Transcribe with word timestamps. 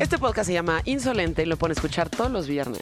Este 0.00 0.16
podcast 0.16 0.46
se 0.46 0.54
llama 0.54 0.80
Insolente 0.86 1.42
y 1.42 1.46
lo 1.46 1.58
pueden 1.58 1.76
escuchar 1.76 2.08
todos 2.08 2.30
los 2.30 2.48
viernes. 2.48 2.80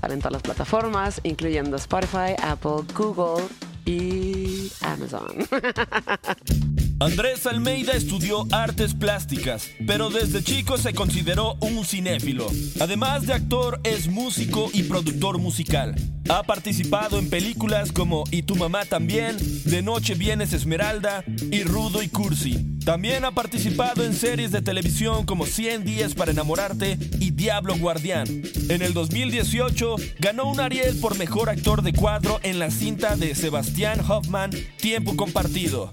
Salen 0.00 0.18
en 0.18 0.20
todas 0.20 0.34
las 0.34 0.42
plataformas, 0.42 1.20
incluyendo 1.24 1.76
Spotify, 1.76 2.36
Apple, 2.40 2.84
Google 2.94 3.44
y 3.84 4.70
Amazon. 4.80 5.48
Andrés 7.00 7.46
Almeida 7.46 7.92
estudió 7.92 8.44
artes 8.50 8.92
plásticas, 8.92 9.70
pero 9.86 10.10
desde 10.10 10.42
chico 10.42 10.76
se 10.78 10.94
consideró 10.94 11.54
un 11.60 11.84
cinéfilo. 11.84 12.50
Además 12.80 13.24
de 13.24 13.34
actor, 13.34 13.80
es 13.84 14.08
músico 14.08 14.68
y 14.72 14.82
productor 14.82 15.38
musical. 15.38 15.94
Ha 16.28 16.42
participado 16.42 17.20
en 17.20 17.30
películas 17.30 17.92
como 17.92 18.24
Y 18.32 18.42
tu 18.42 18.56
mamá 18.56 18.84
también, 18.84 19.36
De 19.64 19.80
noche 19.80 20.14
vienes 20.14 20.52
Esmeralda 20.52 21.22
y 21.52 21.62
Rudo 21.62 22.02
y 22.02 22.08
Cursi. 22.08 22.78
También 22.84 23.24
ha 23.24 23.30
participado 23.30 24.04
en 24.04 24.12
series 24.12 24.50
de 24.50 24.60
televisión 24.60 25.24
como 25.24 25.46
100 25.46 25.84
días 25.84 26.14
para 26.14 26.32
enamorarte 26.32 26.98
y 27.20 27.30
Diablo 27.30 27.78
Guardián. 27.78 28.26
En 28.68 28.82
el 28.82 28.92
2018 28.92 29.96
ganó 30.18 30.50
un 30.50 30.58
Ariel 30.58 30.98
por 30.98 31.16
mejor 31.16 31.48
actor 31.48 31.82
de 31.82 31.92
cuadro 31.92 32.40
en 32.42 32.58
la 32.58 32.72
cinta 32.72 33.14
de 33.14 33.36
Sebastián 33.36 34.00
Hoffman, 34.00 34.50
Tiempo 34.78 35.14
Compartido. 35.14 35.90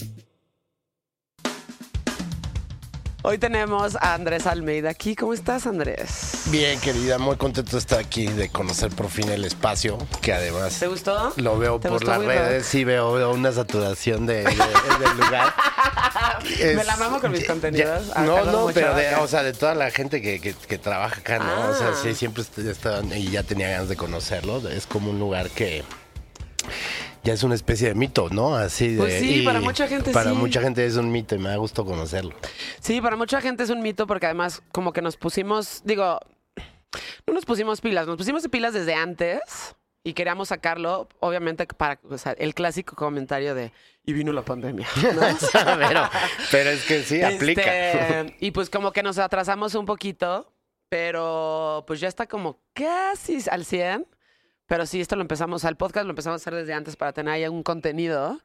Hoy 3.27 3.39
tenemos 3.39 3.95
a 3.95 4.13
Andrés 4.13 4.45
Almeida 4.45 4.91
aquí. 4.91 5.15
¿Cómo 5.15 5.33
estás, 5.33 5.65
Andrés? 5.65 6.43
Bien, 6.51 6.79
querida, 6.79 7.17
muy 7.17 7.37
contento 7.37 7.71
de 7.71 7.79
estar 7.79 7.97
aquí, 7.97 8.27
de 8.27 8.49
conocer 8.49 8.91
por 8.91 9.09
fin 9.09 9.29
el 9.29 9.43
espacio, 9.45 9.97
que 10.21 10.31
además 10.31 10.77
¿Te 10.79 10.85
gustó? 10.85 11.33
lo 11.37 11.57
veo 11.57 11.79
¿Te 11.79 11.89
por 11.89 12.03
las 12.03 12.19
redes, 12.23 12.61
Rock? 12.61 12.69
sí 12.71 12.83
veo, 12.83 13.13
veo 13.13 13.31
una 13.33 13.51
saturación 13.51 14.27
de, 14.27 14.43
de- 14.43 14.43
del 14.43 15.17
lugar. 15.17 15.51
Me 16.75 16.83
la 16.83 16.95
mamo 16.97 17.19
con 17.19 17.31
mis 17.31 17.47
contenidos. 17.47 18.07
ya- 18.09 18.13
Ah, 18.15 18.21
no, 18.25 18.45
no, 18.45 18.67
pero 18.71 18.93
de, 18.93 19.07
acá. 19.07 19.21
o 19.21 19.27
sea, 19.27 19.41
de 19.41 19.53
toda 19.53 19.73
la 19.73 19.89
gente 19.89 20.21
que, 20.21 20.39
que- 20.39 20.53
que 20.53 20.77
trabaja 20.77 21.19
acá, 21.19 21.39
¿no? 21.39 21.69
O 21.71 21.73
sea, 21.75 21.89
Ah. 21.93 21.99
sí, 22.01 22.13
siempre 22.13 22.43
est- 22.43 22.59
estaban 22.59 23.11
y 23.11 23.31
ya 23.31 23.41
tenía 23.41 23.69
ganas 23.69 23.89
de 23.89 23.95
conocerlo. 23.95 24.69
Es 24.69 24.85
como 24.85 25.09
un 25.09 25.17
lugar 25.17 25.49
que 25.49 25.83
ya 27.25 27.33
es 27.33 27.43
una 27.43 27.55
especie 27.55 27.89
de 27.89 27.95
mito, 27.95 28.29
¿no? 28.29 28.55
Así 28.55 28.89
de. 28.89 28.97
Pues 28.97 29.19
sí, 29.19 29.41
para 29.41 29.59
mucha 29.59 29.87
gente 29.87 30.11
Para 30.11 30.29
sí. 30.29 30.37
mucha 30.37 30.61
gente 30.61 30.85
es 30.85 30.95
un 30.95 31.11
mito 31.11 31.35
y 31.35 31.39
me 31.39 31.49
da 31.49 31.57
gusto 31.57 31.83
conocerlo. 31.83 32.33
Sí, 32.79 33.01
para 33.01 33.17
mucha 33.17 33.41
gente 33.41 33.63
es 33.63 33.71
un 33.71 33.81
mito 33.81 34.05
porque 34.05 34.27
además 34.27 34.61
como 34.71 34.93
que 34.93 35.01
nos 35.01 35.17
pusimos, 35.17 35.81
digo, 35.83 36.19
no 37.25 37.33
nos 37.33 37.45
pusimos 37.45 37.81
pilas, 37.81 38.05
nos 38.05 38.15
pusimos 38.15 38.47
pilas 38.47 38.73
desde 38.73 38.93
antes 38.93 39.75
y 40.03 40.13
queríamos 40.13 40.49
sacarlo, 40.49 41.09
obviamente 41.19 41.65
para 41.65 41.99
o 42.07 42.17
sea, 42.19 42.33
el 42.33 42.53
clásico 42.53 42.95
comentario 42.95 43.55
de 43.55 43.71
y 44.05 44.13
vino 44.13 44.31
la 44.31 44.43
pandemia. 44.43 44.87
¿no? 45.15 45.21
pero, 45.79 46.09
pero 46.51 46.69
es 46.69 46.85
que 46.85 47.01
sí, 47.01 47.23
aplica. 47.23 47.63
Este, 47.63 48.35
y 48.45 48.51
pues 48.51 48.69
como 48.69 48.91
que 48.91 49.01
nos 49.01 49.17
atrasamos 49.17 49.73
un 49.73 49.87
poquito, 49.87 50.53
pero 50.89 51.83
pues 51.87 51.99
ya 51.99 52.07
está 52.07 52.27
como 52.27 52.59
casi 52.73 53.39
al 53.49 53.65
100. 53.65 54.05
Pero 54.67 54.85
sí, 54.85 55.01
esto 55.01 55.15
lo 55.15 55.21
empezamos, 55.21 55.65
al 55.65 55.77
podcast 55.77 56.05
lo 56.05 56.11
empezamos 56.11 56.41
a 56.41 56.41
hacer 56.41 56.55
desde 56.55 56.73
antes 56.73 56.95
para 56.95 57.13
tener 57.13 57.33
ahí 57.33 57.47
un 57.47 57.63
contenido. 57.63 58.39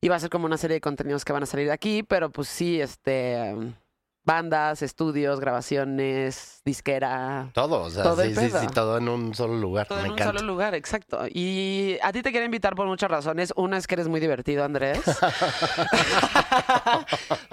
Y 0.00 0.08
va 0.08 0.16
a 0.16 0.20
ser 0.20 0.30
como 0.30 0.46
una 0.46 0.58
serie 0.58 0.74
de 0.74 0.80
contenidos 0.80 1.24
que 1.24 1.32
van 1.32 1.42
a 1.42 1.46
salir 1.46 1.66
de 1.66 1.72
aquí, 1.72 2.02
pero 2.02 2.30
pues 2.30 2.48
sí, 2.48 2.80
este, 2.80 3.54
bandas, 4.26 4.82
estudios, 4.82 5.38
grabaciones, 5.40 6.60
disquera. 6.64 7.48
Todo, 7.54 7.82
o 7.84 7.90
sea, 7.90 8.02
Todo 8.02 8.22
sí, 8.24 8.34
sí, 8.34 8.50
sí, 8.50 8.66
todo 8.74 8.98
en 8.98 9.08
un 9.08 9.32
solo 9.34 9.54
lugar. 9.54 9.86
Todo 9.86 10.00
me 10.00 10.06
en 10.06 10.10
un 10.12 10.18
solo 10.18 10.40
lugar, 10.42 10.74
exacto. 10.74 11.20
Y 11.30 11.96
a 12.02 12.12
ti 12.12 12.20
te 12.22 12.30
quiero 12.32 12.44
invitar 12.44 12.74
por 12.74 12.86
muchas 12.88 13.08
razones. 13.10 13.52
Una 13.56 13.78
es 13.78 13.86
que 13.86 13.94
eres 13.94 14.08
muy 14.08 14.18
divertido, 14.20 14.64
Andrés. 14.64 15.00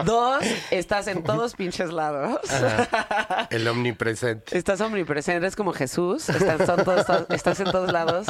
Dos, 0.04 0.44
estás 0.72 1.08
en 1.08 1.24
todos 1.24 1.56
pinches 1.56 1.92
lados. 1.94 2.40
El 3.50 3.68
omnipresente. 3.68 4.58
Estás 4.58 4.82
omnipresente, 4.82 5.38
eres 5.46 5.56
como 5.56 5.74
Jesús. 5.74 6.30
Estás, 6.30 6.66
todos- 6.84 7.26
estás 7.30 7.60
en 7.60 7.72
todos 7.72 7.92
lados. 7.92 8.28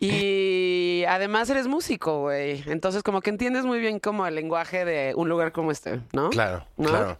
Y 0.00 1.04
además 1.08 1.50
eres 1.50 1.66
músico, 1.66 2.20
güey. 2.20 2.62
Entonces, 2.66 3.02
como 3.02 3.20
que 3.20 3.30
entiendes 3.30 3.64
muy 3.64 3.80
bien 3.80 3.98
como 3.98 4.26
el 4.26 4.34
lenguaje 4.34 4.84
de 4.84 5.12
un 5.16 5.28
lugar 5.28 5.52
como 5.52 5.72
este, 5.72 6.00
¿no? 6.12 6.30
Claro, 6.30 6.66
¿No? 6.76 6.88
claro. 6.88 7.18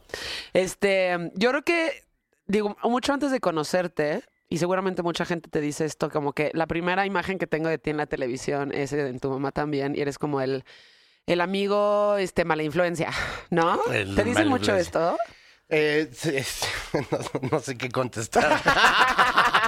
Este, 0.52 1.30
yo 1.34 1.50
creo 1.50 1.62
que, 1.62 2.04
digo, 2.46 2.76
mucho 2.84 3.12
antes 3.12 3.32
de 3.32 3.40
conocerte, 3.40 4.22
y 4.48 4.58
seguramente 4.58 5.02
mucha 5.02 5.24
gente 5.24 5.50
te 5.50 5.60
dice 5.60 5.84
esto, 5.84 6.08
como 6.08 6.32
que 6.32 6.50
la 6.54 6.66
primera 6.66 7.04
imagen 7.04 7.38
que 7.38 7.46
tengo 7.46 7.68
de 7.68 7.78
ti 7.78 7.90
en 7.90 7.96
la 7.96 8.06
televisión 8.06 8.72
es 8.72 8.92
en 8.92 9.18
tu 9.18 9.28
mamá 9.28 9.50
también, 9.50 9.96
y 9.96 10.00
eres 10.00 10.16
como 10.18 10.40
el, 10.40 10.64
el 11.26 11.40
amigo, 11.40 12.16
este, 12.16 12.44
mala 12.44 12.62
influencia, 12.62 13.10
¿no? 13.50 13.80
El 13.92 14.14
¿Te 14.14 14.22
dicen 14.22 14.46
mucho 14.48 14.76
esto? 14.76 15.16
Eh, 15.68 16.10
no, 17.10 17.48
no 17.50 17.60
sé 17.60 17.76
qué 17.76 17.90
contestar. 17.90 18.62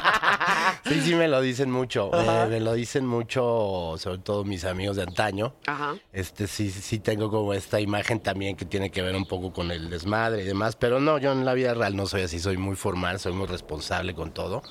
sí, 0.84 1.00
sí, 1.00 1.14
me 1.14 1.28
lo 1.28 1.40
dicen 1.40 1.70
mucho. 1.70 2.10
Eh, 2.12 2.46
me 2.48 2.60
lo 2.60 2.74
dicen 2.74 3.06
mucho, 3.06 3.94
sobre 3.98 4.18
todo 4.18 4.44
mis 4.44 4.64
amigos 4.64 4.96
de 4.96 5.02
antaño. 5.02 5.54
Ajá. 5.66 5.94
Este 6.12 6.46
sí, 6.46 6.70
sí 6.70 6.98
tengo 6.98 7.30
como 7.30 7.54
esta 7.54 7.80
imagen 7.80 8.20
también 8.20 8.56
que 8.56 8.64
tiene 8.64 8.90
que 8.90 9.02
ver 9.02 9.16
un 9.16 9.26
poco 9.26 9.52
con 9.52 9.70
el 9.70 9.90
desmadre 9.90 10.42
y 10.42 10.46
demás, 10.46 10.76
pero 10.76 11.00
no, 11.00 11.18
yo 11.18 11.32
en 11.32 11.44
la 11.44 11.54
vida 11.54 11.74
real 11.74 11.96
no 11.96 12.06
soy 12.06 12.22
así, 12.22 12.38
soy 12.38 12.56
muy 12.56 12.76
formal, 12.76 13.18
soy 13.20 13.32
muy 13.32 13.46
responsable 13.46 14.14
con 14.14 14.32
todo. 14.32 14.62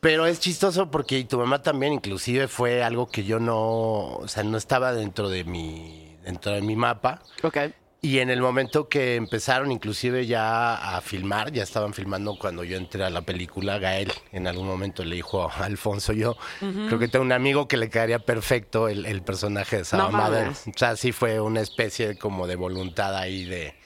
Pero 0.00 0.26
es 0.26 0.40
chistoso 0.40 0.90
porque 0.90 1.18
y 1.18 1.24
tu 1.24 1.38
mamá 1.38 1.62
también 1.62 1.92
inclusive 1.92 2.48
fue 2.48 2.82
algo 2.82 3.08
que 3.08 3.22
yo 3.22 3.38
no, 3.38 4.16
o 4.16 4.28
sea, 4.28 4.42
no 4.42 4.58
estaba 4.58 4.92
dentro 4.92 5.28
de 5.28 5.44
mi 5.44 6.16
dentro 6.24 6.52
de 6.52 6.62
mi 6.62 6.76
mapa. 6.76 7.22
Ok. 7.42 7.58
Y 8.04 8.18
en 8.18 8.30
el 8.30 8.40
momento 8.40 8.88
que 8.88 9.14
empezaron 9.14 9.70
inclusive 9.70 10.26
ya 10.26 10.96
a 10.96 11.00
filmar, 11.00 11.52
ya 11.52 11.62
estaban 11.62 11.94
filmando 11.94 12.36
cuando 12.36 12.64
yo 12.64 12.76
entré 12.76 13.04
a 13.04 13.10
la 13.10 13.22
película, 13.22 13.78
Gael 13.78 14.12
en 14.32 14.48
algún 14.48 14.66
momento 14.66 15.04
le 15.04 15.14
dijo 15.14 15.48
a 15.48 15.64
Alfonso, 15.64 16.12
yo 16.12 16.36
creo 16.58 16.98
que 16.98 17.06
tengo 17.06 17.24
un 17.24 17.30
amigo 17.30 17.68
que 17.68 17.76
le 17.76 17.90
quedaría 17.90 18.18
perfecto 18.18 18.88
el, 18.88 19.06
el 19.06 19.22
personaje 19.22 19.76
de 19.76 19.84
Saba 19.84 20.10
No. 20.46 20.50
O 20.66 20.72
sea, 20.76 20.96
sí 20.96 21.12
fue 21.12 21.38
una 21.40 21.60
especie 21.60 22.18
como 22.18 22.48
de 22.48 22.56
voluntad 22.56 23.16
ahí 23.16 23.44
de... 23.44 23.76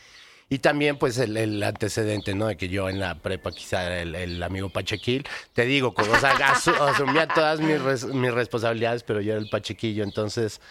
Y 0.48 0.60
también 0.60 0.97
pues 0.97 1.19
el, 1.19 1.37
el 1.37 1.62
antecedente, 1.62 2.34
¿no? 2.34 2.47
De 2.47 2.56
que 2.56 2.69
yo 2.71 2.88
en 2.88 3.00
la 3.00 3.16
prepa 3.16 3.50
quizá 3.53 3.84
era 3.84 4.00
el, 4.00 4.15
el 4.15 4.43
amigo 4.43 4.71
Pachequil. 4.71 5.27
Te 5.53 5.66
digo, 5.66 5.93
como, 5.93 6.12
o 6.12 6.19
sea, 6.19 6.33
asu- 6.38 6.75
asumía 6.88 7.27
todas 7.28 7.60
mis, 7.60 7.83
res- 7.83 8.06
mis 8.06 8.33
responsabilidades, 8.33 9.03
pero 9.03 9.21
yo 9.21 9.33
era 9.33 9.43
el 9.43 9.50
Pachequillo, 9.50 10.04
entonces... 10.04 10.62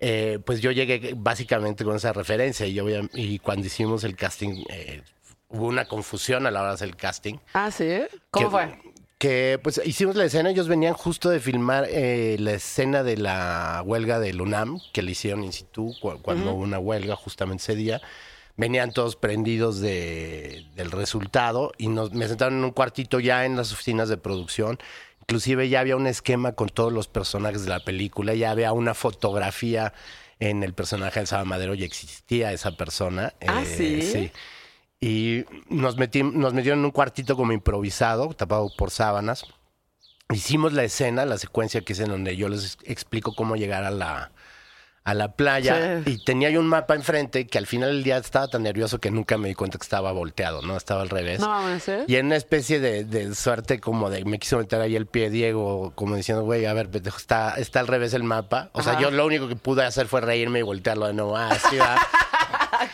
eh, 0.00 0.38
pues 0.44 0.60
yo 0.60 0.70
llegué 0.70 1.14
básicamente 1.16 1.84
con 1.84 1.96
esa 1.96 2.12
referencia 2.12 2.66
y, 2.66 2.74
yo, 2.74 2.84
y 3.14 3.38
cuando 3.40 3.66
hicimos 3.66 4.04
el 4.04 4.14
casting 4.16 4.64
eh, 4.70 5.02
hubo 5.48 5.66
una 5.66 5.86
confusión 5.86 6.46
a 6.46 6.50
la 6.50 6.60
hora 6.60 6.68
de 6.70 6.74
hacer 6.74 6.88
el 6.88 6.96
casting. 6.96 7.34
Ah, 7.54 7.70
¿sí? 7.70 8.00
¿Cómo 8.30 8.46
que- 8.46 8.50
fue? 8.50 8.78
Que 9.18 9.58
pues 9.60 9.80
hicimos 9.84 10.14
la 10.14 10.26
escena, 10.26 10.50
ellos 10.50 10.68
venían 10.68 10.94
justo 10.94 11.28
de 11.28 11.40
filmar 11.40 11.86
eh, 11.90 12.36
la 12.38 12.52
escena 12.52 13.02
de 13.02 13.16
la 13.16 13.82
huelga 13.84 14.20
del 14.20 14.40
UNAM, 14.40 14.78
que 14.92 15.02
le 15.02 15.10
hicieron 15.10 15.42
in 15.42 15.52
situ 15.52 15.92
cu- 16.00 16.22
cuando 16.22 16.52
hubo 16.52 16.62
una 16.62 16.78
huelga 16.78 17.16
justamente 17.16 17.62
ese 17.64 17.74
día. 17.74 18.00
Venían 18.56 18.92
todos 18.92 19.16
prendidos 19.16 19.80
de, 19.80 20.66
del 20.76 20.92
resultado 20.92 21.72
y 21.78 21.88
nos, 21.88 22.12
me 22.12 22.28
sentaron 22.28 22.58
en 22.58 22.64
un 22.64 22.70
cuartito 22.70 23.18
ya 23.18 23.44
en 23.44 23.56
las 23.56 23.72
oficinas 23.72 24.08
de 24.08 24.18
producción. 24.18 24.78
Inclusive 25.30 25.68
ya 25.68 25.80
había 25.80 25.94
un 25.94 26.06
esquema 26.06 26.52
con 26.52 26.70
todos 26.70 26.90
los 26.90 27.06
personajes 27.06 27.64
de 27.64 27.68
la 27.68 27.80
película, 27.80 28.32
ya 28.34 28.50
había 28.50 28.72
una 28.72 28.94
fotografía 28.94 29.92
en 30.40 30.62
el 30.62 30.72
personaje 30.72 31.20
de 31.20 31.26
Saba 31.26 31.44
Madero 31.44 31.74
y 31.74 31.84
existía 31.84 32.50
esa 32.54 32.78
persona. 32.78 33.34
Ah, 33.46 33.62
Eh, 33.62 33.66
¿sí? 33.66 34.02
Sí. 34.10 34.32
Y 35.00 35.44
nos, 35.68 35.98
metí- 35.98 36.32
nos 36.32 36.54
metieron 36.54 36.78
en 36.78 36.86
un 36.86 36.90
cuartito 36.92 37.36
como 37.36 37.52
improvisado, 37.52 38.32
tapado 38.32 38.70
por 38.78 38.90
sábanas. 38.90 39.44
Hicimos 40.32 40.72
la 40.72 40.84
escena, 40.84 41.26
la 41.26 41.36
secuencia 41.36 41.82
que 41.82 41.92
es 41.92 42.00
en 42.00 42.08
donde 42.08 42.34
yo 42.34 42.48
les 42.48 42.78
explico 42.84 43.34
cómo 43.34 43.54
llegar 43.56 43.84
a 43.84 43.90
la, 43.90 44.32
a 45.08 45.14
la 45.14 45.32
playa. 45.32 46.02
Sí. 46.04 46.12
Y 46.12 46.24
tenía 46.24 46.50
yo 46.50 46.60
un 46.60 46.66
mapa 46.66 46.94
enfrente 46.94 47.46
que 47.46 47.56
al 47.56 47.66
final 47.66 47.88
del 47.88 48.02
día 48.04 48.18
estaba 48.18 48.46
tan 48.48 48.62
nervioso 48.62 48.98
que 48.98 49.10
nunca 49.10 49.38
me 49.38 49.48
di 49.48 49.54
cuenta 49.54 49.78
que 49.78 49.82
estaba 49.82 50.12
volteado, 50.12 50.60
¿no? 50.60 50.76
Estaba 50.76 51.00
al 51.00 51.08
revés. 51.08 51.40
No 51.40 51.48
mames, 51.48 51.88
¿eh? 51.88 52.04
Y 52.06 52.16
en 52.16 52.26
una 52.26 52.36
especie 52.36 52.78
de, 52.78 53.04
de 53.04 53.34
suerte 53.34 53.80
como 53.80 54.10
de 54.10 54.26
me 54.26 54.38
quiso 54.38 54.58
meter 54.58 54.82
ahí 54.82 54.96
el 54.96 55.06
pie 55.06 55.30
Diego, 55.30 55.92
como 55.94 56.14
diciendo, 56.14 56.44
güey, 56.44 56.66
a 56.66 56.74
ver, 56.74 56.90
está, 56.92 57.54
está 57.56 57.80
al 57.80 57.86
revés 57.86 58.12
el 58.12 58.22
mapa. 58.22 58.68
O 58.72 58.82
sea, 58.82 59.00
yo 59.00 59.10
lo 59.10 59.24
único 59.24 59.48
que 59.48 59.56
pude 59.56 59.82
hacer 59.82 60.08
fue 60.08 60.20
reírme 60.20 60.58
y 60.58 60.62
voltearlo 60.62 61.06
de 61.06 61.14
nuevo. 61.14 61.38
Ah, 61.38 61.56
sí, 61.70 61.78
va. 61.78 61.96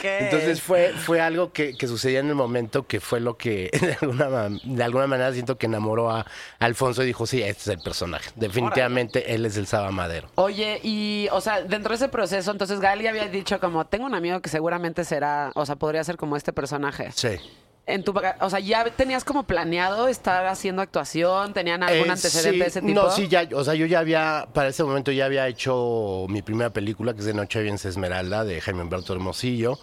Entonces 0.02 0.62
fue, 0.62 0.92
fue 0.92 1.20
algo 1.20 1.52
que, 1.52 1.76
que 1.76 1.86
sucedía 1.86 2.20
en 2.20 2.28
el 2.28 2.34
momento 2.34 2.86
que 2.86 3.00
fue 3.00 3.20
lo 3.20 3.36
que 3.36 3.70
de 3.80 3.96
alguna, 4.00 4.58
de 4.62 4.84
alguna 4.84 5.06
manera 5.06 5.32
siento 5.32 5.56
que 5.58 5.66
enamoró 5.66 6.10
a 6.10 6.26
Alfonso 6.58 7.02
y 7.02 7.06
dijo, 7.06 7.26
sí, 7.26 7.42
este 7.42 7.62
es 7.62 7.68
el 7.68 7.78
personaje. 7.80 8.30
Definitivamente 8.36 9.34
él 9.34 9.46
es 9.46 9.56
el 9.56 9.66
Saba 9.66 9.90
Madero. 9.90 10.28
Oye, 10.36 10.80
y, 10.82 11.28
o 11.32 11.40
sea, 11.40 11.62
dentro 11.62 11.90
de 11.90 11.96
ese 11.96 12.08
proceso, 12.08 12.50
entonces 12.50 12.80
Gal 12.80 13.00
ya 13.00 13.10
había 13.10 13.28
dicho 13.28 13.60
como, 13.60 13.84
tengo 13.86 14.06
un 14.06 14.14
amigo 14.14 14.40
que 14.40 14.48
seguramente 14.48 15.04
será, 15.04 15.52
o 15.54 15.66
sea, 15.66 15.76
podría 15.76 16.04
ser 16.04 16.16
como 16.16 16.36
este 16.36 16.52
personaje. 16.52 17.10
Sí. 17.12 17.38
En 17.86 18.02
tu, 18.02 18.14
o 18.40 18.50
sea, 18.50 18.60
ya 18.60 18.84
tenías 18.84 19.24
como 19.24 19.42
planeado 19.42 20.08
estar 20.08 20.46
haciendo 20.46 20.80
actuación, 20.80 21.52
tenían 21.52 21.82
algún 21.82 22.08
Eh, 22.08 22.12
antecedente 22.12 22.52
sí, 22.52 22.58
de 22.58 22.66
ese 22.66 22.80
tipo. 22.80 22.94
No, 23.02 23.10
sí, 23.10 23.28
ya, 23.28 23.46
o 23.54 23.62
sea, 23.62 23.74
yo 23.74 23.84
ya 23.84 23.98
había, 23.98 24.48
para 24.54 24.68
ese 24.68 24.82
momento 24.84 25.12
ya 25.12 25.26
había 25.26 25.46
hecho 25.48 26.24
mi 26.30 26.40
primera 26.40 26.70
película, 26.70 27.12
que 27.12 27.20
es 27.20 27.26
de 27.26 27.34
Noche 27.34 27.62
Vienes 27.62 27.84
Esmeralda, 27.84 28.44
de 28.44 28.60
Jaime 28.62 28.82
Humberto 28.82 29.12
Hermosillo. 29.12 29.78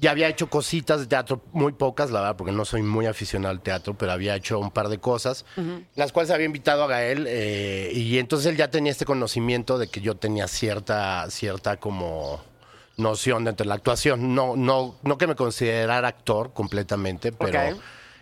Ya 0.00 0.12
había 0.12 0.28
hecho 0.28 0.48
cositas 0.48 1.00
de 1.00 1.06
teatro, 1.06 1.40
muy 1.52 1.72
pocas, 1.72 2.10
la 2.10 2.20
verdad, 2.20 2.36
porque 2.36 2.52
no 2.52 2.64
soy 2.64 2.82
muy 2.82 3.06
aficionado 3.06 3.50
al 3.52 3.60
teatro, 3.60 3.94
pero 3.94 4.12
había 4.12 4.36
hecho 4.36 4.58
un 4.60 4.70
par 4.70 4.88
de 4.88 4.98
cosas, 4.98 5.44
las 5.96 6.12
cuales 6.12 6.30
había 6.30 6.46
invitado 6.46 6.84
a 6.84 6.86
Gael, 6.86 7.26
eh, 7.28 7.90
y 7.92 8.18
entonces 8.18 8.46
él 8.48 8.56
ya 8.56 8.70
tenía 8.70 8.92
este 8.92 9.04
conocimiento 9.04 9.76
de 9.76 9.88
que 9.88 10.00
yo 10.00 10.14
tenía 10.16 10.46
cierta, 10.46 11.28
cierta 11.30 11.78
como 11.78 12.40
noción 12.98 13.44
dentro 13.44 13.64
de 13.64 13.68
la 13.68 13.74
actuación. 13.76 14.34
No, 14.34 14.54
no, 14.56 14.96
no 15.02 15.16
que 15.18 15.26
me 15.26 15.34
considerara 15.34 16.08
actor 16.08 16.52
completamente, 16.52 17.32
pero 17.32 17.52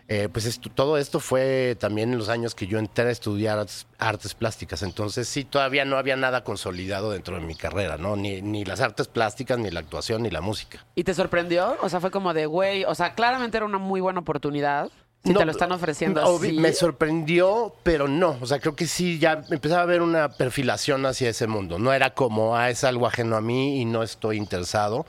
eh, 0.09 0.29
pues 0.33 0.45
esto- 0.45 0.71
todo 0.71 0.99
esto 0.99 1.19
fue 1.19 1.77
también 1.81 2.13
en 2.13 2.19
los 2.19 2.29
años 2.29 2.55
que 2.55 2.69
yo 2.69 2.79
entré 2.79 3.07
a 3.09 3.11
estudiar 3.11 3.59
artes, 3.59 3.87
artes 3.99 4.35
plásticas. 4.35 4.83
Entonces 4.85 5.29
sí, 5.29 5.43
todavía 5.45 5.85
no 5.85 5.97
había 5.97 6.15
nada 6.15 6.45
consolidado 6.45 7.11
dentro 7.11 7.35
de 7.35 7.43
mi 7.45 7.57
carrera, 7.57 7.97
¿no? 7.97 8.15
Ni, 8.15 8.41
ni 8.41 8.65
las 8.65 8.81
artes 8.81 9.09
plásticas, 9.09 9.59
ni 9.59 9.71
la 9.73 9.81
actuación, 9.81 10.23
ni 10.23 10.31
la 10.31 10.41
música. 10.41 10.85
¿Y 10.95 11.03
te 11.03 11.13
sorprendió? 11.13 11.77
O 11.83 11.89
sea, 11.89 12.01
fue 12.01 12.13
como 12.13 12.33
de, 12.35 12.47
güey, 12.47 12.85
o 12.85 12.95
sea, 12.95 13.15
claramente 13.15 13.57
era 13.57 13.67
una 13.67 13.79
muy 13.79 14.01
buena 14.01 14.21
oportunidad. 14.21 14.91
Si 15.27 15.33
No, 15.33 15.41
te 15.41 15.45
lo 15.47 15.51
están 15.53 15.73
ofreciendo 15.73 16.23
así. 16.23 16.53
Me 16.53 16.73
sorprendió, 16.73 17.75
pero 17.83 18.09
no. 18.09 18.39
O 18.41 18.47
sea, 18.47 18.59
creo 18.61 18.77
que 18.77 18.87
sí, 18.87 19.19
ya 19.19 19.43
empezaba 19.51 19.81
a 19.81 19.85
haber 19.85 20.01
una 20.03 20.29
perfilación 20.31 21.05
hacia 21.07 21.29
ese 21.31 21.47
mundo. 21.47 21.79
No 21.79 21.93
era 21.93 22.15
como, 22.15 22.57
ah, 22.57 22.71
es 22.71 22.85
algo 22.85 23.07
ajeno 23.07 23.37
a 23.37 23.41
mí 23.41 23.81
y 23.81 23.85
no 23.85 24.03
estoy 24.03 24.37
interesado. 24.37 25.05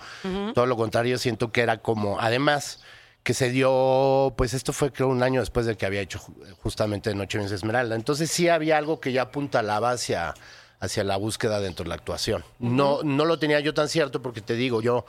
Todo 0.53 0.65
lo 0.65 0.75
contrario, 0.75 1.17
siento 1.17 1.51
que 1.51 1.61
era 1.61 1.77
como, 1.77 2.19
además, 2.19 2.81
que 3.23 3.33
se 3.33 3.49
dio, 3.49 4.33
pues 4.37 4.53
esto 4.53 4.73
fue 4.73 4.91
creo 4.91 5.07
un 5.09 5.21
año 5.21 5.39
después 5.41 5.65
de 5.65 5.75
que 5.75 5.85
había 5.85 6.01
hecho 6.01 6.17
ju- 6.19 6.55
justamente 6.63 7.13
Noche 7.13 7.37
Vence 7.37 7.55
Esmeralda. 7.55 7.95
Entonces 7.95 8.31
sí 8.31 8.47
había 8.49 8.77
algo 8.77 8.99
que 8.99 9.11
ya 9.11 9.23
apuntalaba 9.23 9.91
hacia 9.91 10.33
hacia 10.79 11.03
la 11.03 11.17
búsqueda 11.17 11.59
dentro 11.59 11.83
de 11.83 11.89
la 11.89 11.95
actuación. 11.95 12.43
No, 12.59 13.01
no 13.03 13.25
lo 13.25 13.39
tenía 13.39 13.59
yo 13.59 13.73
tan 13.73 13.89
cierto 13.89 14.21
porque 14.21 14.41
te 14.41 14.53
digo, 14.53 14.79
yo 14.79 15.05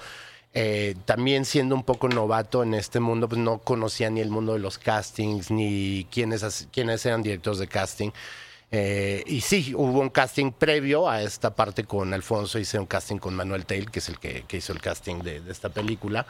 eh, 0.55 0.95
también 1.05 1.45
siendo 1.45 1.75
un 1.75 1.85
poco 1.85 2.09
novato 2.09 2.63
en 2.63 2.75
este 2.75 3.01
mundo, 3.01 3.29
pues 3.29 3.41
no 3.41 3.59
conocía 3.59 4.11
ni 4.11 4.21
el 4.21 4.31
mundo 4.31 4.55
de 4.55 4.59
los 4.59 4.79
castings, 4.79 5.51
ni 5.51 6.07
quiénes, 6.11 6.69
quiénes 6.73 7.05
eran 7.07 7.23
directores 7.23 7.59
de 7.59 7.69
casting. 7.69 8.11
Eh, 8.71 9.23
y 9.27 9.41
sí, 9.41 9.73
hubo 9.75 10.01
un 10.01 10.11
casting 10.11 10.53
previo 10.53 11.09
a 11.09 11.23
esta 11.23 11.55
parte 11.55 11.85
con 11.85 12.13
Alfonso, 12.13 12.59
hice 12.59 12.79
un 12.79 12.87
casting 12.87 13.17
con 13.19 13.35
Manuel 13.35 13.65
Tail, 13.67 13.91
que 13.91 14.01
es 14.01 14.09
el 14.09 14.19
que, 14.19 14.43
que 14.47 14.59
hizo 14.59 14.73
el 14.73 14.81
casting 14.81 15.21
de, 15.21 15.41
de 15.41 15.53
esta 15.53 15.69
película. 15.71 16.27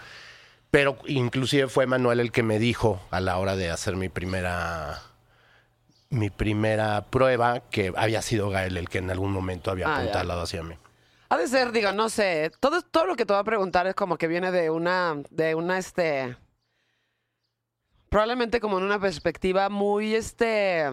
Pero 0.70 0.98
inclusive 1.06 1.68
fue 1.68 1.86
Manuel 1.86 2.20
el 2.20 2.30
que 2.30 2.42
me 2.42 2.58
dijo 2.58 3.00
a 3.10 3.20
la 3.20 3.38
hora 3.38 3.56
de 3.56 3.70
hacer 3.70 3.96
mi 3.96 4.08
primera 4.08 5.02
mi 6.10 6.30
primera 6.30 7.04
prueba 7.06 7.60
que 7.70 7.92
había 7.96 8.22
sido 8.22 8.48
Gael 8.50 8.76
el 8.76 8.88
que 8.88 8.98
en 8.98 9.10
algún 9.10 9.30
momento 9.32 9.70
había 9.70 9.88
Ah, 9.88 9.98
apuntalado 9.98 10.42
hacia 10.42 10.62
mí. 10.62 10.74
Ha 11.30 11.36
de 11.36 11.46
ser, 11.48 11.72
digo, 11.72 11.92
no 11.92 12.08
sé. 12.08 12.50
Todo, 12.60 12.80
todo 12.82 13.04
lo 13.06 13.16
que 13.16 13.26
te 13.26 13.32
voy 13.32 13.40
a 13.40 13.44
preguntar 13.44 13.86
es 13.86 13.94
como 13.94 14.16
que 14.16 14.28
viene 14.28 14.50
de 14.50 14.70
una, 14.70 15.16
de 15.30 15.54
una, 15.54 15.78
este. 15.78 16.36
Probablemente 18.08 18.60
como 18.60 18.78
en 18.78 18.84
una 18.84 18.98
perspectiva 18.98 19.68
muy, 19.68 20.14
este. 20.14 20.84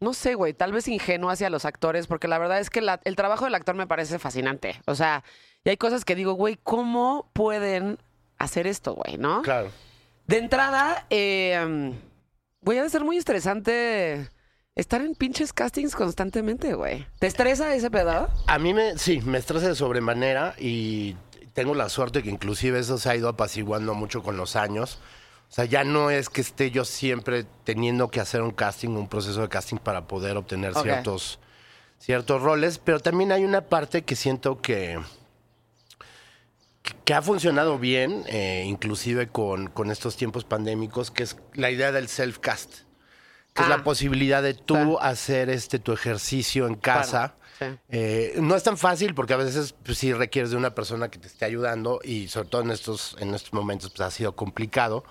No 0.00 0.14
sé, 0.14 0.34
güey, 0.34 0.54
tal 0.54 0.72
vez 0.72 0.86
ingenua 0.88 1.32
hacia 1.32 1.50
los 1.50 1.64
actores, 1.64 2.06
porque 2.06 2.28
la 2.28 2.38
verdad 2.38 2.60
es 2.60 2.70
que 2.70 2.80
la- 2.80 3.00
el 3.04 3.16
trabajo 3.16 3.44
del 3.44 3.54
actor 3.56 3.74
me 3.74 3.86
parece 3.86 4.18
fascinante. 4.18 4.80
O 4.86 4.94
sea, 4.94 5.24
y 5.64 5.70
hay 5.70 5.76
cosas 5.76 6.04
que 6.04 6.14
digo, 6.14 6.34
güey, 6.34 6.56
¿cómo 6.62 7.28
pueden 7.34 7.98
hacer 8.38 8.66
esto, 8.68 8.94
güey, 8.94 9.18
no? 9.18 9.42
Claro. 9.42 9.70
De 10.26 10.38
entrada, 10.38 11.04
eh, 11.10 11.92
güey, 12.62 12.78
ha 12.78 12.84
de 12.84 12.90
ser 12.90 13.02
muy 13.04 13.16
estresante 13.16 14.28
estar 14.78 15.00
en 15.02 15.14
pinches 15.16 15.52
castings 15.52 15.94
constantemente, 15.94 16.72
güey. 16.74 17.04
¿Te 17.18 17.26
estresa 17.26 17.74
ese 17.74 17.90
pedo? 17.90 18.28
A 18.46 18.58
mí 18.58 18.72
me, 18.72 18.96
sí, 18.96 19.20
me 19.22 19.38
estresa 19.38 19.68
de 19.68 19.74
sobremanera 19.74 20.54
y 20.56 21.16
tengo 21.52 21.74
la 21.74 21.88
suerte 21.88 22.22
que 22.22 22.30
inclusive 22.30 22.78
eso 22.78 22.96
se 22.96 23.10
ha 23.10 23.16
ido 23.16 23.28
apaciguando 23.28 23.94
mucho 23.94 24.22
con 24.22 24.36
los 24.36 24.54
años. 24.54 25.00
O 25.50 25.52
sea, 25.52 25.64
ya 25.64 25.82
no 25.82 26.10
es 26.10 26.28
que 26.28 26.40
esté 26.40 26.70
yo 26.70 26.84
siempre 26.84 27.44
teniendo 27.64 28.08
que 28.08 28.20
hacer 28.20 28.40
un 28.40 28.52
casting, 28.52 28.90
un 28.90 29.08
proceso 29.08 29.40
de 29.40 29.48
casting 29.48 29.78
para 29.78 30.06
poder 30.06 30.36
obtener 30.36 30.74
ciertos, 30.74 31.40
ciertos 31.98 32.40
roles, 32.40 32.78
pero 32.78 33.00
también 33.00 33.32
hay 33.32 33.44
una 33.44 33.62
parte 33.62 34.02
que 34.02 34.14
siento 34.14 34.60
que, 34.60 35.00
que, 36.82 36.92
que 37.04 37.14
ha 37.14 37.22
funcionado 37.22 37.80
bien, 37.80 38.22
eh, 38.28 38.62
inclusive 38.64 39.26
con, 39.26 39.68
con 39.70 39.90
estos 39.90 40.16
tiempos 40.16 40.44
pandémicos, 40.44 41.10
que 41.10 41.24
es 41.24 41.36
la 41.54 41.72
idea 41.72 41.90
del 41.90 42.06
self-cast, 42.06 42.87
que 43.58 43.64
es 43.64 43.68
Ah. 43.70 43.76
la 43.78 43.84
posibilidad 43.84 44.42
de 44.42 44.54
tú 44.54 44.74
Sí. 44.76 44.96
hacer 45.00 45.50
este 45.50 45.78
tu 45.78 45.92
ejercicio 45.92 46.66
en 46.66 46.74
casa. 46.76 47.34
Claro, 47.58 47.74
sí. 47.76 47.80
Eh, 47.90 48.34
no 48.40 48.54
es 48.56 48.62
tan 48.62 48.78
fácil 48.78 49.14
porque 49.14 49.34
a 49.34 49.36
veces 49.36 49.74
pues, 49.84 49.98
sí 49.98 50.12
requieres 50.12 50.50
de 50.52 50.56
una 50.56 50.74
persona 50.74 51.08
que 51.10 51.18
te 51.18 51.26
esté 51.26 51.44
ayudando 51.44 52.00
y 52.02 52.28
sobre 52.28 52.48
todo 52.48 52.62
en 52.62 52.70
estos, 52.70 53.16
en 53.20 53.34
estos 53.34 53.52
momentos 53.52 53.90
pues, 53.90 54.00
ha 54.00 54.10
sido 54.10 54.34
complicado. 54.36 55.04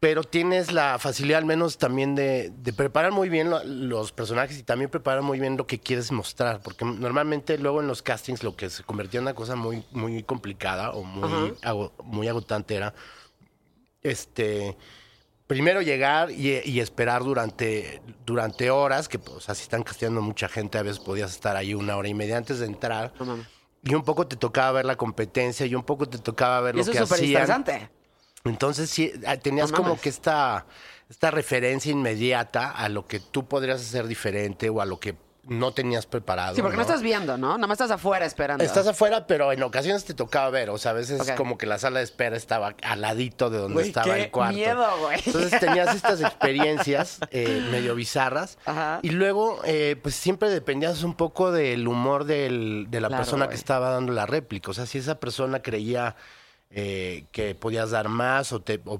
Pero 0.00 0.24
tienes 0.24 0.72
la 0.72 0.98
facilidad 0.98 1.38
al 1.38 1.44
menos 1.44 1.78
también 1.78 2.16
de, 2.16 2.50
de 2.56 2.72
preparar 2.72 3.12
muy 3.12 3.28
bien 3.28 3.50
lo- 3.50 3.62
los 3.62 4.10
personajes 4.10 4.58
y 4.58 4.64
también 4.64 4.90
preparar 4.90 5.22
muy 5.22 5.38
bien 5.38 5.56
lo 5.56 5.68
que 5.68 5.78
quieres 5.78 6.10
mostrar. 6.10 6.60
Porque 6.60 6.84
normalmente 6.84 7.56
luego 7.56 7.80
en 7.80 7.86
los 7.86 8.02
castings 8.02 8.42
lo 8.42 8.56
que 8.56 8.68
se 8.68 8.82
convertía 8.82 9.18
en 9.18 9.26
una 9.26 9.34
cosa 9.34 9.54
muy, 9.54 9.84
muy 9.92 10.24
complicada 10.24 10.90
o 10.90 11.04
muy, 11.04 11.54
muy 12.02 12.26
agotante 12.26 12.74
era 12.74 12.92
este 14.02 14.76
primero 15.52 15.82
llegar 15.82 16.30
y, 16.30 16.60
y 16.64 16.80
esperar 16.80 17.22
durante, 17.24 18.00
durante 18.24 18.70
horas, 18.70 19.06
que 19.08 19.18
pues 19.18 19.50
así 19.50 19.62
están 19.62 19.82
casteando 19.82 20.22
mucha 20.22 20.48
gente, 20.48 20.78
a 20.78 20.82
veces 20.82 20.98
podías 20.98 21.30
estar 21.32 21.56
ahí 21.56 21.74
una 21.74 21.96
hora 21.96 22.08
y 22.08 22.14
media 22.14 22.38
antes 22.38 22.58
de 22.58 22.66
entrar. 22.66 23.12
No 23.18 23.26
mames. 23.26 23.46
Y 23.84 23.94
un 23.94 24.02
poco 24.02 24.26
te 24.26 24.36
tocaba 24.36 24.72
ver 24.72 24.84
la 24.86 24.96
competencia 24.96 25.66
y 25.66 25.74
un 25.74 25.82
poco 25.82 26.08
te 26.08 26.18
tocaba 26.18 26.60
ver 26.60 26.74
Y 26.74 26.78
lo 26.78 26.82
eso 26.82 26.92
que 26.92 26.98
es 26.98 27.04
súper 27.04 27.18
hacían. 27.18 27.42
interesante. 27.42 27.90
Entonces 28.44 28.88
sí, 28.90 29.12
ah, 29.26 29.36
tenías 29.36 29.70
No 29.72 29.76
como 29.76 30.00
que 30.00 30.08
esta, 30.08 30.66
esta 31.10 31.30
referencia 31.30 31.92
inmediata 31.92 32.70
a 32.70 32.88
lo 32.88 33.06
que 33.06 33.20
tú 33.20 33.46
podrías 33.46 33.80
hacer 33.80 34.06
diferente 34.06 34.70
o 34.70 34.80
a 34.80 34.86
lo 34.86 34.98
que 34.98 35.16
no 35.44 35.72
tenías 35.72 36.06
preparado. 36.06 36.54
Sí, 36.54 36.62
porque 36.62 36.76
no, 36.76 36.82
estás 36.82 37.02
viendo, 37.02 37.36
¿no? 37.36 37.48
Nada 37.56 37.66
más 37.66 37.72
estás 37.76 37.90
afuera 37.90 38.24
esperando. 38.24 38.62
Estás 38.62 38.86
afuera, 38.86 39.26
pero 39.26 39.50
en 39.52 39.60
ocasiones 39.64 40.04
te 40.04 40.14
tocaba 40.14 40.48
ver. 40.50 40.70
O 40.70 40.78
sea, 40.78 40.92
a 40.92 40.94
veces 40.94 41.20
Ok. 41.20 41.34
como 41.36 41.58
que 41.58 41.66
la 41.66 41.78
sala 41.78 41.98
de 41.98 42.04
espera 42.04 42.36
estaba 42.36 42.74
al 42.82 43.00
ladito 43.00 43.50
de 43.50 43.58
donde 43.58 43.74
Güey, 43.74 43.88
estaba 43.88 44.14
qué 44.14 44.22
el 44.24 44.30
cuarto. 44.30 44.54
miedo, 44.54 44.86
güey. 45.00 45.20
Entonces 45.26 45.58
tenías 45.58 45.96
estas 45.96 46.20
experiencias 46.20 47.18
eh, 47.32 47.60
medio 47.72 47.94
bizarras. 47.96 48.56
Ajá. 48.66 49.00
Y 49.02 49.10
luego, 49.10 49.60
eh, 49.64 49.96
pues 50.00 50.14
siempre 50.14 50.48
dependías 50.48 51.02
un 51.02 51.14
poco 51.14 51.50
del 51.50 51.88
humor 51.88 52.24
del- 52.24 52.86
de 52.88 53.00
la 53.00 53.08
Claro, 53.08 53.22
persona 53.24 53.46
güey. 53.46 53.56
que 53.56 53.58
estaba 53.58 53.90
dando 53.90 54.12
la 54.12 54.26
réplica. 54.26 54.70
O 54.70 54.74
sea, 54.74 54.86
si 54.86 54.98
esa 54.98 55.18
persona 55.18 55.60
creía 55.60 56.14
eh, 56.70 57.24
que 57.32 57.54
podías 57.54 57.90
dar 57.90 58.08
más 58.08 58.52
o, 58.52 58.60
te, 58.62 58.80
o 58.86 58.98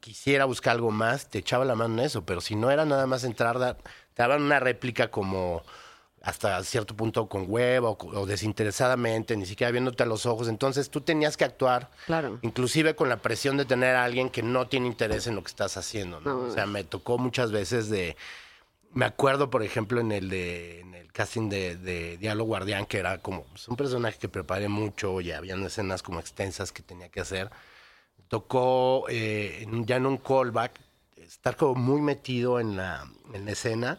quisiera 0.00 0.44
buscar 0.44 0.72
algo 0.74 0.90
más, 0.90 1.28
te 1.30 1.38
echaba 1.38 1.64
la 1.64 1.74
mano 1.74 1.94
en 1.94 2.00
eso. 2.00 2.24
Pero 2.26 2.40
si 2.40 2.54
no 2.56 2.70
era 2.70 2.84
nada 2.84 3.06
más 3.06 3.24
entrar, 3.24 3.58
dar- 3.58 3.76
te 4.12 4.22
daban 4.22 4.42
una 4.42 4.60
réplica 4.60 5.10
como 5.10 5.62
hasta 6.24 6.62
cierto 6.64 6.96
punto 6.96 7.28
con 7.28 7.44
huevo 7.46 7.98
o, 8.00 8.20
o 8.20 8.26
desinteresadamente, 8.26 9.36
ni 9.36 9.44
siquiera 9.46 9.70
viéndote 9.70 10.02
a 10.02 10.06
los 10.06 10.24
ojos. 10.24 10.48
Entonces 10.48 10.88
tú 10.90 11.02
tenías 11.02 11.36
que 11.36 11.44
actuar, 11.44 11.90
Claro. 12.06 12.38
inclusive 12.42 12.96
con 12.96 13.08
la 13.10 13.18
presión 13.18 13.56
de 13.58 13.66
tener 13.66 13.94
a 13.94 14.04
alguien 14.04 14.30
que 14.30 14.42
no 14.42 14.66
tiene 14.66 14.86
interés 14.86 15.26
en 15.26 15.34
lo 15.36 15.42
que 15.42 15.48
estás 15.48 15.76
haciendo. 15.76 16.20
¿no? 16.20 16.34
No, 16.34 16.40
o 16.48 16.50
sea, 16.50 16.66
me 16.66 16.82
tocó 16.82 17.18
muchas 17.18 17.52
veces 17.52 17.90
de... 17.90 18.16
Me 18.92 19.04
acuerdo, 19.04 19.50
por 19.50 19.62
ejemplo, 19.64 20.00
en 20.00 20.12
el 20.12 20.30
de 20.30 20.80
en 20.80 20.94
el 20.94 21.12
casting 21.12 21.48
de, 21.50 21.76
de 21.76 22.16
Diablo 22.16 22.44
Guardián, 22.44 22.86
que 22.86 22.98
era 22.98 23.18
como 23.18 23.42
pues, 23.44 23.66
un 23.68 23.76
personaje 23.76 24.18
que 24.18 24.28
preparé 24.28 24.68
mucho 24.68 25.20
y 25.20 25.32
habían 25.32 25.62
escenas 25.64 26.02
como 26.02 26.20
extensas 26.20 26.70
que 26.72 26.82
tenía 26.82 27.08
que 27.08 27.20
hacer. 27.20 27.50
Tocó 28.28 29.06
eh, 29.08 29.66
ya 29.84 29.96
en 29.96 30.06
un 30.06 30.16
callback 30.18 30.80
estar 31.16 31.56
como 31.56 31.74
muy 31.74 32.00
metido 32.00 32.60
en 32.60 32.76
la, 32.76 33.04
en 33.32 33.44
la 33.44 33.50
escena 33.52 33.98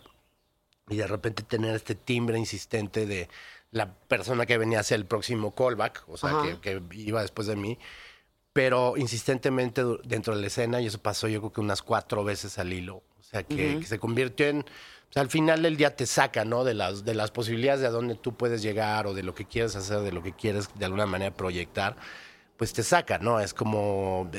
y 0.89 0.97
de 0.97 1.07
repente 1.07 1.43
tener 1.43 1.75
este 1.75 1.95
timbre 1.95 2.37
insistente 2.37 3.05
de 3.05 3.29
la 3.71 3.93
persona 3.93 4.45
que 4.45 4.57
venía 4.57 4.77
a 4.77 4.81
hacer 4.81 4.95
el 4.97 5.05
próximo 5.05 5.53
callback, 5.53 6.03
o 6.07 6.17
sea, 6.17 6.41
que, 6.43 6.59
que 6.59 6.81
iba 6.95 7.21
después 7.21 7.47
de 7.47 7.55
mí, 7.55 7.77
pero 8.53 8.95
insistentemente 8.95 9.83
dentro 10.03 10.35
de 10.35 10.41
la 10.41 10.47
escena 10.47 10.79
y 10.79 10.87
eso 10.87 10.99
pasó 10.99 11.27
yo 11.27 11.41
creo 11.41 11.51
que 11.51 11.61
unas 11.61 11.81
cuatro 11.81 12.23
veces 12.23 12.57
al 12.57 12.71
hilo, 12.71 13.03
o 13.19 13.23
sea, 13.23 13.43
que, 13.43 13.79
que 13.79 13.85
se 13.85 13.99
convirtió 13.99 14.47
en, 14.47 14.59
o 14.59 15.13
sea, 15.13 15.23
al 15.23 15.29
final 15.29 15.61
del 15.61 15.75
día 15.75 15.95
te 15.95 16.05
saca, 16.05 16.45
¿no? 16.45 16.63
De 16.63 16.73
las, 16.73 17.03
de 17.03 17.15
las 17.15 17.31
posibilidades 17.31 17.81
de 17.81 17.87
a 17.87 17.91
dónde 17.91 18.15
tú 18.15 18.35
puedes 18.35 18.61
llegar 18.61 19.07
o 19.07 19.13
de 19.13 19.23
lo 19.23 19.35
que 19.35 19.45
quieres 19.45 19.75
hacer, 19.75 19.99
de 20.01 20.11
lo 20.11 20.23
que 20.23 20.33
quieres 20.33 20.69
de 20.75 20.85
alguna 20.85 21.05
manera 21.05 21.35
proyectar, 21.35 21.95
pues 22.57 22.71
te 22.71 22.83
saca, 22.83 23.17
¿no? 23.17 23.39
Es 23.39 23.53
como 23.53 24.29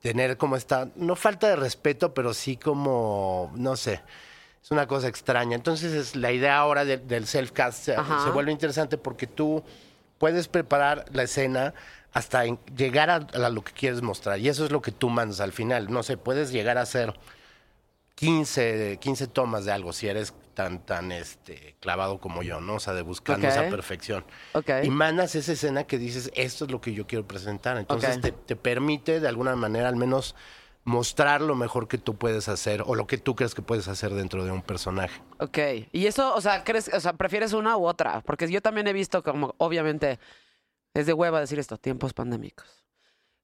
tener 0.00 0.36
como 0.36 0.56
esta, 0.56 0.90
no 0.96 1.16
falta 1.16 1.48
de 1.48 1.56
respeto, 1.56 2.14
pero 2.14 2.34
sí 2.34 2.56
como, 2.56 3.52
no 3.56 3.74
sé, 3.76 4.02
es 4.64 4.70
una 4.70 4.86
cosa 4.86 5.08
extraña. 5.08 5.54
Entonces 5.54 5.92
es 5.92 6.16
la 6.16 6.32
idea 6.32 6.56
ahora 6.56 6.86
de- 6.86 6.96
del 6.96 7.26
self-cast 7.26 7.84
se, 7.84 7.96
vuelve 8.32 8.50
interesante 8.50 8.96
porque 8.96 9.26
tú 9.26 9.62
puedes 10.16 10.48
preparar 10.48 11.04
la 11.12 11.24
escena 11.24 11.74
hasta 12.14 12.46
en- 12.46 12.58
llegar 12.74 13.10
a, 13.10 13.16
a 13.16 13.50
lo 13.50 13.62
que 13.62 13.72
quieres 13.72 14.00
mostrar. 14.00 14.38
Y 14.38 14.48
eso 14.48 14.64
es 14.64 14.72
lo 14.72 14.80
que 14.80 14.90
tú 14.90 15.10
mandas 15.10 15.40
al 15.40 15.52
final. 15.52 15.90
No 15.92 16.02
sé, 16.02 16.16
puedes 16.16 16.50
llegar 16.50 16.78
a 16.78 16.82
hacer 16.82 17.12
15, 18.14 18.98
15 19.00 19.26
tomas 19.26 19.64
de 19.64 19.72
algo 19.72 19.92
si 19.92 20.08
eres 20.08 20.32
tan, 20.54 20.78
tan 20.78 21.10
este, 21.12 21.74
clavado 21.80 22.18
como 22.18 22.42
yo, 22.42 22.60
¿no? 22.60 22.76
O 22.76 22.80
sea, 22.80 22.94
de 22.94 23.02
buscando 23.02 23.46
esa 23.48 23.68
perfección. 23.70 24.24
Y 24.86 24.90
mandas 24.90 25.34
esa 25.34 25.52
escena 25.52 25.84
que 25.84 25.98
dices, 25.98 26.30
esto 26.34 26.64
es 26.64 26.70
lo 26.70 26.80
que 26.80 26.94
yo 26.94 27.06
quiero 27.06 27.26
presentar. 27.26 27.76
Entonces 27.76 28.08
te 28.32 28.56
permite 28.56 29.18
de 29.20 29.28
alguna 29.28 29.56
manera 29.56 29.88
al 29.88 29.96
menos 29.96 30.36
mostrar 30.84 31.40
lo 31.40 31.54
mejor 31.54 31.88
que 31.88 31.96
tú 31.98 32.16
puedes 32.16 32.48
hacer 32.48 32.82
o 32.86 32.94
lo 32.94 33.06
que 33.06 33.16
tú 33.18 33.34
crees 33.34 33.54
que 33.54 33.62
puedes 33.62 33.88
hacer 33.88 34.12
dentro 34.12 34.44
de 34.44 34.50
un 34.50 34.62
personaje. 34.62 35.22
Ok. 35.38 35.58
Y 35.92 36.06
eso, 36.06 36.34
o 36.34 36.40
sea, 36.40 36.62
¿crees, 36.62 36.90
prefieres 37.16 37.52
una 37.54 37.76
u 37.76 37.86
otra? 37.86 38.20
Porque 38.20 38.50
yo 38.50 38.60
también 38.60 38.86
he 38.86 38.92
visto 38.92 39.22
como, 39.22 39.54
obviamente, 39.58 40.18
es 40.92 41.06
de 41.06 41.12
hueva 41.14 41.40
decir 41.40 41.58
esto, 41.58 41.78
tiempos 41.78 42.12
pandémicos. 42.12 42.84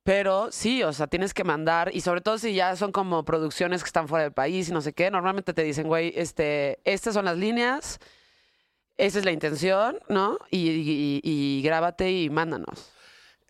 Pero 0.03 0.51
sí, 0.51 0.83
o 0.83 0.93
sea, 0.93 1.07
tienes 1.07 1.35
que 1.35 1.45
mandar, 1.45 1.91
y 1.95 2.01
sobre 2.01 2.21
todo 2.23 2.39
si 2.39 2.55
ya 2.55 2.75
son 2.77 2.91
como 2.93 3.25
producciones 3.25 3.83
que 3.83 3.87
están 3.89 4.09
fuera 4.09 4.25
del 4.25 4.33
país 4.33 4.69
y 4.69 4.73
no 4.73 4.81
sé 4.81 4.93
qué, 4.93 5.11
normalmente 5.11 5.53
te 5.53 5.63
dicen, 5.63 5.87
güey, 5.89 6.13
este, 6.17 6.81
estas 6.85 7.13
son 7.15 7.27
las 7.27 7.37
líneas, 7.37 7.99
esa 8.97 9.19
es 9.19 9.25
la 9.25 9.33
intención, 9.33 9.99
¿no? 10.09 10.39
Y, 10.51 10.69
y- 10.71 11.21
y 11.23 11.63
grábate 11.63 12.11
y 12.13 12.31
mándanos. 12.31 12.93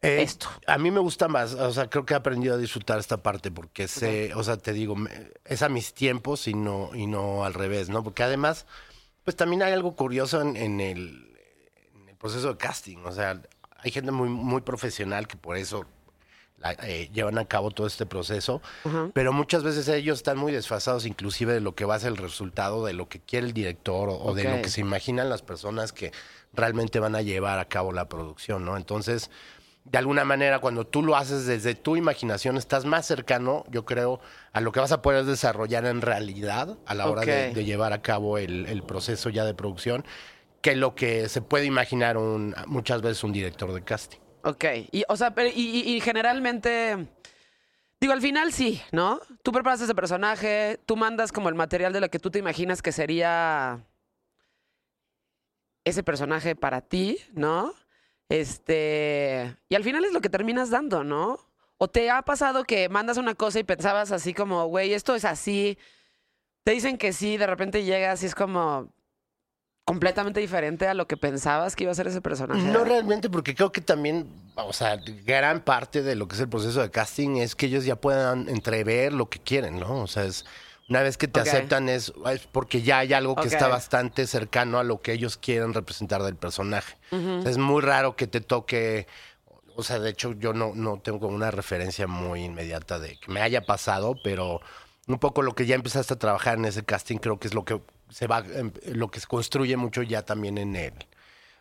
Eh, 0.02 0.22
Esto. 0.22 0.48
A 0.66 0.78
mí 0.78 0.90
me 0.90 1.00
gusta 1.00 1.28
más, 1.28 1.52
o 1.54 1.72
sea, 1.72 1.90
creo 1.90 2.06
que 2.06 2.14
he 2.14 2.16
aprendido 2.16 2.54
a 2.54 2.58
disfrutar 2.58 2.98
esta 2.98 3.22
parte 3.22 3.50
porque 3.50 3.86
sé, 3.86 4.32
o 4.34 4.42
sea, 4.42 4.56
te 4.56 4.72
digo, 4.72 4.96
es 5.44 5.62
a 5.62 5.68
mis 5.68 5.92
tiempos 5.92 6.48
y 6.48 6.54
no, 6.54 6.90
y 6.94 7.06
no 7.06 7.44
al 7.44 7.52
revés, 7.54 7.90
¿no? 7.90 8.02
Porque 8.02 8.22
además, 8.22 8.64
pues 9.24 9.36
también 9.36 9.62
hay 9.62 9.72
algo 9.72 9.94
curioso 9.96 10.40
en, 10.40 10.56
en 10.56 10.80
el, 10.80 11.36
en 11.94 12.08
el 12.08 12.16
proceso 12.16 12.48
de 12.52 12.56
casting, 12.56 12.98
o 13.04 13.12
sea, 13.12 13.42
hay 13.82 13.90
gente 13.90 14.10
muy, 14.10 14.28
muy 14.30 14.62
profesional 14.62 15.28
que 15.28 15.36
por 15.36 15.56
eso 15.58 15.84
la- 16.56 16.72
eh, 16.82 17.10
llevan 17.12 17.36
a 17.38 17.44
cabo 17.46 17.70
todo 17.70 17.86
este 17.86 18.06
proceso, 18.06 18.62
pero 19.12 19.32
muchas 19.34 19.62
veces 19.62 19.86
ellos 19.88 20.18
están 20.20 20.38
muy 20.38 20.52
desfasados 20.52 21.04
inclusive 21.04 21.52
de 21.52 21.60
lo 21.60 21.74
que 21.74 21.84
va 21.84 21.94
a 21.96 22.00
ser 22.00 22.12
el 22.12 22.16
resultado, 22.16 22.86
de 22.86 22.94
lo 22.94 23.08
que 23.08 23.20
quiere 23.20 23.46
el 23.46 23.52
director 23.52 24.08
o, 24.08 24.14
o 24.18 24.34
de 24.34 24.44
lo 24.44 24.62
que 24.62 24.68
se 24.70 24.80
imaginan 24.80 25.28
las 25.28 25.42
personas 25.42 25.92
que 25.92 26.10
realmente 26.54 27.00
van 27.00 27.16
a 27.16 27.22
llevar 27.22 27.58
a 27.58 27.66
cabo 27.66 27.92
la 27.92 28.08
producción, 28.08 28.64
¿no? 28.64 28.76
Entonces, 28.78 29.30
de 29.84 29.98
alguna 29.98 30.24
manera, 30.24 30.58
cuando 30.58 30.86
tú 30.86 31.02
lo 31.02 31.16
haces 31.16 31.46
desde 31.46 31.74
tu 31.74 31.96
imaginación, 31.96 32.56
estás 32.56 32.84
más 32.84 33.06
cercano, 33.06 33.64
yo 33.70 33.84
creo, 33.84 34.20
a 34.52 34.60
lo 34.60 34.72
que 34.72 34.80
vas 34.80 34.92
a 34.92 35.02
poder 35.02 35.24
desarrollar 35.24 35.84
en 35.86 36.00
realidad 36.00 36.78
a 36.86 36.94
la 36.94 37.08
hora 37.10 37.22
de, 37.22 37.64
llevar 37.64 37.92
a 37.92 38.02
cabo 38.02 38.38
el, 38.38 38.66
el 38.66 38.82
proceso 38.82 39.30
ya 39.30 39.44
de 39.44 39.54
producción, 39.54 40.04
que 40.60 40.76
lo 40.76 40.94
que 40.94 41.28
se 41.28 41.40
puede 41.42 41.64
imaginar 41.64 42.16
un, 42.18 42.54
muchas 42.66 43.00
veces 43.02 43.24
un 43.24 43.32
director 43.32 43.72
de 43.72 43.82
casting. 43.82 44.18
Ok. 44.42 44.64
Y, 44.92 45.04
o 45.08 45.16
sea, 45.16 45.34
pero, 45.34 45.48
y, 45.48 45.52
y- 45.60 45.96
y 45.96 46.00
generalmente. 46.00 47.08
Digo, 48.00 48.14
al 48.14 48.22
final 48.22 48.50
sí, 48.52 48.80
¿no? 48.92 49.20
Tú 49.42 49.52
preparas 49.52 49.82
ese 49.82 49.94
personaje, 49.94 50.80
tú 50.86 50.96
mandas 50.96 51.32
como 51.32 51.50
el 51.50 51.54
material 51.54 51.92
de 51.92 52.00
lo 52.00 52.08
que 52.08 52.18
tú 52.18 52.30
te 52.30 52.38
imaginas 52.38 52.80
que 52.80 52.92
sería 52.92 53.84
ese 55.84 56.02
personaje 56.02 56.56
para 56.56 56.80
ti, 56.80 57.18
¿no? 57.32 57.74
Este. 58.30 59.56
Y 59.68 59.74
al 59.74 59.84
final 59.84 60.04
es 60.04 60.12
lo 60.12 60.20
que 60.20 60.30
terminas 60.30 60.70
dando, 60.70 61.04
¿no? 61.04 61.38
O 61.78 61.88
te 61.88 62.10
ha 62.10 62.22
pasado 62.22 62.64
que 62.64 62.88
mandas 62.88 63.16
una 63.16 63.34
cosa 63.34 63.58
y 63.58 63.64
pensabas 63.64 64.12
así 64.12 64.32
como, 64.32 64.66
güey, 64.66 64.94
esto 64.94 65.14
es 65.14 65.24
así. 65.24 65.76
Te 66.62 66.72
dicen 66.72 66.96
que 66.96 67.12
sí, 67.12 67.36
de 67.36 67.46
repente 67.46 67.84
llegas 67.84 68.22
y 68.22 68.26
es 68.26 68.34
como 68.34 68.88
completamente 69.84 70.38
diferente 70.38 70.86
a 70.86 70.94
lo 70.94 71.08
que 71.08 71.16
pensabas 71.16 71.74
que 71.74 71.82
iba 71.82 71.90
a 71.90 71.96
ser 71.96 72.06
ese 72.06 72.20
personaje. 72.20 72.62
No 72.62 72.84
realmente, 72.84 73.28
porque 73.28 73.56
creo 73.56 73.72
que 73.72 73.80
también, 73.80 74.28
o 74.54 74.72
sea, 74.72 75.00
gran 75.24 75.64
parte 75.64 76.02
de 76.02 76.14
lo 76.14 76.28
que 76.28 76.36
es 76.36 76.40
el 76.40 76.48
proceso 76.48 76.80
de 76.80 76.90
casting 76.92 77.38
es 77.38 77.56
que 77.56 77.66
ellos 77.66 77.84
ya 77.84 77.96
puedan 77.96 78.48
entrever 78.48 79.12
lo 79.12 79.28
que 79.28 79.40
quieren, 79.40 79.80
¿no? 79.80 80.02
O 80.02 80.06
sea, 80.06 80.24
es 80.24 80.44
una 80.90 81.02
vez 81.02 81.16
que 81.16 81.28
te 81.28 81.38
aceptan 81.38 81.88
es, 81.88 82.12
es 82.32 82.46
porque 82.48 82.82
ya 82.82 82.98
hay 82.98 83.12
algo 83.12 83.36
que 83.36 83.46
está 83.46 83.68
bastante 83.68 84.26
cercano 84.26 84.80
a 84.80 84.82
lo 84.84 85.00
que 85.00 85.12
ellos 85.12 85.36
quieren 85.36 85.72
representar 85.72 86.24
del 86.24 86.34
personaje. 86.34 86.96
Ujú. 87.12 87.38
O 87.38 87.42
sea, 87.42 87.50
es 87.52 87.58
muy 87.58 87.80
raro 87.80 88.16
que 88.16 88.26
te 88.26 88.40
toque, 88.40 89.06
o 89.76 89.84
sea, 89.84 90.00
de 90.00 90.10
hecho 90.10 90.32
yo 90.32 90.52
no, 90.52 90.72
no 90.74 90.98
tengo 90.98 91.20
como 91.20 91.36
una 91.36 91.52
referencia 91.52 92.08
muy 92.08 92.42
inmediata 92.42 92.98
de 92.98 93.16
que 93.20 93.30
me 93.30 93.40
haya 93.40 93.62
pasado, 93.62 94.16
pero 94.24 94.60
un 95.06 95.20
poco 95.20 95.42
lo 95.42 95.54
que 95.54 95.64
ya 95.64 95.76
empezaste 95.76 96.14
a 96.14 96.18
trabajar 96.18 96.58
en 96.58 96.64
ese 96.64 96.84
casting 96.84 97.18
creo 97.18 97.38
que 97.38 97.46
es 97.46 97.54
lo 97.54 97.64
que 97.64 97.80
se 98.08 98.26
va, 98.26 98.40
em, 98.40 98.72
lo 98.86 99.12
que 99.12 99.20
se 99.20 99.28
construye 99.28 99.76
mucho 99.76 100.02
ya 100.02 100.22
también 100.22 100.58
en 100.58 100.74
el 100.74 100.92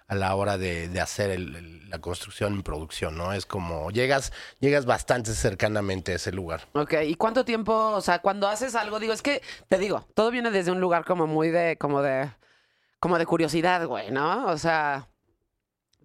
a 0.10 0.16
la 0.16 0.36
hora 0.36 0.58
de, 0.58 0.90
de 0.90 1.00
hacer 1.00 1.30
el- 1.30 1.90
la 1.90 2.00
construcción 2.00 2.54
en 2.54 2.62
producción, 2.64 3.18
¿no? 3.18 3.32
Es 3.34 3.46
como 3.48 3.90
llegas, 3.90 4.32
llegas 4.60 4.86
bastante 4.86 5.34
cercanamente 5.34 6.12
a 6.12 6.16
ese 6.16 6.32
lugar. 6.32 6.68
Ok, 6.74 6.94
¿y 7.06 7.16
cuánto 7.16 7.46
tiempo, 7.46 7.74
o 7.74 8.02
sea, 8.02 8.20
cuando 8.20 8.48
haces 8.48 8.76
algo, 8.76 9.00
digo, 9.00 9.14
es 9.14 9.22
que, 9.24 9.42
te 9.70 9.78
digo, 9.80 10.06
todo 10.14 10.30
viene 10.30 10.52
desde 10.52 10.72
un 10.72 10.82
lugar 10.82 11.06
como 11.06 11.26
muy 11.26 11.50
de, 11.50 11.78
como 11.78 12.02
de, 12.04 12.30
como 13.00 13.18
de 13.18 13.26
curiosidad, 13.26 13.88
güey, 13.88 14.12
¿no? 14.12 14.46
O 14.48 14.58
sea, 14.60 15.08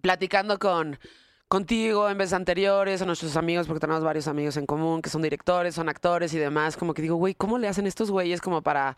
platicando 0.01 0.57
con, 0.59 0.99
contigo 1.47 2.09
en 2.09 2.17
veces 2.17 2.33
anteriores, 2.33 3.01
o 3.01 3.05
nuestros 3.05 3.35
amigos, 3.37 3.67
porque 3.67 3.79
tenemos 3.81 4.03
varios 4.03 4.27
amigos 4.27 4.57
en 4.57 4.65
común 4.65 5.01
que 5.01 5.09
son 5.09 5.21
directores, 5.21 5.75
son 5.75 5.89
actores 5.89 6.33
y 6.33 6.37
demás, 6.37 6.77
como 6.77 6.93
que 6.93 7.01
digo, 7.01 7.15
güey, 7.15 7.35
¿cómo 7.35 7.57
le 7.57 7.67
hacen 7.67 7.85
estos 7.87 8.09
güeyes 8.11 8.41
como 8.41 8.61
para, 8.61 8.97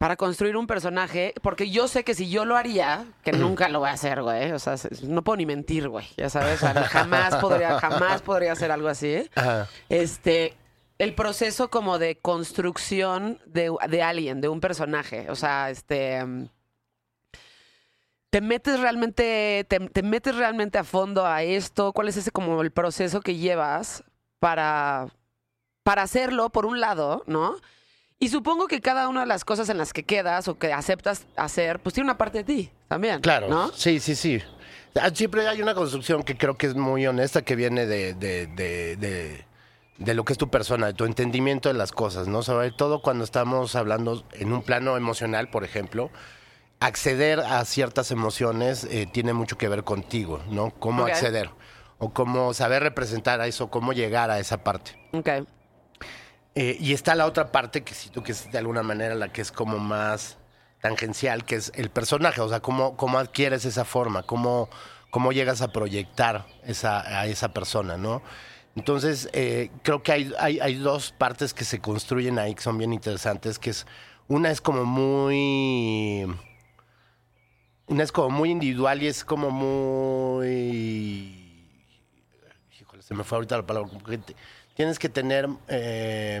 para 0.00 0.16
construir 0.16 0.56
un 0.56 0.66
personaje? 0.66 1.34
Porque 1.42 1.70
yo 1.70 1.86
sé 1.86 2.04
que 2.04 2.14
si 2.14 2.30
yo 2.30 2.46
lo 2.46 2.56
haría, 2.56 3.04
que 3.22 3.32
nunca 3.32 3.68
lo 3.68 3.80
voy 3.80 3.90
a 3.90 3.92
hacer, 3.92 4.22
güey, 4.22 4.50
o 4.52 4.58
sea, 4.58 4.76
no 5.02 5.22
puedo 5.22 5.36
ni 5.36 5.44
mentir, 5.44 5.90
güey, 5.90 6.06
ya 6.16 6.30
sabes, 6.30 6.62
o 6.62 6.72
sea, 6.72 6.84
jamás 6.84 7.36
podría, 7.36 7.78
jamás 7.80 8.22
podría 8.22 8.52
hacer 8.52 8.70
algo 8.70 8.88
así. 8.88 9.28
Este, 9.90 10.56
el 10.96 11.14
proceso 11.14 11.68
como 11.68 11.98
de 11.98 12.16
construcción 12.16 13.40
de, 13.44 13.70
de 13.90 14.02
alguien, 14.02 14.40
de 14.40 14.48
un 14.48 14.60
personaje. 14.60 15.30
O 15.30 15.34
sea, 15.34 15.68
este. 15.68 16.24
¿Te 18.30 18.40
metes 18.40 18.80
realmente, 18.80 19.66
te, 19.68 19.80
te 19.80 20.02
metes 20.02 20.34
realmente 20.34 20.78
a 20.78 20.84
fondo 20.84 21.26
a 21.26 21.42
esto? 21.42 21.92
¿Cuál 21.92 22.08
es 22.08 22.16
ese 22.16 22.30
como 22.30 22.62
el 22.62 22.70
proceso 22.70 23.20
que 23.20 23.36
llevas 23.36 24.02
para, 24.38 25.08
para 25.82 26.02
hacerlo, 26.02 26.48
por 26.48 26.64
un 26.64 26.80
lado, 26.80 27.22
¿no? 27.26 27.56
Y 28.22 28.28
supongo 28.28 28.66
que 28.66 28.82
cada 28.82 29.08
una 29.08 29.20
de 29.20 29.26
las 29.26 29.46
cosas 29.46 29.70
en 29.70 29.78
las 29.78 29.94
que 29.94 30.02
quedas 30.02 30.46
o 30.46 30.58
que 30.58 30.74
aceptas 30.74 31.26
hacer, 31.36 31.80
pues 31.80 31.94
tiene 31.94 32.04
una 32.04 32.18
parte 32.18 32.38
de 32.38 32.44
ti 32.44 32.70
también. 32.86 33.22
Claro, 33.22 33.48
¿no? 33.48 33.72
sí, 33.72 33.98
sí, 33.98 34.14
sí. 34.14 34.42
Ah, 34.94 35.08
Siempre 35.12 35.48
hay 35.48 35.62
una 35.62 35.74
construcción 35.74 36.22
que 36.22 36.36
creo 36.36 36.58
que 36.58 36.66
es 36.66 36.74
muy 36.74 37.06
honesta, 37.06 37.40
que 37.40 37.56
viene 37.56 37.86
de, 37.86 38.12
de, 38.12 38.46
de, 38.46 38.96
de, 38.96 39.44
de 39.96 40.14
lo 40.14 40.26
que 40.26 40.34
es 40.34 40.38
tu 40.38 40.50
persona, 40.50 40.88
de 40.88 40.92
tu 40.92 41.06
entendimiento 41.06 41.70
de 41.70 41.74
las 41.74 41.92
cosas, 41.92 42.28
¿no? 42.28 42.42
Sobre 42.42 42.72
todo 42.72 43.00
cuando 43.00 43.24
estamos 43.24 43.74
hablando 43.74 44.22
en 44.32 44.52
un 44.52 44.62
plano 44.62 44.98
emocional, 44.98 45.48
por 45.48 45.64
ejemplo, 45.64 46.10
acceder 46.78 47.40
a 47.40 47.64
ciertas 47.64 48.10
emociones 48.10 48.84
eh, 48.84 49.08
tiene 49.10 49.32
mucho 49.32 49.56
que 49.56 49.68
ver 49.68 49.82
contigo, 49.82 50.42
¿no? 50.50 50.72
Cómo 50.72 51.04
acceder 51.04 51.48
o 51.96 52.10
cómo 52.12 52.52
saber 52.52 52.82
representar 52.82 53.40
a 53.40 53.46
eso, 53.46 53.70
cómo 53.70 53.94
llegar 53.94 54.30
a 54.30 54.38
esa 54.40 54.62
parte. 54.62 54.98
Ok. 55.12 55.28
Eh, 56.54 56.76
y 56.80 56.92
está 56.92 57.14
la 57.14 57.26
otra 57.26 57.52
parte 57.52 57.82
que 57.82 57.94
siento 57.94 58.22
que 58.22 58.32
es 58.32 58.50
de 58.50 58.58
alguna 58.58 58.82
manera 58.82 59.14
la 59.14 59.32
que 59.32 59.40
es 59.40 59.52
como 59.52 59.78
más 59.78 60.36
tangencial, 60.80 61.44
que 61.44 61.56
es 61.56 61.72
el 61.76 61.90
personaje, 61.90 62.40
o 62.40 62.48
sea, 62.48 62.60
cómo, 62.60 62.96
cómo 62.96 63.18
adquieres 63.18 63.64
esa 63.64 63.84
forma, 63.84 64.22
cómo, 64.24 64.68
cómo 65.10 65.32
llegas 65.32 65.62
a 65.62 65.72
proyectar 65.72 66.46
esa, 66.64 67.20
a 67.20 67.26
esa 67.26 67.52
persona, 67.52 67.96
¿no? 67.96 68.22
Entonces, 68.76 69.28
eh, 69.32 69.70
creo 69.82 70.02
que 70.02 70.12
hay, 70.12 70.32
hay, 70.38 70.74
dos 70.76 71.12
partes 71.12 71.52
que 71.52 71.64
se 71.64 71.80
construyen 71.80 72.38
ahí 72.38 72.54
que 72.54 72.62
son 72.62 72.78
bien 72.78 72.92
interesantes, 72.92 73.58
que 73.58 73.70
es, 73.70 73.86
una 74.28 74.50
es 74.50 74.60
como 74.60 74.84
muy, 74.84 76.24
una 77.86 78.02
es 78.02 78.12
como 78.12 78.30
muy 78.30 78.50
individual 78.50 79.02
y 79.02 79.08
es 79.08 79.24
como 79.24 79.50
muy, 79.50 80.46
híjole, 82.80 83.02
se 83.02 83.14
me 83.14 83.24
fue 83.24 83.36
ahorita 83.36 83.56
la 83.56 83.66
palabra, 83.66 83.90
como 83.90 84.04
que 84.04 84.20
tienes 84.80 84.98
que 84.98 85.10
tener 85.10 85.46
eh, 85.68 86.40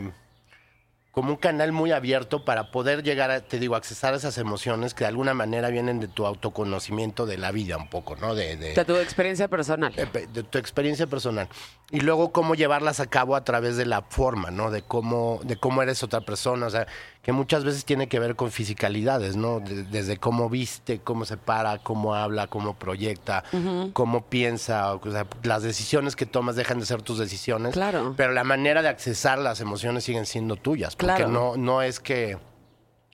como 1.10 1.28
un 1.32 1.36
canal 1.36 1.72
muy 1.72 1.92
abierto 1.92 2.42
para 2.46 2.70
poder 2.70 3.02
llegar 3.02 3.30
a, 3.30 3.42
te 3.42 3.58
digo, 3.58 3.76
accesar 3.76 4.14
a 4.14 4.16
esas 4.16 4.38
emociones 4.38 4.94
que 4.94 5.04
de 5.04 5.08
alguna 5.08 5.34
manera 5.34 5.68
vienen 5.68 6.00
de 6.00 6.08
tu 6.08 6.24
autoconocimiento 6.24 7.26
de 7.26 7.36
la 7.36 7.50
vida 7.50 7.76
un 7.76 7.90
poco, 7.90 8.16
¿no? 8.16 8.34
De, 8.34 8.56
de, 8.56 8.72
De 8.72 8.84
tu 8.86 8.96
experiencia 8.96 9.46
personal. 9.48 9.92
eh, 9.94 10.06
pe- 10.06 10.26
de 10.28 10.42
tu 10.42 10.56
experiencia 10.56 11.06
personal 11.06 11.48
y 11.90 12.00
luego 12.00 12.32
cómo 12.32 12.54
llevarlas 12.54 12.98
a 13.00 13.06
cabo 13.08 13.36
a 13.36 13.44
través 13.44 13.76
de 13.76 13.84
la 13.84 14.00
forma, 14.00 14.50
¿no? 14.50 14.70
De 14.70 14.80
cómo 14.80 15.40
de 15.42 15.56
cómo 15.56 15.82
eres 15.82 16.02
otra 16.02 16.22
persona, 16.22 16.66
o 16.66 16.70
sea, 16.70 16.86
que 17.22 17.32
muchas 17.32 17.64
veces 17.64 17.84
tiene 17.84 18.08
que 18.08 18.18
ver 18.18 18.34
con 18.34 18.50
fisicalidades, 18.50 19.36
¿no? 19.36 19.60
De- 19.60 19.82
desde 19.84 20.16
cómo 20.16 20.48
viste, 20.48 21.00
cómo 21.00 21.24
se 21.26 21.36
para, 21.36 21.78
cómo 21.78 22.14
habla, 22.14 22.46
cómo 22.46 22.74
proyecta, 22.78 23.44
cómo 23.92 24.24
piensa, 24.26 24.94
o 24.94 25.10
sea, 25.10 25.26
las 25.42 25.62
decisiones 25.62 26.16
que 26.16 26.24
tomas 26.24 26.56
dejan 26.56 26.80
de 26.80 26.86
ser 26.86 27.02
tus 27.02 27.18
decisiones, 27.18 27.74
Claro. 27.74 28.14
pero 28.16 28.32
la 28.32 28.42
manera 28.44 28.80
de 28.80 28.88
accesar 28.88 29.38
las 29.38 29.60
emociones 29.60 30.04
siguen 30.04 30.24
siendo 30.24 30.56
tuyas, 30.56 30.96
porque 30.96 31.14
Claro. 31.16 31.28
no 31.28 31.56
no 31.58 31.82
es 31.82 32.00
que 32.00 32.38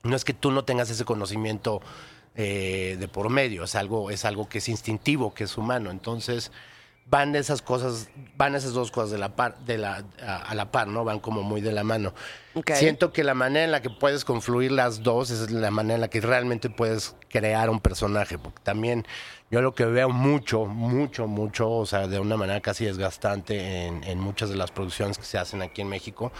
no 0.04 0.14
es 0.14 0.24
que 0.24 0.34
tú 0.34 0.52
no 0.52 0.64
tengas 0.64 0.88
ese 0.90 1.04
conocimiento 1.04 1.80
eh, 2.36 2.96
de 3.00 3.08
por 3.08 3.28
medio, 3.30 3.64
es 3.64 3.74
algo, 3.74 4.10
es 4.10 4.24
algo 4.24 4.48
que 4.48 4.58
es 4.58 4.68
instintivo, 4.68 5.32
que 5.34 5.44
es 5.44 5.56
humano. 5.56 5.90
Entonces, 5.90 6.52
van 7.08 7.32
de 7.32 7.38
esas 7.38 7.62
cosas, 7.62 8.08
van 8.36 8.54
esas 8.54 8.72
dos 8.72 8.90
cosas 8.90 9.10
de 9.10 9.18
la 9.18 9.36
par, 9.36 9.58
de 9.60 9.78
la, 9.78 10.04
a, 10.20 10.36
a 10.36 10.54
la 10.54 10.72
par, 10.72 10.88
¿no? 10.88 11.04
Van 11.04 11.20
como 11.20 11.42
muy 11.42 11.60
de 11.60 11.72
la 11.72 11.84
mano. 11.84 12.14
Siento 12.74 13.12
que 13.12 13.22
la 13.22 13.34
manera 13.34 13.64
en 13.64 13.70
la 13.70 13.80
que 13.80 13.90
puedes 13.90 14.24
confluir 14.24 14.72
las 14.72 15.02
dos 15.02 15.30
es 15.30 15.50
la 15.50 15.70
manera 15.70 15.94
en 15.94 16.00
la 16.00 16.08
que 16.08 16.20
realmente 16.20 16.68
puedes 16.68 17.14
crear 17.28 17.70
un 17.70 17.80
personaje, 17.80 18.38
porque 18.38 18.60
también 18.62 19.06
yo 19.50 19.60
lo 19.62 19.74
que 19.74 19.84
veo 19.84 20.08
mucho, 20.08 20.66
mucho, 20.66 21.28
mucho, 21.28 21.70
o 21.70 21.86
sea, 21.86 22.08
de 22.08 22.18
una 22.18 22.36
manera 22.36 22.60
casi 22.60 22.84
desgastante 22.84 23.86
en, 23.86 24.02
en 24.02 24.18
muchas 24.18 24.48
de 24.48 24.56
las 24.56 24.72
producciones 24.72 25.18
que 25.18 25.24
se 25.24 25.38
hacen 25.38 25.62
aquí 25.62 25.82
en 25.82 25.88
México, 25.88 26.32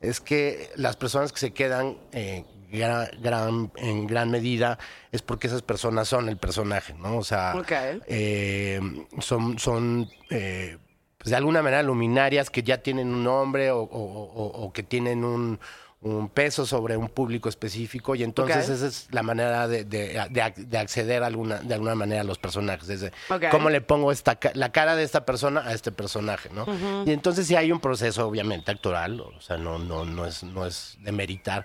es 0.00 0.20
que 0.20 0.70
las 0.76 0.96
personas 0.96 1.32
que 1.32 1.38
se 1.38 1.52
quedan 1.52 1.98
eh, 2.12 2.44
gran, 2.78 3.08
gran- 3.20 3.72
en 3.76 4.06
gran 4.06 4.30
medida 4.30 4.78
es 5.12 5.22
porque 5.22 5.46
esas 5.46 5.62
personas 5.62 6.08
son 6.08 6.28
el 6.28 6.36
personaje, 6.36 6.94
¿no? 6.94 7.16
O 7.18 7.24
sea, 7.24 7.54
Ok. 7.56 7.72
eh, 8.06 8.80
son, 9.20 9.58
son 9.58 10.08
eh, 10.30 10.78
pues 11.18 11.30
de 11.30 11.36
alguna 11.36 11.62
manera 11.62 11.82
luminarias 11.82 12.50
que 12.50 12.62
ya 12.62 12.78
tienen 12.78 13.08
un 13.08 13.24
nombre 13.24 13.70
o, 13.70 13.80
o- 13.80 13.86
o- 13.86 14.64
o 14.64 14.72
que 14.72 14.82
tienen 14.82 15.24
un, 15.24 15.58
un 16.02 16.28
peso 16.28 16.66
sobre 16.66 16.98
un 16.98 17.08
público 17.08 17.48
específico 17.48 18.14
y 18.14 18.22
entonces 18.22 18.68
Ok. 18.68 18.74
esa 18.74 18.86
es 18.88 19.08
la 19.10 19.22
manera 19.22 19.66
de, 19.66 19.84
de- 19.84 20.20
de 20.28 20.52
de 20.56 20.78
acceder 20.78 21.22
alguna, 21.22 21.60
de 21.60 21.72
alguna 21.72 21.94
manera 21.94 22.20
a 22.20 22.24
los 22.24 22.36
personajes. 22.36 22.86
Desde 22.86 23.10
Ok. 23.30 23.44
cómo 23.50 23.70
le 23.70 23.80
pongo 23.80 24.12
esta, 24.12 24.38
la 24.52 24.70
cara 24.70 24.96
de 24.96 25.02
esta 25.02 25.24
persona 25.24 25.62
a 25.66 25.72
este 25.72 25.92
personaje, 25.92 26.50
¿no? 26.52 26.66
Y 27.06 27.12
entonces 27.12 27.46
sí 27.46 27.56
hay 27.56 27.72
un 27.72 27.80
proceso 27.80 28.28
obviamente 28.28 28.70
actoral, 28.70 29.18
o 29.20 29.40
sea, 29.40 29.56
no, 29.56 29.78
no, 29.78 30.04
no, 30.04 30.26
es, 30.26 30.42
no 30.42 30.66
es 30.66 30.98
de 31.00 31.10
meritar. 31.12 31.64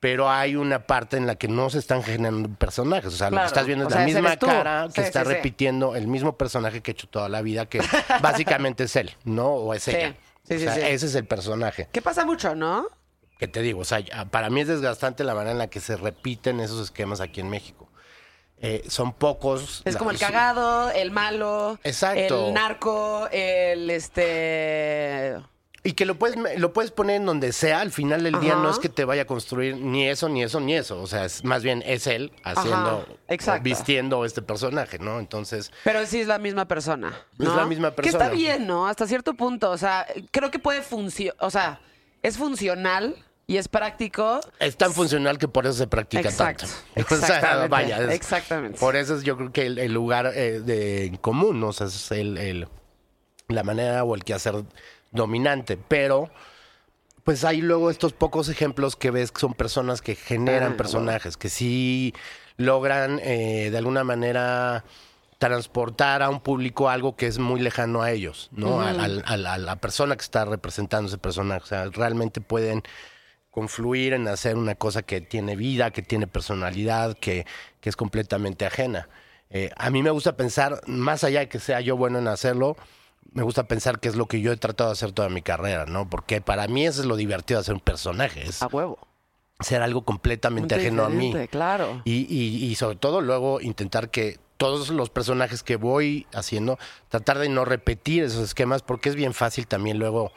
Pero 0.00 0.30
hay 0.30 0.56
una 0.56 0.86
parte 0.86 1.18
en 1.18 1.26
la 1.26 1.34
que 1.34 1.46
no 1.46 1.68
se 1.68 1.78
están 1.78 2.02
generando 2.02 2.48
personajes. 2.48 3.12
O 3.12 3.16
sea, 3.16 3.30
lo 3.30 3.36
que 3.38 3.44
estás 3.44 3.66
viendo 3.66 3.86
es 3.86 3.94
la 3.94 4.04
misma 4.04 4.36
cara 4.38 4.86
que 4.94 5.02
Sí, 5.02 5.06
está 5.06 5.20
sí, 5.20 5.28
sí. 5.28 5.34
repitiendo 5.34 5.94
el 5.94 6.06
mismo 6.06 6.36
personaje 6.38 6.80
que 6.80 6.90
he 6.90 6.94
hecho 6.94 7.06
toda 7.06 7.28
la 7.28 7.42
vida, 7.42 7.66
que 7.66 7.80
básicamente 8.22 8.84
es 8.84 8.96
él, 8.96 9.14
¿no? 9.24 9.48
O 9.48 9.74
es 9.74 9.86
ella. 9.88 10.14
Sí, 10.42 10.54
o 10.54 10.58
sí, 10.58 10.64
sea, 10.64 10.74
sí. 10.74 10.80
ese 10.84 11.06
es 11.06 11.14
el 11.14 11.26
personaje. 11.26 11.88
Que 11.92 12.00
pasa 12.00 12.24
mucho, 12.24 12.54
¿no? 12.54 12.86
Que 13.38 13.46
te 13.46 13.60
digo, 13.60 13.80
o 13.80 13.84
sea, 13.84 14.02
para 14.30 14.48
mí 14.50 14.62
es 14.62 14.68
desgastante 14.68 15.22
la 15.22 15.34
manera 15.34 15.52
en 15.52 15.58
la 15.58 15.66
que 15.68 15.80
se 15.80 15.96
repiten 15.96 16.60
esos 16.60 16.82
esquemas 16.82 17.20
aquí 17.20 17.40
en 17.40 17.50
México. 17.50 17.86
Eh, 18.62 18.84
son 18.88 19.12
pocos. 19.12 19.80
Es 19.84 19.96
como 19.96 20.10
el 20.10 20.18
cagado, 20.18 20.90
el 20.90 21.10
malo, 21.10 21.78
Exacto. 21.84 22.48
el 22.48 22.54
narco, 22.54 23.28
el 23.32 23.88
este. 23.90 25.36
Y 25.82 25.92
que 25.92 26.04
lo 26.04 26.18
puedes, 26.18 26.36
lo 26.58 26.74
puedes 26.74 26.90
poner 26.90 27.16
en 27.16 27.24
donde 27.24 27.54
sea, 27.54 27.80
al 27.80 27.90
final 27.90 28.22
del 28.22 28.38
día 28.38 28.54
no 28.54 28.68
es 28.70 28.78
que 28.78 28.90
te 28.90 29.06
vaya 29.06 29.22
a 29.22 29.24
construir 29.24 29.76
ni 29.78 30.06
eso, 30.06 30.28
ni 30.28 30.42
eso, 30.42 30.60
ni 30.60 30.74
eso. 30.74 31.00
O 31.00 31.06
sea, 31.06 31.24
es, 31.24 31.42
más 31.42 31.62
bien 31.62 31.82
es 31.86 32.06
él 32.06 32.32
haciendo, 32.44 33.06
exacto. 33.28 33.62
vistiendo 33.62 34.26
este 34.26 34.42
personaje, 34.42 34.98
¿no? 34.98 35.18
Entonces, 35.18 35.72
Pero 35.82 36.04
sí 36.04 36.20
es 36.20 36.26
la 36.26 36.38
misma 36.38 36.66
persona. 36.68 37.16
Es 37.38 37.48
la 37.48 37.64
misma 37.64 37.94
Que 37.94 38.08
está 38.10 38.18
persona. 38.18 38.36
bien, 38.38 38.66
¿no? 38.66 38.86
Hasta 38.86 39.06
cierto 39.06 39.32
punto. 39.32 39.70
O 39.70 39.78
sea, 39.78 40.06
creo 40.30 40.50
que 40.50 40.58
puede 40.58 40.82
funcionar. 40.82 41.36
O 41.40 41.48
sea, 41.50 41.80
es 42.22 42.36
funcional 42.36 43.16
y 43.46 43.56
es 43.56 43.66
práctico. 43.68 44.40
es 44.58 44.76
tan 44.76 44.92
funcional 44.92 45.38
que 45.38 45.48
por 45.48 45.64
eso 45.64 45.72
se 45.78 45.86
practica 45.86 46.28
Exacto. 46.28 46.66
tanto. 46.94 47.14
O 47.14 47.18
sea, 47.26 47.66
vaya, 47.68 48.02
es- 48.02 48.10
Exactamente. 48.10 48.78
Por 48.78 48.96
eso 48.96 49.16
es 49.16 49.22
yo 49.22 49.34
creo 49.38 49.50
que 49.50 49.64
el, 49.64 49.78
el 49.78 49.94
lugar 49.94 50.30
eh, 50.34 50.60
de, 50.60 51.06
en 51.06 51.16
común, 51.16 51.58
¿no? 51.58 51.68
O 51.68 51.72
sea, 51.72 51.86
es 51.86 52.10
el, 52.12 52.36
el- 52.36 52.68
la 53.48 53.62
manera 53.64 54.04
o 54.04 54.14
el 54.14 54.22
quehacer 54.24 54.54
dominante. 55.10 55.76
Pero, 55.76 56.30
pues 57.24 57.44
hay 57.44 57.60
luego 57.60 57.90
estos 57.90 58.12
pocos 58.12 58.48
ejemplos 58.48 58.96
que 58.96 59.10
ves 59.10 59.32
que 59.32 59.40
son 59.40 59.54
personas 59.54 60.02
que 60.02 60.14
generan 60.14 60.72
Ah, 60.72 60.76
personajes, 60.76 61.36
que 61.36 61.48
sí 61.48 62.14
logran 62.56 63.20
eh, 63.22 63.68
de 63.70 63.78
alguna 63.78 64.04
manera 64.04 64.84
transportar 65.38 66.22
a 66.22 66.28
un 66.28 66.40
público 66.40 66.90
algo 66.90 67.16
que 67.16 67.26
es 67.26 67.38
muy 67.38 67.60
lejano 67.60 68.02
a 68.02 68.10
ellos, 68.10 68.50
¿no? 68.52 68.82
A 68.82 68.92
la 68.92 69.76
persona 69.76 70.14
que 70.14 70.22
está 70.22 70.44
representando 70.44 71.08
ese 71.08 71.16
personaje. 71.16 71.62
O 71.62 71.66
sea, 71.66 71.84
realmente 71.86 72.42
pueden 72.42 72.82
confluir 73.50 74.12
en 74.12 74.28
hacer 74.28 74.56
una 74.56 74.74
cosa 74.74 75.02
que 75.02 75.20
tiene 75.20 75.56
vida, 75.56 75.90
que 75.90 76.02
tiene 76.02 76.26
personalidad, 76.26 77.16
que, 77.18 77.46
que 77.80 77.88
es 77.88 77.96
completamente 77.96 78.66
ajena. 78.66 79.08
Eh, 79.50 79.70
a 79.76 79.90
mí 79.90 80.02
me 80.02 80.10
gusta 80.10 80.36
pensar, 80.36 80.80
más 80.86 81.24
allá 81.24 81.40
de 81.40 81.48
que 81.48 81.58
sea 81.58 81.80
yo 81.80 81.96
bueno 81.96 82.18
en 82.18 82.28
hacerlo, 82.28 82.76
me 83.32 83.42
gusta 83.42 83.64
pensar 83.64 84.00
que 84.00 84.08
es 84.08 84.16
lo 84.16 84.26
que 84.26 84.40
yo 84.40 84.52
he 84.52 84.56
tratado 84.56 84.90
de 84.90 84.94
hacer 84.94 85.12
toda 85.12 85.28
mi 85.28 85.42
carrera, 85.42 85.86
¿no? 85.86 86.08
Porque 86.08 86.40
para 86.40 86.66
mí 86.68 86.86
eso 86.86 87.00
es 87.00 87.06
lo 87.06 87.16
divertido 87.16 87.58
de 87.58 87.62
hacer 87.62 87.74
un 87.74 87.80
personaje, 87.80 88.42
es 88.48 88.62
A 88.62 88.66
huevo. 88.66 88.98
ser 89.60 89.82
algo 89.82 90.02
completamente 90.04 90.74
Muy 90.74 90.84
ajeno 90.84 91.04
a 91.04 91.08
mí. 91.10 91.34
Claro. 91.50 92.02
Y, 92.04 92.26
y- 92.34 92.64
y 92.64 92.74
sobre 92.76 92.96
todo 92.96 93.20
luego 93.20 93.60
intentar 93.60 94.10
que 94.10 94.38
todos 94.56 94.90
los 94.90 95.08
personajes 95.10 95.62
que 95.62 95.76
voy 95.76 96.26
haciendo, 96.34 96.78
tratar 97.08 97.38
de 97.38 97.48
no 97.48 97.64
repetir 97.64 98.24
esos 98.24 98.42
esquemas, 98.44 98.82
porque 98.82 99.08
es 99.08 99.14
bien 99.14 99.32
fácil 99.32 99.66
también 99.66 99.98
luego, 99.98 100.32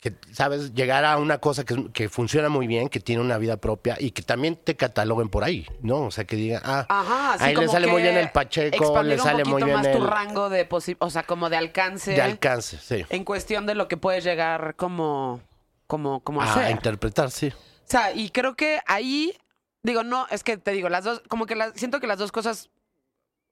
que, 0.00 0.14
¿sabes? 0.32 0.72
Llegar 0.72 1.04
a 1.04 1.18
una 1.18 1.38
cosa 1.38 1.64
que, 1.64 1.92
que 1.92 2.08
funciona 2.08 2.48
muy 2.48 2.66
bien, 2.66 2.88
que 2.88 3.00
tiene 3.00 3.20
una 3.20 3.36
vida 3.36 3.58
propia 3.58 3.96
y 4.00 4.12
que 4.12 4.22
también 4.22 4.56
te 4.56 4.74
cataloguen 4.74 5.28
por 5.28 5.44
ahí, 5.44 5.66
¿no? 5.82 6.04
O 6.04 6.10
sea, 6.10 6.24
que 6.24 6.36
digan, 6.36 6.62
ah, 6.64 6.86
Ajá, 6.88 7.36
ahí 7.44 7.54
le 7.54 7.68
sale 7.68 7.86
muy 7.86 8.00
bien 8.00 8.16
el 8.16 8.30
Pacheco, 8.30 9.02
le 9.02 9.14
un 9.16 9.20
sale 9.20 9.44
muy 9.44 9.62
bien 9.62 9.76
más 9.76 9.92
tu 9.92 9.98
el 9.98 10.06
rango 10.06 10.48
de 10.48 10.66
posi- 10.66 10.96
o 11.00 11.10
sea, 11.10 11.24
como 11.24 11.50
de 11.50 11.58
alcance. 11.58 12.12
de 12.12 12.22
alcance, 12.22 12.78
sí. 12.78 13.04
En 13.10 13.24
cuestión 13.24 13.66
de 13.66 13.74
lo 13.74 13.88
que 13.88 13.98
puedes 13.98 14.24
llegar 14.24 14.74
como, 14.76 15.40
como, 15.86 16.20
como 16.20 16.40
A 16.40 16.50
hacer. 16.50 16.70
interpretar, 16.70 17.30
sí. 17.30 17.48
O 17.48 17.90
sea, 17.90 18.12
y 18.14 18.30
creo 18.30 18.54
que 18.56 18.80
ahí, 18.86 19.36
digo, 19.82 20.02
no, 20.02 20.26
es 20.30 20.42
que 20.44 20.56
te 20.56 20.70
digo, 20.70 20.88
las 20.88 21.04
dos, 21.04 21.22
como 21.28 21.44
que 21.44 21.56
las, 21.56 21.72
siento 21.74 22.00
que 22.00 22.06
las 22.06 22.18
dos 22.18 22.32
cosas, 22.32 22.70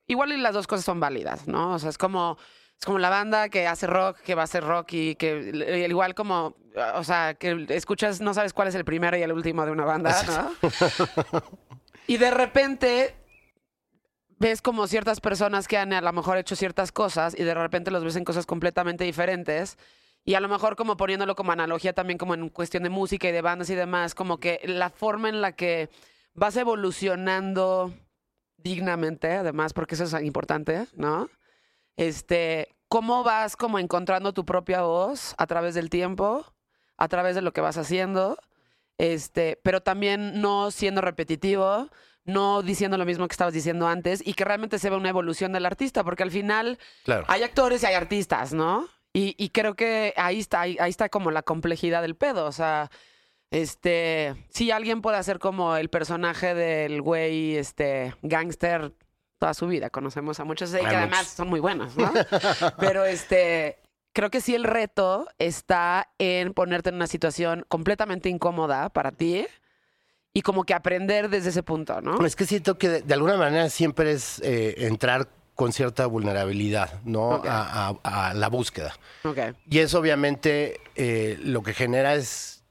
igual 0.06 0.32
y 0.32 0.38
las 0.38 0.54
dos 0.54 0.66
cosas 0.66 0.86
son 0.86 0.98
válidas, 0.98 1.46
¿no? 1.46 1.74
O 1.74 1.78
sea, 1.78 1.90
es 1.90 1.98
como, 1.98 2.38
es 2.78 2.84
como 2.84 2.98
la 2.98 3.10
banda 3.10 3.48
que 3.48 3.66
hace 3.66 3.86
rock, 3.86 4.18
que 4.18 4.34
va 4.34 4.42
a 4.42 4.44
hacer 4.44 4.62
rock 4.62 4.92
y 4.92 5.14
que 5.16 5.50
eh, 5.50 5.86
igual 5.88 6.14
como, 6.14 6.54
o 6.94 7.04
sea, 7.04 7.34
que 7.34 7.66
escuchas, 7.70 8.20
no 8.20 8.34
sabes 8.34 8.52
cuál 8.52 8.68
es 8.68 8.74
el 8.76 8.84
primero 8.84 9.16
y 9.16 9.22
el 9.22 9.32
último 9.32 9.64
de 9.64 9.72
una 9.72 9.84
banda, 9.84 10.22
¿no? 10.26 10.52
y 12.06 12.16
de 12.18 12.30
repente 12.30 13.16
ves 14.38 14.62
como 14.62 14.86
ciertas 14.86 15.20
personas 15.20 15.66
que 15.66 15.76
han 15.76 15.92
a 15.92 16.00
lo 16.00 16.12
mejor 16.12 16.38
hecho 16.38 16.54
ciertas 16.54 16.92
cosas 16.92 17.34
y 17.36 17.42
de 17.42 17.54
repente 17.54 17.90
los 17.90 18.04
ves 18.04 18.14
en 18.14 18.24
cosas 18.24 18.46
completamente 18.46 19.02
diferentes. 19.02 19.76
Y 20.24 20.34
a 20.34 20.40
lo 20.40 20.48
mejor 20.48 20.76
como 20.76 20.96
poniéndolo 20.96 21.34
como 21.34 21.52
analogía 21.52 21.94
también 21.94 22.18
como 22.18 22.34
en 22.34 22.48
cuestión 22.48 22.84
de 22.84 22.90
música 22.90 23.28
y 23.28 23.32
de 23.32 23.42
bandas 23.42 23.70
y 23.70 23.74
demás, 23.74 24.14
como 24.14 24.38
que 24.38 24.60
la 24.64 24.90
forma 24.90 25.28
en 25.28 25.40
la 25.40 25.52
que 25.52 25.88
vas 26.34 26.56
evolucionando 26.56 27.92
dignamente, 28.56 29.32
además, 29.32 29.72
porque 29.72 29.94
eso 29.94 30.04
es 30.04 30.22
importante, 30.22 30.86
¿no? 30.94 31.28
Este, 31.98 32.74
cómo 32.88 33.24
vas 33.24 33.56
como 33.56 33.78
encontrando 33.78 34.32
tu 34.32 34.44
propia 34.44 34.82
voz 34.82 35.34
a 35.36 35.46
través 35.46 35.74
del 35.74 35.90
tiempo, 35.90 36.46
a 36.96 37.08
través 37.08 37.34
de 37.34 37.42
lo 37.42 37.52
que 37.52 37.60
vas 37.60 37.76
haciendo, 37.76 38.38
este, 38.98 39.58
pero 39.62 39.82
también 39.82 40.40
no 40.40 40.70
siendo 40.70 41.00
repetitivo, 41.00 41.88
no 42.24 42.62
diciendo 42.62 42.98
lo 42.98 43.04
mismo 43.04 43.26
que 43.26 43.32
estabas 43.32 43.52
diciendo 43.52 43.88
antes 43.88 44.22
y 44.26 44.34
que 44.34 44.44
realmente 44.44 44.78
se 44.78 44.90
ve 44.90 44.96
una 44.96 45.08
evolución 45.08 45.52
del 45.52 45.66
artista, 45.66 46.04
porque 46.04 46.22
al 46.22 46.30
final 46.30 46.78
Claro. 47.04 47.24
hay 47.28 47.42
actores 47.42 47.82
y 47.82 47.86
hay 47.86 47.94
artistas, 47.94 48.52
¿no? 48.54 48.86
Y, 49.12 49.34
y 49.36 49.48
creo 49.48 49.74
que 49.74 50.14
ahí 50.16 50.38
está, 50.38 50.60
ahí, 50.60 50.76
ahí 50.80 50.90
está 50.90 51.08
como 51.08 51.30
la 51.32 51.42
complejidad 51.42 52.02
del 52.02 52.14
pedo. 52.14 52.44
O 52.46 52.52
sea, 52.52 52.90
este, 53.50 54.34
sí, 54.50 54.70
alguien 54.70 55.00
puede 55.02 55.16
hacer 55.16 55.38
como 55.40 55.76
el 55.76 55.88
personaje 55.88 56.54
del 56.54 57.00
güey, 57.02 57.56
este, 57.56 58.14
gángster 58.22 58.92
toda 59.38 59.54
su 59.54 59.66
vida. 59.66 59.90
Conocemos 59.90 60.40
a 60.40 60.44
muchos 60.44 60.70
y 60.74 60.78
que 60.78 60.86
además 60.96 61.26
son 61.28 61.48
muy 61.48 61.60
buenos, 61.60 61.96
¿no? 61.96 62.12
Pero 62.78 63.04
este, 63.04 63.78
creo 64.12 64.30
que 64.30 64.40
sí 64.40 64.54
el 64.54 64.64
reto 64.64 65.28
está 65.38 66.08
en 66.18 66.52
ponerte 66.54 66.88
en 66.90 66.96
una 66.96 67.06
situación 67.06 67.64
completamente 67.68 68.28
incómoda 68.28 68.88
para 68.90 69.12
ti 69.12 69.46
y 70.34 70.42
como 70.42 70.64
que 70.64 70.74
aprender 70.74 71.28
desde 71.30 71.50
ese 71.50 71.62
punto, 71.62 72.00
¿no? 72.00 72.24
Es 72.26 72.36
que 72.36 72.44
siento 72.46 72.78
que 72.78 72.88
de, 72.88 73.02
de 73.02 73.14
alguna 73.14 73.36
manera 73.36 73.68
siempre 73.70 74.12
es 74.12 74.40
eh, 74.44 74.74
entrar 74.86 75.28
con 75.54 75.72
cierta 75.72 76.06
vulnerabilidad, 76.06 77.00
¿no? 77.04 77.42
A, 77.44 77.88
a- 78.02 78.28
a 78.28 78.34
la 78.34 78.48
búsqueda. 78.48 78.94
Y 79.68 79.78
eso 79.78 79.98
obviamente 79.98 80.80
eh, 80.94 81.36
lo 81.42 81.62
que 81.64 81.74
genera 81.74 82.14
es 82.14 82.62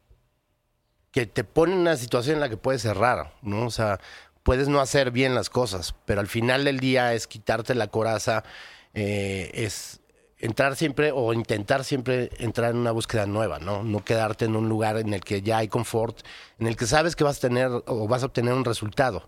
que 1.11 1.25
te 1.25 1.43
pone 1.43 1.73
en 1.73 1.79
una 1.79 1.97
situación 1.97 2.35
en 2.35 2.41
la 2.41 2.49
que 2.49 2.57
puedes 2.57 2.85
errar, 2.85 3.33
¿no? 3.41 3.65
O 3.65 3.71
sea, 3.71 3.99
puedes 4.47 4.69
no 4.69 4.79
hacer 4.79 5.11
bien 5.11 5.35
las 5.35 5.49
cosas, 5.49 5.93
pero 6.05 6.21
al 6.21 6.27
final 6.27 6.63
del 6.63 6.79
día 6.79 7.13
es 7.13 7.27
quitarte 7.27 7.75
la 7.75 7.87
coraza, 7.87 8.45
eh, 8.93 9.51
es 9.53 9.99
entrar 10.39 10.77
siempre 10.77 11.11
o 11.13 11.33
intentar 11.33 11.83
siempre 11.83 12.29
entrar 12.39 12.71
en 12.71 12.77
una 12.77 12.91
búsqueda 12.91 13.25
nueva, 13.25 13.59
¿no? 13.59 13.83
No 13.83 14.05
quedarte 14.05 14.45
en 14.45 14.55
un 14.55 14.69
lugar 14.69 14.95
en 14.99 15.13
el 15.13 15.19
que 15.19 15.41
ya 15.41 15.57
hay 15.57 15.67
confort, 15.67 16.19
en 16.59 16.67
el 16.67 16.77
que 16.77 16.85
sabes 16.85 17.17
que 17.17 17.25
vas 17.25 17.39
a 17.39 17.41
tener 17.41 17.67
o 17.87 18.07
vas 18.07 18.23
a 18.23 18.27
obtener 18.27 18.53
un 18.53 18.63
resultado, 18.63 19.27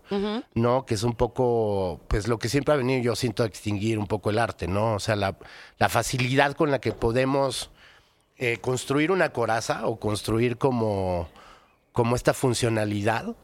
¿no? 0.54 0.86
Que 0.86 0.94
es 0.94 1.02
un 1.02 1.14
poco, 1.14 2.00
pues 2.08 2.26
lo 2.26 2.38
que 2.38 2.48
siempre 2.48 2.72
ha 2.72 2.78
venido 2.78 3.02
yo 3.02 3.14
siento 3.14 3.42
a 3.42 3.46
extinguir 3.46 3.98
un 3.98 4.06
poco 4.06 4.30
el 4.30 4.38
arte, 4.38 4.68
¿no? 4.68 4.94
O 4.94 5.00
sea, 5.00 5.16
la, 5.16 5.36
la 5.76 5.90
facilidad 5.90 6.54
con 6.54 6.70
la 6.70 6.80
que 6.80 6.92
podemos 6.92 7.70
eh, 8.38 8.56
construir 8.62 9.10
una 9.10 9.34
coraza 9.34 9.86
o 9.86 10.00
construir 10.00 10.56
como, 10.56 11.28
como 11.92 12.16
esta 12.16 12.32
funcionalidad 12.32 13.36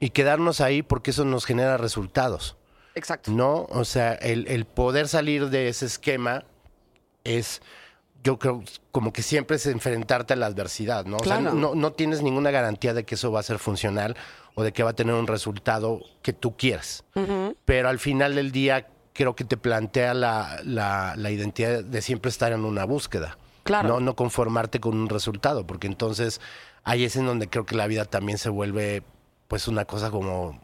y 0.00 0.10
quedarnos 0.10 0.60
ahí 0.60 0.82
porque 0.82 1.10
eso 1.12 1.24
nos 1.24 1.44
genera 1.44 1.76
resultados. 1.76 2.56
Exacto. 2.94 3.30
No, 3.30 3.66
o 3.70 3.84
sea, 3.84 4.14
el, 4.14 4.48
el 4.48 4.64
poder 4.64 5.06
salir 5.06 5.48
de 5.50 5.68
ese 5.68 5.86
esquema 5.86 6.42
es, 7.22 7.62
yo 8.24 8.38
creo, 8.38 8.62
como 8.90 9.12
que 9.12 9.22
siempre 9.22 9.56
es 9.56 9.66
enfrentarte 9.66 10.32
a 10.32 10.36
la 10.36 10.46
adversidad, 10.46 11.04
¿no? 11.04 11.18
O 11.18 11.24
sea, 11.24 11.38
Claro. 11.38 11.54
no, 11.54 11.74
no 11.74 11.92
tienes 11.92 12.22
ninguna 12.22 12.50
garantía 12.50 12.94
de 12.94 13.04
que 13.04 13.14
eso 13.14 13.30
va 13.30 13.40
a 13.40 13.44
ser 13.44 13.58
funcional 13.58 14.16
o 14.54 14.62
de 14.64 14.72
que 14.72 14.82
va 14.82 14.90
a 14.90 14.94
tener 14.94 15.14
un 15.14 15.26
resultado 15.26 16.00
que 16.22 16.32
tú 16.32 16.56
quieras. 16.56 17.04
Pero 17.64 17.88
al 17.88 17.98
final 17.98 18.34
del 18.34 18.50
día 18.52 18.88
creo 19.12 19.36
que 19.36 19.44
te 19.44 19.56
plantea 19.56 20.14
la, 20.14 20.60
la- 20.64 21.14
la 21.16 21.30
identidad 21.30 21.84
de 21.84 22.02
siempre 22.02 22.30
estar 22.30 22.52
en 22.52 22.64
una 22.64 22.84
búsqueda. 22.84 23.38
Claro. 23.62 23.88
No, 23.88 24.00
no 24.00 24.16
conformarte 24.16 24.80
con 24.80 24.96
un 24.96 25.08
resultado, 25.08 25.66
porque 25.66 25.86
entonces 25.86 26.40
ahí 26.82 27.04
es 27.04 27.14
en 27.16 27.26
donde 27.26 27.48
creo 27.48 27.66
que 27.66 27.76
la 27.76 27.86
vida 27.86 28.04
también 28.06 28.38
se 28.38 28.48
vuelve 28.48 29.02
pues 29.50 29.66
una 29.66 29.84
cosa 29.84 30.12
como, 30.12 30.60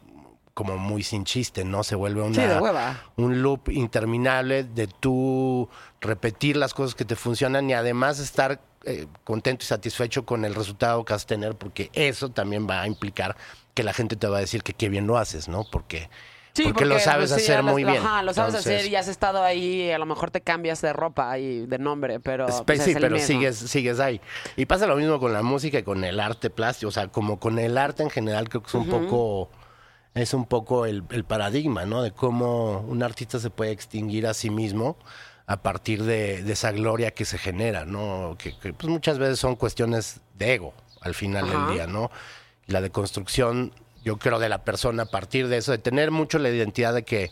como 0.55 0.79
muy 0.79 1.03
sin 1.03 1.25
chiste, 1.25 1.65
¿no? 1.65 1.83
Se 1.83 1.97
vuelve 1.97 2.23
una, 2.23 2.35
Sí, 2.37 2.41
de 2.49 2.57
hueva. 2.61 3.03
un 3.17 3.43
loop 3.43 3.69
interminable 3.71 4.63
de 4.63 4.87
tú 4.87 5.69
repetir 6.01 6.57
las 6.57 6.73
cosas 6.73 6.95
que 6.95 7.05
te 7.05 7.17
funcionan 7.17 7.69
y 7.69 7.73
además 7.73 8.21
estar 8.21 8.61
eh, 8.85 9.09
contento 9.25 9.65
y 9.65 9.67
satisfecho 9.67 10.25
con 10.25 10.45
el 10.45 10.55
resultado 10.55 11.05
que 11.05 11.15
vas 11.15 11.25
a 11.25 11.27
tener, 11.27 11.57
porque 11.57 11.91
eso 11.95 12.29
también 12.29 12.69
va 12.71 12.83
a 12.83 12.87
implicar 12.87 13.37
que 13.75 13.83
la 13.83 13.93
gente 13.93 14.15
te 14.15 14.29
va 14.29 14.37
a 14.37 14.41
decir 14.41 14.63
que 14.63 14.73
qué 14.73 14.89
bien 14.89 15.09
lo 15.09 15.19
haces, 15.19 15.49
¿no? 15.49 15.65
Porque, 15.69 16.09
porque, 16.65 16.85
lo 16.85 16.99
sabes 16.99 17.31
pues, 17.31 17.43
sí, 17.43 17.51
hacer 17.53 17.57
ya 17.59 17.63
lo- 17.63 17.73
muy 17.73 17.85
bien. 17.85 17.99
Ajá, 17.99 18.23
lo 18.23 18.33
sabes 18.35 18.55
Entonces, 18.55 18.81
hacer 18.81 18.91
y 18.93 18.97
has 18.97 19.09
estado 19.09 19.43
ahí, 19.43 19.91
a 19.91 19.99
lo 19.99 20.07
mejor 20.07 20.31
te 20.31 20.41
cambias 20.41 20.81
de 20.81 20.93
ropa 20.93 21.39
y 21.39 21.67
de 21.67 21.79
nombre, 21.79 22.21
pero. 22.21 22.47
Pues 22.47 22.63
pues, 22.67 22.83
sí, 22.83 22.91
es 22.91 22.97
el 22.97 23.03
pero 23.03 23.15
mismo. 23.15 23.27
sigues, 23.27 23.57
sigues 23.57 24.01
ahí. 24.01 24.21
Y 24.57 24.67
pasa 24.67 24.87
lo 24.87 24.97
mismo 24.97 25.19
con 25.21 25.33
la 25.33 25.43
música 25.43 25.79
y 25.79 25.83
con 25.83 26.05
el 26.05 26.21
arte 26.21 26.51
plástico. 26.51 26.89
O 26.89 26.93
sea, 26.93 27.09
como 27.09 27.39
con 27.39 27.59
el 27.59 27.77
arte 27.79 28.03
en 28.03 28.11
general, 28.11 28.49
creo 28.49 28.63
que 28.63 28.69
es 28.69 28.75
un 28.75 28.89
poco, 28.89 29.51
es 30.15 30.33
un 30.35 30.47
poco 30.47 30.87
el, 30.87 31.03
el 31.11 31.25
paradigma, 31.25 31.85
¿no? 31.85 32.03
De 32.03 32.11
cómo 32.13 32.81
un 32.89 33.03
artista 33.03 33.39
se 33.39 33.51
puede 33.51 33.71
extinguir 33.73 34.27
a 34.27 34.35
sí 34.35 34.51
mismo 34.51 34.97
a 35.49 35.63
partir 35.63 36.03
de, 36.03 36.43
de 36.43 36.53
esa 36.55 36.73
gloria 36.73 37.13
que 37.13 37.25
se 37.25 37.39
genera, 37.39 37.85
¿no? 37.85 38.35
Que, 38.39 38.59
que, 38.59 38.73
pues 38.73 38.89
muchas 38.91 39.19
veces 39.19 39.39
son 39.39 39.55
cuestiones 39.57 40.21
de 40.35 40.55
ego 40.55 40.75
al 41.03 41.15
final 41.15 41.45
Ajá. 41.49 41.67
del 41.67 41.75
día, 41.75 41.87
¿no? 41.87 42.11
La 42.67 42.81
deconstrucción, 42.81 43.73
yo 44.07 44.19
creo, 44.19 44.39
de 44.39 44.49
la 44.49 44.63
persona 44.65 45.03
a 45.03 45.07
partir 45.07 45.49
de 45.49 45.57
eso, 45.57 45.73
de 45.73 45.79
tener 45.79 46.13
mucho 46.13 46.39
la 46.39 46.49
identidad 46.49 46.95
de 46.95 47.05
que 47.05 47.31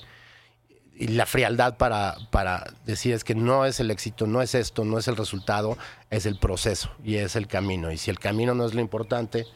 y 0.96 1.06
la 1.08 1.24
frialdad 1.24 1.76
para, 1.76 2.16
para 2.30 2.72
decir 2.84 3.14
es 3.14 3.22
que 3.24 3.34
no 3.36 3.64
es 3.64 3.78
el 3.80 3.90
éxito, 3.92 4.26
no 4.26 4.42
es 4.42 4.54
esto, 4.56 4.84
no 4.84 4.98
es 4.98 5.06
el 5.08 5.16
resultado, 5.16 5.78
es 6.10 6.26
el 6.26 6.36
proceso 6.38 6.90
y 7.04 7.16
es 7.16 7.36
el 7.36 7.46
camino. 7.46 7.90
Y 7.92 7.96
si 7.98 8.10
el 8.10 8.18
camino 8.18 8.54
no 8.54 8.66
es 8.66 8.74
lo 8.74 8.80
importante, 8.80 9.46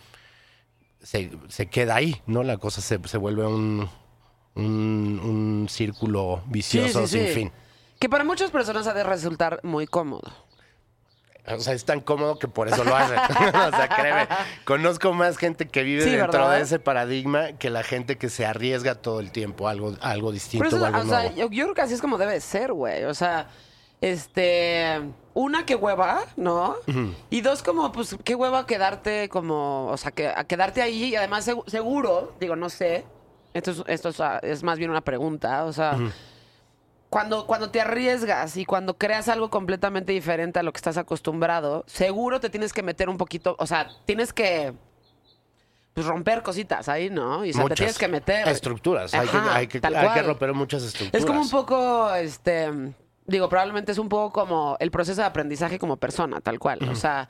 se, 1.03 1.31
se 1.49 1.67
queda 1.67 1.97
ahí, 1.97 2.23
¿no? 2.27 2.43
La 2.45 2.57
cosa 2.59 2.81
se, 2.81 3.01
se 3.07 3.19
vuelve 3.19 3.47
un, 3.47 3.89
un, 4.55 5.21
un 5.23 5.67
círculo 5.69 6.43
vicioso 6.47 7.07
Sí, 7.07 7.19
sí, 7.19 7.19
sin 7.19 7.29
sí. 7.29 7.35
fin. 7.35 7.53
Que 8.01 8.09
para 8.09 8.25
muchas 8.25 8.51
personas 8.53 8.87
ha 8.87 8.95
de 8.95 9.05
resultar 9.05 9.61
muy 9.65 9.87
cómodo. 9.89 10.48
O 11.55 11.61
sea, 11.61 11.73
es 11.75 11.85
tan 11.85 12.01
cómodo 12.01 12.39
que 12.39 12.49
por 12.49 12.69
eso 12.69 12.85
lo 12.85 12.95
hace. 12.97 13.15
o 13.17 13.71
sea, 13.71 13.89
créeme, 13.89 14.29
conozco 14.65 15.13
más 15.13 15.37
gente 15.37 15.67
que 15.69 15.83
vive 15.83 16.03
Sí, 16.05 16.11
dentro 16.11 16.33
¿verdad? 16.43 16.57
de 16.57 16.63
ese 16.63 16.79
paradigma 16.79 17.53
que 17.59 17.71
la 17.71 17.83
gente 17.83 18.17
que 18.19 18.29
se 18.29 18.47
arriesga 18.47 18.95
todo 18.97 19.21
el 19.21 19.31
tiempo 19.33 19.69
a 19.69 19.71
algo, 19.73 19.95
a 20.01 20.11
algo 20.11 20.33
distinto 20.33 20.67
eso, 20.69 20.81
o 20.83 20.85
algo 20.85 21.01
o 21.01 21.05
sea, 21.05 21.33
yo, 21.35 21.51
yo 21.51 21.65
creo 21.65 21.75
que 21.75 21.81
así 21.83 21.95
es 21.95 22.01
como 22.01 22.19
debe 22.19 22.41
ser, 22.41 22.73
güey. 22.73 23.05
O 23.05 23.15
sea, 23.15 23.49
este. 24.01 25.01
Una, 25.35 25.65
que 25.65 25.77
hueva, 25.77 26.21
¿no? 26.37 26.77
Y 27.31 27.43
dos, 27.43 27.63
como, 27.63 27.93
pues, 27.93 28.17
qué 28.25 28.35
hueva 28.35 28.67
quedarte 28.67 29.29
como. 29.29 29.87
O 29.87 29.97
sea, 29.97 30.11
que, 30.11 30.29
a 30.29 30.45
quedarte 30.45 30.83
ahí 30.83 31.05
y 31.05 31.17
además 31.17 31.47
segu- 31.47 31.65
seguro, 31.69 32.35
digo, 32.41 32.57
no 32.57 32.69
sé. 32.71 33.05
Esto 33.55 33.71
es, 33.71 33.83
esto 33.87 34.09
es, 34.11 34.21
ah, 34.21 34.41
es 34.43 34.63
más 34.63 34.79
bien 34.79 34.91
una 34.91 35.01
pregunta. 35.03 35.65
O 35.65 35.73
sea. 35.73 35.97
Cuando, 37.11 37.47
cuando 37.47 37.71
te 37.71 37.81
arriesgas 37.81 38.57
y 38.57 38.67
cuando 38.67 38.99
creas 38.99 39.29
algo 39.29 39.49
completamente 39.49 40.13
diferente 40.13 40.59
a 40.59 40.63
lo 40.63 40.73
que 40.73 40.77
estás 40.77 40.99
acostumbrado, 40.99 41.85
seguro 41.87 42.39
te 42.39 42.51
tienes 42.51 42.73
que 42.73 42.83
meter 42.83 43.09
un 43.09 43.17
poquito, 43.17 43.57
o 43.59 43.67
sea, 43.67 43.89
tienes 44.05 44.33
que 44.33 44.75
pues 45.95 46.07
romper 46.07 46.43
cositas 46.43 46.89
ahí, 46.89 47.11
¿no? 47.11 47.45
Y 47.45 47.51
o 47.51 47.53
sea, 47.55 47.65
te 47.65 47.75
tienes 47.75 47.99
que 47.99 48.07
meter. 48.07 48.47
Estructuras. 48.47 49.13
hay, 49.15 49.27
que, 49.27 49.37
Ajá, 49.37 49.57
hay, 49.57 49.67
que, 49.67 49.81
hay 49.83 50.23
romper 50.23 50.53
muchas 50.53 50.85
estructuras. 50.85 51.21
Es 51.21 51.27
como 51.27 51.41
un 51.41 51.51
poco, 51.51 52.15
este, 52.15 52.71
digo, 53.27 53.49
probablemente 53.49 53.91
es 53.93 53.99
un 53.99 54.09
poco 54.09 54.33
como 54.33 54.77
el 54.79 54.91
proceso 54.91 55.23
de 55.23 55.27
aprendizaje 55.27 55.79
como 55.79 55.97
persona, 55.97 56.41
tal 56.41 56.61
cual. 56.61 56.89
O 56.89 56.95
sea, 56.95 57.29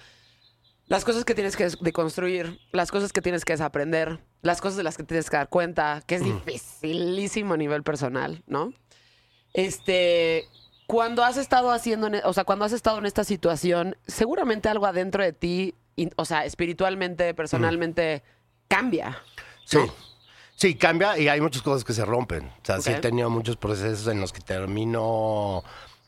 las 0.87 1.05
cosas 1.05 1.25
que 1.25 1.35
tienes 1.35 1.57
que 1.57 1.69
deconstruir, 1.81 2.61
las 2.73 2.91
cosas 2.91 3.13
que 3.13 3.23
tienes 3.23 3.45
que 3.45 3.55
desaprender, 3.55 4.21
las 4.43 4.61
cosas 4.61 4.77
de 4.77 4.83
las 4.83 4.97
que 4.97 5.03
tienes 5.03 5.31
que 5.31 5.37
dar 5.37 5.49
cuenta, 5.49 6.03
que 6.07 6.17
es 6.17 6.25
dificilísimo 6.25 7.55
a 7.55 7.57
nivel 7.57 7.83
personal, 7.83 8.43
¿no? 8.47 8.73
Este, 9.59 10.47
cuando 10.87 11.25
has 11.25 11.37
estado 11.37 11.71
haciendo, 11.73 12.07
en- 12.07 12.15
e, 12.17 12.21
o 12.25 12.33
sea, 12.33 12.45
cuando 12.45 12.65
has 12.65 12.73
estado 12.73 12.99
en 12.99 13.07
esta 13.07 13.25
situación, 13.25 13.97
seguramente 14.07 14.69
algo 14.69 14.87
adentro 14.87 15.23
de 15.23 15.33
ti, 15.33 15.75
o 16.17 16.25
sea, 16.25 16.45
espiritualmente, 16.45 17.35
personalmente, 17.35 18.23
cambia. 18.69 19.19
Sí. 19.65 19.79
Sí, 20.55 20.75
cambia 20.77 21.19
y 21.19 21.29
hay 21.29 21.41
muchas 21.41 21.63
cosas 21.63 21.85
que 21.85 21.93
se 21.93 22.05
rompen. 22.05 22.47
O 22.47 22.65
sea, 22.65 22.81
sí 22.81 22.91
he 22.91 23.01
tenido 23.01 23.31
muchos 23.31 23.57
procesos 23.57 24.07
en 24.09 24.21
los 24.21 24.33
que 24.33 24.41
termino 24.41 25.63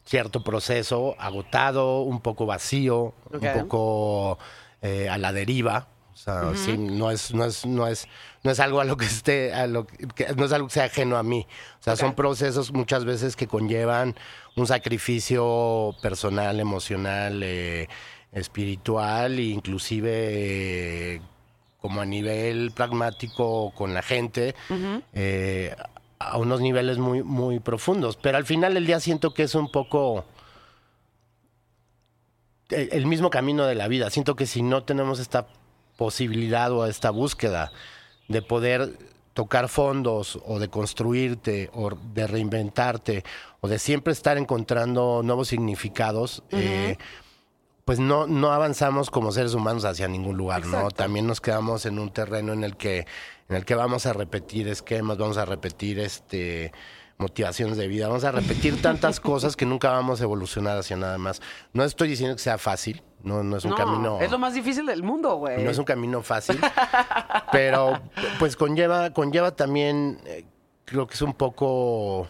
cierto 0.05 0.43
proceso 0.43 1.15
agotado, 1.19 2.03
un 2.03 2.21
poco 2.21 2.47
vacío, 2.47 3.15
un 3.33 3.41
poco 3.63 4.39
eh, 4.83 5.09
a 5.09 5.19
la 5.19 5.33
deriva. 5.33 5.89
O 6.21 6.23
sea, 6.23 6.55
sí, 6.55 6.77
no 6.77 7.11
es, 7.11 7.33
no 7.33 7.47
es, 7.47 7.65
no 7.65 7.87
es, 7.87 8.07
no 8.43 8.51
es 8.51 8.61
algo 8.61 8.81
a 8.81 8.85
lo 8.85 8.99
que 8.99 9.07
esté, 9.07 9.55
a 9.55 9.67
lo 9.67 9.87
que, 9.87 10.27
no 10.37 10.45
es 10.45 10.53
algo 10.53 10.69
que 10.69 10.75
sea 10.75 10.85
ajeno 10.85 11.17
a 11.17 11.23
mí. 11.23 11.47
O 11.81 11.83
sea, 11.83 11.97
son 11.97 12.15
procesos 12.15 12.73
muchas 12.73 13.07
veces 13.07 13.37
que 13.37 13.47
conllevan 13.47 14.15
un 14.55 14.67
sacrificio 14.67 15.95
personal, 16.03 16.61
emocional, 16.61 17.43
eh, 17.43 17.89
espiritual 18.33 19.39
e 19.39 19.45
inclusive 19.45 20.11
eh, 20.13 21.23
como 21.81 22.03
a 22.03 22.05
nivel 22.05 22.73
pragmático 22.73 23.73
con 23.75 23.95
la 23.95 24.03
gente, 24.03 24.55
eh, 25.15 25.75
a 26.19 26.37
unos 26.37 26.61
niveles 26.61 26.99
muy, 26.99 27.23
muy 27.23 27.61
profundos. 27.61 28.19
Pero 28.19 28.37
al 28.37 28.45
final 28.45 28.75
del 28.75 28.85
día 28.85 29.01
siento 29.01 29.33
que 29.33 29.45
es 29.45 29.55
un 29.55 29.73
poco 29.73 30.27
el 32.69 33.07
mismo 33.07 33.31
camino 33.31 33.65
de 33.65 33.75
la 33.75 33.89
vida. 33.89 34.11
Siento 34.11 34.37
que 34.37 34.45
si 34.45 34.61
no 34.61 34.85
tenemos 34.85 35.19
esta 35.19 35.47
posibilidad 36.01 36.73
o 36.73 36.87
esta 36.87 37.11
búsqueda 37.11 37.73
de 38.27 38.41
poder 38.41 38.97
tocar 39.35 39.69
fondos 39.69 40.41
o 40.47 40.59
de 40.59 40.69
construirte 40.69 41.69
o 41.75 41.91
de 41.91 42.27
reinventarte 42.27 43.23
o 43.61 43.69
de 43.69 43.79
siempre 43.79 44.15
estar 44.15 44.39
encontrando 44.39 45.21
nuevos 45.23 45.49
significados, 45.49 46.43
eh, 46.53 46.97
pues 47.85 47.99
no, 47.99 48.27
no 48.27 48.51
avanzamos 48.51 49.11
como 49.11 49.31
seres 49.31 49.53
humanos 49.53 49.85
hacia 49.85 50.09
ningún 50.09 50.39
lugar, 50.39 50.65
¿no? 50.65 50.91
También 50.91 51.27
nos 51.27 51.43
quedamos 51.43 51.85
en 51.85 51.99
un 51.99 52.11
terreno 52.11 52.55
en 52.55 52.65
el 52.65 52.79
que, 52.79 53.07
en 53.51 53.57
el 53.57 53.67
que 53.67 53.75
vamos 53.75 54.07
a 54.07 54.15
repetir 54.15 54.69
esquemas, 54.69 55.19
vamos 55.19 55.37
a 55.37 55.45
repetir 55.45 55.99
este 55.99 56.73
motivaciones 57.21 57.77
de 57.77 57.87
vida, 57.87 58.09
vamos 58.09 58.25
a 58.25 58.33
repetir 58.33 58.81
tantas 58.83 59.21
cosas 59.21 59.55
que 59.57 59.67
nunca 59.67 59.91
vamos 59.91 60.21
a 60.21 60.25
evolucionar 60.25 60.79
hacia 60.79 60.97
nada 60.97 61.19
más. 61.19 61.41
No 61.73 61.85
estoy 61.85 62.09
diciendo 62.09 62.35
que 62.35 62.43
sea 62.43 62.59
fácil, 62.59 63.03
no, 63.23 63.43
no 63.45 63.57
es 63.59 63.65
un 63.65 63.71
no, 63.73 63.77
camino. 63.77 64.21
es 64.21 64.31
lo 64.31 64.39
más 64.39 64.55
difícil 64.55 64.87
del 64.87 65.03
mundo, 65.03 65.37
güey. 65.37 65.63
No 65.63 65.71
es 65.71 65.79
un 65.79 65.85
camino 65.85 66.23
fácil, 66.23 66.59
pero 67.53 68.01
pues 68.39 68.57
conlleva, 68.57 69.13
conlleva 69.13 69.55
también, 69.55 70.21
eh, 70.25 70.45
creo 70.87 71.07
que 71.07 71.15
es 71.15 71.23
un 71.23 71.35
poco, 71.35 72.27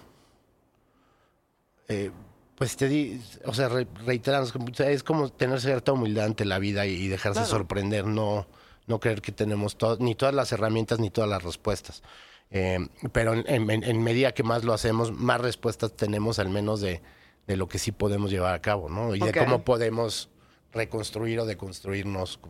eh, 1.88 2.10
pues 2.56 2.76
te 2.76 2.88
di, 2.88 3.20
o 3.46 3.54
sea, 3.54 3.68
re- 3.68 3.86
reiterando, 4.04 4.46
es 4.78 5.02
como- 5.02 5.28
tener 5.30 5.60
cierta 5.60 5.92
humildad 5.92 6.26
ante 6.26 6.44
la 6.44 6.58
vida 6.58 6.84
y, 6.86 6.90
y 6.94 7.08
dejarse 7.08 7.40
Claro. 7.40 7.48
sorprender, 7.50 8.06
no, 8.06 8.46
no 8.86 9.00
creer 9.00 9.22
que 9.22 9.32
tenemos 9.32 9.76
ni 10.00 10.14
todas 10.14 10.34
las 10.34 10.52
herramientas 10.52 10.98
ni 10.98 11.10
todas 11.10 11.30
las 11.30 11.42
respuestas. 11.42 12.02
Eh, 12.50 12.78
pero 13.12 13.34
en, 13.34 13.70
en- 13.70 13.84
en 13.84 14.02
medida 14.02 14.32
que 14.32 14.42
más 14.42 14.64
lo 14.64 14.72
hacemos, 14.72 15.12
más 15.12 15.40
respuestas 15.40 15.92
tenemos 15.96 16.38
al 16.38 16.48
menos 16.50 16.80
de, 16.80 17.00
de 17.46 17.56
lo 17.56 17.68
que 17.68 17.78
sí 17.78 17.92
podemos 17.92 18.30
llevar 18.30 18.54
a 18.54 18.60
cabo, 18.62 18.88
¿no? 18.88 19.14
Y 19.14 19.20
de 19.20 19.32
cómo 19.44 19.64
podemos 19.64 20.30
reconstruir 20.72 21.38
o 21.40 21.46
deconstruirnos 21.46 22.40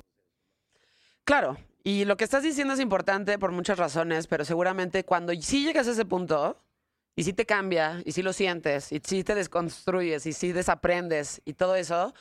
Claro, 1.25 1.57
y 1.85 2.05
lo 2.05 2.17
que 2.17 2.25
estás 2.25 2.43
diciendo 2.43 2.75
es 2.75 2.81
importante 2.81 3.39
por 3.39 3.53
muchas 3.53 3.79
razones, 3.79 4.27
pero 4.27 4.45
seguramente 4.45 5.05
cuando 5.05 5.33
sí 5.41 5.65
llegas 5.65 5.87
a 5.87 5.93
ese 5.93 6.05
punto, 6.05 6.59
y 7.15 7.25
sí 7.25 7.33
te 7.33 7.47
cambia, 7.47 8.03
y 8.05 8.13
sí 8.13 8.23
lo 8.23 8.33
sientes, 8.33 8.91
y 8.93 9.01
sí 9.05 9.23
te 9.23 9.35
desconstruyes, 9.35 10.27
y 10.27 10.33
sí 10.33 10.53
desaprendes, 10.53 11.41
y 11.45 11.53
todo 11.55 11.75
eso, 11.77 12.15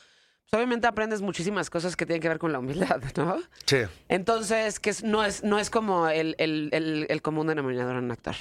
obviamente 0.52 0.86
aprendes 0.86 1.22
muchísimas 1.22 1.70
cosas 1.70 1.96
que 1.96 2.06
tienen 2.06 2.20
que 2.20 2.28
ver 2.28 2.38
con 2.38 2.52
la 2.52 2.58
humildad, 2.58 3.00
¿no? 3.16 3.38
Sí. 3.66 3.78
Entonces, 4.08 4.80
que 4.80 4.90
es- 4.90 5.02
no, 5.04 5.24
es, 5.24 5.42
no 5.44 5.58
es 5.58 5.70
como 5.70 6.08
el, 6.08 6.34
el, 6.38 6.70
el, 6.72 7.06
el 7.08 7.22
común 7.22 7.46
denominador 7.46 7.96
en 7.96 8.04
un 8.04 8.10
actor. 8.10 8.34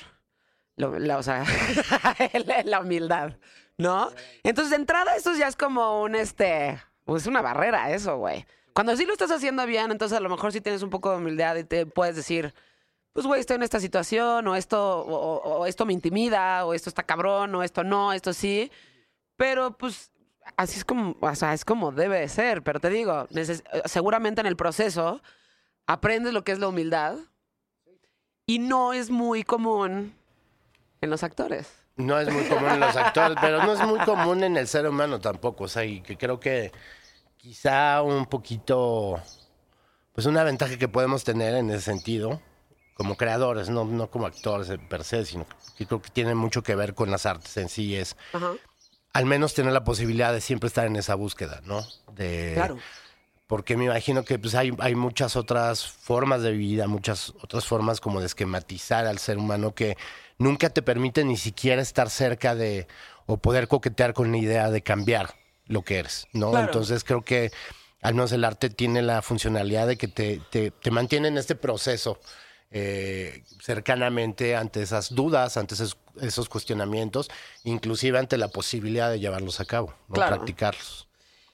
Lo- 0.76 0.98
la, 0.98 1.18
o 1.18 1.24
sea, 1.24 1.44
la 2.66 2.80
humildad, 2.80 3.34
¿no? 3.78 4.10
Entonces, 4.44 4.72
de 4.72 4.78
entrada, 4.78 5.16
esto 5.16 5.34
ya 5.36 5.48
es 5.48 5.56
como 5.56 6.02
un, 6.02 6.16
este, 6.16 6.80
pues 7.06 7.28
una 7.28 7.42
barrera 7.42 7.92
eso, 7.92 8.18
güey. 8.18 8.46
Cuando 8.74 8.96
sí 8.96 9.06
lo 9.06 9.12
estás 9.14 9.32
haciendo 9.32 9.66
bien, 9.66 9.92
entonces 9.92 10.18
a 10.18 10.22
lo 10.22 10.30
mejor 10.30 10.52
sí 10.54 10.62
tienes 10.62 10.82
un 10.84 10.90
poco 10.90 11.12
de 11.12 11.18
humildad 11.18 11.56
y 11.58 11.64
te 11.66 11.86
puedes 11.86 12.16
decir, 12.16 12.54
pues, 13.14 13.26
güey, 13.26 13.42
estoy 13.42 13.56
en 13.58 13.64
esta 13.64 13.80
situación, 13.80 14.48
o 14.48 14.56
esto, 14.56 15.00
o 15.06 15.66
esto 15.66 15.86
me 15.86 15.92
intimida, 15.94 16.66
o 16.66 16.74
esto 16.74 16.90
está 16.90 17.04
cabrón, 17.04 17.54
o 17.56 17.64
esto 17.64 17.84
no, 17.84 18.14
esto 18.14 18.32
sí. 18.32 18.72
Pero, 19.36 19.76
pues, 19.78 20.12
así 20.58 20.78
es 20.78 20.86
como, 20.86 21.16
o 21.20 21.36
sea, 21.36 21.54
es 21.54 21.66
como 21.66 21.92
debe 21.92 22.20
de 22.20 22.30
ser, 22.30 22.64
pero 22.64 22.80
te 22.80 22.90
digo, 22.90 23.28
seguramente 23.86 24.42
en 24.42 24.48
el 24.48 24.56
proceso 24.56 25.22
aprendes 25.88 26.34
lo 26.34 26.44
que 26.44 26.52
es 26.52 26.60
la 26.60 26.68
humildad 26.68 27.18
y 28.46 28.60
no 28.60 28.94
es 28.94 29.10
muy 29.10 29.44
común 29.44 30.16
en 31.02 31.10
los 31.10 31.24
actores. 31.24 31.72
No 31.96 32.20
es 32.20 32.32
muy 32.32 32.46
común 32.46 32.70
en 32.70 32.80
los 32.80 32.96
actores, 32.96 33.38
pero 33.42 33.64
no 33.64 33.74
es 33.74 33.86
muy 33.86 34.00
común 34.00 34.44
en 34.44 34.56
el 34.56 34.68
ser 34.68 34.88
humano 34.88 35.20
tampoco. 35.20 35.66
O 35.66 35.68
sea, 35.68 35.84
y 35.84 36.02
que 36.02 36.18
creo 36.18 36.40
que 36.40 36.72
quizá 37.38 38.02
un 38.02 38.26
poquito, 38.26 39.22
pues 40.14 40.26
una 40.26 40.44
ventaja 40.44 40.78
que 40.78 40.88
podemos 40.88 41.24
tener 41.24 41.56
en 41.56 41.70
ese 41.70 41.82
sentido, 41.82 42.42
como 42.94 43.16
creadores, 43.16 43.70
no, 43.70 43.86
no 43.86 44.10
como 44.10 44.28
actores 44.28 44.72
per 44.90 45.04
se, 45.04 45.26
sino 45.26 45.46
que 45.78 45.86
creo 45.86 46.02
que 46.02 46.10
tiene 46.10 46.36
mucho 46.36 46.64
que 46.64 46.76
ver 46.76 46.94
con 46.94 47.12
las 47.12 47.26
artes 47.26 47.56
en 47.58 47.70
sí, 47.70 47.96
es 47.96 48.16
Ajá. 48.34 48.54
Al 49.14 49.26
menos 49.26 49.54
tener 49.54 49.74
la 49.74 49.84
posibilidad 49.84 50.34
de 50.34 50.42
siempre 50.42 50.68
estar 50.68 50.86
en 50.86 50.96
esa 50.96 51.16
búsqueda, 51.16 51.62
¿no? 51.66 51.86
De, 52.14 52.52
Claro. 52.56 52.78
Porque 53.48 53.76
me 53.76 53.86
imagino 53.86 54.24
que 54.24 54.38
pues, 54.38 54.54
hay, 54.54 54.72
hay 54.78 54.94
muchas 54.94 55.36
otras 55.36 55.88
formas 55.88 56.44
de 56.44 56.52
vida, 56.52 56.88
muchas 56.88 57.34
otras 57.42 57.66
formas 57.66 58.00
como 58.00 58.20
de 58.20 58.28
esquematizar 58.28 59.08
al 59.08 59.18
ser 59.18 59.40
humano 59.40 59.74
que 59.74 59.98
nunca 60.38 60.70
te 60.70 60.84
permiten 60.84 61.30
ni 61.30 61.38
siquiera 61.38 61.82
estar 61.82 62.12
cerca 62.12 62.54
de 62.54 62.88
o 63.26 63.38
poder 63.38 63.68
coquetear 63.68 64.14
con 64.14 64.32
la 64.32 64.38
idea 64.38 64.70
de 64.70 64.84
cambiar 64.84 65.34
lo 65.66 65.82
que 65.82 65.98
eres, 65.98 66.28
¿no? 66.32 66.52
Claro. 66.52 66.68
Entonces 66.68 67.04
creo 67.04 67.24
que 67.24 67.52
al 68.02 68.14
menos 68.14 68.32
el 68.32 68.44
arte 68.44 68.70
tiene 68.70 69.02
la 69.02 69.22
funcionalidad 69.24 69.88
de 69.88 69.98
que 69.98 70.08
te, 70.08 70.42
te, 70.52 70.70
te 70.70 70.92
mantiene 70.92 71.28
en 71.28 71.38
este 71.38 71.56
proceso 71.56 72.20
eh, 72.72 73.44
cercanamente 73.60 74.56
ante 74.56 74.84
esas 74.84 75.16
dudas, 75.16 75.58
ante 75.58 75.74
esos, 75.74 75.98
esos 76.22 76.50
cuestionamientos, 76.50 77.30
inclusive 77.64 78.18
ante 78.20 78.38
la 78.38 78.48
posibilidad 78.50 79.10
de 79.10 79.20
llevarlos 79.20 79.60
a 79.60 79.66
cabo, 79.66 79.94
¿no? 80.08 80.16
Claro. 80.16 80.36
practicarlos. 80.38 81.08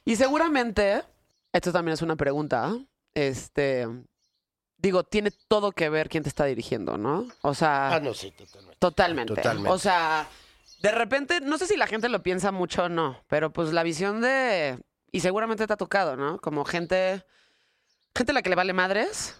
Y 0.06 0.16
seguramente, 0.16 1.04
esto 1.54 1.72
también 1.72 1.94
es 1.94 2.02
una 2.02 2.16
pregunta, 2.16 2.76
este, 3.14 3.88
digo, 4.78 5.04
tiene 5.04 5.32
todo 5.48 5.72
que 5.72 5.90
ver 5.90 6.10
quién 6.10 6.24
te 6.24 6.30
está 6.30 6.46
dirigiendo, 6.46 6.98
¿no? 6.98 7.28
O 7.42 7.54
sea, 7.54 7.96
Ah, 7.96 8.00
no, 8.00 8.14
sí, 8.14 8.32
totalmente. 8.32 8.78
totalmente. 8.80 9.34
totalmente. 9.36 9.70
O 9.72 9.80
sea, 9.80 10.28
de 10.82 10.92
repente, 10.92 11.42
no 11.42 11.58
sé 11.58 11.66
si 11.66 11.78
la 11.78 11.88
gente 11.88 12.10
lo 12.10 12.22
piensa 12.22 12.52
mucho 12.52 12.84
o 12.84 12.90
no, 12.90 13.20
pero 13.28 13.52
pues 13.52 13.72
la 13.74 13.82
visión 13.84 14.22
de, 14.22 14.78
y 15.12 15.22
seguramente 15.22 15.66
te 15.66 15.74
ha 15.74 15.78
tocado, 15.78 16.16
¿no? 16.16 16.40
Como 16.40 16.66
gente, 16.66 17.26
gente 18.16 18.32
a 18.32 18.36
la 18.36 18.42
que 18.42 18.50
le 18.50 18.56
vale 18.56 18.74
madres. 18.74 19.36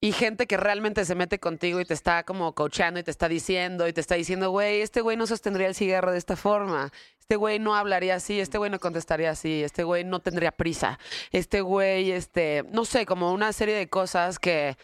Y 0.00 0.12
gente 0.12 0.46
que 0.46 0.56
realmente 0.56 1.04
se 1.04 1.14
mete 1.14 1.40
contigo 1.40 1.80
y 1.80 1.84
te 1.84 1.94
está 1.94 2.22
como 2.22 2.54
coachando 2.54 3.00
y 3.00 3.02
te 3.02 3.10
está 3.10 3.28
diciendo 3.28 3.88
y 3.88 3.92
te 3.92 4.00
está 4.00 4.14
diciendo, 4.14 4.50
güey, 4.50 4.80
este 4.80 5.00
güey 5.00 5.16
no 5.16 5.26
sostendría 5.26 5.66
el 5.66 5.74
cigarro 5.74 6.12
de 6.12 6.18
esta 6.18 6.36
forma. 6.36 6.92
Este 7.18 7.34
güey 7.36 7.58
no 7.58 7.74
hablaría 7.74 8.14
así, 8.14 8.38
este 8.40 8.58
güey 8.58 8.70
no 8.70 8.78
contestaría 8.78 9.30
así, 9.30 9.62
este 9.62 9.82
güey 9.82 10.04
no 10.04 10.20
tendría 10.20 10.52
prisa. 10.52 10.98
Este 11.32 11.60
güey, 11.60 12.12
este, 12.12 12.64
no 12.70 12.84
sé, 12.84 13.06
como 13.06 13.32
una 13.32 13.52
serie 13.52 13.74
de 13.74 13.88
cosas 13.88 14.38
que 14.38 14.76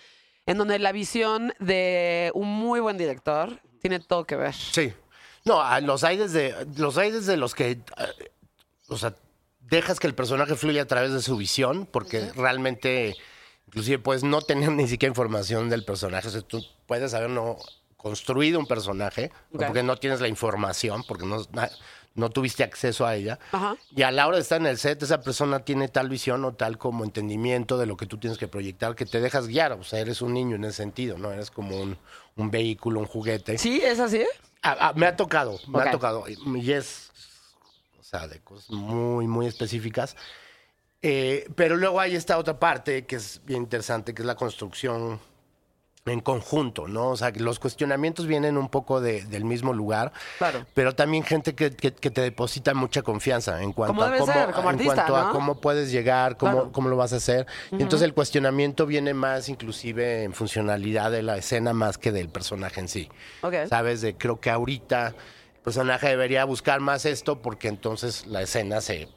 en 0.46 0.58
donde 0.58 0.78
la 0.78 0.92
visión 0.92 1.54
de 1.58 2.30
un 2.34 2.48
muy 2.48 2.80
buen 2.80 2.98
director 2.98 3.60
tiene 3.80 4.00
todo 4.00 4.24
que 4.24 4.36
ver. 4.36 4.54
Sí. 4.54 4.92
No, 5.44 5.62
los 5.80 6.04
hay 6.04 6.16
desde 6.16 6.54
los 6.76 6.96
hay 6.96 7.10
desde 7.10 7.36
los 7.36 7.54
que, 7.54 7.70
eh, 7.70 7.82
o 8.88 8.96
sea, 8.96 9.14
dejas 9.60 10.00
que 10.00 10.06
el 10.06 10.14
personaje 10.14 10.54
fluya 10.54 10.82
a 10.82 10.86
través 10.86 11.12
de 11.12 11.22
su 11.22 11.36
visión, 11.36 11.86
porque 11.86 12.30
realmente, 12.32 13.16
inclusive 13.74 13.98
puedes 13.98 14.22
no 14.22 14.40
tener 14.40 14.70
ni 14.70 14.86
siquiera 14.86 15.10
información 15.10 15.68
del 15.68 15.84
personaje, 15.84 16.28
o 16.28 16.30
sea, 16.30 16.42
tú 16.42 16.64
puedes 16.86 17.12
haber 17.12 17.28
no 17.28 17.58
construido 17.96 18.60
un 18.60 18.66
personaje, 18.66 19.32
porque 19.50 19.82
no 19.82 19.96
tienes 19.96 20.20
la 20.20 20.28
información, 20.28 21.02
porque 21.08 21.26
no, 21.26 21.42
no 22.14 22.30
tuviste 22.30 22.62
acceso 22.62 23.04
a 23.04 23.16
ella. 23.16 23.40
Ajá. 23.50 23.76
Y 23.96 24.02
a 24.02 24.12
la 24.12 24.28
hora 24.28 24.36
de 24.36 24.42
estar 24.42 24.60
en 24.60 24.68
el 24.68 24.78
set, 24.78 25.02
esa 25.02 25.22
persona 25.22 25.64
tiene 25.64 25.88
tal 25.88 26.08
visión 26.08 26.44
o 26.44 26.52
tal 26.52 26.78
como 26.78 27.02
entendimiento 27.02 27.78
de 27.78 27.86
lo 27.86 27.96
que 27.96 28.06
tú 28.06 28.18
tienes 28.18 28.38
que 28.38 28.46
proyectar 28.46 28.94
que 28.94 29.06
te 29.06 29.20
dejas 29.20 29.48
guiar. 29.48 29.72
O 29.72 29.82
sea, 29.82 29.98
eres 29.98 30.22
un 30.22 30.34
niño 30.34 30.54
en 30.54 30.64
ese 30.64 30.76
sentido, 30.76 31.18
¿no? 31.18 31.32
Eres 31.32 31.50
como 31.50 31.80
un, 31.80 31.96
un 32.36 32.50
vehículo, 32.50 33.00
un 33.00 33.06
juguete. 33.06 33.58
¿Sí? 33.58 33.80
¿Es 33.82 33.98
así? 33.98 34.22
Me 34.94 35.06
ha 35.06 35.16
tocado, 35.16 35.58
me 35.66 35.80
ha 35.80 35.90
tocado. 35.90 36.26
Y 36.28 36.72
es, 36.72 37.10
o 37.98 38.02
sea, 38.04 38.28
de 38.28 38.38
cosas 38.40 38.70
muy, 38.70 39.26
muy 39.26 39.46
específicas. 39.46 40.14
Eh, 41.06 41.46
pero 41.54 41.76
luego 41.76 42.00
hay 42.00 42.16
esta 42.16 42.38
otra 42.38 42.58
parte 42.58 43.04
que 43.04 43.16
es 43.16 43.42
bien 43.44 43.62
interesante, 43.64 44.14
que 44.14 44.22
es 44.22 44.26
la 44.26 44.36
construcción 44.36 45.20
en 46.06 46.20
conjunto, 46.20 46.86
¿no? 46.88 47.10
O 47.10 47.16
sea, 47.16 47.30
que 47.32 47.40
los 47.40 47.58
cuestionamientos 47.58 48.26
vienen 48.26 48.56
un 48.58 48.68
poco 48.70 49.00
de- 49.02 49.24
del 49.24 49.44
mismo 49.44 49.72
lugar, 49.74 50.12
Claro. 50.38 50.64
pero 50.74 50.94
también 50.94 51.24
gente 51.24 51.54
que, 51.54 51.70
que- 51.70 51.94
que 51.94 52.10
te 52.10 52.20
deposita 52.22 52.72
mucha 52.74 53.02
confianza 53.02 53.62
en 53.62 53.72
cuanto, 53.72 54.02
a, 54.02 54.12
cómo, 54.18 54.32
ser, 54.32 54.50
como 54.52 54.68
en 54.70 54.74
artista, 54.76 54.94
cuanto 54.94 55.16
a 55.16 55.30
cómo 55.32 55.60
puedes 55.60 55.90
llegar, 55.90 56.36
cómo, 56.38 56.52
Claro. 56.52 56.72
cómo 56.72 56.88
lo 56.90 56.96
vas 56.96 57.12
a 57.14 57.16
hacer. 57.16 57.46
Y 57.72 57.82
entonces 57.82 58.02
el 58.02 58.12
cuestionamiento 58.14 58.84
viene 58.86 59.12
más 59.14 59.48
inclusive 59.50 60.24
en 60.24 60.32
funcionalidad 60.34 61.10
de 61.10 61.22
la 61.22 61.36
escena 61.38 61.72
más 61.74 61.96
que 61.98 62.12
del 62.12 62.28
personaje 62.30 62.80
en 62.80 62.88
sí. 62.88 63.08
Ok. 63.42 63.54
¿Sabes? 63.68 64.00
De 64.02 64.14
creo 64.16 64.40
que 64.40 64.50
ahorita 64.50 65.08
el 65.08 65.60
personaje 65.62 66.08
debería 66.08 66.44
buscar 66.44 66.80
más 66.80 67.06
esto 67.06 67.40
porque 67.40 67.68
entonces 67.68 68.26
la 68.26 68.42
escena 68.42 68.82
se- 68.82 69.08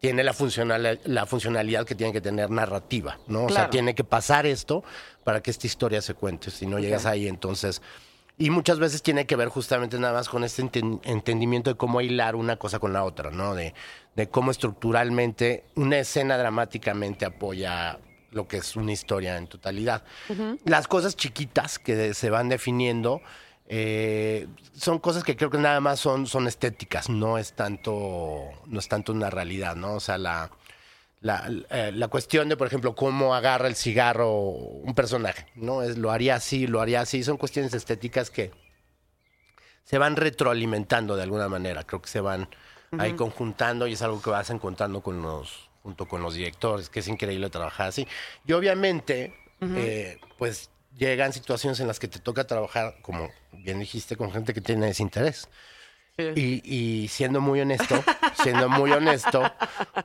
tiene 0.00 0.22
la, 0.22 0.32
funcional, 0.32 1.00
la 1.04 1.26
funcionalidad 1.26 1.84
que 1.84 1.94
tiene 1.94 2.12
que 2.12 2.20
tener 2.20 2.50
narrativa, 2.50 3.18
¿no? 3.26 3.44
O 3.44 3.48
sea, 3.48 3.68
tiene 3.70 3.94
que 3.94 4.04
pasar 4.04 4.46
esto 4.46 4.84
para 5.24 5.42
que 5.42 5.50
esta 5.50 5.66
historia 5.66 6.00
se 6.02 6.14
cuente. 6.14 6.50
Si 6.50 6.66
no 6.66 6.78
llegas 6.78 7.06
ahí, 7.06 7.28
entonces... 7.28 7.82
Y 8.40 8.50
muchas 8.50 8.78
veces 8.78 9.02
tiene 9.02 9.26
que 9.26 9.34
ver 9.34 9.48
justamente 9.48 9.98
nada 9.98 10.12
más 10.12 10.28
con 10.28 10.44
este 10.44 10.62
enten- 10.62 11.00
entendimiento 11.02 11.70
de 11.70 11.76
cómo 11.76 12.00
hilar 12.00 12.36
una 12.36 12.54
cosa 12.54 12.78
con 12.78 12.92
la 12.92 13.02
otra, 13.02 13.32
¿no? 13.32 13.56
De, 13.56 13.74
de 14.14 14.28
cómo 14.28 14.52
estructuralmente 14.52 15.64
una 15.74 15.98
escena 15.98 16.38
dramáticamente 16.38 17.24
apoya 17.24 17.98
lo 18.30 18.46
que 18.46 18.58
es 18.58 18.76
una 18.76 18.92
historia 18.92 19.36
en 19.36 19.48
totalidad. 19.48 20.04
Las 20.64 20.86
cosas 20.86 21.16
chiquitas 21.16 21.80
que 21.80 22.14
se 22.14 22.30
van 22.30 22.48
definiendo 22.48 23.22
eh, 23.70 24.46
son 24.74 24.98
cosas 24.98 25.22
que 25.22 25.36
creo 25.36 25.50
que 25.50 25.58
nada 25.58 25.80
más 25.80 26.00
son, 26.00 26.26
son 26.26 26.48
estéticas, 26.48 27.10
no 27.10 27.36
es 27.36 27.52
tanto, 27.52 28.40
no 28.66 28.78
es 28.78 28.88
tanto 28.88 29.12
una 29.12 29.28
realidad, 29.28 29.76
¿no? 29.76 29.94
O 29.94 30.00
sea, 30.00 30.16
la, 30.16 30.50
la, 31.20 31.50
eh, 31.68 31.92
la 31.94 32.08
cuestión 32.08 32.48
de, 32.48 32.56
por 32.56 32.66
ejemplo, 32.66 32.94
cómo 32.94 33.34
agarra 33.34 33.68
el 33.68 33.76
cigarro 33.76 34.32
un 34.32 34.94
personaje, 34.94 35.46
¿no? 35.54 35.82
Es, 35.82 35.98
lo 35.98 36.10
haría 36.10 36.36
así, 36.36 36.66
lo 36.66 36.80
haría 36.80 37.02
así, 37.02 37.22
son 37.22 37.36
cuestiones 37.36 37.74
estéticas 37.74 38.30
que 38.30 38.52
se 39.84 39.98
van 39.98 40.16
retroalimentando 40.16 41.14
de 41.14 41.24
alguna 41.24 41.48
manera, 41.48 41.84
creo 41.84 42.00
que 42.00 42.08
se 42.08 42.20
van 42.20 42.48
ahí 42.98 43.12
conjuntando 43.12 43.86
y 43.86 43.92
es 43.92 44.00
algo 44.00 44.22
que 44.22 44.30
vas 44.30 44.48
encontrando 44.48 45.02
con 45.02 45.20
los, 45.20 45.68
junto 45.82 46.08
con 46.08 46.22
los 46.22 46.34
directores, 46.34 46.88
que 46.88 47.00
es 47.00 47.08
increíble 47.08 47.50
trabajar 47.50 47.88
así. 47.88 48.08
Y 48.46 48.52
obviamente, 48.52 49.34
eh, 49.60 50.18
pues 50.38 50.70
llegan 50.98 51.32
situaciones 51.32 51.80
en 51.80 51.86
las 51.86 51.98
que 51.98 52.08
te 52.08 52.18
toca 52.18 52.46
trabajar, 52.46 52.96
como 53.02 53.30
bien 53.52 53.78
dijiste, 53.78 54.16
con 54.16 54.32
gente 54.32 54.52
que 54.52 54.60
tiene 54.60 54.86
desinterés. 54.86 55.48
Sí. 56.16 56.24
Y, 56.34 57.02
y 57.04 57.08
siendo 57.08 57.40
muy 57.40 57.60
honesto, 57.60 58.02
siendo 58.42 58.68
muy 58.68 58.90
honesto, 58.90 59.42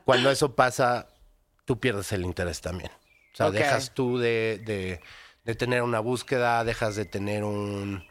cuando 0.04 0.30
eso 0.30 0.54
pasa, 0.54 1.08
tú 1.64 1.78
pierdes 1.80 2.12
el 2.12 2.24
interés 2.24 2.60
también. 2.60 2.90
O 3.32 3.36
sea, 3.36 3.50
dejas 3.50 3.92
tú 3.94 4.18
de, 4.18 4.62
de- 4.64 5.00
de 5.44 5.54
tener 5.54 5.82
una 5.82 6.00
búsqueda, 6.00 6.64
dejas 6.64 6.96
de 6.96 7.04
tener 7.04 7.44
un, 7.44 8.02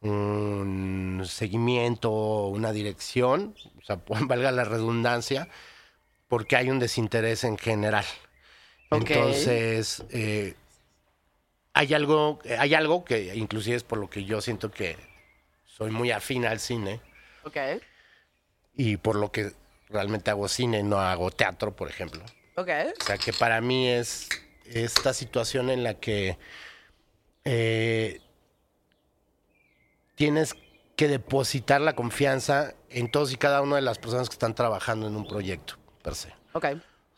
un 0.00 1.22
seguimiento, 1.26 2.10
una 2.46 2.72
dirección, 2.72 3.54
o 3.80 3.84
sea, 3.84 4.00
valga 4.26 4.50
la 4.52 4.64
redundancia, 4.64 5.48
porque 6.28 6.56
hay 6.56 6.70
un 6.70 6.78
desinterés 6.78 7.44
en 7.44 7.58
general. 7.58 8.04
Ok. 8.90 9.10
Entonces, 9.10 10.02
eh, 10.10 10.54
hay 11.78 11.94
algo, 11.94 12.40
hay 12.58 12.74
algo 12.74 13.04
que 13.04 13.36
inclusive 13.36 13.76
es 13.76 13.84
por 13.84 13.98
lo 13.98 14.10
que 14.10 14.24
yo 14.24 14.40
siento 14.40 14.68
que 14.68 14.96
soy 15.64 15.92
muy 15.92 16.10
afín 16.10 16.44
al 16.44 16.58
cine 16.58 17.00
Ok. 17.44 17.56
y 18.74 18.96
por 18.96 19.14
lo 19.14 19.30
que 19.30 19.52
realmente 19.88 20.28
hago 20.32 20.48
cine, 20.48 20.82
no 20.82 20.98
hago 21.00 21.30
teatro, 21.30 21.76
por 21.76 21.88
ejemplo. 21.88 22.20
Ok. 22.56 22.68
O 23.00 23.04
sea, 23.04 23.16
que 23.16 23.32
para 23.32 23.60
mí 23.60 23.88
es 23.88 24.28
esta 24.64 25.14
situación 25.14 25.70
en 25.70 25.84
la 25.84 25.94
que 25.94 26.36
eh, 27.44 28.20
tienes 30.16 30.56
que 30.96 31.06
depositar 31.06 31.80
la 31.80 31.94
confianza 31.94 32.74
en 32.90 33.08
todos 33.08 33.32
y 33.32 33.36
cada 33.36 33.62
una 33.62 33.76
de 33.76 33.82
las 33.82 33.98
personas 33.98 34.28
que 34.28 34.32
están 34.34 34.56
trabajando 34.56 35.06
en 35.06 35.14
un 35.14 35.28
proyecto, 35.28 35.76
per 36.02 36.16
se. 36.16 36.32
Ok. 36.54 36.66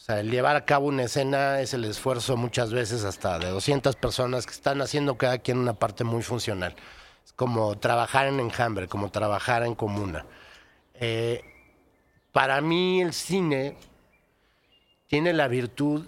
O 0.00 0.02
sea, 0.02 0.20
el 0.20 0.30
llevar 0.30 0.56
a 0.56 0.64
cabo 0.64 0.86
una 0.86 1.02
escena 1.02 1.60
es 1.60 1.74
el 1.74 1.84
esfuerzo 1.84 2.34
muchas 2.38 2.72
veces 2.72 3.04
hasta 3.04 3.38
de 3.38 3.50
200 3.50 3.96
personas 3.96 4.46
que 4.46 4.52
están 4.52 4.80
haciendo 4.80 5.18
cada 5.18 5.36
quien 5.36 5.58
una 5.58 5.74
parte 5.74 6.04
muy 6.04 6.22
funcional. 6.22 6.74
Es 7.22 7.34
como 7.34 7.76
trabajar 7.76 8.26
en 8.26 8.40
enjambre, 8.40 8.88
como 8.88 9.10
trabajar 9.10 9.62
en 9.62 9.74
comuna. 9.74 10.24
Eh, 10.94 11.42
para 12.32 12.62
mí 12.62 13.02
el 13.02 13.12
cine 13.12 13.76
tiene 15.06 15.34
la 15.34 15.48
virtud 15.48 16.06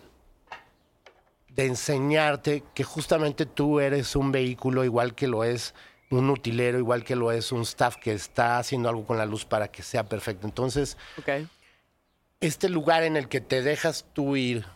de 1.50 1.66
enseñarte 1.66 2.64
que 2.72 2.84
justamente 2.84 3.44
tú 3.44 3.78
eres 3.78 4.16
un 4.16 4.32
vehículo 4.32 4.84
igual 4.84 5.14
que 5.14 5.28
lo 5.28 5.44
es 5.44 5.74
un 6.10 6.30
utilero, 6.30 6.78
igual 6.78 7.04
que 7.04 7.14
lo 7.14 7.30
es 7.30 7.52
un 7.52 7.60
staff 7.60 7.96
que 7.96 8.14
está 8.14 8.56
haciendo 8.56 8.88
algo 8.88 9.06
con 9.06 9.18
la 9.18 9.26
luz 9.26 9.44
para 9.44 9.68
que 9.68 9.82
sea 9.82 10.04
perfecto. 10.08 10.46
Entonces, 10.46 10.96
Ok. 11.18 11.46
Este 12.42 12.68
lugar 12.68 13.02
en 13.04 13.16
el 13.16 13.28
que 13.28 13.40
te 13.40 13.62
dejas 13.62 14.04
tú 14.12 14.36
ir 14.36 14.66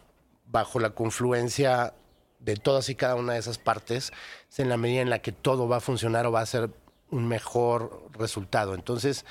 bajo 0.47 0.79
la 0.81 0.91
confluencia 0.91 1.93
de 2.39 2.57
todas 2.57 2.89
y 2.89 2.95
cada 2.95 3.17
una 3.17 3.35
de 3.35 3.41
esas 3.41 3.59
partes 3.59 4.13
es 4.51 4.59
en 4.61 4.69
la 4.69 4.77
medida 4.77 5.03
en 5.03 5.11
la 5.11 5.19
que 5.21 5.33
todo 5.33 5.69
va 5.69 5.79
a 5.79 5.81
funcionar 5.81 6.27
o 6.27 6.33
va 6.33 6.41
a 6.41 6.47
ser 6.47 6.71
un 7.11 7.27
mejor 7.29 8.09
resultado. 8.13 8.75
Entonces, 8.75 9.25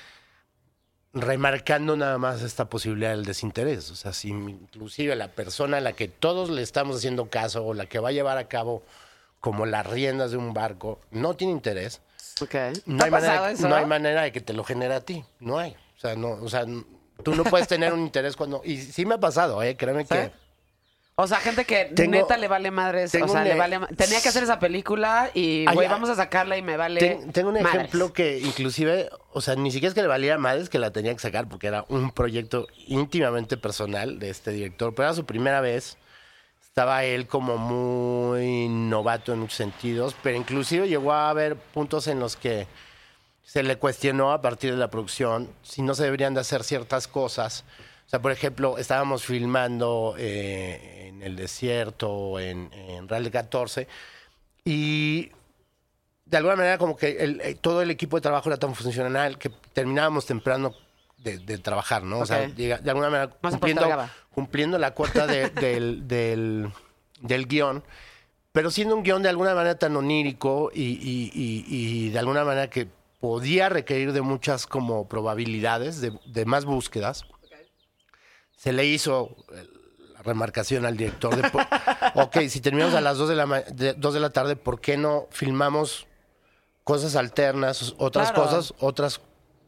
remarcando 1.13 1.95
nada 1.95 2.17
más 2.17 2.41
esta 2.41 2.69
posibilidad 2.69 3.11
del 3.11 3.23
desinterés. 3.25 3.89
O 3.89 3.95
sea, 3.95 4.11
si 4.11 4.29
inclusive 4.29 5.15
la 5.15 5.29
persona 5.29 5.77
a 5.77 5.81
la 5.81 5.93
que 5.93 6.07
todos 6.09 6.49
le 6.49 6.61
estamos 6.61 6.97
haciendo 6.97 7.29
caso 7.29 7.65
o 7.65 7.73
la 7.73 7.85
que 7.85 7.99
va 7.99 8.09
a 8.09 8.13
llevar 8.13 8.37
a 8.37 8.47
cabo 8.49 8.83
como 9.39 9.65
las 9.65 9.85
riendas 9.87 10.31
de 10.31 10.37
un 10.37 10.53
barco 10.53 10.99
no 11.11 11.35
tiene 11.35 11.53
interés, 11.53 12.01
Ok. 12.41 12.55
no 12.85 12.97
¿Te 12.97 13.03
ha 13.03 13.05
hay, 13.05 13.11
manera, 13.11 13.51
eso? 13.51 13.69
no 13.69 13.75
hay 13.75 13.85
manera 13.85 14.23
de 14.23 14.33
que 14.33 14.41
te 14.41 14.51
lo 14.51 14.65
genere 14.65 14.93
a 14.93 15.01
ti. 15.01 15.23
No 15.39 15.57
hay. 15.57 15.71
O 15.95 15.99
sea, 15.99 16.15
no, 16.17 16.31
o 16.31 16.49
sea, 16.49 16.65
tú 17.23 17.35
no 17.35 17.43
puedes 17.43 17.67
tener 17.67 17.93
un 17.93 18.01
interés 18.01 18.35
cuando... 18.35 18.61
Y 18.63 18.77
sí 18.77 19.05
me 19.05 19.15
ha 19.15 19.19
pasado, 19.19 19.61
¿eh? 19.63 19.75
Créeme 19.77 20.05
que... 20.05 20.31
O 21.17 21.27
sea, 21.27 21.37
gente 21.37 21.63
que 21.63 21.85
Tengo- 21.95 22.11
neta 22.11 22.35
le 22.35 22.49
vale 22.49 22.71
madres. 22.71 23.15
O 23.15 23.27
sea, 23.29 23.39
un 23.41 23.43
le 23.45 23.53
e- 23.53 23.55
vale. 23.57 23.79
Tenía 23.95 24.19
que 24.21 24.27
hacer 24.27 24.43
esa 24.43 24.59
película 24.59 25.31
y, 25.33 25.65
güey, 25.73 25.87
vamos 25.87 26.09
a 26.09 26.15
sacarla 26.15 26.57
y 26.57 26.61
me 26.61 26.75
vale. 26.75 26.99
Ten- 26.99 27.31
tengo 27.31 27.49
un 27.51 27.55
madres. 27.63 27.73
ejemplo 27.73 28.11
que 28.11 28.39
inclusive, 28.39 29.09
o 29.31 29.39
sea, 29.39 29.55
ni 29.55 29.71
siquiera 29.71 29.87
es 29.91 29.95
que 29.95 30.01
le 30.01 30.09
valía 30.09 30.37
madres 30.37 30.69
que 30.69 30.77
la 30.77 30.91
tenía 30.91 31.13
que 31.13 31.19
sacar 31.19 31.47
porque 31.47 31.67
era 31.67 31.85
un 31.87 32.11
proyecto 32.11 32.67
íntimamente 32.87 33.55
personal 33.55 34.19
de 34.19 34.29
este 34.29 34.51
director, 34.51 34.93
pero 34.93 35.07
era 35.07 35.15
su 35.15 35.25
primera 35.25 35.61
vez. 35.61 35.97
Estaba 36.61 37.05
él 37.05 37.27
como 37.27 37.55
muy 37.57 38.67
novato 38.67 39.31
en 39.31 39.39
muchos 39.39 39.55
sentidos, 39.55 40.17
pero 40.21 40.35
inclusive 40.35 40.89
llegó 40.89 41.13
a 41.13 41.29
haber 41.29 41.55
puntos 41.55 42.07
en 42.07 42.19
los 42.19 42.35
que 42.35 42.67
se 43.45 43.63
le 43.63 43.77
cuestionó 43.77 44.31
a 44.33 44.41
partir 44.41 44.71
de 44.71 44.77
la 44.77 44.89
producción 44.89 45.49
si 45.63 45.81
no 45.81 45.93
se 45.93 46.03
deberían 46.03 46.33
de 46.33 46.41
hacer 46.41 46.63
ciertas 46.63 47.07
cosas. 47.07 47.63
O 48.05 48.09
sea, 48.09 48.21
por 48.21 48.31
ejemplo, 48.31 48.77
estábamos 48.77 49.23
filmando 49.23 50.15
eh, 50.17 51.05
en 51.07 51.23
el 51.23 51.35
desierto, 51.35 52.39
en, 52.39 52.71
en 52.73 53.07
Real 53.07 53.23
de 53.23 53.31
14, 53.31 53.87
y 54.63 55.31
de 56.25 56.37
alguna 56.37 56.55
manera 56.55 56.77
como 56.77 56.95
que 56.97 57.17
el- 57.23 57.39
eh, 57.41 57.55
todo 57.55 57.81
el 57.81 57.91
equipo 57.91 58.17
de 58.17 58.21
trabajo 58.21 58.49
era 58.49 58.57
tan 58.57 58.73
funcional 58.75 59.37
que 59.37 59.49
terminábamos 59.73 60.25
temprano 60.25 60.73
de, 61.17 61.37
de 61.39 61.57
trabajar, 61.59 62.03
¿no? 62.03 62.19
O 62.19 62.25
sea, 62.25 62.47
llega- 62.55 62.79
de 62.79 62.89
alguna 62.89 63.09
manera 63.09 63.31
cumpliendo, 63.57 63.81
cumpliendo 64.33 64.77
la 64.77 64.91
cuota 64.91 65.27
de- 65.27 65.49
del, 65.61 66.07
del, 66.07 66.71
del 67.21 67.47
guion, 67.47 67.83
pero 68.51 68.71
siendo 68.71 68.95
un 68.95 69.03
guion 69.03 69.21
de 69.23 69.29
alguna 69.29 69.53
manera 69.53 69.77
tan 69.77 69.95
onírico 69.95 70.71
y, 70.73 70.81
y- 70.83 71.31
y- 71.33 71.65
y 71.69 72.09
de 72.09 72.19
alguna 72.19 72.43
manera 72.43 72.69
que 72.69 72.87
podía 73.19 73.69
requerir 73.69 74.13
de 74.13 74.21
muchas 74.21 74.67
como 74.67 75.07
probabilidades, 75.07 76.01
de, 76.01 76.17
de 76.25 76.45
más 76.45 76.65
búsquedas. 76.65 77.23
Se 78.57 78.71
le 78.73 78.85
hizo 78.85 79.35
eh, 79.53 79.67
la 80.13 80.21
remarcación 80.23 80.85
al 80.85 80.97
director 80.97 81.35
de, 81.35 81.43
ok, 82.15 82.37
si 82.49 82.61
terminamos 82.61 82.95
a 82.95 83.01
las 83.01 83.17
2 83.17 83.29
de, 83.29 83.35
la, 83.35 83.45
de, 83.61 83.93
2 83.93 84.13
de 84.13 84.19
la 84.19 84.29
tarde, 84.31 84.55
¿por 84.55 84.79
qué 84.81 84.97
no 84.97 85.27
filmamos 85.31 86.07
cosas 86.83 87.15
alternas, 87.15 87.95
otras 87.97 88.31
Claro. 88.31 88.43
cosas, 88.49 88.73
otras 88.79 89.21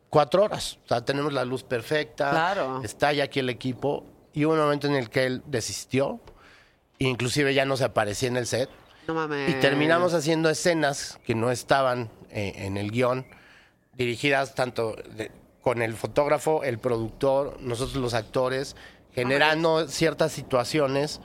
cuatro 0.10 0.44
horas? 0.44 0.80
O 0.86 0.88
sea, 0.88 1.04
tenemos 1.06 1.34
la 1.34 1.46
luz 1.46 1.64
perfecta, 1.64 2.30
Claro. 2.32 2.82
está 2.84 3.12
ya 3.14 3.26
aquí 3.26 3.40
el 3.40 3.50
equipo, 3.50 4.06
y 4.34 4.46
hubo 4.46 4.54
un 4.54 4.60
momento 4.60 4.88
en 4.88 4.96
el 4.96 5.10
que 5.10 5.26
él 5.26 5.42
desistió, 5.48 6.20
inclusive 7.00 7.54
ya 7.54 7.66
no 7.66 7.76
se 7.78 7.84
aparecía 7.86 8.30
en 8.30 8.38
el 8.38 8.48
set, 8.48 8.70
No 9.08 9.14
mames. 9.16 9.50
y 9.50 9.54
terminamos 9.60 10.14
haciendo 10.14 10.50
escenas 10.50 11.20
que 11.26 11.36
no 11.36 11.52
estaban 11.52 12.10
eh, 12.30 12.54
en 12.66 12.78
el 12.78 12.92
guion, 12.92 13.26
dirigidas 13.98 14.56
tanto 14.56 14.96
de- 15.16 15.32
con 15.62 15.82
el 15.82 15.96
fotógrafo, 15.96 16.64
el 16.64 16.78
productor, 16.80 17.58
nosotros 17.60 17.98
los 17.98 18.14
actores, 18.14 18.76
generando 19.14 19.88
ciertas 19.88 20.32
situaciones 20.32 21.20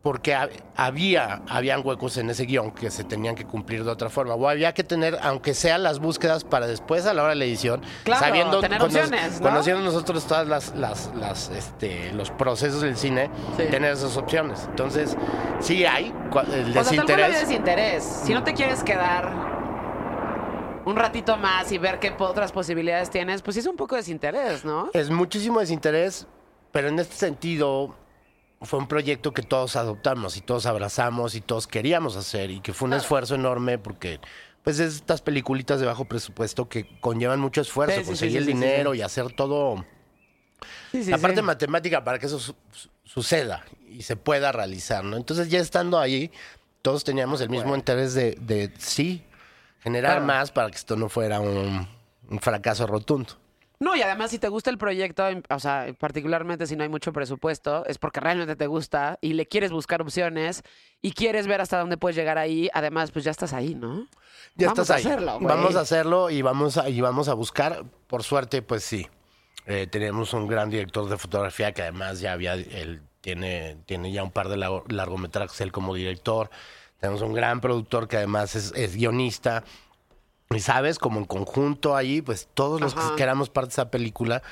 porque 0.00 0.32
ha- 0.32 0.48
había 0.76 1.42
habían 1.48 1.84
huecos 1.84 2.16
en 2.18 2.30
ese 2.30 2.44
guion 2.46 2.70
que 2.70 2.88
se 2.90 3.02
tenían 3.02 3.34
que 3.34 3.44
cumplir 3.44 3.82
de 3.84 3.90
otra 3.90 4.08
forma. 4.08 4.34
O 4.34 4.48
había 4.48 4.72
que 4.72 4.84
tener, 4.84 5.18
aunque 5.22 5.52
sean 5.54 5.82
las 5.82 5.98
búsquedas 5.98 6.44
para 6.44 6.66
después 6.68 7.04
a 7.04 7.12
la 7.12 7.22
hora 7.24 7.30
de 7.30 7.36
la 7.36 7.44
edición, 7.44 7.82
Claro, 8.04 8.24
sabiendo, 8.24 8.60
tener 8.60 8.78
cono- 8.78 8.86
opciones, 8.96 9.40
¿no? 9.40 9.48
conociendo 9.48 9.82
nosotros 9.82 10.24
todas 10.24 10.46
las, 10.46 10.74
las, 10.76 11.10
las, 11.16 11.50
este, 11.50 12.12
los 12.12 12.30
procesos 12.30 12.80
del 12.80 12.96
cine, 12.96 13.28
Sí. 13.56 13.64
tener 13.70 13.92
esas 13.92 14.16
opciones. 14.16 14.64
Entonces, 14.70 15.16
sí 15.60 15.84
hay 15.84 16.06
el 16.06 16.14
O 16.30 16.32
sea, 16.32 16.52
tal 16.52 16.74
desinterés. 16.84 17.40
desinterés. 17.40 18.04
Si 18.24 18.32
no 18.32 18.44
te 18.44 18.54
quieres 18.54 18.84
quedar 18.84 19.67
un 20.88 20.96
ratito 20.96 21.36
más 21.36 21.70
y 21.72 21.78
ver 21.78 21.98
qué 21.98 22.14
otras 22.18 22.50
posibilidades 22.52 23.10
tienes, 23.10 23.42
pues 23.42 23.56
es 23.58 23.66
un 23.66 23.76
poco 23.76 23.94
desinterés, 23.96 24.64
¿no? 24.64 24.90
Es 24.94 25.10
muchísimo 25.10 25.60
desinterés, 25.60 26.26
pero 26.72 26.88
en 26.88 26.98
este 26.98 27.14
sentido 27.14 27.94
fue 28.62 28.78
un 28.78 28.88
proyecto 28.88 29.32
que 29.32 29.42
todos 29.42 29.76
adoptamos 29.76 30.36
y 30.36 30.40
todos 30.40 30.66
abrazamos 30.66 31.34
y 31.34 31.40
todos 31.40 31.66
queríamos 31.66 32.16
hacer 32.16 32.50
y 32.50 32.60
que 32.60 32.72
fue 32.72 32.88
un 32.88 32.94
esfuerzo 32.94 33.34
enorme 33.34 33.78
porque 33.78 34.18
pues 34.64 34.80
es 34.80 34.96
estas 34.96 35.20
peliculitas 35.22 35.78
de 35.78 35.86
bajo 35.86 36.06
presupuesto 36.06 36.68
que 36.68 36.98
conllevan 37.00 37.38
mucho 37.38 37.60
esfuerzo, 37.60 37.94
Sí, 37.94 38.00
sí, 38.00 38.04
sí, 38.04 38.08
conseguir 38.10 38.32
sí, 38.32 38.38
el 38.38 38.46
dinero 38.46 38.94
y 38.94 39.02
hacer 39.02 39.32
todo. 39.32 39.84
La 40.92 41.18
parte 41.18 41.42
matemática 41.42 42.02
para 42.02 42.18
que 42.18 42.26
eso 42.26 42.38
su- 42.38 42.56
su- 42.72 42.88
suceda 43.04 43.64
y 43.88 44.02
se 44.02 44.16
pueda 44.16 44.52
realizar, 44.52 45.04
¿no? 45.04 45.16
Entonces 45.16 45.48
ya 45.50 45.60
estando 45.60 45.98
ahí, 45.98 46.30
todos 46.82 47.04
teníamos 47.04 47.40
el 47.40 47.48
mismo 47.50 47.76
interés 47.76 48.14
de, 48.14 48.32
de 48.40 48.72
sí 48.78 49.22
generar 49.80 50.12
Claro. 50.12 50.26
más 50.26 50.50
para 50.52 50.70
que 50.70 50.76
esto 50.76 50.96
no 50.96 51.08
fuera 51.08 51.40
un, 51.40 51.86
un 52.28 52.38
fracaso 52.40 52.86
rotundo. 52.86 53.34
No, 53.80 53.94
y 53.94 54.02
además 54.02 54.32
si 54.32 54.40
te 54.40 54.48
gusta 54.48 54.70
el 54.70 54.78
proyecto, 54.78 55.22
o 55.50 55.60
sea, 55.60 55.86
particularmente 56.00 56.66
si 56.66 56.74
no 56.74 56.82
hay 56.82 56.88
mucho 56.88 57.12
presupuesto, 57.12 57.86
es 57.86 57.96
porque 57.98 58.18
realmente 58.18 58.56
te 58.56 58.66
gusta 58.66 59.18
y 59.20 59.34
le 59.34 59.46
quieres 59.46 59.70
buscar 59.70 60.02
opciones 60.02 60.64
y 61.00 61.12
quieres 61.12 61.46
ver 61.46 61.60
hasta 61.60 61.78
dónde 61.78 61.96
puedes 61.96 62.16
llegar 62.16 62.38
ahí. 62.38 62.68
Además, 62.74 63.12
pues 63.12 63.24
ya 63.24 63.30
estás 63.30 63.52
ahí, 63.52 63.76
¿no? 63.76 64.08
Ya 64.56 64.66
Vamos 64.66 64.80
estás 64.80 64.90
a 64.90 64.94
ahí. 64.96 65.06
hacerlo, 65.06 65.34
güey. 65.38 65.46
vamos 65.46 65.76
a 65.76 65.80
hacerlo 65.80 66.28
y 66.30 66.42
vamos 66.42 66.76
a, 66.76 66.88
y 66.88 67.00
vamos 67.00 67.28
a 67.28 67.34
buscar. 67.34 67.84
Por 68.08 68.24
suerte, 68.24 68.62
pues 68.62 68.82
sí. 68.82 69.06
Eh, 69.66 69.86
tenemos 69.86 70.32
un 70.34 70.48
gran 70.48 70.70
director 70.70 71.08
de 71.08 71.16
fotografía 71.16 71.72
que 71.72 71.82
además 71.82 72.18
ya 72.18 72.32
había, 72.32 72.54
él 72.54 73.02
tiene, 73.20 73.76
tiene 73.86 74.10
ya 74.10 74.24
un 74.24 74.32
par 74.32 74.48
de 74.48 74.56
largo- 74.56 74.82
largometrajes 74.88 75.60
él 75.60 75.70
como 75.70 75.94
director. 75.94 76.50
Tenemos 76.98 77.22
un 77.22 77.32
gran 77.32 77.60
productor 77.60 78.08
que 78.08 78.16
además 78.16 78.54
es, 78.56 78.72
es 78.74 78.96
guionista. 78.96 79.64
Y 80.50 80.60
sabes, 80.60 80.98
como 80.98 81.20
en 81.20 81.26
conjunto 81.26 81.94
ahí, 81.94 82.22
pues 82.22 82.48
todos 82.54 82.80
los 82.80 82.96
Ajá. 82.96 83.16
que 83.16 83.22
éramos 83.22 83.50
parte 83.50 83.68
de 83.68 83.72
esa 83.74 83.90
película 83.90 84.42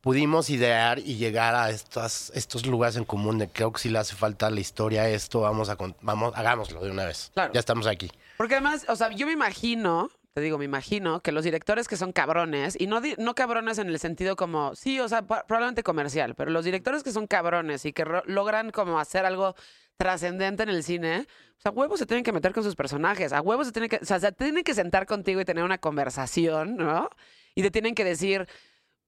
pudimos 0.00 0.48
idear 0.50 0.98
y 1.00 1.16
llegar 1.16 1.54
a 1.54 1.70
estas, 1.70 2.30
estos 2.34 2.66
lugares 2.66 2.96
en 2.96 3.04
común 3.04 3.38
de 3.38 3.48
creo 3.48 3.72
que 3.72 3.80
si 3.80 3.88
le 3.88 3.98
hace 3.98 4.14
falta 4.14 4.50
la 4.50 4.60
historia 4.60 5.08
esto, 5.08 5.40
vamos 5.40 5.68
a, 5.70 5.76
vamos, 6.02 6.32
hagámoslo 6.36 6.80
de 6.80 6.90
una 6.90 7.04
vez. 7.04 7.30
Claro. 7.34 7.52
Ya 7.52 7.60
estamos 7.60 7.86
aquí. 7.86 8.10
Porque 8.36 8.54
además, 8.54 8.86
o 8.88 8.96
sea, 8.96 9.10
yo 9.10 9.26
me 9.26 9.32
imagino, 9.32 10.10
te 10.34 10.40
digo, 10.40 10.56
me 10.58 10.64
imagino 10.64 11.20
que 11.20 11.32
los 11.32 11.44
directores 11.44 11.88
que 11.88 11.96
son 11.96 12.12
cabrones, 12.12 12.76
y 12.78 12.86
no, 12.86 13.00
no 13.18 13.34
cabrones 13.34 13.78
en 13.78 13.88
el 13.88 13.98
sentido 13.98 14.36
como, 14.36 14.74
sí, 14.76 15.00
o 15.00 15.08
sea, 15.08 15.22
probablemente 15.22 15.82
comercial, 15.82 16.34
pero 16.34 16.52
los 16.52 16.64
directores 16.64 17.02
que 17.02 17.10
son 17.10 17.26
cabrones 17.26 17.84
y 17.84 17.92
que 17.92 18.04
logran 18.26 18.70
como 18.70 19.00
hacer 19.00 19.26
algo 19.26 19.56
trascendente 19.98 20.62
en 20.62 20.68
el 20.70 20.82
cine, 20.84 21.26
o 21.58 21.60
sea, 21.60 21.70
a 21.72 21.74
huevos 21.74 21.98
se 21.98 22.06
tienen 22.06 22.24
que 22.24 22.32
meter 22.32 22.52
con 22.54 22.62
sus 22.62 22.76
personajes, 22.76 23.32
a 23.32 23.40
huevos 23.42 23.66
se 23.66 23.72
tienen 23.72 23.90
que, 23.90 23.96
o 24.00 24.04
sea, 24.04 24.20
se 24.20 24.32
tienen 24.32 24.64
que 24.64 24.72
sentar 24.72 25.06
contigo 25.06 25.40
y 25.40 25.44
tener 25.44 25.64
una 25.64 25.78
conversación, 25.78 26.76
¿no? 26.76 27.10
Y 27.56 27.62
te 27.62 27.70
tienen 27.72 27.94
que 27.96 28.04
decir, 28.04 28.46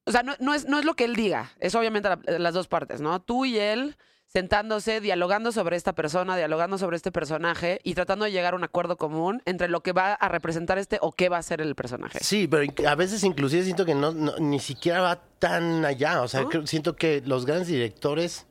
o 0.04 0.10
sea, 0.12 0.24
no, 0.24 0.34
no 0.40 0.52
es, 0.52 0.66
no 0.66 0.78
es 0.80 0.84
lo 0.84 0.94
que 0.94 1.04
él 1.04 1.14
diga, 1.14 1.52
es 1.60 1.74
obviamente 1.76 2.08
la- 2.08 2.38
las 2.38 2.52
dos 2.54 2.66
partes, 2.66 3.00
¿no? 3.00 3.22
Tú 3.22 3.44
y 3.44 3.58
él 3.58 3.96
sentándose, 4.26 5.00
dialogando 5.00 5.50
sobre 5.52 5.76
esta 5.76 5.92
persona, 5.92 6.36
dialogando 6.36 6.76
sobre 6.78 6.96
este 6.96 7.10
personaje 7.12 7.80
y 7.84 7.94
tratando 7.94 8.24
de 8.24 8.32
llegar 8.32 8.54
a 8.54 8.56
un 8.56 8.64
acuerdo 8.64 8.96
común 8.96 9.42
entre 9.44 9.68
lo 9.68 9.82
que 9.82 9.92
va 9.92 10.12
a 10.14 10.28
representar 10.28 10.78
este 10.78 10.98
o 11.02 11.10
qué 11.12 11.28
va 11.28 11.38
a 11.38 11.42
ser 11.42 11.60
el 11.60 11.74
personaje. 11.76 12.18
Sí, 12.22 12.48
pero 12.48 12.64
a 12.88 12.94
veces 12.96 13.22
inclusive 13.24 13.62
siento 13.64 13.84
que 13.84 13.94
no, 13.94 14.12
no- 14.12 14.36
ni 14.38 14.58
siquiera 14.60 15.00
va 15.00 15.20
tan 15.38 15.84
allá. 15.84 16.22
O 16.22 16.28
sea, 16.28 16.42
¿No? 16.42 16.48
creo- 16.48 16.66
siento 16.66 16.94
que 16.96 17.22
los 17.26 17.44
grandes 17.44 17.66
directores 17.68 18.46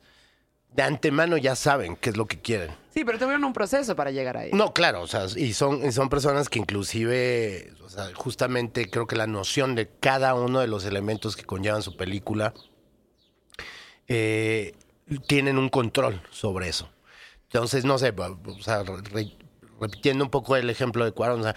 de 0.73 0.83
antemano 0.83 1.37
ya 1.37 1.55
saben 1.55 1.95
qué 1.95 2.11
es 2.11 2.17
lo 2.17 2.27
que 2.27 2.39
quieren. 2.39 2.71
Sí, 2.93 3.03
pero 3.03 3.17
tuvieron 3.17 3.43
un 3.43 3.53
proceso 3.53 3.95
para 3.95 4.11
llegar 4.11 4.37
ahí. 4.37 4.49
No, 4.53 4.73
claro, 4.73 5.01
o 5.01 5.07
sea, 5.07 5.25
y 5.35 5.53
son, 5.53 5.85
y 5.85 5.91
son 5.91 6.09
personas 6.09 6.49
que 6.49 6.59
inclusive, 6.59 7.71
o 7.83 7.89
sea, 7.89 8.09
justamente 8.15 8.89
creo 8.89 9.07
que 9.07 9.15
la 9.15 9.27
noción 9.27 9.75
de 9.75 9.89
cada 9.99 10.33
uno 10.35 10.59
de 10.59 10.67
los 10.67 10.85
elementos 10.85 11.35
que 11.35 11.43
conllevan 11.43 11.81
su 11.81 11.95
película 11.97 12.53
eh, 14.07 14.73
tienen 15.27 15.57
un 15.57 15.69
control 15.69 16.21
sobre 16.31 16.69
eso. 16.69 16.89
Entonces, 17.43 17.85
no 17.85 17.97
sé, 17.97 18.13
o 18.17 18.61
sea, 18.61 18.83
re- 18.83 19.37
repitiendo 19.79 20.23
un 20.23 20.29
poco 20.29 20.55
el 20.55 20.69
ejemplo 20.69 21.05
de 21.05 21.11
Cuarón, 21.11 21.41
o 21.41 21.43
sea, 21.43 21.55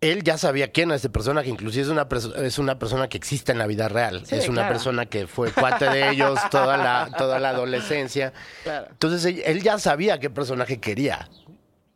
él 0.00 0.22
ya 0.22 0.36
sabía 0.38 0.72
quién 0.72 0.90
era 0.90 0.96
este 0.96 1.08
personaje, 1.08 1.48
inclusive 1.48 1.84
es 1.84 1.88
una, 1.88 2.06
es 2.44 2.58
una 2.58 2.78
persona 2.78 3.08
que 3.08 3.16
existe 3.16 3.52
en 3.52 3.58
la 3.58 3.66
vida 3.66 3.88
real, 3.88 4.24
Sí, 4.26 4.34
es 4.34 4.48
una 4.48 4.62
claro. 4.62 4.74
persona 4.74 5.06
que 5.06 5.26
fue 5.26 5.50
cuate 5.52 5.88
de 5.88 6.10
ellos 6.10 6.38
toda 6.50 6.76
la, 6.76 7.10
toda 7.16 7.38
la 7.38 7.50
adolescencia. 7.50 8.32
Claro. 8.62 8.88
Entonces 8.90 9.42
él, 9.44 9.62
ya 9.62 9.78
sabía 9.78 10.18
qué 10.20 10.30
personaje 10.30 10.78
quería. 10.78 11.28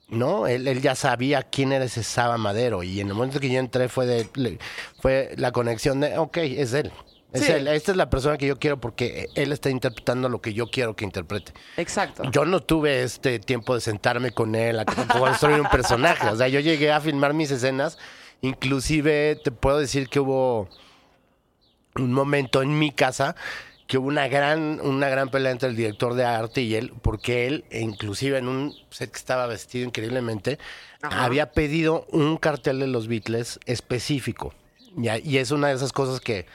¿no? 0.08 0.48
Él, 0.48 0.66
él 0.66 0.80
ya 0.82 0.96
sabía 0.96 1.42
quién 1.44 1.70
era 1.72 1.84
ese 1.84 2.02
Saba 2.02 2.36
Madero 2.36 2.82
y 2.82 3.00
en 3.00 3.08
el 3.08 3.14
momento 3.14 3.38
que 3.38 3.48
yo 3.48 3.60
entré 3.60 3.88
fue, 3.88 4.06
de, 4.06 4.58
fue 5.00 5.32
la 5.36 5.52
conexión 5.52 6.00
de, 6.00 6.18
ok, 6.18 6.36
es 6.38 6.72
él. 6.72 6.90
Es 7.32 7.44
Sí. 7.46 7.52
él. 7.52 7.68
Esta 7.68 7.92
es 7.92 7.96
la 7.96 8.10
persona 8.10 8.36
que 8.38 8.46
yo 8.46 8.58
quiero 8.58 8.80
porque 8.80 9.28
él 9.34 9.52
está 9.52 9.70
interpretando 9.70 10.28
lo 10.28 10.40
que 10.40 10.52
yo 10.52 10.68
quiero 10.70 10.96
que 10.96 11.04
interprete. 11.04 11.52
Exacto. 11.76 12.24
Yo 12.32 12.44
no 12.44 12.60
tuve 12.60 13.02
este 13.02 13.38
tiempo 13.38 13.74
de 13.74 13.80
sentarme 13.80 14.32
con 14.32 14.54
él 14.54 14.78
a 14.80 14.84
construir 14.84 15.60
un 15.60 15.68
personaje. 15.68 16.28
O 16.28 16.36
sea, 16.36 16.48
yo 16.48 16.60
llegué 16.60 16.90
a 16.92 17.00
filmar 17.00 17.34
mis 17.34 17.50
escenas. 17.50 17.98
Inclusive 18.42 19.36
te 19.42 19.50
puedo 19.52 19.78
decir 19.78 20.08
que 20.08 20.18
hubo 20.20 20.68
un 21.96 22.12
momento 22.12 22.62
en 22.62 22.78
mi 22.78 22.90
casa 22.90 23.36
que 23.86 23.98
hubo 23.98 24.06
una 24.06 24.28
gran, 24.28 24.80
una 24.82 25.08
gran 25.08 25.30
pelea 25.30 25.50
entre 25.50 25.68
el 25.68 25.74
director 25.74 26.14
de 26.14 26.24
arte 26.24 26.60
y 26.60 26.76
él, 26.76 26.92
porque 27.02 27.48
él, 27.48 27.64
inclusive 27.72 28.38
en 28.38 28.46
un 28.46 28.72
set 28.90 29.10
que 29.10 29.18
estaba 29.18 29.46
vestido 29.48 29.84
increíblemente, 29.84 30.60
Ajá. 31.02 31.24
había 31.24 31.50
pedido 31.50 32.06
un 32.12 32.36
cartel 32.36 32.78
de 32.78 32.86
los 32.86 33.08
Beatles 33.08 33.58
específico. 33.66 34.54
Y 34.96 35.38
es 35.38 35.50
una 35.50 35.68
de 35.68 35.74
esas 35.74 35.92
cosas 35.92 36.20
que 36.20 36.46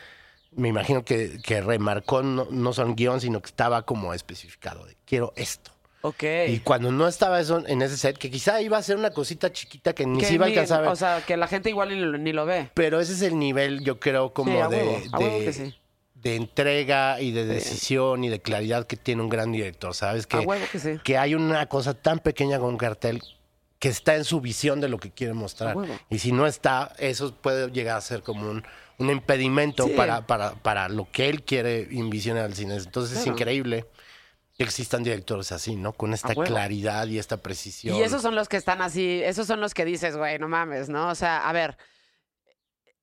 me 0.56 0.70
imagino 0.70 1.04
que, 1.04 1.40
que 1.44 1.62
remarcó, 1.62 2.24
no, 2.24 2.48
no 2.50 2.74
son 2.74 2.96
guion, 2.96 3.22
sino 3.22 3.42
que 3.42 3.48
estaba 3.48 3.84
como 3.84 4.14
especificado, 4.14 4.86
de 4.86 4.96
quiero 5.06 5.34
esto. 5.36 5.72
Ok. 6.02 6.24
Y 6.50 6.60
cuando 6.60 6.92
no 6.92 7.08
estaba 7.08 7.40
eso 7.40 7.64
en 7.66 7.82
ese 7.82 7.98
set, 7.98 8.18
que 8.18 8.30
quizá 8.30 8.62
iba 8.62 8.78
a 8.78 8.84
ser 8.84 8.96
una 8.98 9.10
cosita 9.10 9.52
chiquita 9.52 9.94
que 9.94 10.06
ni 10.06 10.20
Que 10.20 10.26
se 10.28 10.34
iba 10.36 10.46
a 10.46 10.50
alcanzar 10.50 10.88
O 10.88 10.96
sea, 10.96 11.24
que 11.26 11.36
la 11.36 11.48
gente 11.48 11.70
igual 11.70 11.90
ni 11.90 11.96
lo, 11.96 12.18
ni 12.20 12.32
lo 12.32 12.46
ve. 12.46 12.70
pero 12.76 13.00
ese 13.00 13.14
es 13.14 13.22
el 13.24 13.40
nivel, 13.40 13.84
yo 13.84 14.00
creo, 14.00 14.32
como 14.32 14.52
Sí, 14.52 14.58
a 14.60 14.68
de, 14.68 14.78
huevo, 14.78 15.02
a 15.14 15.20
huevo 15.20 15.40
que 15.40 15.52
sí. 15.54 15.76
de 16.14 16.36
entrega 16.36 17.20
y 17.20 17.32
de 17.32 17.46
decisión 17.46 18.24
y 18.24 18.30
de 18.30 18.40
claridad 18.40 18.86
que 18.86 18.98
tiene 18.98 19.24
un 19.24 19.30
gran 19.30 19.52
director, 19.52 19.96
¿sabes? 19.96 20.28
Que, 20.28 20.38
A 20.38 20.42
huevo 20.42 20.66
que 20.72 20.78
sí. 20.80 21.00
que 21.04 21.18
hay 21.18 21.34
una 21.34 21.66
cosa 21.66 21.96
tan 21.96 22.20
pequeña 22.20 22.60
con 22.60 22.70
un 22.70 22.78
cartel 22.78 23.24
que 23.80 23.90
está 23.90 24.16
en 24.16 24.26
su 24.26 24.42
visión 24.42 24.82
de 24.82 24.90
lo 24.90 25.00
que 25.00 25.10
quiere 25.10 25.34
mostrar. 25.34 25.72
A 25.72 25.76
huevo. 25.76 25.94
Y 26.12 26.20
si 26.20 26.32
no 26.32 26.46
está, 26.46 26.94
eso 27.00 27.34
puede 27.34 27.72
llegar 27.72 27.98
a 27.98 28.02
ser 28.02 28.22
como 28.22 28.48
un, 28.50 28.64
un 28.98 29.10
impedimento 29.10 29.86
Sí. 29.88 29.94
para, 29.96 30.26
para, 30.26 30.56
para 30.56 30.90
lo 30.90 31.10
que 31.12 31.30
él 31.30 31.44
quiere 31.44 31.84
envisionar 31.92 32.46
al 32.46 32.54
cine. 32.56 32.76
Entonces 32.76 33.20
es 33.20 33.28
increíble 33.28 33.86
que 34.58 34.64
existan 34.64 35.04
directores 35.04 35.52
así, 35.52 35.76
¿no? 35.76 35.92
Con 35.94 36.14
esta 36.14 36.34
claridad 36.34 37.08
y 37.08 37.20
esta 37.20 37.38
precisión. 37.38 37.98
Y 37.98 38.02
esos 38.04 38.22
son 38.22 38.36
los 38.36 38.48
que 38.48 38.58
están 38.58 38.82
así, 38.82 39.22
esos 39.24 39.48
son 39.48 39.60
los 39.60 39.74
que 39.74 39.84
dices, 39.84 40.16
güey, 40.16 40.40
no 40.40 40.48
mames, 40.48 40.88
¿no? 40.88 41.10
O 41.10 41.16
sea, 41.16 41.48
a 41.48 41.52
ver, 41.52 41.78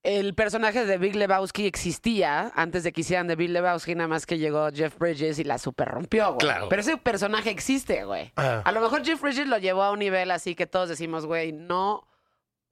el 0.02 0.34
personaje 0.34 0.84
de 0.84 0.98
Big 0.98 1.14
Lebowski 1.14 1.66
existía 1.66 2.50
antes 2.56 2.82
de 2.82 2.92
que 2.92 3.02
hicieran 3.02 3.26
de 3.28 3.36
Big 3.36 3.50
Lebowski, 3.50 3.94
nada 3.94 4.08
más 4.08 4.26
que 4.26 4.38
llegó 4.38 4.70
Jeff 4.72 4.98
Bridges 4.98 5.38
y 5.38 5.44
la 5.44 5.58
super 5.58 5.88
rompió, 5.88 6.28
güey. 6.28 6.38
Claro. 6.38 6.68
Pero 6.68 6.80
ese 6.82 6.96
personaje 6.96 7.50
existe, 7.50 8.04
güey. 8.04 8.32
Ah. 8.36 8.62
A 8.64 8.72
lo 8.72 8.80
mejor 8.80 9.04
Jeff 9.04 9.20
Bridges 9.20 9.46
lo 9.46 9.58
llevó 9.58 9.82
a 9.82 9.92
un 9.92 9.98
nivel 10.00 10.30
así 10.30 10.54
que 10.54 10.66
todos 10.66 10.88
decimos, 10.88 11.26
güey, 11.26 11.52
no 11.52 12.08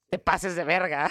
te 0.09 0.19
pases 0.19 0.57
de 0.57 0.65
verga. 0.65 1.11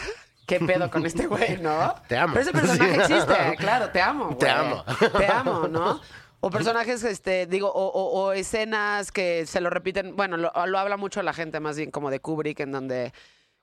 ¿Qué 0.49 0.59
pedo 0.59 0.89
con 0.91 1.05
este 1.05 1.27
güey, 1.27 1.57
no? 1.61 1.95
Te 2.07 2.17
amo. 2.17 2.33
Pero 2.33 2.41
ese 2.41 2.51
personaje 2.51 2.95
existe, 2.95 3.55
claro, 3.57 3.89
te 3.91 4.01
amo. 4.01 4.35
Te 4.37 4.49
amo. 4.49 4.83
Te 5.17 5.25
amo, 5.27 5.67
¿no? 5.67 6.01
O 6.41 6.49
personajes, 6.49 7.03
este, 7.03 7.45
digo, 7.47 7.67
o, 7.71 7.85
o- 7.87 8.21
o 8.27 8.31
escenas 8.33 9.11
que 9.11 9.45
se 9.45 9.59
lo 9.61 9.69
repiten. 9.69 10.15
Bueno, 10.15 10.37
lo, 10.37 10.51
lo 10.65 10.79
habla 10.79 10.97
mucho 10.97 11.21
la 11.21 11.33
gente 11.33 11.59
más 11.59 11.75
bien 11.77 11.91
como 11.91 12.09
de 12.09 12.19
Kubrick, 12.21 12.61
en 12.61 12.71
donde, 12.71 13.13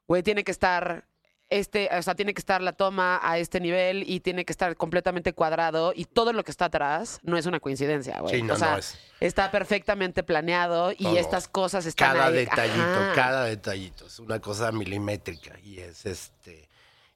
güey, 0.07 0.23
tiene 0.23 0.45
que 0.45 0.53
estar. 0.53 1.05
Este, 1.49 1.89
o 1.97 2.03
sea, 2.03 2.17
tiene 2.17 2.35
que 2.35 2.41
estar 2.41 2.61
la 2.61 2.73
toma 2.73 3.21
a 3.23 3.39
este 3.39 3.61
nivel 3.61 4.03
y 4.05 4.19
tiene 4.19 4.45
que 4.45 4.53
estar 4.53 4.75
completamente 4.77 5.33
cuadrado 5.33 5.93
y 5.95 6.05
todo 6.05 6.33
lo 6.33 6.43
que 6.43 6.51
está 6.51 6.65
atrás 6.65 7.21
no 7.23 7.39
es 7.39 7.47
una 7.47 7.61
coincidencia, 7.61 8.19
güey. 8.19 8.35
Sí, 8.35 8.43
no, 8.43 8.55
o 8.55 8.57
sea, 8.57 8.73
no 8.73 8.79
es. 8.79 8.99
está 9.21 9.53
perfectamente 9.53 10.25
planeado 10.25 10.91
y 10.91 11.05
Todo. 11.05 11.17
estas 11.19 11.47
cosas 11.47 11.87
están 11.87 12.15
cada 12.15 12.27
ahí. 12.27 12.35
detallito, 12.35 12.83
Ajá. 12.83 13.13
cada 13.15 13.45
detallito. 13.45 14.07
Es 14.07 14.19
una 14.19 14.41
cosa 14.41 14.73
milimétrica. 14.73 15.57
Y 15.65 15.79
es 15.79 16.05
este. 16.05 16.69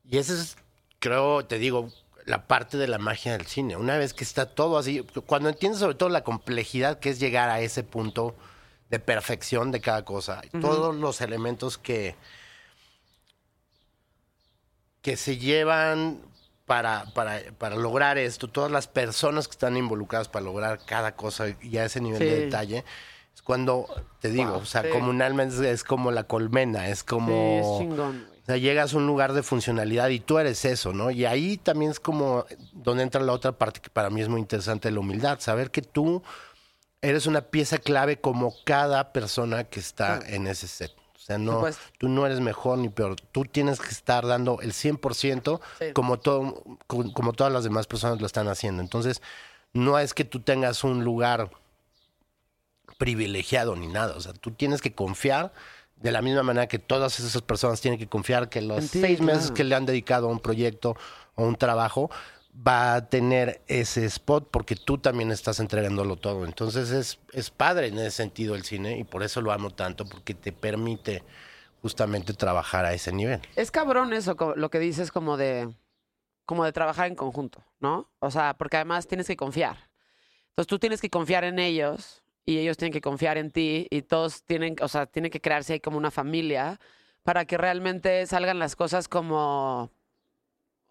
Y 0.04 0.18
ese 0.18 0.34
es, 0.34 0.56
creo, 0.98 1.44
te 1.46 1.58
digo, 1.58 1.88
la 2.26 2.46
parte 2.46 2.76
de 2.76 2.88
la 2.88 2.98
magia 2.98 3.32
del 3.32 3.46
cine. 3.46 3.76
Una 3.76 3.96
vez 3.98 4.12
que 4.14 4.24
está 4.24 4.46
todo 4.46 4.78
así, 4.78 5.04
cuando 5.26 5.48
entiendes 5.48 5.80
sobre 5.80 5.94
todo 5.94 6.08
la 6.08 6.24
complejidad 6.24 6.98
que 6.98 7.10
es 7.10 7.20
llegar 7.20 7.48
a 7.50 7.60
ese 7.60 7.82
punto 7.82 8.34
de 8.88 8.98
perfección 8.98 9.70
de 9.70 9.80
cada 9.80 10.04
cosa, 10.04 10.42
todos 10.60 10.94
los 10.96 11.20
elementos 11.20 11.78
que, 11.78 12.16
que 15.02 15.16
se 15.16 15.38
llevan 15.38 16.20
para, 16.66 17.04
para, 17.14 17.40
para 17.58 17.76
lograr 17.76 18.18
esto, 18.18 18.48
todas 18.48 18.70
las 18.70 18.86
personas 18.86 19.48
que 19.48 19.52
están 19.52 19.76
involucradas 19.76 20.28
para 20.28 20.44
lograr 20.44 20.80
cada 20.84 21.16
cosa 21.16 21.46
y 21.62 21.78
a 21.78 21.84
ese 21.84 22.00
nivel 22.00 22.18
Sí. 22.18 22.24
de 22.24 22.36
detalle, 22.44 22.84
es 23.34 23.42
cuando, 23.42 23.86
te 24.20 24.30
digo, 24.30 24.52
Wow, 24.52 24.60
o 24.60 24.64
sea, 24.66 24.82
sí. 24.82 24.88
comunalmente 24.90 25.70
es, 25.70 25.84
como 25.84 26.10
la 26.10 26.24
colmena, 26.24 26.88
es 26.88 27.00
Sí, 27.00 27.04
como... 27.06 27.60
es 27.60 27.78
chingón, 27.78 28.28
sea, 28.50 28.58
llegas 28.58 28.94
a 28.94 28.96
un 28.96 29.06
lugar 29.06 29.32
de 29.32 29.42
funcionalidad 29.42 30.08
y 30.08 30.20
tú 30.20 30.38
eres 30.38 30.64
eso, 30.64 30.92
¿no? 30.92 31.10
Y 31.10 31.24
ahí 31.24 31.56
también 31.56 31.90
es 31.90 32.00
como 32.00 32.46
donde 32.72 33.02
entra 33.02 33.20
la 33.20 33.32
otra 33.32 33.52
parte 33.52 33.80
que 33.80 33.90
para 33.90 34.10
mí 34.10 34.20
es 34.20 34.28
muy 34.28 34.40
interesante, 34.40 34.90
la 34.90 35.00
humildad, 35.00 35.40
saber 35.40 35.70
que 35.70 35.82
tú 35.82 36.22
eres 37.02 37.26
una 37.26 37.40
pieza 37.40 37.78
clave 37.78 38.20
como 38.20 38.54
cada 38.64 39.12
persona 39.12 39.64
que 39.64 39.80
está 39.80 40.20
en 40.26 40.46
ese 40.46 40.68
set. 40.68 40.92
O 41.16 41.18
sea, 41.18 41.38
no, 41.38 41.64
tú 41.98 42.08
no 42.08 42.26
eres 42.26 42.40
mejor 42.40 42.78
ni 42.78 42.88
peor, 42.88 43.16
tú 43.32 43.44
tienes 43.44 43.78
que 43.80 43.90
estar 43.90 44.26
dando 44.26 44.60
el 44.62 44.72
100% 44.72 45.60
Sí. 45.78 45.92
como, 45.92 46.18
todo, 46.18 46.62
como, 46.86 47.12
como 47.12 47.32
todas 47.32 47.52
las 47.52 47.64
demás 47.64 47.86
personas 47.86 48.20
lo 48.20 48.26
están 48.26 48.48
haciendo. 48.48 48.82
Entonces, 48.82 49.22
no 49.72 49.98
es 49.98 50.14
que 50.14 50.24
tú 50.24 50.40
tengas 50.40 50.82
un 50.82 51.04
lugar 51.04 51.50
privilegiado 52.98 53.76
ni 53.76 53.86
nada. 53.86 54.14
O 54.16 54.20
sea, 54.20 54.32
tú 54.32 54.50
tienes 54.50 54.82
que 54.82 54.92
confiar 54.94 55.52
de 56.00 56.12
la 56.12 56.22
misma 56.22 56.42
manera 56.42 56.66
que 56.66 56.78
todas 56.78 57.20
esas 57.20 57.42
personas 57.42 57.80
tienen 57.80 57.98
que 58.00 58.08
confiar 58.08 58.48
que 58.48 58.62
los 58.62 58.84
seis 58.86 59.20
meses 59.20 59.50
que 59.50 59.64
le 59.64 59.74
han 59.74 59.86
dedicado 59.86 60.28
a 60.28 60.32
un 60.32 60.40
proyecto 60.40 60.96
o 61.34 61.44
un 61.44 61.56
trabajo 61.56 62.10
va 62.66 62.94
a 62.94 63.08
tener 63.08 63.60
ese 63.68 64.04
spot 64.06 64.48
porque 64.50 64.76
tú 64.76 64.98
también 64.98 65.30
estás 65.30 65.60
entregándolo 65.60 66.16
todo. 66.16 66.44
Entonces 66.44 66.90
es, 66.90 67.20
es 67.32 67.50
padre 67.50 67.88
en 67.88 67.98
ese 67.98 68.10
sentido 68.10 68.54
el 68.54 68.64
cine 68.64 68.98
y 68.98 69.04
por 69.04 69.22
eso 69.22 69.40
lo 69.40 69.52
amo 69.52 69.70
tanto 69.70 70.06
porque 70.06 70.34
te 70.34 70.52
permite 70.52 71.22
justamente 71.82 72.32
trabajar 72.32 72.86
a 72.86 72.94
ese 72.94 73.12
nivel. 73.12 73.40
Es 73.54 73.70
cabrón 73.70 74.12
eso, 74.12 74.36
lo 74.56 74.70
que 74.70 74.78
dices 74.78 75.12
como 75.12 75.36
de 75.36 75.68
como 76.46 76.64
de 76.64 76.72
trabajar 76.72 77.06
en 77.06 77.14
conjunto, 77.14 77.64
¿no? 77.78 78.10
O 78.18 78.30
sea, 78.30 78.54
porque 78.54 78.76
además 78.76 79.06
tienes 79.06 79.28
que 79.28 79.36
confiar. 79.36 79.88
Entonces 80.48 80.66
tú 80.66 80.80
tienes 80.80 81.00
que 81.00 81.08
confiar 81.08 81.44
en 81.44 81.60
ellos 81.60 82.19
y 82.46 82.58
ellos 82.58 82.76
tienen 82.76 82.92
que 82.92 83.00
confiar 83.00 83.38
en 83.38 83.50
ti 83.50 83.86
y 83.90 84.02
todos 84.02 84.42
tienen, 84.44 84.76
o 84.82 84.88
sea, 84.88 85.06
tiene 85.06 85.30
que 85.30 85.40
crearse 85.40 85.74
ahí 85.74 85.80
como 85.80 85.98
una 85.98 86.10
familia 86.10 86.80
para 87.22 87.44
que 87.44 87.58
realmente 87.58 88.24
salgan 88.26 88.58
las 88.58 88.76
cosas 88.76 89.08
como 89.08 89.90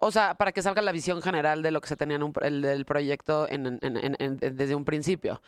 o 0.02 0.12
sea, 0.12 0.36
para 0.36 0.54
que 0.54 0.62
salga 0.62 0.82
la 0.82 0.93
visión 0.93 1.22
general 1.22 1.62
de 1.62 1.72
lo 1.72 1.82
que 1.82 1.89
se 1.89 1.97
tenía 1.97 2.16
en 2.16 2.24
un, 2.24 2.34
el, 2.41 2.62
del 2.62 2.86
proyecto 2.86 3.50
en- 3.50 3.80
en- 3.82 4.16
en- 4.18 4.38
desde 4.38 4.74
un 4.74 4.86
principio. 4.86 5.41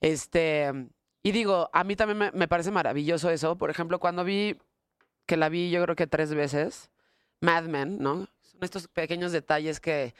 Este, 0.00 0.70
y 1.22 1.32
digo, 1.32 1.70
a 1.72 1.84
mí 1.84 1.96
también 1.96 2.18
me, 2.18 2.30
me 2.32 2.48
parece 2.48 2.70
maravilloso 2.70 3.30
eso. 3.30 3.56
Por 3.56 3.70
ejemplo, 3.70 3.98
cuando 3.98 4.24
vi, 4.24 4.58
que 5.26 5.36
la 5.38 5.48
vi 5.48 5.70
yo 5.70 5.82
creo 5.82 5.96
que 5.96 6.06
tres 6.06 6.34
veces, 6.34 6.90
Mad 7.40 7.64
Men, 7.64 7.98
¿no? 7.98 8.28
Son 8.42 8.62
estos 8.62 8.88
pequeños 8.88 9.32
detalles 9.32 9.80
que 9.80 10.14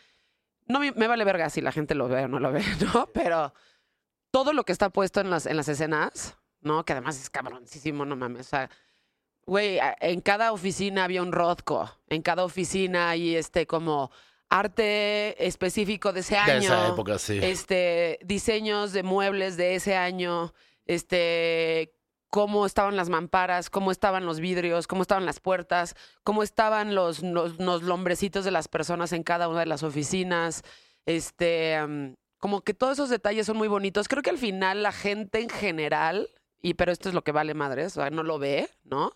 no 0.66 0.80
me, 0.80 0.92
me 0.92 1.06
vale 1.06 1.24
verga 1.24 1.50
si 1.50 1.60
la 1.60 1.72
gente 1.72 1.94
lo 1.94 2.08
ve 2.08 2.24
o 2.24 2.28
no 2.28 2.40
lo 2.40 2.52
ve, 2.52 2.62
¿no? 2.94 3.06
Pero 3.12 3.52
todo 4.30 4.52
lo 4.52 4.64
que 4.64 4.72
está 4.72 4.90
puesto 4.90 5.20
en 5.20 5.30
las, 5.30 5.46
en 5.46 5.56
las 5.56 5.68
escenas, 5.68 6.36
¿no? 6.60 6.84
Que 6.84 6.92
además 6.92 7.20
es 7.20 7.30
cabroncísimo, 7.30 8.04
no 8.04 8.16
mames. 8.16 8.46
O 8.46 8.50
sea, 8.50 8.70
güey, 9.46 9.78
en 10.00 10.20
cada 10.20 10.52
oficina 10.52 11.04
había 11.04 11.22
un 11.22 11.32
Rothko. 11.32 11.90
En 12.08 12.22
cada 12.22 12.44
oficina 12.44 13.10
hay 13.10 13.36
este 13.36 13.66
como 13.66 14.10
arte 14.50 15.46
específico 15.46 16.12
de 16.12 16.20
ese 16.20 16.36
año. 16.36 16.60
De 16.60 16.66
esa 16.66 16.88
época, 16.88 17.18
sí. 17.18 17.38
Este, 17.42 18.18
diseños 18.24 18.92
de 18.92 19.02
muebles 19.02 19.56
de 19.56 19.74
ese 19.74 19.96
año. 19.96 20.52
Este, 20.86 21.94
cómo 22.30 22.66
estaban 22.66 22.96
las 22.96 23.08
mamparas, 23.08 23.70
cómo 23.70 23.90
estaban 23.90 24.26
los 24.26 24.40
vidrios, 24.40 24.86
cómo 24.86 25.02
estaban 25.02 25.26
las 25.26 25.40
puertas, 25.40 25.94
cómo 26.24 26.42
estaban 26.42 26.94
los, 26.94 27.22
los, 27.22 27.58
los 27.58 27.82
lombrecitos 27.82 28.44
de 28.44 28.50
las 28.50 28.68
personas 28.68 29.12
en 29.12 29.22
cada 29.22 29.48
una 29.48 29.60
de 29.60 29.66
las 29.66 29.82
oficinas. 29.82 30.62
Este, 31.06 31.78
como 32.38 32.62
que 32.62 32.74
todos 32.74 32.94
esos 32.94 33.10
detalles 33.10 33.46
son 33.46 33.56
muy 33.56 33.68
bonitos. 33.68 34.08
Creo 34.08 34.22
que 34.22 34.30
al 34.30 34.38
final 34.38 34.82
la 34.82 34.92
gente 34.92 35.40
en 35.40 35.48
general, 35.48 36.28
y 36.62 36.74
pero 36.74 36.92
esto 36.92 37.08
es 37.08 37.14
lo 37.14 37.22
que 37.22 37.32
vale 37.32 37.54
madres, 37.54 37.96
o 37.96 38.00
sea, 38.00 38.10
no 38.10 38.22
lo 38.22 38.38
ve, 38.38 38.68
¿no? 38.84 39.12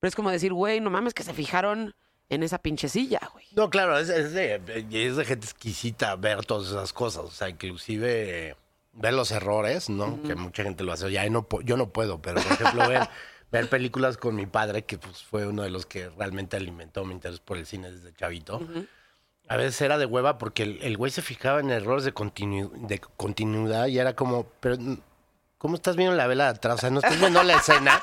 Pero 0.00 0.08
es 0.08 0.14
como 0.14 0.30
decir, 0.30 0.52
güey, 0.52 0.80
no 0.80 0.90
mames, 0.90 1.14
que 1.14 1.22
se 1.22 1.34
fijaron 1.34 1.94
en 2.28 2.42
esa 2.42 2.58
pinche 2.58 2.88
silla, 2.88 3.20
güey. 3.32 3.46
No, 3.56 3.70
claro, 3.70 3.98
es, 3.98 4.08
es 4.08 4.32
de, 4.32 4.60
es 4.90 5.16
de 5.16 5.24
gente 5.24 5.46
exquisita 5.46 6.14
ver 6.16 6.44
todas 6.44 6.68
esas 6.68 6.92
cosas. 6.92 7.24
O 7.24 7.30
sea, 7.30 7.48
inclusive 7.48 8.50
eh, 8.50 8.56
ver 8.92 9.14
los 9.14 9.30
errores, 9.30 9.88
¿no? 9.88 10.22
Que 10.22 10.34
mucha 10.34 10.62
gente 10.62 10.84
lo 10.84 10.92
hace. 10.92 11.10
Ya 11.10 11.28
no, 11.30 11.46
yo 11.64 11.76
no 11.76 11.90
puedo, 11.90 12.20
pero 12.20 12.40
por 12.40 12.52
ejemplo, 12.52 12.88
ver, 12.88 13.08
ver 13.50 13.68
películas 13.68 14.18
con 14.18 14.34
mi 14.34 14.46
padre, 14.46 14.84
que 14.84 14.98
pues 14.98 15.22
fue 15.22 15.46
uno 15.46 15.62
de 15.62 15.70
los 15.70 15.86
que 15.86 16.10
realmente 16.10 16.56
alimentó 16.56 17.04
mi 17.04 17.14
interés 17.14 17.40
por 17.40 17.56
el 17.56 17.66
cine 17.66 17.90
desde 17.90 18.12
chavito. 18.12 18.60
A 19.48 19.56
veces 19.56 19.80
era 19.80 19.98
de 19.98 20.06
hueva 20.06 20.38
porque 20.38 20.62
el, 20.62 20.96
güey 20.96 21.10
se 21.10 21.22
fijaba 21.22 21.60
en 21.60 21.70
errores 21.70 22.04
de, 22.04 22.12
de 22.12 23.00
continuidad 23.16 23.86
y 23.86 23.98
era 23.98 24.14
como, 24.14 24.46
pero 24.60 24.76
¿cómo 25.56 25.74
estás 25.74 25.96
viendo 25.96 26.14
la 26.14 26.26
vela 26.26 26.44
de 26.44 26.50
atrás? 26.50 26.76
O 26.76 26.78
sea, 26.78 26.90
no 26.90 26.98
estás 26.98 27.18
viendo 27.18 27.42
la 27.42 27.54
escena. 27.54 28.02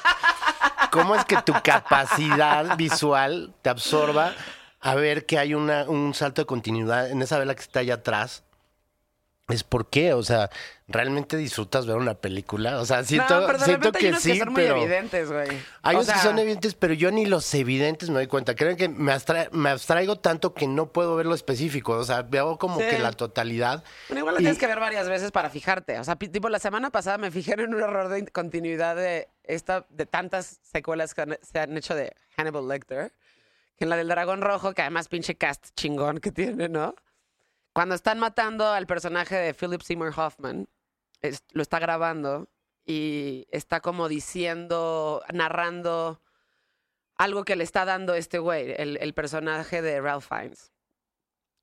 cómo 0.91 1.16
es 1.16 1.26
que 1.26 1.41
tu 1.41 1.54
capacidad 1.64 2.78
visual 2.78 3.54
te 3.62 3.70
absorba 3.70 4.34
a 4.80 4.96
ver 4.96 5.26
que 5.26 5.38
hay 5.39 5.54
un 5.54 6.14
salto 6.14 6.41
de 6.41 6.46
continuidad 6.46 7.10
en 7.10 7.22
esa 7.22 7.38
vela 7.38 7.56
que 7.56 7.62
está 7.62 7.80
allá 7.82 7.96
atrás. 7.96 8.43
Es 9.48 9.64
por 9.64 9.91
qué, 9.91 10.14
o 10.14 10.24
sea, 10.24 10.50
¿realmente 10.88 11.38
disfrutas 11.38 11.86
ver 11.86 11.98
una 11.98 12.16
película? 12.16 12.80
O 12.80 12.86
sea, 12.86 13.04
siento, 13.04 13.41
no, 13.41 13.46
pero 13.46 13.60
de 13.60 13.66
siento 13.66 13.91
repente 13.91 13.98
hay 14.00 14.04
que 14.06 14.10
unos 14.10 14.24
sí, 14.24 14.32
que 14.34 14.39
son 14.39 14.54
muy 14.54 14.62
pero... 14.64 14.78
evidentes, 14.78 15.32
güey. 15.32 15.48
Hay 15.84 15.96
O 15.96 16.00
unos 16.00 16.12
que 16.12 16.20
son 16.20 16.39
evidentes, 16.39 16.74
pero 16.74 16.96
yo 16.96 17.12
ni 17.12 17.28
los 17.28 17.54
evidentes 17.54 18.10
me 18.10 18.16
doy 18.16 18.26
cuenta. 18.28 18.56
Creo 18.56 18.76
que 18.76 18.89
me, 18.89 19.12
abstra- 19.14 19.50
me 19.52 19.70
abstraigo 19.70 20.16
tanto 20.16 20.56
que 20.56 20.66
no 20.66 20.91
puedo 20.91 21.16
ver 21.16 21.28
lo 21.28 21.36
específico. 21.36 21.91
O 21.93 22.04
sea, 22.04 22.24
veo 22.24 22.58
como 22.58 22.80
Sí. 22.80 22.88
que 22.89 22.98
la 22.98 23.12
totalidad. 23.12 23.84
Bueno, 24.10 24.22
igual 24.22 24.34
lo 24.34 24.41
Y- 24.41 24.46
tienes 24.46 24.58
que 24.58 24.66
ver 24.66 24.80
varias 24.80 25.08
veces 25.08 25.30
para 25.32 25.52
fijarte. 25.52 26.00
O 26.00 26.04
sea, 26.04 26.16
tipo, 26.16 26.50
la 26.50 26.58
semana 26.58 26.89
pasada 26.89 27.20
me 27.20 27.30
fijé 27.30 27.54
en 27.54 27.72
un 27.76 27.82
error 27.84 28.10
de 28.10 28.26
continuidad 28.26 28.96
de 28.96 29.30
esta, 29.43 29.86
de 29.89 30.08
tantas 30.08 30.60
secuelas 30.64 31.14
que 31.14 31.22
han- 31.22 31.38
se 31.43 31.60
han 31.60 31.78
hecho 31.78 31.93
de 31.93 32.16
Hannibal 32.36 32.68
Lecter. 32.68 33.14
Que 33.78 33.84
en 33.84 33.89
la 33.91 33.98
del 33.98 34.08
dragón 34.08 34.41
rojo, 34.41 34.74
que 34.74 34.82
además 34.82 35.08
pinche 35.08 35.36
cast 35.36 35.68
chingón 35.76 36.18
que 36.20 36.32
tiene, 36.32 36.68
¿no? 36.70 36.96
Cuando 37.76 37.93
están 37.93 38.19
matando 38.19 38.67
al 38.67 38.88
personaje 38.88 39.36
de 39.36 39.53
Philip 39.53 39.82
Seymour 39.82 40.13
Hoffman, 40.15 40.69
lo 41.51 41.61
está 41.61 41.78
grabando 41.78 42.47
y 42.86 43.47
está 43.51 43.82
como 43.82 44.07
diciendo, 44.07 45.21
narrando 45.34 46.21
algo 47.17 47.43
que 47.43 47.57
le 47.57 47.65
está 47.65 47.84
dando 47.84 48.13
este 48.13 48.39
güey, 48.39 48.73
el, 48.78 48.95
el 49.01 49.13
personaje 49.13 49.82
de 49.82 49.99
Ralph 49.99 50.26
Fiennes. 50.26 50.71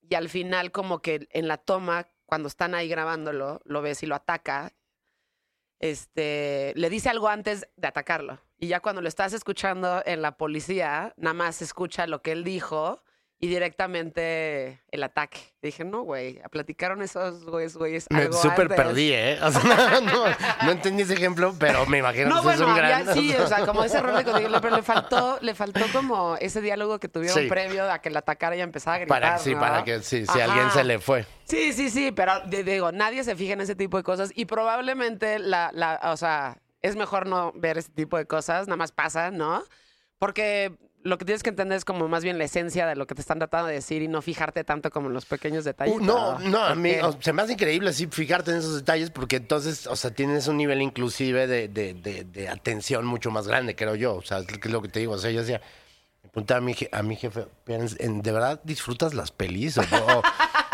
Y 0.03 0.15
al 0.15 0.29
final, 0.29 0.71
como 0.71 1.01
que 1.01 1.29
en 1.31 1.49
la 1.49 1.57
toma, 1.57 2.09
cuando 2.27 2.49
están 2.49 2.75
ahí 2.75 2.89
grabándolo, 2.89 3.63
lo 3.65 3.81
ves 3.81 4.03
y 4.03 4.07
lo 4.07 4.15
ataca. 4.15 4.75
Este, 5.79 6.75
le 6.77 6.91
dice 6.91 7.09
algo 7.09 7.29
antes 7.29 7.67
de 7.77 7.89
atacarlo. 7.89 8.39
Y 8.59 8.67
ya 8.67 8.81
cuando 8.81 9.01
lo 9.01 9.09
estás 9.09 9.33
escuchando 9.33 10.03
en 10.05 10.21
la 10.21 10.37
policía, 10.37 11.15
nada 11.17 11.33
más 11.33 11.63
escucha 11.63 12.07
lo 12.07 12.21
que 12.21 12.33
él 12.33 12.45
dijo 12.45 13.03
y 13.45 13.49
directamente 13.49 14.81
el 14.93 15.03
ataque. 15.03 15.39
Dije, 15.61 15.85
no, 15.85 16.03
güey, 16.03 16.41
platicaron 16.53 17.03
esos 17.03 17.45
güeyes, 17.45 17.77
güeyes. 17.77 18.07
Me 18.11 18.23
algo 18.23 18.35
súper 18.37 18.63
antes". 18.63 18.77
perdí, 18.77 19.13
¿eh? 19.13 19.39
O 19.43 19.51
sea, 19.51 20.01
no, 20.01 20.25
no 20.65 20.71
entendí 20.71 21.03
ese 21.03 21.15
ejemplo, 21.15 21.53
pero 21.59 21.85
me 21.87 21.99
imagino 21.99 22.29
No, 22.29 22.35
que 22.37 22.39
es 22.39 22.45
bueno, 22.45 22.69
un 22.69 22.77
gran... 22.77 23.05
ya 23.07 23.13
sí, 23.15 23.35
o 23.35 23.47
sea, 23.49 23.67
como 23.67 23.83
ese 23.83 24.01
rol 24.01 24.15
de 24.17 24.25
pero 24.61 24.77
le 24.77 24.83
faltó, 24.83 25.39
le 25.41 25.57
faltó 25.57 25.81
como 25.93 26.37
ese 26.37 26.61
diálogo 26.61 27.01
que 27.01 27.09
tuvieron 27.09 27.37
Sí. 27.43 27.49
previo 27.49 27.91
a 27.91 27.99
que 28.01 28.11
la 28.11 28.21
atacara 28.21 28.55
y 28.55 28.61
empezara 28.61 28.95
a 28.95 28.99
gritar, 29.01 29.21
Para, 29.21 29.39
sí, 29.39 29.55
¿no? 29.55 29.61
para 29.61 29.83
que 29.83 30.01
sí, 30.03 30.25
si 30.25 30.39
Ajá. 30.41 30.45
alguien 30.45 30.71
se 30.71 30.85
le 30.85 31.01
fue. 31.01 31.27
Sí, 31.45 31.73
sí, 31.73 31.91
sí, 31.91 32.13
pero 32.13 32.41
digo, 32.47 32.93
nadie 32.93 33.25
se 33.25 33.35
fija 33.35 33.55
en 33.55 33.61
ese 33.63 33.75
tipo 33.75 33.97
de 33.97 34.05
cosas 34.05 34.31
y 34.37 34.45
probablemente 34.45 35.41
la, 35.41 35.71
la, 35.73 35.99
o 36.05 36.17
sea, 36.17 36.59
es 36.81 36.95
mejor 36.95 37.27
no 37.27 37.53
ver 37.57 37.77
ese 37.79 37.91
tipo 37.91 38.17
de 38.19 38.27
cosas, 38.27 38.69
nada 38.69 38.77
más 38.77 38.93
pasa, 38.93 39.33
¿no? 39.33 39.65
Porque 40.19 40.77
lo 41.05 41.19
que 41.19 41.25
tienes 41.25 41.43
que 41.43 41.51
entender 41.51 41.77
es 41.77 41.85
como 41.85 42.07
más 42.09 42.23
bien 42.23 42.39
la 42.39 42.45
esencia 42.45 42.87
de 42.87 42.95
lo 42.97 43.07
que 43.07 43.15
te 43.15 43.21
están 43.21 43.39
tratando 43.39 43.67
de 43.69 43.75
decir 43.75 44.03
y 44.03 44.09
no 44.09 44.23
fijarte 44.23 44.63
tanto 44.65 44.91
como 44.91 45.09
en 45.09 45.15
los 45.15 45.25
pequeños 45.27 45.65
detalles. 45.65 45.97
Uh, 45.97 46.01
no, 46.01 46.39
no, 46.39 46.63
a 46.65 46.75
mí 46.75 46.95
o- 47.03 47.17
se 47.21 47.33
me 47.33 47.43
hace 47.43 47.55
increíble 47.55 47.93
sí 47.93 48.07
fijarte 48.07 48.53
en 48.53 48.59
esos 48.59 48.77
detalles 48.77 49.11
porque 49.11 49.37
entonces, 49.37 49.87
o 49.87 49.97
sea, 49.97 50.11
tienes 50.13 50.47
un 50.49 50.57
nivel 50.57 50.81
inclusive 50.83 51.47
de, 51.47 51.69
de, 51.69 51.95
de, 51.95 52.25
de 52.25 52.49
atención 52.49 53.05
mucho 53.05 53.31
más 53.31 53.49
grande, 53.49 53.75
creo 53.75 53.95
yo. 53.97 54.15
O 54.15 54.23
sea, 54.23 54.39
es 54.39 54.65
lo 54.71 54.81
que 54.83 54.89
te 54.89 55.01
digo. 55.01 55.15
O 55.15 55.19
sea, 55.19 55.31
yo 55.31 55.41
decía, 55.41 55.61
me 56.23 56.29
preguntaba 56.31 56.59
a 56.59 56.61
mi, 56.61 56.75
a 56.93 57.03
mi 57.03 57.17
jefe, 57.17 57.47
"Pero, 57.65 57.85
¿en- 57.99 58.23
¿de 58.23 58.33
verdad 58.33 58.61
disfrutas 58.63 59.13
las 59.15 59.33
pelis? 59.33 59.79
O, 59.79 59.83
o- 59.83 60.23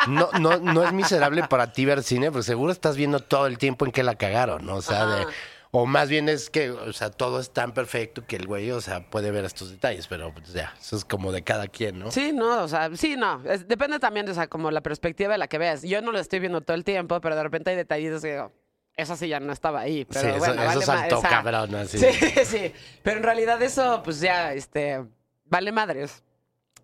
no, 0.08 0.30
no, 0.38 0.58
no 0.58 0.84
es 0.84 0.92
miserable 0.92 1.42
para 1.48 1.72
ti 1.72 1.84
ver 1.84 2.02
cine, 2.02 2.30
pero 2.30 2.42
seguro 2.42 2.70
estás 2.72 2.96
viendo 2.96 3.20
todo 3.20 3.46
el 3.46 3.58
tiempo 3.58 3.84
en 3.86 3.92
que 3.92 4.02
la 4.02 4.14
cagaron, 4.14 4.64
¿no? 4.66 4.76
O 4.76 4.82
sea, 4.82 5.06
de... 5.06 5.26
O 5.70 5.84
más 5.84 6.08
bien 6.08 6.28
es 6.30 6.48
que, 6.48 6.70
o 6.70 6.92
sea, 6.94 7.10
todo 7.10 7.40
es 7.40 7.50
tan 7.52 7.72
perfecto 7.74 8.24
que 8.26 8.36
el 8.36 8.46
güey, 8.46 8.70
o 8.70 8.80
sea, 8.80 9.08
puede 9.10 9.30
ver 9.30 9.44
estos 9.44 9.70
detalles, 9.70 10.06
pero 10.06 10.32
pues 10.32 10.52
ya, 10.52 10.74
eso 10.80 10.96
es 10.96 11.04
como 11.04 11.30
de 11.30 11.42
cada 11.42 11.68
quien, 11.68 11.98
¿no? 11.98 12.10
Sí, 12.10 12.32
no, 12.32 12.62
o 12.62 12.68
sea, 12.68 12.88
sí, 12.96 13.16
no. 13.16 13.42
es- 13.44 13.68
depende 13.68 13.98
también 13.98 14.24
de, 14.26 14.32
o 14.32 14.34
sea, 14.34 14.46
como 14.46 14.70
la 14.70 14.80
perspectiva 14.80 15.32
de 15.32 15.38
la 15.38 15.46
que 15.48 15.58
veas. 15.58 15.82
Yo 15.82 16.00
no 16.00 16.10
lo 16.10 16.18
estoy 16.18 16.38
viendo 16.40 16.60
todo 16.62 16.74
el 16.74 16.84
tiempo, 16.84 17.20
pero 17.20 17.36
de 17.36 17.42
repente 17.42 17.70
hay 17.70 17.76
detallitos 17.76 18.22
que 18.22 18.32
digo, 18.32 18.52
eso 18.96 19.14
sí 19.14 19.28
ya 19.28 19.40
no 19.40 19.52
estaba 19.52 19.80
ahí. 19.80 20.04
Pero 20.06 20.20
sí, 20.22 20.26
eso, 20.28 20.38
bueno, 20.38 20.54
eso 20.54 20.66
vale 20.66 20.78
ma- 20.80 20.84
saltó 20.86 21.18
o 21.18 21.20
sea, 21.20 21.30
cabrón, 21.30 21.74
así. 21.74 21.98
Sí, 21.98 22.30
sí. 22.46 22.72
Pero 23.02 23.18
en 23.18 23.22
realidad 23.24 23.60
eso, 23.62 24.00
pues 24.02 24.20
ya, 24.20 24.54
este, 24.54 25.04
vale 25.44 25.70
madres. 25.70 26.22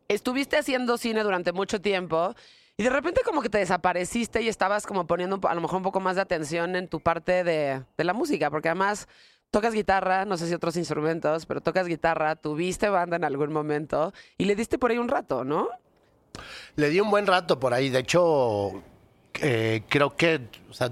Estuviste 0.08 0.58
haciendo 0.58 0.98
cine 0.98 1.22
durante 1.22 1.52
mucho 1.52 1.80
tiempo 1.80 2.34
y 2.76 2.82
de 2.82 2.90
repente 2.90 3.22
como 3.24 3.42
que 3.42 3.48
te 3.48 3.58
desapareciste 3.58 4.42
y 4.42 4.48
estabas 4.48 4.86
como 4.86 5.06
poniendo 5.06 5.40
a 5.48 5.54
lo 5.54 5.60
mejor 5.60 5.76
un 5.78 5.82
poco 5.82 6.00
más 6.00 6.16
de 6.16 6.22
atención 6.22 6.76
en 6.76 6.88
tu 6.88 7.00
parte 7.00 7.44
de, 7.44 7.82
de 7.96 8.04
la 8.04 8.12
música, 8.12 8.50
porque 8.50 8.68
además 8.68 9.08
tocas 9.50 9.72
guitarra, 9.72 10.24
no 10.24 10.36
sé 10.36 10.48
si 10.48 10.54
otros 10.54 10.76
instrumentos, 10.76 11.46
pero 11.46 11.60
tocas 11.60 11.86
guitarra, 11.86 12.34
tuviste 12.34 12.88
banda 12.88 13.16
en 13.16 13.24
algún 13.24 13.52
momento 13.52 14.12
y 14.36 14.46
le 14.46 14.56
diste 14.56 14.78
por 14.78 14.90
ahí 14.90 14.98
un 14.98 15.08
rato, 15.08 15.44
¿no? 15.44 15.68
Le 16.74 16.90
di 16.90 17.00
un 17.00 17.10
buen 17.10 17.26
rato 17.26 17.60
por 17.60 17.72
ahí. 17.72 17.88
De 17.88 18.00
hecho, 18.00 18.82
eh, 19.40 19.82
creo 19.88 20.16
que 20.16 20.40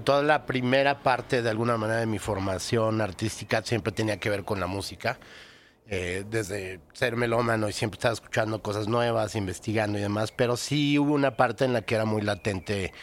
toda 0.03 0.23
la 0.23 0.45
primera 0.45 0.99
parte 0.99 1.41
de 1.41 1.49
alguna 1.49 1.77
manera 1.77 1.99
de 1.99 2.05
mi 2.05 2.19
formación 2.19 3.01
artística 3.01 3.61
siempre 3.63 3.91
tenía 3.91 4.17
que 4.17 4.29
ver 4.29 4.43
con 4.43 4.59
la 4.59 4.67
música. 4.67 5.19
Eh, 5.85 6.23
desde 6.29 6.79
ser 6.93 7.17
melómano 7.17 7.67
y 7.67 7.73
siempre 7.73 7.97
estaba 7.97 8.13
escuchando 8.13 8.61
cosas 8.61 8.87
nuevas, 8.87 9.35
investigando 9.35 9.99
y 9.99 10.01
demás, 10.01 10.31
pero 10.31 10.55
sí 10.55 10.97
hubo 10.97 11.13
una 11.13 11.35
parte 11.35 11.65
en 11.65 11.73
la 11.73 11.81
que 11.81 11.95
era 11.95 12.05
muy 12.05 12.21
latente 12.21 12.93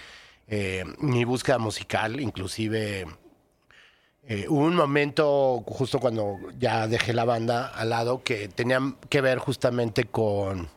eh, 0.49 0.85
mi 0.99 1.25
búsqueda 1.25 1.59
musical, 1.59 2.19
inclusive 2.21 3.07
eh, 4.23 4.47
hubo 4.49 4.65
un 4.65 4.77
momento 4.77 5.63
justo 5.67 5.99
cuando 5.99 6.39
ya 6.59 6.87
dejé 6.87 7.13
la 7.13 7.27
banda 7.27 7.67
al 7.67 7.91
lado 7.91 8.23
que 8.23 8.49
tenía 8.49 8.81
que 9.11 9.21
ver 9.21 9.39
justamente 9.39 10.05
con 10.05 10.69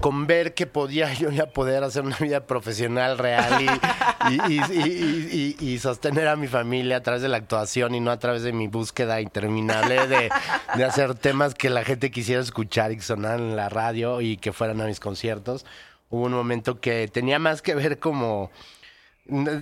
con 0.00 0.26
ver 0.26 0.54
que 0.54 0.66
podía 0.66 1.12
yo 1.18 1.30
ya 1.30 1.46
poder 1.46 1.84
hacer 1.84 2.04
una 2.04 2.16
vida 2.16 2.46
profesional 2.46 3.18
real 3.18 3.62
y, 5.60 5.78
sostener 5.78 6.26
a 6.28 6.36
mi 6.36 6.48
familia 6.48 6.96
a 6.96 7.02
través 7.02 7.22
de 7.22 7.28
la 7.28 7.36
actuación 7.36 7.94
y 7.94 8.00
no 8.00 8.10
a 8.10 8.18
través 8.18 8.42
de 8.42 8.52
mi 8.52 8.66
búsqueda 8.66 9.20
interminable 9.20 10.06
de, 10.08 10.30
de 10.74 10.84
hacer 10.84 11.14
temas 11.14 11.54
que 11.54 11.70
la 11.70 11.84
gente 11.84 12.10
quisiera 12.10 12.42
escuchar 12.42 12.90
y 12.92 12.96
que 12.96 13.02
sonaran 13.02 13.40
en 13.40 13.56
la 13.56 13.68
radio 13.68 14.20
y 14.20 14.36
que 14.36 14.52
fueran 14.52 14.80
a 14.80 14.86
mis 14.86 14.98
conciertos. 14.98 15.64
Hubo 16.10 16.24
un 16.24 16.32
momento 16.32 16.80
que 16.80 17.08
tenía 17.08 17.38
más 17.38 17.62
que 17.62 17.74
ver 17.74 17.98
como... 17.98 18.50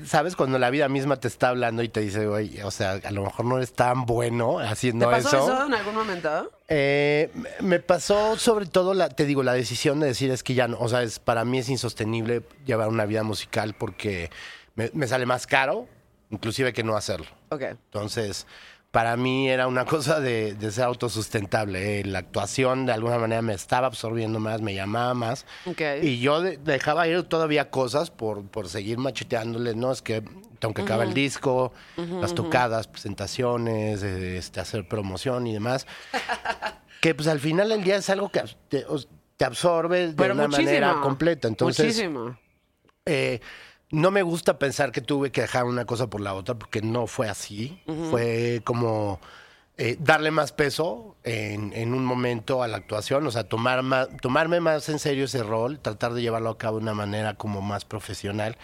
¿Sabes? 0.05 0.37
Cuando 0.37 0.59
la 0.59 0.71
vida 0.71 0.89
misma 0.89 1.17
te 1.17 1.27
está 1.29 1.49
hablando 1.49 1.83
y 1.83 1.89
te 1.89 2.01
dice, 2.01 2.27
güey, 2.27 2.61
o 2.63 2.71
sea, 2.71 3.01
a 3.05 3.11
lo 3.11 3.25
mejor 3.25 3.47
no 3.47 3.57
eres 3.57 3.73
tan 3.73 4.07
bueno 4.07 4.59
haciendo 4.61 5.07
¿Te 5.07 5.11
pasó 5.17 5.29
eso. 5.29 5.53
eso 5.55 5.67
en 5.67 5.75
algún 5.75 5.95
momento? 5.95 6.53
Eh, 6.69 7.31
me- 7.35 7.51
me 7.61 7.79
pasó 7.81 8.37
sobre 8.37 8.67
todo, 8.67 8.95
la, 8.95 9.09
te 9.09 9.25
digo, 9.27 9.43
la 9.43 9.55
decisión 9.55 9.99
de 10.01 10.07
decir 10.07 10.31
es 10.31 10.43
que 10.43 10.55
ya 10.55 10.69
no, 10.69 10.79
o 10.79 10.89
sea, 10.89 11.03
es, 11.03 11.19
para 11.19 11.45
mí 11.45 11.59
es 11.59 11.69
insostenible 11.69 12.43
llevar 12.65 12.89
una 12.89 13.07
vida 13.07 13.23
musical 13.25 13.75
porque 13.75 14.31
me, 14.77 14.91
me 14.95 15.09
sale 15.09 15.27
más 15.27 15.47
caro, 15.49 15.89
inclusive 16.31 16.73
que 16.73 16.85
no 16.85 16.97
hacerlo. 16.97 17.27
Ok. 17.49 17.63
Entonces, 17.63 18.47
para 18.97 19.15
mí 19.19 19.47
era 19.51 19.67
una 19.67 19.85
cosa 19.85 20.21
de, 20.21 20.55
de 20.55 20.71
ser 20.71 20.85
autosustentable. 20.85 22.01
eh, 22.01 22.05
La 22.07 22.21
actuación 22.21 22.87
de 22.87 22.93
alguna 22.93 23.19
manera 23.19 23.43
me 23.43 23.53
estaba 23.53 23.89
absorbiendo 23.89 24.41
más, 24.41 24.63
me 24.63 24.75
llamaba 24.75 25.13
más. 25.13 25.45
Y 26.01 26.19
yo 26.21 26.41
de- 26.41 26.57
dejaba 26.57 27.07
ir 27.07 27.23
todavía 27.25 27.69
cosas 27.69 28.11
por, 28.11 28.47
por 28.47 28.71
seguir 28.71 28.97
macheteándole, 28.97 29.75
¿no? 29.75 29.93
Es 29.93 30.01
que 30.01 30.23
tengo 30.61 30.73
que 30.73 30.81
acabar 30.81 31.07
el 31.07 31.13
disco, 31.13 31.75
las 32.23 32.35
tocadas, 32.35 32.89
presentaciones, 32.89 34.03
eh, 34.03 34.39
este, 34.39 34.61
hacer 34.61 34.89
promoción 34.89 35.47
y 35.47 35.53
demás. 35.53 35.87
que 37.03 37.15
pues 37.15 37.29
al 37.29 37.39
final 37.39 37.69
del 37.69 37.85
día 37.85 37.97
es 37.97 38.09
algo 38.09 38.31
que 38.31 38.45
te, 38.71 38.87
te 39.37 39.45
absorbe 39.45 40.09
de 40.09 40.15
Pero 40.15 40.33
una 40.33 40.45
muchísimo. 40.45 40.69
manera 40.69 41.01
completa. 41.03 41.49
Entonces, 41.49 41.85
Muchísimo. 41.85 42.39
eh, 43.05 43.41
no 43.91 44.11
me 44.11 44.23
gusta 44.23 44.59
pensar 44.59 44.93
que 44.93 45.01
tuve 45.01 45.31
que 45.31 45.43
dejar 45.43 45.65
una 45.65 45.85
cosa 45.85 46.09
por 46.09 46.21
la 46.21 46.35
otra 46.35 46.55
porque 46.57 46.83
no 46.83 47.07
fue 47.07 47.29
así. 47.29 47.81
Fue 48.11 48.61
como 48.65 49.21
eh, 49.79 49.97
darle 50.01 50.31
más 50.31 50.53
peso 50.53 51.17
en, 51.23 51.73
en 51.73 51.93
un 51.95 52.05
momento 52.05 52.63
a 52.63 52.69
la 52.69 52.79
actuación, 52.79 53.27
o 53.27 53.31
sea, 53.31 53.45
tomar 53.45 53.83
más, 53.83 54.09
tomarme 54.23 54.59
más 54.61 54.89
en 54.89 54.99
serio 54.99 55.25
ese 55.27 55.43
rol, 55.43 55.79
tratar 55.81 56.15
de 56.15 56.23
llevarlo 56.23 56.51
a 56.51 56.59
cabo 56.59 56.79
de 56.79 56.83
una 56.83 56.95
manera 56.95 57.35
como 57.35 57.61
más 57.61 57.85
profesional 57.85 58.57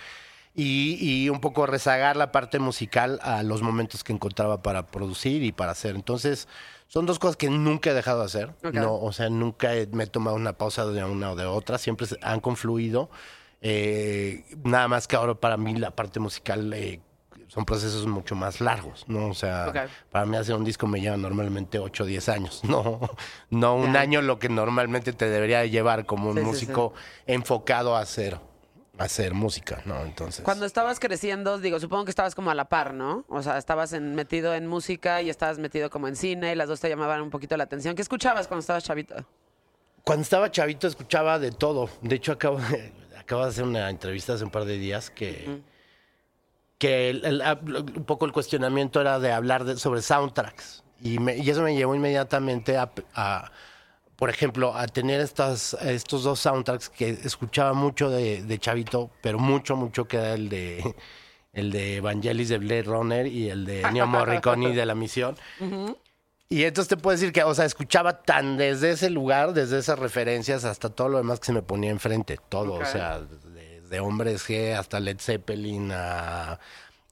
y, 0.54 0.96
y 1.00 1.28
un 1.28 1.40
poco 1.40 1.66
rezagar 1.66 2.16
la 2.16 2.32
parte 2.32 2.58
musical 2.58 3.18
a 3.22 3.42
los 3.42 3.62
momentos 3.62 4.04
que 4.04 4.12
encontraba 4.12 4.62
para 4.62 4.86
producir 4.86 5.42
y 5.42 5.52
para 5.52 5.72
hacer. 5.72 5.94
Entonces, 5.94 6.48
son 6.88 7.06
dos 7.06 7.18
cosas 7.18 7.36
que 7.36 7.48
nunca 7.48 7.90
he 7.90 7.94
dejado 7.94 8.20
de 8.20 8.24
hacer. 8.26 8.54
No, 8.80 8.94
o 8.96 9.12
sea, 9.12 9.30
nunca 9.30 9.74
he- 9.74 9.86
me 9.86 10.04
he 10.04 10.06
tomado 10.06 10.36
una 10.36 10.54
pausa 10.54 10.84
de 10.86 11.04
una 11.04 11.30
o 11.32 11.36
de 11.36 11.46
otra, 11.46 11.78
siempre 11.78 12.06
han 12.22 12.40
confluido. 12.40 13.08
Eh, 13.64 14.44
nada 14.64 14.88
más 14.88 15.06
que 15.06 15.14
ahora 15.16 15.34
para 15.34 15.56
mí 15.56 15.74
la 15.76 15.92
parte 15.92 16.18
musical 16.18 16.72
eh, 16.74 17.00
son 17.46 17.64
procesos 17.64 18.06
mucho 18.06 18.34
más 18.34 18.60
largos, 18.60 19.04
¿no? 19.06 19.28
O 19.28 19.34
sea, 19.34 19.88
para 20.10 20.26
mí 20.26 20.36
hacer 20.36 20.56
un 20.56 20.64
disco 20.64 20.86
me 20.88 21.00
lleva 21.00 21.16
normalmente 21.16 21.78
8 21.78 22.02
o 22.02 22.06
10 22.06 22.28
años, 22.28 22.64
no, 22.64 23.00
no 23.50 23.76
un 23.76 23.96
año 23.96 24.20
lo 24.20 24.38
que 24.40 24.48
normalmente 24.48 25.12
te 25.12 25.28
debería 25.28 25.60
de 25.60 25.70
llevar 25.70 26.06
como 26.06 26.30
un 26.30 26.34
Sí, 26.36 26.40
sí, 26.40 26.46
músico 26.46 26.92
enfocado 27.26 27.94
a 27.96 28.00
hacer 28.00 28.40
hacer 28.98 29.32
música, 29.32 29.80
¿no? 29.86 30.00
Entonces... 30.02 30.44
Cuando 30.44 30.66
estabas 30.66 31.00
creciendo, 31.00 31.58
digo, 31.58 31.80
supongo 31.80 32.04
que 32.04 32.10
estabas 32.10 32.34
como 32.34 32.50
a 32.50 32.54
la 32.54 32.66
par, 32.66 32.92
¿no? 32.94 33.24
O 33.28 33.42
sea, 33.42 33.56
estabas 33.58 33.92
en- 33.94 34.14
metido 34.14 34.54
en 34.54 34.66
música 34.66 35.22
y 35.22 35.30
estabas 35.30 35.58
metido 35.58 35.88
como 35.88 36.08
en 36.08 36.14
cine 36.14 36.52
y 36.52 36.54
las 36.54 36.68
dos 36.68 36.78
te 36.78 36.88
llamaban 36.90 37.22
un 37.22 37.30
poquito 37.30 37.56
la 37.56 37.64
atención. 37.64 37.96
¿Qué 37.96 38.02
escuchabas 38.02 38.46
cuando 38.48 38.60
estabas 38.60 38.84
chavito? 38.84 39.14
Cuando 40.04 40.22
estaba 40.22 40.50
chavito 40.50 40.86
escuchaba 40.86 41.38
de 41.38 41.52
todo. 41.52 41.88
De 42.02 42.16
hecho, 42.16 42.32
acabo 42.32 42.58
de, 42.58 42.92
acabo 43.22 43.42
de 43.42 43.48
hacer 43.50 43.64
una 43.64 43.88
entrevista 43.90 44.34
hace 44.34 44.44
un 44.44 44.50
par 44.50 44.64
de 44.64 44.78
días 44.78 45.10
que, 45.10 45.60
que 46.78 47.10
el- 47.10 47.24
el- 47.24 47.42
a- 47.42 47.58
un 47.62 48.04
poco 48.04 48.26
el 48.26 48.32
cuestionamiento 48.32 49.00
era 49.00 49.18
de 49.18 49.32
hablar 49.32 49.64
de- 49.64 49.76
sobre 49.76 50.02
soundtracks. 50.02 50.82
Y, 51.00 51.18
me- 51.18 51.36
y 51.36 51.48
eso 51.50 51.62
me 51.62 51.74
llevó 51.74 51.94
inmediatamente 51.94 52.76
a, 52.76 52.90
a, 53.14 53.50
por 54.16 54.30
ejemplo, 54.30 54.74
a 54.76 54.86
tener 54.86 55.20
estas, 55.20 55.74
estos 55.74 56.22
dos 56.24 56.38
soundtracks 56.40 56.88
que 56.88 57.10
escuchaba 57.10 57.72
mucho 57.72 58.08
de, 58.10 58.42
de 58.42 58.58
chavito, 58.58 59.10
pero 59.20 59.38
mucho, 59.38 59.74
mucho, 59.76 60.06
que 60.06 60.16
era 60.18 60.34
el 60.34 60.48
de, 60.48 60.94
el 61.52 61.70
de 61.72 61.96
Evangelis 61.96 62.48
de 62.48 62.58
Blade 62.58 62.82
Runner 62.84 63.26
y 63.26 63.48
el 63.50 63.64
de 63.64 63.80
Ennio 63.82 64.06
Morricone 64.26 64.68
de 64.76 64.86
La 64.86 64.94
Misión. 64.94 65.36
Y 66.52 66.64
entonces 66.64 66.88
te 66.88 66.96
puedo 66.98 67.16
decir 67.16 67.32
que, 67.32 67.42
o 67.44 67.54
sea, 67.54 67.64
escuchaba 67.64 68.22
tan 68.22 68.58
desde 68.58 68.90
ese 68.90 69.08
lugar, 69.08 69.54
desde 69.54 69.78
esas 69.78 69.98
referencias, 69.98 70.64
hasta 70.64 70.90
todo 70.90 71.08
lo 71.08 71.16
demás 71.16 71.40
que 71.40 71.46
se 71.46 71.52
me 71.54 71.62
ponía 71.62 71.90
enfrente. 71.90 72.38
Todo, 72.50 72.74
o 72.74 72.84
sea, 72.84 73.20
desde 73.80 74.00
Hombres 74.00 74.46
G 74.46 74.74
hasta 74.76 75.00
Led 75.00 75.18
Zeppelin, 75.18 75.90
a, 75.92 76.58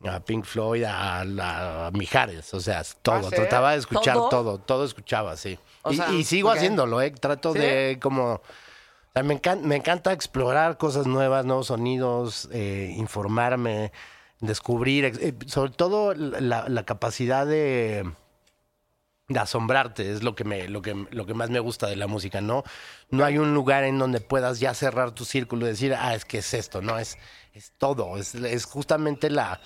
a 0.04 0.20
Pink 0.26 0.44
Floyd, 0.44 0.84
a, 0.86 1.90
Mijares. 1.94 2.52
O 2.52 2.60
sea, 2.60 2.82
todo. 3.00 3.14
¿Ah, 3.14 3.22
sí? 3.30 3.36
Trataba 3.36 3.72
de 3.72 3.78
escuchar 3.78 4.14
¿Todo? 4.14 4.28
todo, 4.28 4.58
todo, 4.58 4.84
escuchaba, 4.84 5.36
sí. 5.38 5.58
O 5.82 5.92
y, 5.92 5.96
sea, 5.96 6.12
y 6.12 6.24
sigo 6.24 6.50
haciéndolo, 6.50 7.00
¿eh? 7.00 7.10
Trato 7.10 7.54
¿Sí? 7.54 7.60
de 7.60 7.98
como... 8.00 8.34
O 8.34 9.12
sea, 9.14 9.22
me, 9.22 9.40
encan- 9.40 9.62
me 9.62 9.76
encanta 9.76 10.12
explorar 10.12 10.76
cosas 10.76 11.06
nuevas, 11.06 11.46
nuevos 11.46 11.68
sonidos, 11.68 12.46
eh, 12.52 12.92
informarme, 12.96 13.90
descubrir, 14.40 15.06
eh, 15.06 15.34
sobre 15.46 15.72
todo 15.72 16.12
la, 16.14 16.68
la 16.68 16.84
capacidad 16.84 17.46
de, 17.46 18.08
de 19.30 19.38
asombrarte, 19.38 20.10
es 20.10 20.24
lo 20.24 20.34
que, 20.34 20.44
me, 20.44 20.68
lo, 20.68 20.82
que, 20.82 21.06
lo 21.10 21.24
que 21.24 21.34
más 21.34 21.50
me 21.50 21.60
gusta 21.60 21.86
de 21.86 21.94
la 21.94 22.08
música, 22.08 22.40
¿no? 22.40 22.64
No 23.10 23.24
hay 23.24 23.38
un 23.38 23.54
lugar 23.54 23.84
en 23.84 23.96
donde 23.98 24.20
puedas 24.20 24.58
ya 24.58 24.74
cerrar 24.74 25.12
tu 25.12 25.24
círculo 25.24 25.66
y 25.66 25.70
decir, 25.70 25.94
ah, 25.94 26.14
es 26.14 26.24
que 26.24 26.38
es 26.38 26.52
esto, 26.52 26.82
no, 26.82 26.98
es, 26.98 27.16
es 27.54 27.72
todo, 27.78 28.16
es, 28.18 28.34
es 28.34 28.64
justamente 28.64 29.30
la, 29.30 29.60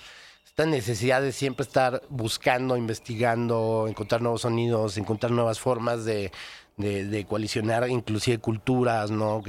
esta 0.45 0.67
necesidad 0.67 1.21
de 1.21 1.31
siempre 1.31 1.63
estar 1.63 2.03
buscando, 2.09 2.77
investigando, 2.77 3.87
encontrar 3.89 4.21
nuevos 4.21 4.41
sonidos, 4.41 4.97
encontrar 4.97 5.31
nuevas 5.31 5.59
formas 5.59 6.05
de, 6.05 6.31
de, 6.77 7.25
coalicionar 7.25 7.89
inclusive 7.89 8.37
culturas, 8.37 9.09
¿no? 9.09 9.41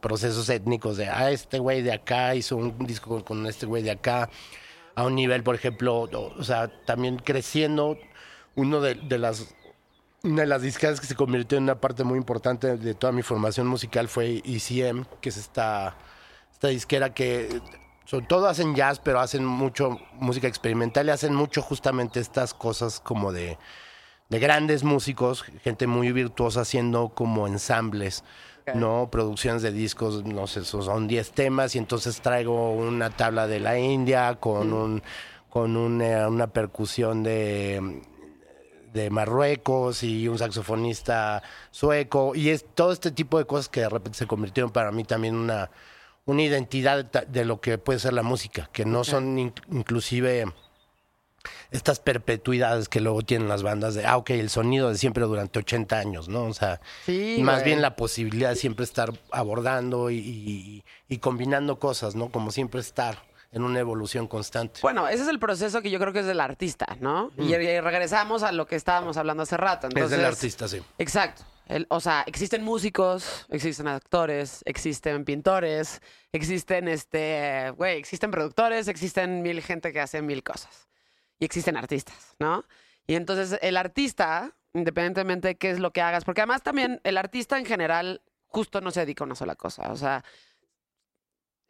Procesos 0.00 0.48
étnicos 0.48 0.96
de, 0.96 1.08
ah, 1.08 1.30
este 1.30 1.60
güey 1.60 1.82
de 1.82 1.92
acá 1.92 2.34
hizo 2.34 2.56
un 2.56 2.76
disco 2.86 3.08
con, 3.08 3.22
con 3.22 3.46
este 3.46 3.66
güey 3.66 3.84
de 3.84 3.92
acá, 3.92 4.28
a 4.96 5.04
un 5.04 5.14
nivel, 5.14 5.44
por 5.44 5.54
ejemplo, 5.54 6.00
o, 6.00 6.34
o 6.38 6.42
sea, 6.42 6.68
también 6.84 7.18
creciendo, 7.18 7.98
uno 8.56 8.80
de, 8.80 8.94
de 8.94 9.18
las 9.18 9.54
una 10.22 10.40
de 10.40 10.46
las 10.46 10.62
disqueras 10.62 11.00
que 11.00 11.06
se 11.06 11.14
convirtió 11.14 11.58
en 11.58 11.64
una 11.64 11.78
parte 11.80 12.02
muy 12.02 12.16
importante 12.16 12.78
de 12.78 12.94
toda 12.94 13.12
mi 13.12 13.20
formación 13.22 13.66
musical 13.66 14.08
fue 14.08 14.40
ECM, 14.44 15.04
que 15.20 15.28
es 15.28 15.36
esta, 15.36 15.94
esta 16.50 16.68
disquera 16.68 17.12
que 17.12 17.60
sobre 18.06 18.26
todo 18.26 18.46
hacen 18.48 18.74
jazz, 18.74 19.00
pero 19.00 19.20
hacen 19.20 19.44
mucho 19.44 19.98
música 20.14 20.48
experimental 20.48 21.06
y 21.06 21.10
hacen 21.10 21.34
mucho 21.34 21.60
justamente 21.60 22.20
estas 22.20 22.54
cosas 22.54 23.00
como 23.00 23.32
de, 23.32 23.58
de 24.30 24.38
grandes 24.38 24.82
músicos, 24.82 25.42
gente 25.62 25.86
muy 25.86 26.10
virtuosa 26.12 26.62
haciendo 26.62 27.10
como 27.10 27.46
ensambles, 27.46 28.24
¿no? 28.74 29.08
Producciones 29.10 29.60
de 29.60 29.72
discos, 29.72 30.24
no 30.24 30.46
sé, 30.46 30.64
son- 30.64 30.84
son 30.84 31.06
10 31.06 31.32
temas 31.32 31.74
y 31.74 31.78
entonces 31.78 32.22
traigo 32.22 32.72
una 32.72 33.10
tabla 33.10 33.46
de 33.46 33.60
la 33.60 33.78
India 33.78 34.36
con 34.40 34.72
un 34.72 35.02
con 35.50 35.76
un, 35.76 36.00
eh, 36.02 36.26
una 36.26 36.46
percusión 36.48 37.22
de 37.22 38.02
de 38.94 39.10
Marruecos 39.10 40.02
y 40.02 40.26
un 40.28 40.38
saxofonista 40.38 41.42
sueco 41.70 42.34
y 42.34 42.48
es 42.48 42.64
todo 42.74 42.92
este 42.92 43.10
tipo 43.10 43.36
de 43.38 43.44
cosas 43.44 43.68
que 43.68 43.80
de 43.80 43.88
repente 43.90 44.18
se 44.18 44.26
convirtieron 44.26 44.70
para 44.70 44.90
mí 44.92 45.04
también 45.04 45.34
una 45.34 45.70
una 46.26 46.42
identidad 46.42 47.04
de, 47.04 47.44
lo 47.44 47.60
que 47.60 47.76
puede 47.76 47.98
ser 47.98 48.14
la 48.14 48.22
música, 48.22 48.70
que 48.72 48.86
no 48.86 49.04
son 49.04 49.38
in- 49.38 49.52
inclusive 49.70 50.46
estas 51.70 51.98
perpetuidades 52.00 52.88
que 52.88 53.00
luego 53.02 53.20
tienen 53.20 53.46
las 53.48 53.62
bandas 53.62 53.94
de, 53.94 54.06
ah, 54.06 54.16
ok, 54.16 54.30
el 54.30 54.48
sonido 54.48 54.88
de 54.88 54.96
siempre 54.96 55.24
durante 55.24 55.58
80 55.58 55.98
años, 55.98 56.28
¿no? 56.30 56.44
O 56.44 56.54
sea, 56.54 56.80
Sí, 57.04 57.38
más 57.42 57.56
güey. 57.56 57.66
bien 57.66 57.82
la 57.82 57.94
posibilidad 57.96 58.48
de 58.50 58.56
siempre 58.56 58.84
estar 58.84 59.12
abordando 59.30 60.08
y, 60.10 60.16
y- 60.16 60.84
y 61.08 61.18
combinando 61.18 61.78
cosas, 61.78 62.14
¿no? 62.14 62.30
Como 62.30 62.50
siempre 62.52 62.80
estar 62.80 63.18
en 63.54 63.62
una 63.62 63.78
evolución 63.80 64.26
constante. 64.28 64.80
Bueno, 64.82 65.08
ese 65.08 65.22
es 65.22 65.28
el 65.28 65.38
proceso 65.38 65.80
que 65.80 65.90
yo 65.90 65.98
creo 65.98 66.12
que 66.12 66.20
es 66.20 66.26
del 66.26 66.40
artista, 66.40 66.86
¿no? 67.00 67.30
Y, 67.38 67.54
y 67.54 67.80
regresamos 67.80 68.42
a 68.42 68.52
lo 68.52 68.66
que 68.66 68.76
estábamos 68.76 69.16
hablando 69.16 69.44
hace 69.44 69.56
rato. 69.56 69.88
es 69.94 70.10
del 70.10 70.24
artista, 70.24 70.68
sí. 70.68 70.82
Exacto. 70.98 71.42
El- 71.66 71.86
o 71.88 71.98
sea, 72.00 72.24
existen 72.26 72.62
músicos, 72.62 73.46
existen 73.48 73.88
actores, 73.88 74.60
existen 74.66 75.24
pintores, 75.24 76.02
existen, 76.32 76.88
este, 76.88 77.72
güey, 77.76 77.96
existen 77.96 78.30
productores, 78.30 78.88
existen 78.88 79.40
mil 79.40 79.62
gente 79.62 79.92
que 79.92 80.00
hace 80.00 80.20
mil 80.20 80.42
cosas. 80.42 80.88
Y 81.38 81.44
existen 81.46 81.76
artistas, 81.76 82.34
¿no? 82.38 82.64
Y 83.06 83.14
entonces 83.14 83.58
el 83.62 83.76
artista, 83.76 84.52
independientemente 84.74 85.48
de 85.48 85.54
qué 85.56 85.70
es 85.70 85.78
lo 85.78 85.92
que 85.92 86.02
hagas, 86.02 86.24
porque 86.24 86.40
además 86.42 86.62
también 86.62 87.00
el 87.04 87.16
artista 87.16 87.58
en 87.58 87.64
general 87.66 88.20
justo 88.48 88.80
no 88.80 88.90
se 88.90 89.00
dedica 89.00 89.24
a 89.24 89.26
una 89.26 89.34
sola 89.34 89.54
cosa. 89.56 89.90
O 89.90 89.96
sea, 89.96 90.22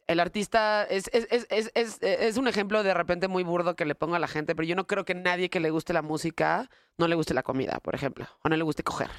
el 0.07 0.19
artista 0.19 0.83
es, 0.83 1.09
es, 1.13 1.27
es, 1.49 1.97
es, 2.01 2.37
un 2.37 2.47
ejemplo 2.47 2.83
de 2.83 2.93
repente 2.93 3.27
muy 3.27 3.43
burdo 3.43 3.75
que 3.75 3.85
le 3.85 3.95
pongo 3.95 4.15
a 4.15 4.19
la 4.19 4.27
gente, 4.27 4.55
pero 4.55 4.67
yo 4.67 4.75
no 4.75 4.87
creo 4.87 5.05
que 5.05 5.15
nadie 5.15 5.49
que 5.49 5.59
le 5.59 5.71
guste 5.71 5.93
la 5.93 6.01
música 6.01 6.69
no 6.97 7.07
le 7.07 7.15
guste 7.15 7.33
la 7.33 7.43
comida, 7.43 7.79
por 7.81 7.95
ejemplo, 7.95 8.27
o 8.43 8.49
no 8.49 8.55
le 8.55 8.63
guste 8.63 8.83
coger, 8.83 9.09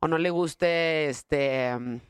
o 0.00 0.08
no 0.08 0.18
le 0.18 0.30
guste, 0.30 1.08
este, 1.08 1.76
mm, 1.78 2.00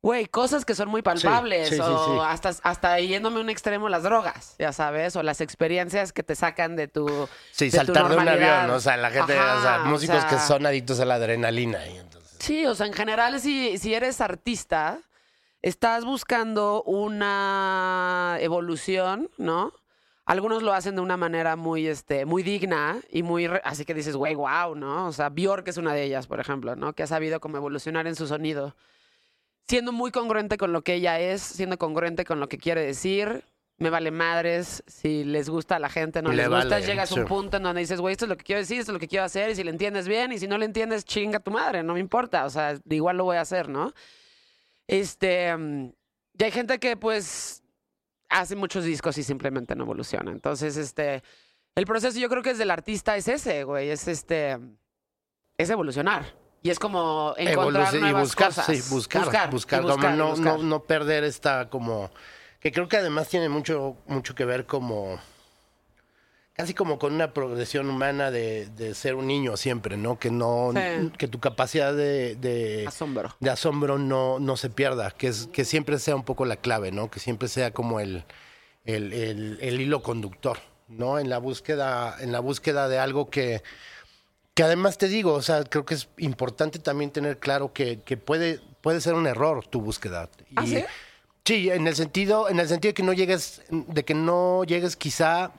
güey, 0.00 0.26
cosas 0.26 0.64
que 0.64 0.74
son 0.74 0.88
muy 0.88 1.02
palpables, 1.02 1.68
sí, 1.68 1.74
sí, 1.74 1.80
o 1.80 2.14
sí. 2.14 2.26
hasta, 2.26 2.54
hasta 2.62 2.98
yéndome 3.00 3.38
a 3.38 3.42
un 3.42 3.50
extremo 3.50 3.88
las 3.88 4.02
drogas, 4.02 4.54
ya 4.58 4.72
sabes, 4.72 5.14
o 5.16 5.22
las 5.22 5.40
experiencias 5.40 6.12
que 6.12 6.22
te 6.22 6.34
sacan 6.34 6.74
de 6.74 6.88
tu... 6.88 7.28
Sí, 7.52 7.66
de 7.66 7.70
tu 7.70 7.76
saltar 7.84 8.08
de 8.08 8.16
un 8.16 8.28
avión, 8.28 8.70
o 8.70 8.80
sea, 8.80 8.96
la 8.96 9.10
gente, 9.10 9.38
o 9.38 9.62
sea, 9.62 9.82
o 9.82 9.86
músicos 9.86 10.24
que 10.24 10.38
son 10.38 10.64
adictos 10.64 11.00
a 11.00 11.04
la 11.04 11.14
adrenalina. 11.14 11.86
Y 11.86 11.98
entonces, 11.98 12.18
Sí, 12.38 12.64
o 12.66 12.74
sea, 12.74 12.86
en 12.86 12.92
general, 12.92 13.40
si, 13.40 13.78
si 13.78 13.94
eres 13.94 14.20
artista, 14.20 15.00
estás 15.68 16.04
buscando 16.04 16.82
una 16.84 18.36
evolución, 18.40 19.30
¿no? 19.38 19.72
Algunos 20.26 20.62
lo 20.62 20.74
hacen 20.74 20.94
de 20.94 21.00
una 21.00 21.16
manera 21.16 21.56
muy, 21.56 21.86
este, 21.86 22.26
muy 22.26 22.42
digna 22.42 22.98
y 23.10 23.22
muy... 23.22 23.46
re- 23.46 23.62
Así 23.64 23.84
que 23.86 23.94
dices, 23.94 24.14
güey, 24.14 24.34
wow, 24.34 24.74
¿no? 24.74 25.06
O 25.06 25.12
sea, 25.12 25.30
Bjork 25.30 25.66
es 25.68 25.78
una 25.78 25.94
de 25.94 26.02
ellas, 26.02 26.26
por 26.26 26.38
ejemplo, 26.38 26.76
¿no? 26.76 26.92
Que 26.92 27.02
ha 27.02 27.06
sabido 27.06 27.40
cómo 27.40 27.56
evolucionar 27.56 28.06
en 28.06 28.14
su 28.14 28.26
sonido. 28.26 28.76
Siendo 29.66 29.90
muy 29.92 30.10
congruente 30.10 30.58
con 30.58 30.72
lo 30.72 30.82
que 30.82 30.94
ella 30.94 31.18
es, 31.18 31.40
siendo 31.40 31.78
congruente 31.78 32.24
con 32.26 32.40
lo 32.40 32.48
que 32.48 32.58
quiere 32.58 32.82
decir. 32.82 33.44
Me 33.78 33.90
vale 33.90 34.10
madres 34.10 34.82
si 34.86 35.24
les 35.24 35.48
gusta 35.48 35.76
a 35.76 35.78
la 35.78 35.88
gente, 35.88 36.20
no 36.20 36.30
Le 36.30 36.36
les 36.38 36.48
gusta. 36.48 36.68
vale, 36.74 36.84
Llegas 36.86 37.12
a 37.12 37.14
un 37.14 37.20
sí. 37.22 37.26
punto 37.28 37.56
en 37.58 37.62
donde 37.62 37.80
dices, 37.80 38.00
güey, 38.00 38.12
esto 38.12 38.24
es 38.24 38.28
lo 38.28 38.36
que 38.36 38.44
quiero 38.44 38.60
decir, 38.60 38.80
esto 38.80 38.90
es 38.90 38.94
lo 38.94 38.98
que 38.98 39.06
quiero 39.08 39.24
hacer, 39.24 39.50
y 39.50 39.54
si 39.54 39.62
le 39.62 39.70
entiendes 39.70 40.08
bien, 40.08 40.32
y 40.32 40.38
si 40.38 40.48
no 40.48 40.58
le 40.58 40.64
entiendes, 40.64 41.04
chinga 41.04 41.38
tu 41.38 41.52
madre, 41.52 41.82
no 41.84 41.94
me 41.94 42.00
importa. 42.00 42.44
O 42.44 42.50
sea, 42.50 42.76
igual 42.90 43.16
lo 43.18 43.24
voy 43.24 43.36
a 43.36 43.42
hacer, 43.42 43.68
¿no? 43.68 43.92
Este. 44.88 45.56
mm, 45.56 45.92
Y 46.38 46.44
hay 46.44 46.50
gente 46.50 46.78
que, 46.80 46.96
pues, 46.96 47.62
hace 48.28 48.56
muchos 48.56 48.84
discos 48.84 49.16
y 49.18 49.22
simplemente 49.22 49.76
no 49.76 49.84
evoluciona. 49.84 50.32
Entonces, 50.32 50.76
este. 50.76 51.22
El 51.76 51.86
proceso 51.86 52.18
yo 52.18 52.28
creo 52.28 52.42
que 52.42 52.50
es 52.50 52.58
del 52.58 52.72
artista 52.72 53.16
es 53.16 53.28
ese, 53.28 53.62
güey. 53.62 53.90
Es 53.90 54.08
este. 54.08 54.58
Es 55.56 55.70
evolucionar. 55.70 56.34
Y 56.62 56.70
es 56.70 56.78
como 56.80 57.34
encontrar 57.36 57.94
nuevas 57.94 58.10
y 58.10 58.20
buscar, 58.20 58.48
cosas. 58.48 58.66
sí, 58.66 58.82
buscar, 58.92 59.24
buscar, 59.24 59.50
buscar, 59.50 60.14
y 60.14 60.18
no, 60.18 60.30
buscar. 60.30 60.58
no, 60.58 60.62
no 60.64 60.82
perder 60.82 61.22
esta 61.22 61.70
como 61.70 62.10
que 62.58 62.72
creo 62.72 62.88
que 62.88 62.96
además 62.96 63.28
tiene 63.28 63.48
mucho, 63.48 63.96
mucho 64.06 64.34
que 64.34 64.44
ver 64.44 64.66
como 64.66 65.20
casi 66.58 66.74
como 66.74 66.98
con 66.98 67.14
una 67.14 67.32
progresión 67.32 67.88
humana 67.88 68.32
de, 68.32 68.66
de 68.76 68.92
ser 68.92 69.14
un 69.14 69.28
niño 69.28 69.56
siempre, 69.56 69.96
¿no? 69.96 70.18
Que 70.18 70.28
no, 70.32 70.72
Sí. 70.74 71.12
que 71.16 71.28
tu 71.28 71.38
capacidad 71.38 71.94
de, 71.94 72.34
de, 72.34 72.84
Asombro. 72.88 73.32
de 73.38 73.48
asombro 73.48 73.96
no, 73.96 74.40
no 74.40 74.56
se 74.56 74.68
pierda, 74.68 75.12
que 75.12 75.28
es, 75.28 75.46
que 75.52 75.64
siempre 75.64 76.00
sea 76.00 76.16
un 76.16 76.24
poco 76.24 76.44
la 76.44 76.56
clave, 76.56 76.90
¿no? 76.90 77.12
Que 77.12 77.20
siempre 77.20 77.46
sea 77.46 77.70
como 77.70 78.00
el, 78.00 78.24
el, 78.84 79.12
el- 79.12 79.58
el 79.62 79.80
hilo 79.80 80.02
conductor, 80.02 80.58
¿no? 80.88 81.20
En 81.20 81.30
la 81.30 81.38
búsqueda, 81.38 82.16
en 82.18 82.32
la 82.32 82.40
búsqueda 82.40 82.88
de 82.88 82.98
algo 82.98 83.30
que, 83.30 83.62
que 84.54 84.64
además 84.64 84.98
te 84.98 85.06
digo, 85.06 85.34
o 85.34 85.42
sea, 85.42 85.62
creo 85.62 85.84
que 85.84 85.94
es 85.94 86.08
importante 86.16 86.80
también 86.80 87.12
tener 87.12 87.38
claro 87.38 87.72
que, 87.72 88.00
que 88.00 88.16
puede, 88.16 88.58
puede 88.80 89.00
ser 89.00 89.14
un 89.14 89.28
error 89.28 89.64
tu 89.64 89.80
búsqueda. 89.80 90.28
¿Ah, 90.56 90.66
sí? 90.66 90.84
Sí, 91.44 91.70
en 91.70 91.86
el 91.86 91.94
sentido, 91.94 92.48
en 92.48 92.58
el 92.58 92.66
sentido 92.66 92.90
de 92.90 92.94
que 92.94 93.02
no 93.04 93.12
llegues, 93.12 93.62
de 93.70 94.04
que 94.04 94.14
no 94.14 94.64
llegues 94.64 94.96
quizá 94.96 95.52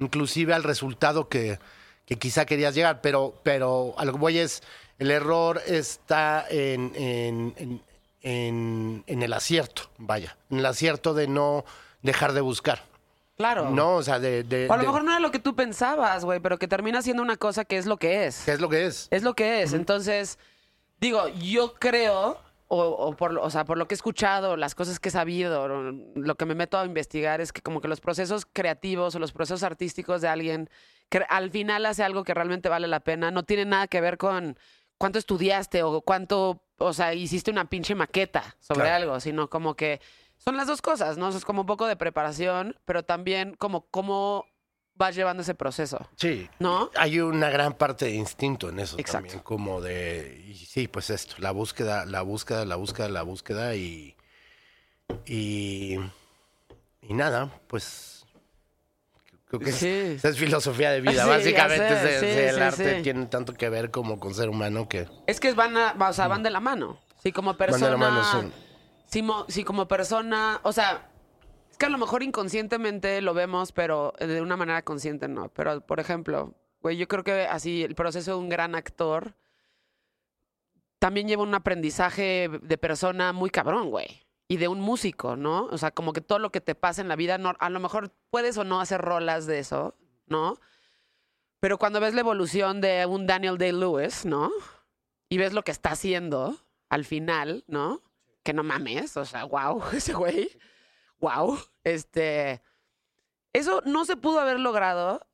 inclusive 0.00 0.52
al 0.52 0.64
resultado 0.64 1.28
que, 1.28 1.58
que 2.06 2.16
quizá 2.16 2.44
querías 2.46 2.74
llegar, 2.74 3.00
pero, 3.00 3.34
pero 3.44 3.94
a 3.96 4.04
lo 4.04 4.12
que 4.12 4.18
voy 4.18 4.38
es, 4.38 4.62
el 4.98 5.10
error 5.12 5.62
está 5.66 6.44
en, 6.50 6.92
en, 6.96 7.54
en- 7.56 7.82
en, 8.22 9.02
en 9.06 9.22
el 9.22 9.32
acierto, 9.32 9.84
vaya, 9.96 10.36
en 10.50 10.58
el 10.58 10.66
acierto 10.66 11.14
de 11.14 11.26
no 11.26 11.64
dejar 12.02 12.34
de 12.34 12.42
buscar. 12.42 12.82
Claro. 13.38 13.70
No, 13.70 13.94
o 13.94 14.02
sea, 14.02 14.18
de... 14.18 14.42
de- 14.42 14.68
O 14.68 14.72
a 14.74 14.76
lo 14.76 14.82
de- 14.82 14.88
mejor 14.88 15.04
no 15.04 15.12
era 15.12 15.20
lo 15.20 15.30
que 15.30 15.38
tú 15.38 15.54
pensabas, 15.56 16.22
güey, 16.26 16.38
pero 16.40 16.58
que 16.58 16.68
termina 16.68 17.00
siendo 17.00 17.22
una 17.22 17.38
cosa 17.38 17.64
que 17.64 17.78
es 17.78 17.86
lo 17.86 17.96
que 17.96 18.26
es. 18.26 18.42
¿Qué 18.44 18.52
es 18.52 18.60
lo 18.60 18.68
que 18.68 18.84
es? 18.86 19.08
Es 19.10 19.22
lo 19.22 19.32
que 19.34 19.62
es. 19.62 19.72
Entonces, 19.72 20.38
digo, 21.00 21.28
yo 21.28 21.72
creo, 21.76 22.38
o, 22.72 22.82
o 22.88 23.16
por, 23.16 23.32
lo- 23.32 23.42
o 23.42 23.50
sea, 23.50 23.64
por 23.64 23.76
lo 23.78 23.88
que 23.88 23.94
he 23.94 23.96
escuchado, 23.96 24.56
las 24.56 24.76
cosas 24.76 25.00
que 25.00 25.08
he 25.08 25.12
sabido, 25.12 25.66
lo 25.68 26.34
que 26.36 26.46
me 26.46 26.54
meto 26.54 26.78
a 26.78 26.84
investigar 26.86 27.40
es 27.40 27.52
que 27.52 27.62
como 27.62 27.80
que 27.80 27.88
los 27.88 28.00
procesos 28.00 28.46
creativos 28.46 29.14
o 29.14 29.18
los 29.18 29.32
procesos 29.32 29.64
artísticos 29.64 30.20
de 30.20 30.28
alguien 30.28 30.70
que 31.08 31.24
al 31.28 31.50
final 31.50 31.84
hace 31.84 32.04
algo 32.04 32.22
que 32.22 32.32
realmente 32.32 32.68
vale 32.68 32.86
la 32.86 33.00
pena, 33.00 33.32
no 33.32 33.42
tiene 33.42 33.64
nada 33.64 33.88
que 33.88 34.00
ver 34.00 34.18
con 34.18 34.56
cuánto 34.98 35.18
estudiaste 35.18 35.82
o 35.82 36.02
cuánto, 36.02 36.62
o 36.78 36.92
sea, 36.92 37.12
hiciste 37.12 37.50
una 37.50 37.68
pinche 37.68 37.96
maqueta 37.96 38.56
sobre 38.60 38.82
Claro. 38.82 38.94
algo, 39.04 39.20
sino 39.20 39.50
como 39.50 39.74
que 39.74 40.00
son 40.36 40.56
las 40.56 40.68
dos 40.68 40.80
cosas, 40.80 41.18
¿no? 41.18 41.26
O 41.26 41.30
sea, 41.32 41.38
es 41.38 41.44
como 41.44 41.62
un 41.62 41.66
poco 41.66 41.86
de 41.88 41.96
preparación, 41.96 42.76
pero 42.84 43.02
también 43.02 43.54
como 43.56 43.86
cómo 43.90 44.46
vas 45.00 45.14
llevando 45.16 45.42
ese 45.42 45.54
proceso, 45.54 45.98
Sí. 46.16 46.48
¿no? 46.58 46.90
Hay 46.94 47.18
una 47.20 47.48
gran 47.48 47.72
parte 47.72 48.04
de 48.04 48.10
instinto 48.12 48.68
en 48.68 48.78
eso 48.80 48.98
Exacto. 48.98 49.28
también, 49.28 49.38
como 49.40 49.80
de, 49.80 50.44
y 50.46 50.54
sí, 50.54 50.86
pues 50.88 51.08
esto, 51.10 51.34
la 51.38 51.50
búsqueda, 51.52 52.04
la 52.04 52.20
búsqueda, 52.22 52.64
la 52.66 52.76
búsqueda, 52.76 53.08
la 53.08 53.22
búsqueda 53.22 53.74
y, 53.74 54.14
y, 55.26 55.96
y 57.02 57.14
nada, 57.14 57.50
pues 57.66 58.24
creo 59.46 59.60
que 59.60 59.70
es- 59.70 59.82
esa 59.82 60.28
es 60.28 60.36
filosofía 60.38 60.90
de 60.90 61.00
vida. 61.00 61.24
Sí, 61.24 61.28
Básicamente 61.28 62.00
sé, 62.00 62.20
sí, 62.20 62.26
el 62.40 62.62
arte 62.62 63.02
tiene 63.02 63.26
tanto 63.26 63.54
que 63.54 63.68
ver 63.68 63.90
como 63.90 64.20
con 64.20 64.34
ser 64.34 64.48
humano 64.48 64.88
que 64.88 65.08
Es 65.26 65.40
que 65.40 65.52
van, 65.54 65.76
a- 65.76 65.94
o 65.98 66.12
sea, 66.12 66.28
van 66.28 66.42
de 66.42 66.50
la 66.50 66.60
mano. 66.60 67.00
Sí, 67.22 67.32
como 67.32 67.50
van 67.54 67.58
de 67.58 67.66
persona. 67.66 67.90
la 67.90 67.96
mano. 67.96 68.52
sí. 69.10 69.22
mo- 69.22 69.44
sí, 69.48 69.64
como 69.64 69.88
persona. 69.88 70.60
O 70.62 70.72
sea, 70.72 71.09
que 71.80 71.86
a 71.86 71.88
lo 71.88 71.96
mejor 71.96 72.22
inconscientemente 72.22 73.22
lo 73.22 73.32
vemos, 73.32 73.72
pero 73.72 74.12
de 74.20 74.42
una 74.42 74.58
manera 74.58 74.82
consciente 74.82 75.28
no. 75.28 75.48
Pero, 75.48 75.80
por 75.80 75.98
ejemplo, 75.98 76.54
güey, 76.82 76.98
yo 76.98 77.08
creo 77.08 77.24
que 77.24 77.46
así 77.46 77.82
el 77.82 77.94
proceso 77.94 78.32
de 78.32 78.36
un 78.36 78.50
gran 78.50 78.74
actor 78.74 79.34
también 80.98 81.26
lleva 81.26 81.42
un 81.42 81.54
aprendizaje 81.54 82.50
de 82.62 82.76
persona 82.76 83.32
muy 83.32 83.48
cabrón, 83.48 83.88
güey. 83.88 84.26
Y 84.46 84.58
de 84.58 84.68
un 84.68 84.78
músico, 84.78 85.36
¿no? 85.36 85.64
O 85.70 85.78
sea, 85.78 85.90
como 85.90 86.12
que 86.12 86.20
todo 86.20 86.38
lo 86.38 86.52
que 86.52 86.60
te 86.60 86.74
pasa 86.74 87.00
en 87.00 87.08
la 87.08 87.16
vida, 87.16 87.36
a 87.36 87.70
lo 87.70 87.80
mejor 87.80 88.12
puedes 88.28 88.58
o 88.58 88.64
no 88.64 88.82
hacer 88.82 89.00
rolas 89.00 89.46
de 89.46 89.60
eso, 89.60 89.96
¿no? 90.26 90.58
Pero 91.60 91.78
cuando 91.78 91.98
ves 91.98 92.12
la 92.12 92.20
evolución 92.20 92.82
de 92.82 93.06
un 93.06 93.26
Daniel 93.26 93.56
Day-Lewis, 93.56 94.26
¿no? 94.26 94.50
Y 95.30 95.38
ves 95.38 95.54
lo 95.54 95.62
que 95.62 95.70
está 95.70 95.92
haciendo 95.92 96.58
al 96.90 97.06
final, 97.06 97.64
¿no? 97.68 98.02
Que 98.42 98.52
no 98.52 98.64
mames, 98.64 99.16
o 99.16 99.24
sea, 99.24 99.44
wow, 99.44 99.82
ese 99.94 100.12
güey, 100.12 100.50
wow. 101.20 101.58
Este, 101.84 102.62
eso 103.52 103.82
no 103.84 104.04
se 104.04 104.16
pudo 104.16 104.40
haber 104.40 104.60
logrado 104.60 105.26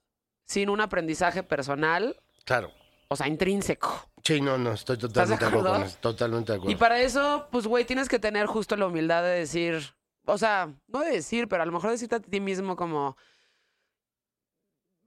sin 0.44 0.68
un 0.70 0.80
aprendizaje 0.80 1.42
personal, 1.42 2.16
Claro. 2.44 2.70
o 3.08 3.16
sea, 3.16 3.26
intrínseco. 3.28 4.10
Sí, 4.22 4.40
no, 4.40 4.58
no, 4.58 4.72
estoy 4.72 4.96
totalmente 4.98 5.44
de 5.44 5.48
acuerdo 5.50 5.72
con 5.72 5.90
totalmente 6.00 6.52
de 6.52 6.56
acuerdo. 6.58 6.72
Y 6.72 6.76
para 6.76 7.00
eso, 7.00 7.48
pues, 7.50 7.66
güey, 7.66 7.84
tienes 7.84 8.08
que 8.08 8.18
tener 8.18 8.46
justo 8.46 8.76
la 8.76 8.86
humildad 8.86 9.22
de 9.22 9.30
decir, 9.30 9.94
o 10.24 10.38
sea, 10.38 10.72
no 10.88 11.00
de 11.00 11.10
decir, 11.12 11.48
pero 11.48 11.62
a 11.62 11.66
lo 11.66 11.72
mejor 11.72 11.90
decirte 11.90 12.16
a 12.16 12.20
ti 12.20 12.40
mismo 12.40 12.74
como, 12.76 13.16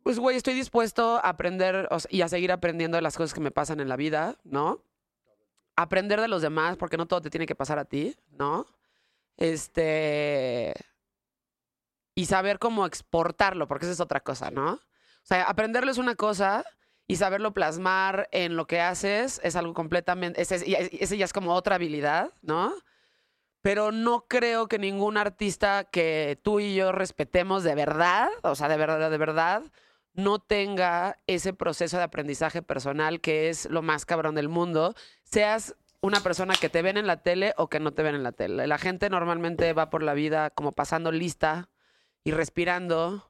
pues, 0.03 0.19
güey, 0.19 0.37
estoy 0.37 0.53
dispuesto 0.53 1.17
a 1.17 1.29
aprender 1.29 1.87
o 1.91 1.99
sea, 1.99 2.09
y 2.11 2.21
a 2.21 2.29
seguir 2.29 2.51
aprendiendo 2.51 2.95
de 2.97 3.01
las 3.01 3.17
cosas 3.17 3.33
que 3.33 3.41
me 3.41 3.51
pasan 3.51 3.79
en 3.79 3.89
la 3.89 3.95
vida, 3.97 4.37
¿no? 4.43 4.81
Aprender 5.75 6.19
de 6.21 6.27
los 6.27 6.41
demás, 6.41 6.77
porque 6.77 6.97
no 6.97 7.05
todo 7.05 7.21
te 7.21 7.29
tiene 7.29 7.45
que 7.45 7.55
pasar 7.55 7.79
a 7.79 7.85
ti, 7.85 8.15
¿no? 8.31 8.65
Este... 9.39 10.73
Y 12.13 12.25
saber 12.25 12.59
cómo 12.59 12.85
exportarlo, 12.85 13.67
porque 13.67 13.85
esa 13.85 13.93
es 13.93 14.01
otra 14.01 14.19
cosa, 14.19 14.51
¿no? 14.51 14.73
O 14.73 14.79
sea, 15.23 15.43
aprenderlo 15.43 15.89
es 15.89 15.97
una 15.97 16.15
cosa 16.15 16.65
y 17.07 17.15
saberlo 17.15 17.53
plasmar 17.53 18.27
en 18.31 18.57
lo 18.57 18.67
que 18.67 18.81
haces 18.81 19.39
es 19.43 19.55
algo 19.55 19.73
completamente, 19.73 20.41
ese, 20.41 20.89
ese 20.91 21.17
ya 21.17 21.25
es 21.25 21.33
como 21.33 21.53
otra 21.53 21.75
habilidad, 21.75 22.33
¿no? 22.41 22.73
Pero 23.61 23.91
no 23.91 24.25
creo 24.27 24.67
que 24.67 24.77
ningún 24.77 25.17
artista 25.17 25.85
que 25.85 26.39
tú 26.43 26.59
y 26.59 26.75
yo 26.75 26.91
respetemos 26.91 27.63
de 27.63 27.75
verdad, 27.75 28.29
o 28.43 28.53
sea, 28.53 28.67
de 28.67 28.77
verdad, 28.77 29.09
de 29.09 29.17
verdad, 29.17 29.63
no 30.13 30.39
tenga 30.39 31.17
ese 31.25 31.53
proceso 31.53 31.97
de 31.97 32.03
aprendizaje 32.03 32.61
personal 32.61 33.21
que 33.21 33.49
es 33.49 33.69
lo 33.69 33.81
más 33.81 34.05
cabrón 34.05 34.35
del 34.35 34.49
mundo, 34.49 34.93
seas 35.23 35.75
una 36.01 36.21
persona 36.21 36.53
que 36.55 36.69
te 36.69 36.81
ven 36.81 36.97
en 36.97 37.07
la 37.07 37.17
tele 37.21 37.53
o 37.57 37.67
que 37.69 37.79
no 37.79 37.91
te 37.91 38.03
ven 38.03 38.15
en 38.15 38.23
la 38.23 38.31
tele. 38.31 38.67
La 38.67 38.77
gente 38.77 39.09
normalmente 39.09 39.73
va 39.73 39.89
por 39.89 40.01
la 40.03 40.13
vida 40.13 40.49
como 40.49 40.71
pasando 40.71 41.11
lista 41.11 41.69
y 42.23 42.31
respirando. 42.31 43.25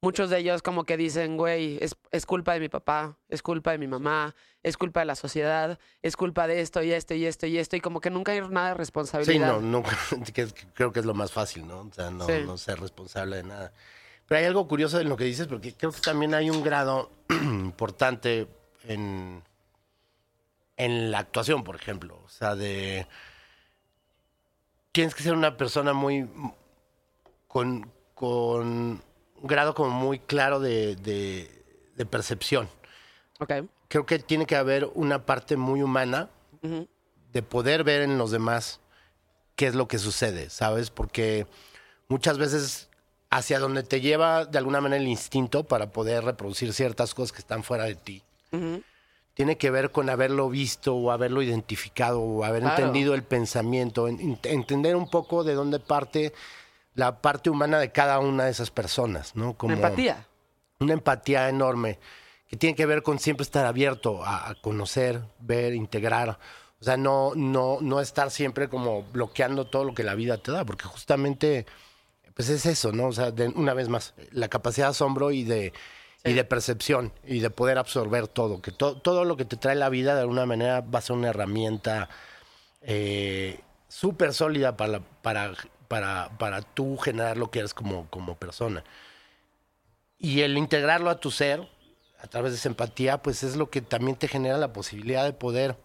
Muchos 0.00 0.28
de 0.28 0.38
ellos 0.38 0.60
como 0.60 0.84
que 0.84 0.98
dicen, 0.98 1.38
güey, 1.38 1.78
es, 1.80 1.96
es 2.10 2.26
culpa 2.26 2.52
de 2.52 2.60
mi 2.60 2.68
papá, 2.68 3.16
es 3.30 3.40
culpa 3.42 3.70
de 3.72 3.78
mi 3.78 3.86
mamá, 3.86 4.34
es 4.62 4.76
culpa 4.76 5.00
de 5.00 5.06
la 5.06 5.14
sociedad, 5.14 5.78
es 6.02 6.14
culpa 6.14 6.46
de 6.46 6.60
esto 6.60 6.82
y 6.82 6.92
esto 6.92 7.14
y 7.14 7.24
esto 7.24 7.46
y 7.46 7.56
esto, 7.56 7.76
y 7.76 7.80
como 7.80 8.02
que 8.02 8.10
nunca 8.10 8.32
hay 8.32 8.42
nada 8.42 8.68
de 8.68 8.74
Sí, 8.74 8.78
responsabilidad. 8.78 9.46
no, 9.46 9.60
nunca, 9.62 9.96
creo 10.74 10.92
que 10.92 11.00
es 11.00 11.06
lo 11.06 11.14
más 11.14 11.32
fácil, 11.32 11.66
¿no? 11.66 11.80
O 11.80 11.90
sea, 11.90 12.10
no, 12.10 12.26
Sí. 12.26 12.32
no 12.44 12.58
ser 12.58 12.80
responsable 12.80 13.36
de 13.36 13.44
nada. 13.44 13.72
Pero 14.28 14.38
hay 14.40 14.44
algo 14.44 14.68
curioso 14.68 15.00
en 15.00 15.08
lo 15.08 15.16
que 15.16 15.24
dices, 15.24 15.46
porque 15.46 15.72
creo 15.72 15.90
que 15.90 16.00
también 16.02 16.34
hay 16.34 16.50
un 16.50 16.62
grado 16.62 17.10
importante 17.30 18.46
en, 18.86 19.42
en 20.76 21.10
la 21.10 21.18
actuación, 21.18 21.64
por 21.64 21.76
ejemplo. 21.76 22.20
O 22.24 22.28
sea, 22.28 22.54
de... 22.54 23.06
Tienes 24.92 25.14
que 25.14 25.22
ser 25.22 25.32
una 25.32 25.56
persona 25.56 25.92
muy... 25.92 26.28
con, 27.48 27.90
con 28.14 28.66
un 28.66 29.02
grado 29.42 29.74
como 29.74 29.90
muy 29.90 30.18
claro 30.18 30.60
de, 30.60 30.96
de, 30.96 31.64
de 31.96 32.06
percepción. 32.06 32.68
Ok. 33.40 33.52
Creo 33.88 34.06
que 34.06 34.18
tiene 34.18 34.46
que 34.46 34.56
haber 34.56 34.90
una 34.94 35.26
parte 35.26 35.56
muy 35.56 35.82
humana 35.82 36.30
de 37.32 37.42
poder 37.42 37.84
ver 37.84 38.02
en 38.02 38.16
los 38.16 38.30
demás 38.30 38.80
qué 39.54 39.66
es 39.66 39.74
lo 39.74 39.86
que 39.86 39.98
sucede, 39.98 40.50
¿sabes? 40.50 40.90
Porque 40.90 41.46
muchas 42.08 42.38
veces 42.38 42.88
hacia 43.30 43.58
donde 43.58 43.82
te 43.82 44.00
lleva 44.00 44.46
de 44.46 44.58
alguna 44.58 44.80
manera 44.80 45.02
el 45.02 45.08
instinto 45.08 45.64
para 45.64 45.90
poder 45.90 46.24
reproducir 46.24 46.72
ciertas 46.72 47.14
cosas 47.14 47.32
que 47.32 47.40
están 47.40 47.62
fuera 47.62 47.84
de 47.84 47.96
ti, 47.96 48.22
Ujú. 48.52 48.82
Tiene 49.34 49.58
que 49.58 49.70
ver 49.70 49.90
con 49.90 50.08
haberlo 50.10 50.48
visto 50.48 50.94
o 50.94 51.10
haberlo 51.10 51.42
identificado 51.42 52.20
o 52.20 52.44
haber 52.44 52.62
Claro. 52.62 52.76
entendido 52.78 53.14
el 53.14 53.24
pensamiento, 53.24 54.06
en- 54.08 54.18
ent- 54.18 54.46
entender 54.46 54.94
un 54.96 55.10
poco 55.10 55.42
de 55.44 55.54
dónde 55.54 55.78
parte 55.80 56.32
la 56.94 57.20
parte 57.20 57.50
humana 57.50 57.80
de 57.80 57.90
cada 57.90 58.20
una 58.20 58.44
de 58.44 58.52
esas 58.52 58.70
personas, 58.70 59.34
¿no? 59.34 59.54
Como 59.54 59.74
Empatía. 59.74 60.28
una 60.78 60.92
empatía 60.92 61.48
enorme 61.48 61.98
que 62.48 62.56
tiene 62.56 62.76
que 62.76 62.86
ver 62.86 63.02
con 63.02 63.18
siempre 63.18 63.42
estar 63.42 63.66
abierto 63.66 64.22
a, 64.24 64.48
a 64.50 64.54
conocer, 64.54 65.20
ver, 65.40 65.74
integrar. 65.74 66.38
O 66.80 66.84
sea, 66.84 66.96
no, 66.96 67.32
no, 67.34 67.78
no 67.80 68.00
estar 68.00 68.30
siempre 68.30 68.68
como 68.68 69.02
bloqueando 69.12 69.64
todo 69.66 69.82
lo 69.82 69.94
que 69.94 70.04
la 70.04 70.14
vida 70.14 70.36
te 70.38 70.52
da, 70.52 70.64
porque 70.64 70.84
justamente, 70.84 71.66
pues 72.34 72.48
es 72.48 72.64
eso, 72.66 72.92
¿no? 72.92 73.06
O 73.08 73.12
sea, 73.12 73.32
de- 73.32 73.48
una 73.48 73.74
vez 73.74 73.88
más, 73.88 74.14
la 74.30 74.46
capacidad 74.48 74.86
de 74.86 74.90
asombro 74.90 75.32
y 75.32 75.42
de, 75.42 75.72
y 76.24 76.32
de 76.32 76.44
percepción 76.44 77.12
y 77.24 77.40
de 77.40 77.50
poder 77.50 77.76
absorber 77.78 78.28
todo, 78.28 78.62
que 78.62 78.72
to- 78.72 78.96
todo 78.96 79.24
lo 79.24 79.36
que 79.36 79.44
te 79.44 79.56
trae 79.56 79.74
la 79.76 79.90
vida 79.90 80.14
de 80.14 80.22
alguna 80.22 80.46
manera 80.46 80.80
va 80.80 80.98
a 81.00 81.02
ser 81.02 81.16
una 81.16 81.28
herramienta 81.28 82.08
eh, 82.80 83.60
súper 83.88 84.32
sólida 84.32 84.76
para, 84.76 84.92
la- 84.92 85.00
para, 85.22 85.52
para, 85.88 86.30
para 86.38 86.62
tú 86.62 86.96
generar 86.96 87.36
lo 87.36 87.50
que 87.50 87.58
eres 87.60 87.74
como, 87.74 88.08
como 88.10 88.36
persona. 88.36 88.84
Y 90.18 90.40
el 90.40 90.56
integrarlo 90.56 91.10
a 91.10 91.20
tu 91.20 91.30
ser, 91.30 91.68
a 92.20 92.26
través 92.26 92.52
de 92.52 92.58
esa 92.58 92.68
empatía, 92.70 93.18
pues 93.22 93.42
es 93.42 93.56
lo 93.56 93.68
que 93.68 93.82
también 93.82 94.16
te 94.16 94.28
genera 94.28 94.56
la 94.56 94.72
posibilidad 94.72 95.24
de 95.24 95.32
poder 95.34 95.76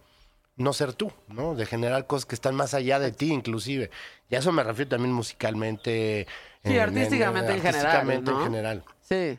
no 0.56 0.72
ser 0.72 0.94
tú, 0.94 1.12
¿no? 1.28 1.54
De 1.54 1.66
generar 1.66 2.06
cosas 2.06 2.26
que 2.26 2.34
están 2.34 2.54
más 2.54 2.72
allá 2.74 2.98
de 2.98 3.12
ti, 3.12 3.30
inclusive. 3.32 3.90
Y 4.30 4.34
a 4.36 4.38
eso 4.38 4.52
me 4.52 4.62
refiero 4.62 4.90
también 4.90 5.12
musicalmente. 5.12 6.26
Sí, 6.64 6.78
artísticamente 6.78 7.52
en 7.52 7.60
general, 7.62 7.86
artísticamente 7.86 8.30
¿no? 8.30 8.38
en 8.38 8.44
general. 8.44 8.84
Sí. 9.02 9.38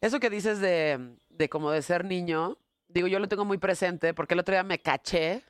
Eso 0.00 0.20
que 0.20 0.30
dices 0.30 0.60
de, 0.60 1.16
de 1.28 1.48
como 1.48 1.70
de 1.70 1.82
ser 1.82 2.04
niño, 2.04 2.58
digo, 2.88 3.06
yo 3.08 3.18
lo 3.18 3.28
tengo 3.28 3.44
muy 3.44 3.58
presente 3.58 4.14
porque 4.14 4.34
el 4.34 4.40
otro 4.40 4.54
día 4.54 4.62
me 4.62 4.80
caché 4.80 5.44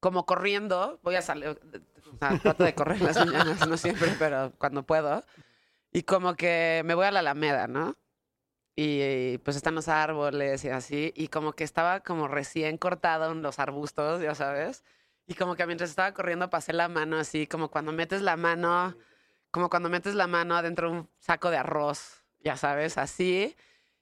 como 0.00 0.26
corriendo, 0.26 1.00
voy 1.02 1.16
a 1.16 1.22
salir, 1.22 1.48
o 1.48 2.18
sea, 2.18 2.38
trato 2.38 2.64
de 2.64 2.74
correr 2.74 3.00
las 3.00 3.16
mañanas, 3.16 3.66
no 3.66 3.76
siempre, 3.76 4.12
pero 4.18 4.52
cuando 4.58 4.84
puedo, 4.84 5.24
y 5.92 6.02
como 6.02 6.34
que 6.34 6.82
me 6.84 6.94
voy 6.94 7.06
a 7.06 7.10
la 7.10 7.20
Alameda, 7.20 7.66
¿no? 7.66 7.96
Y 8.76 9.38
pues 9.38 9.56
están 9.56 9.74
los 9.74 9.88
árboles 9.88 10.64
y 10.64 10.68
así, 10.68 11.12
y 11.16 11.28
como 11.28 11.54
que 11.54 11.64
estaba 11.64 12.00
como 12.00 12.28
recién 12.28 12.76
cortado 12.76 13.32
en 13.32 13.42
los 13.42 13.58
arbustos, 13.58 14.20
ya 14.22 14.34
sabes, 14.34 14.84
y 15.26 15.34
como 15.34 15.56
que 15.56 15.66
mientras 15.66 15.90
estaba 15.90 16.12
corriendo 16.12 16.50
pasé 16.50 16.72
la 16.72 16.88
mano 16.88 17.16
así, 17.16 17.46
como 17.46 17.70
cuando 17.70 17.92
metes 17.92 18.22
la 18.22 18.36
mano 18.36 18.96
como 19.50 19.70
cuando 19.70 19.88
metes 19.88 20.14
la 20.14 20.26
mano 20.26 20.54
adentro 20.54 20.90
de 20.90 20.96
un 20.98 21.10
saco 21.18 21.50
de 21.50 21.56
arroz, 21.56 22.25
ya 22.46 22.56
sabes, 22.56 22.96
así. 22.96 23.56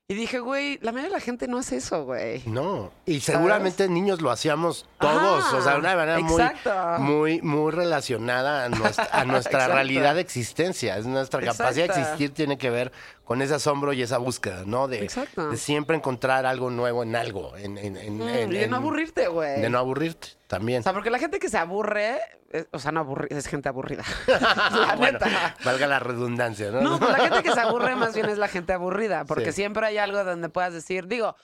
Y 0.07 0.13
dije, 0.13 0.39
güey, 0.39 0.79
la 0.83 0.93
mayoría 0.93 1.09
de 1.09 1.17
la 1.17 1.25
gente 1.25 1.49
no 1.49 1.57
hace 1.57 1.77
eso, 1.77 2.05
güey. 2.05 2.43
No, 2.45 2.93
y 3.07 3.21
seguramente 3.21 3.89
niños 3.89 4.21
lo 4.21 4.31
hacíamos 4.31 4.87
todos, 5.01 5.43
Ajá, 5.47 5.57
o 5.57 5.63
sea, 5.63 5.73
de 5.73 5.79
una 5.79 5.97
manera 5.97 6.19
muy, 6.19 6.43
exacto. 6.43 7.03
muy, 7.03 7.41
muy 7.41 7.73
relacionada 7.73 8.67
a 8.67 8.69
nuestra, 8.69 9.09
a 9.11 9.25
nuestra 9.25 9.67
realidad 9.69 10.17
de 10.17 10.21
existencia. 10.21 10.99
Es 10.99 11.07
nuestra 11.07 11.41
capacidad 11.41 11.89
de 11.89 12.03
existir 12.03 12.35
tiene 12.35 12.59
que 12.59 12.69
ver 12.69 12.93
con 13.25 13.41
ese 13.43 13.55
asombro 13.55 13.93
y 13.93 14.03
esa 14.03 14.19
búsqueda, 14.19 14.65
¿no? 14.67 14.87
De, 14.89 15.09
siempre 15.57 15.97
encontrar 15.97 16.45
algo 16.47 16.71
nuevo 16.71 17.03
en 17.03 17.17
algo, 17.17 17.57
en, 17.57 17.79
en, 17.79 17.97
en- 17.97 18.19
Mm, 18.19 18.51
de 18.51 18.69
no 18.69 18.77
aburrirte, 18.77 19.29
güey. 19.29 19.61
De 19.61 19.71
no 19.71 19.79
aburrirte, 19.79 20.29
también. 20.47 20.81
O 20.81 20.83
sea, 20.83 20.93
porque 20.93 21.11
la 21.11 21.19
gente 21.19 21.39
que 21.39 21.49
se 21.49 21.57
aburre, 21.59 22.19
es- 22.51 22.67
o 22.73 22.79
sea, 22.79 22.93
no 22.93 23.01
aburre, 23.01 23.29
es 23.31 23.47
gente 23.47 23.69
aburrida. 23.69 24.03
la 24.27 24.95
Bueno, 24.97 25.19
neta. 25.19 25.57
valga 25.65 25.87
la 25.87 25.99
redundancia, 26.01 26.71
¿no? 26.71 26.81
No, 26.83 26.99
pues 26.99 27.11
la 27.13 27.19
gente 27.19 27.43
que 27.43 27.53
se 27.53 27.61
aburre 27.61 27.97
más 27.97 28.15
bien 28.15 28.29
es 28.29 28.39
la 28.39 28.49
gente 28.49 28.73
aburrida, 28.73 29.25
porque 29.25 29.53
Sí. 29.53 29.63
siempre 29.63 29.87
hay 29.87 29.99
algo 29.99 30.23
donde 30.23 30.49
puedas 30.51 30.75
decir, 30.75 31.07
digo, 31.07 31.35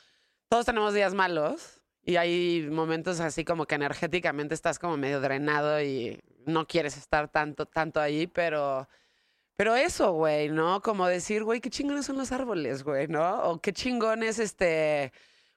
todos 0.49 0.67
tenemos 0.67 0.93
días 0.95 1.15
malos 1.15 1.81
y 2.03 2.17
hay 2.17 2.69
momentos 2.71 3.21
así 3.21 3.45
como 3.45 3.67
que 3.67 3.75
energéticamente 3.77 4.55
estás 4.55 4.79
como 4.79 4.97
medio 4.97 5.21
drenado 5.21 5.81
y 5.83 6.21
no 6.47 6.67
quieres 6.67 6.97
estar 6.97 7.29
tanto, 7.29 7.67
tanto 7.67 8.01
ahí, 8.01 8.27
pero, 8.27 8.89
pero 9.61 9.77
eso, 9.77 10.13
güey, 10.13 10.49
¿no? 10.49 10.81
Como 10.81 11.07
decir, 11.07 11.45
güey, 11.45 11.61
qué 11.61 11.69
chingones 11.69 12.07
son 12.07 12.17
los 12.17 12.33
árboles, 12.33 12.83
güey, 12.83 13.09
¿no? 13.09 13.43
O 13.43 13.61
qué 13.61 13.75
chingón 13.75 14.23
es 14.23 14.39
este... 14.39 15.13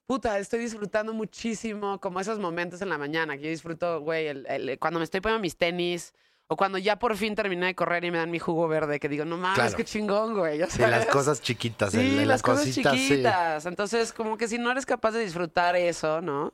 Puta, 0.06 0.38
estoy 0.40 0.60
disfrutando 0.60 1.14
muchísimo 1.14 2.02
como 2.02 2.20
esos 2.20 2.38
momentos 2.38 2.82
en 2.82 2.90
la 2.90 2.98
mañana 2.98 3.38
que 3.38 3.44
yo 3.44 3.50
disfruto, 3.50 4.02
güey, 4.02 4.28
el- 4.28 4.46
el- 4.48 4.78
cuando 4.78 5.00
me 5.00 5.06
estoy 5.06 5.22
poniendo 5.22 5.42
mis 5.42 5.56
tenis 5.56 6.14
o 6.48 6.58
cuando 6.58 6.78
ya 6.80 7.00
por 7.00 7.16
fin 7.16 7.34
terminé 7.34 7.68
de 7.68 7.76
correr 7.76 8.04
y 8.04 8.12
me 8.12 8.18
dan 8.18 8.30
mi 8.30 8.40
jugo 8.40 8.68
verde, 8.68 9.00
que 9.00 9.08
digo, 9.08 9.24
no 9.24 9.38
mames, 9.38 9.56
Claro. 9.56 9.78
qué 9.78 9.86
chingón, 9.86 10.34
güey. 10.38 10.60
Sí, 10.70 10.82
las 10.82 11.06
cosas 11.06 11.42
chiquitas. 11.42 11.94
Sí, 11.94 12.00
el- 12.20 12.28
las 12.28 12.42
cosas 12.42 12.66
cositas, 12.66 12.94
sí. 12.98 13.08
chiquitas. 13.08 13.66
Entonces, 13.66 14.12
como 14.12 14.36
que 14.36 14.50
si 14.50 14.58
no 14.58 14.70
eres 14.70 14.86
capaz 14.86 15.12
de 15.12 15.22
disfrutar 15.24 15.78
eso, 15.78 16.20
¿no? 16.20 16.52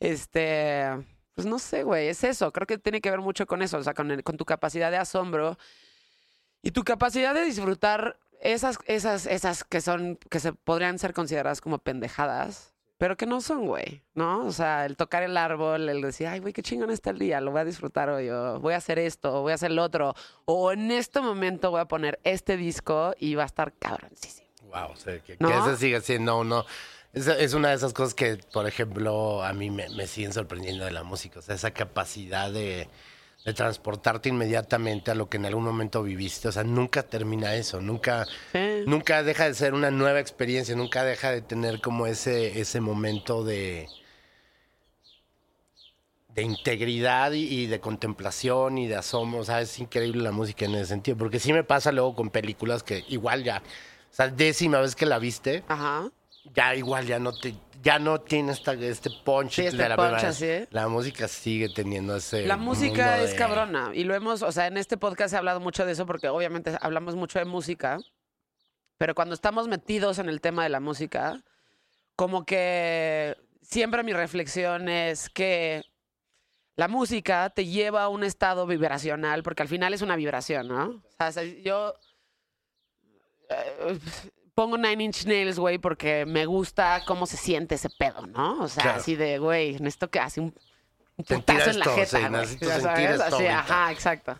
Este, 0.00 0.86
pues 1.34 1.46
no 1.46 1.60
sé, 1.60 1.84
güey, 1.84 2.08
es 2.08 2.24
eso. 2.24 2.52
Creo 2.52 2.66
que 2.66 2.78
tiene 2.78 3.00
que 3.00 3.12
ver 3.12 3.20
mucho 3.20 3.46
con 3.46 3.62
eso, 3.62 3.78
o 3.78 3.82
sea, 3.84 3.94
con, 3.94 4.10
el- 4.10 4.24
con 4.24 4.36
tu 4.36 4.44
capacidad 4.44 4.90
de 4.90 4.96
asombro 4.96 5.56
y 6.62 6.72
tu 6.72 6.84
capacidad 6.84 7.34
de 7.34 7.44
disfrutar 7.44 8.18
esas, 8.40 8.78
esas, 8.86 9.26
esas 9.26 9.64
que 9.64 9.80
son, 9.80 10.18
que 10.28 10.40
se 10.40 10.52
podrían 10.52 10.98
ser 10.98 11.12
consideradas 11.12 11.60
como 11.60 11.78
pendejadas, 11.78 12.72
pero 12.98 13.16
que 13.16 13.26
no 13.26 13.40
son, 13.40 13.66
güey, 13.66 14.02
¿no? 14.14 14.44
O 14.44 14.52
sea, 14.52 14.84
el 14.84 14.96
tocar 14.96 15.22
el 15.22 15.36
árbol, 15.36 15.88
el 15.88 16.02
decir, 16.02 16.26
ay, 16.26 16.40
güey, 16.40 16.52
qué 16.52 16.62
chingón 16.62 16.90
está 16.90 17.10
el 17.10 17.18
día, 17.18 17.40
lo 17.40 17.50
voy 17.50 17.60
a 17.60 17.64
disfrutar 17.64 18.10
hoy, 18.10 18.28
o 18.28 18.60
voy 18.60 18.74
a 18.74 18.76
hacer 18.76 18.98
esto, 18.98 19.38
o 19.38 19.42
voy 19.42 19.52
a 19.52 19.54
hacer 19.54 19.70
lo 19.70 19.82
otro, 19.82 20.14
o 20.44 20.72
en 20.72 20.90
este 20.90 21.20
momento 21.20 21.70
voy 21.70 21.80
a 21.80 21.86
poner 21.86 22.20
este 22.24 22.56
disco 22.56 23.14
y 23.18 23.34
va 23.36 23.44
a 23.44 23.46
estar 23.46 23.72
cabroncísimo. 23.72 24.48
Wow, 24.64 24.92
o 24.92 24.96
sea, 24.96 25.18
que, 25.20 25.36
que 25.36 25.42
¿No? 25.42 25.48
eso 25.48 25.76
sigue 25.76 26.00
siendo 26.00 26.38
uno. 26.38 26.64
Es, 27.12 27.26
es 27.26 27.54
una 27.54 27.70
de 27.70 27.74
esas 27.74 27.92
cosas 27.92 28.14
que, 28.14 28.38
por 28.52 28.66
ejemplo, 28.66 29.42
a 29.42 29.52
mí 29.52 29.70
me, 29.70 29.88
me 29.88 30.06
siguen 30.06 30.32
sorprendiendo 30.32 30.84
de 30.84 30.92
la 30.92 31.02
música. 31.02 31.40
O 31.40 31.42
sea, 31.42 31.56
esa 31.56 31.72
capacidad 31.72 32.52
de, 32.52 32.88
de 33.44 33.54
transportarte 33.54 34.28
inmediatamente 34.28 35.10
a 35.10 35.14
lo 35.14 35.28
que 35.28 35.38
en 35.38 35.46
algún 35.46 35.64
momento 35.64 36.02
viviste. 36.02 36.48
O 36.48 36.52
sea, 36.52 36.62
nunca 36.64 37.02
termina 37.02 37.54
eso. 37.54 37.80
Nunca, 37.80 38.26
Sí. 38.52 38.82
nunca 38.86 39.22
deja 39.22 39.44
de 39.46 39.54
ser 39.54 39.72
una 39.74 39.90
nueva 39.90 40.20
experiencia. 40.20 40.76
Nunca 40.76 41.04
deja 41.04 41.30
de 41.30 41.40
tener 41.42 41.80
como 41.80 42.06
ese, 42.06 42.60
ese 42.60 42.80
momento 42.80 43.44
de 43.44 43.88
de 46.34 46.42
integridad 46.42 47.32
y, 47.32 47.42
y 47.42 47.66
de 47.66 47.80
contemplación 47.80 48.78
y 48.78 48.86
de 48.86 48.94
asombro. 48.96 49.40
O 49.40 49.44
sea, 49.44 49.60
es 49.62 49.78
increíble 49.80 50.22
la 50.22 50.30
música 50.30 50.64
en 50.64 50.74
ese 50.76 50.86
sentido. 50.86 51.16
Porque 51.16 51.40
sí 51.40 51.52
me 51.52 51.64
pasa 51.64 51.90
luego 51.92 52.14
con 52.14 52.30
películas 52.30 52.82
que 52.84 53.04
igual 53.08 53.42
ya, 53.42 53.58
o 54.10 54.14
sea, 54.14 54.28
décima 54.28 54.80
vez 54.80 54.94
que 54.94 55.06
la 55.06 55.18
viste, 55.18 55.64
Ajá. 55.66 56.08
ya 56.54 56.74
igual 56.76 57.06
ya 57.06 57.18
no 57.18 57.32
te, 57.36 57.54
ya 57.82 57.98
no 57.98 58.20
tiene 58.20 58.52
esta, 58.52 58.74
este 58.74 59.10
punch 59.24 59.52
Sí, 59.52 59.66
este 59.66 59.82
de 59.82 59.88
la 59.88 59.96
punch 59.96 60.08
primera 60.10 60.28
así. 60.28 60.66
La 60.70 60.88
música 60.88 61.28
sigue 61.28 61.68
teniendo 61.68 62.16
ese. 62.16 62.46
La 62.46 62.56
música 62.56 63.10
mundo 63.12 63.24
es 63.24 63.30
de- 63.30 63.36
cabrona 63.36 63.90
y 63.94 64.04
lo 64.04 64.14
hemos, 64.14 64.42
o 64.42 64.52
sea, 64.52 64.66
en 64.66 64.76
este 64.76 64.96
podcast 64.96 65.34
he 65.34 65.36
hablado 65.36 65.60
mucho 65.60 65.86
de 65.86 65.92
eso 65.92 66.06
porque 66.06 66.28
obviamente 66.28 66.76
hablamos 66.80 67.16
mucho 67.16 67.38
de 67.38 67.44
música, 67.44 67.98
pero 68.98 69.14
cuando 69.14 69.34
estamos 69.34 69.66
metidos 69.68 70.18
en 70.18 70.28
el 70.28 70.40
tema 70.40 70.62
de 70.62 70.68
la 70.68 70.80
música, 70.80 71.42
como 72.16 72.44
que 72.44 73.36
siempre 73.62 74.02
mi 74.02 74.12
reflexión 74.12 74.88
es 74.88 75.30
que 75.30 75.82
la 76.76 76.86
música 76.88 77.50
te 77.50 77.66
lleva 77.66 78.02
a 78.04 78.08
un 78.08 78.24
estado 78.24 78.66
vibracional 78.66 79.42
porque 79.42 79.62
al 79.62 79.68
final 79.68 79.94
es 79.94 80.02
una 80.02 80.16
vibración, 80.16 80.68
¿no? 80.68 81.02
O 81.18 81.32
sea, 81.32 81.42
yo 81.44 81.94
eh, 83.48 83.98
pongo 84.60 84.76
Nine 84.76 85.04
Inch 85.04 85.24
Nails, 85.24 85.58
güey, 85.58 85.78
porque 85.78 86.26
me 86.26 86.44
gusta 86.44 87.02
cómo 87.06 87.24
se 87.24 87.38
siente 87.38 87.76
ese 87.76 87.88
pedo, 87.88 88.26
¿no? 88.26 88.60
O 88.60 88.68
sea, 88.68 88.82
Claro. 88.82 88.98
así 88.98 89.16
de, 89.16 89.38
güey, 89.38 89.72
necesito 89.78 90.10
que 90.10 90.20
hace 90.20 90.40
un, 90.42 90.54
un 91.16 91.24
putazo 91.24 91.70
en 91.70 91.78
la 91.78 91.84
esto, 91.86 91.96
jeta, 91.96 92.18
sí, 92.18 92.28
güey, 92.28 92.46
sentir 92.46 92.68
sabes, 92.82 93.20
así, 93.22 93.46
ajá, 93.46 93.90
exacto. 93.90 94.38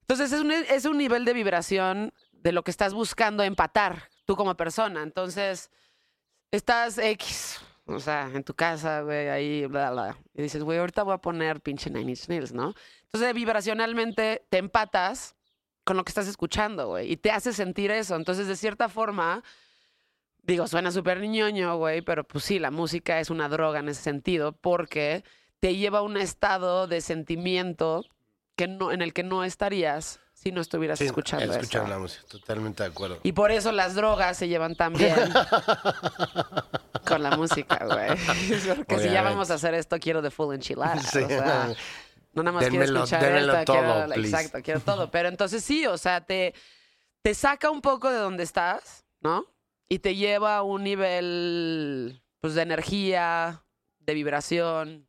Entonces 0.00 0.32
es 0.32 0.40
un, 0.40 0.50
es 0.50 0.84
un 0.84 0.98
nivel 0.98 1.24
de 1.24 1.32
vibración 1.32 2.12
de 2.32 2.50
lo 2.50 2.64
que 2.64 2.72
estás 2.72 2.92
buscando 2.92 3.44
empatar 3.44 4.08
tú 4.24 4.34
como 4.34 4.56
persona. 4.56 5.04
Entonces, 5.04 5.70
estás 6.50 6.98
X, 6.98 7.60
o 7.84 8.00
sea, 8.00 8.28
en 8.34 8.42
tu 8.42 8.52
casa, 8.52 9.02
güey, 9.02 9.28
ahí, 9.28 9.66
bla, 9.66 9.92
bla. 9.92 10.18
Y 10.34 10.42
dices, 10.42 10.64
güey, 10.64 10.80
ahorita 10.80 11.04
voy 11.04 11.14
a 11.14 11.18
poner 11.18 11.60
pinche 11.60 11.88
Nine 11.88 12.10
Inch 12.10 12.28
Nails, 12.28 12.52
¿no? 12.52 12.74
Entonces, 13.04 13.32
vibracionalmente 13.32 14.44
te 14.48 14.58
empatas 14.58 15.35
con 15.86 15.96
lo 15.96 16.04
que 16.04 16.10
estás 16.10 16.26
escuchando, 16.26 16.88
güey, 16.88 17.12
y 17.12 17.16
te 17.16 17.30
hace 17.30 17.52
sentir 17.52 17.92
eso. 17.92 18.16
Entonces, 18.16 18.48
de 18.48 18.56
cierta 18.56 18.88
forma, 18.88 19.44
digo, 20.42 20.66
suena 20.66 20.90
súper 20.90 21.20
ñoño, 21.20 21.76
güey, 21.76 22.02
pero 22.02 22.24
pues 22.24 22.42
sí, 22.42 22.58
la 22.58 22.72
música 22.72 23.20
es 23.20 23.30
una 23.30 23.48
droga 23.48 23.78
en 23.78 23.88
ese 23.88 24.02
sentido 24.02 24.50
porque 24.50 25.22
te 25.60 25.76
lleva 25.76 26.00
a 26.00 26.02
un 26.02 26.16
estado 26.16 26.88
de 26.88 27.00
sentimiento 27.00 28.04
que 28.56 28.66
no, 28.66 28.90
en 28.90 29.00
el 29.00 29.12
que 29.12 29.22
no 29.22 29.44
estarías 29.44 30.18
si 30.34 30.50
no 30.50 30.60
estuvieras 30.60 30.98
Sí, 30.98 31.06
escuchando 31.06 31.52
escuchar 31.52 31.88
la 31.88 32.00
música, 32.00 32.24
totalmente 32.28 32.82
de 32.82 32.88
acuerdo. 32.88 33.20
Y 33.22 33.30
por 33.30 33.52
eso 33.52 33.70
las 33.70 33.94
drogas 33.94 34.36
se 34.36 34.48
llevan 34.48 34.74
tan 34.74 34.92
bien 34.92 35.14
con 37.06 37.22
la 37.22 37.36
música, 37.36 37.84
güey. 37.84 38.08
Porque 38.76 38.98
si 38.98 39.10
ya 39.10 39.22
vamos 39.22 39.52
a 39.52 39.54
hacer 39.54 39.74
esto, 39.74 39.98
quiero 40.00 40.20
de 40.20 40.32
full 40.32 40.52
enchilada. 40.52 40.98
Sí. 40.98 41.20
O 41.20 41.28
sea, 41.28 41.72
no 42.36 42.42
nada 42.42 42.58
más 42.58 42.68
quiero 42.68 42.84
escuchar 42.84 43.24
esto, 43.24 43.64
todo, 43.64 44.06
quiero, 44.06 44.14
exacto, 44.14 44.58
quiero 44.62 44.80
todo. 44.80 45.10
Pero 45.10 45.30
entonces 45.30 45.64
sí, 45.64 45.86
o 45.86 45.96
sea, 45.96 46.20
te, 46.20 46.54
te 47.22 47.34
saca 47.34 47.70
un 47.70 47.80
poco 47.80 48.10
de 48.10 48.18
donde 48.18 48.42
estás, 48.42 49.06
¿no? 49.20 49.46
Y 49.88 50.00
te 50.00 50.14
lleva 50.14 50.58
a 50.58 50.62
un 50.62 50.84
nivel, 50.84 52.22
pues, 52.40 52.54
de 52.54 52.60
energía, 52.60 53.64
de 54.00 54.12
vibración 54.12 55.08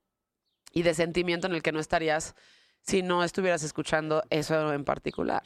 y 0.72 0.84
de 0.84 0.94
sentimiento 0.94 1.48
en 1.48 1.54
el 1.54 1.62
que 1.62 1.74
no 1.74 1.82
estarías 1.82 2.34
si 2.82 3.04
no 3.04 3.22
estuvieras 3.26 3.62
escuchando 3.64 4.24
eso 4.30 4.72
en 4.72 4.86
particular, 4.86 5.44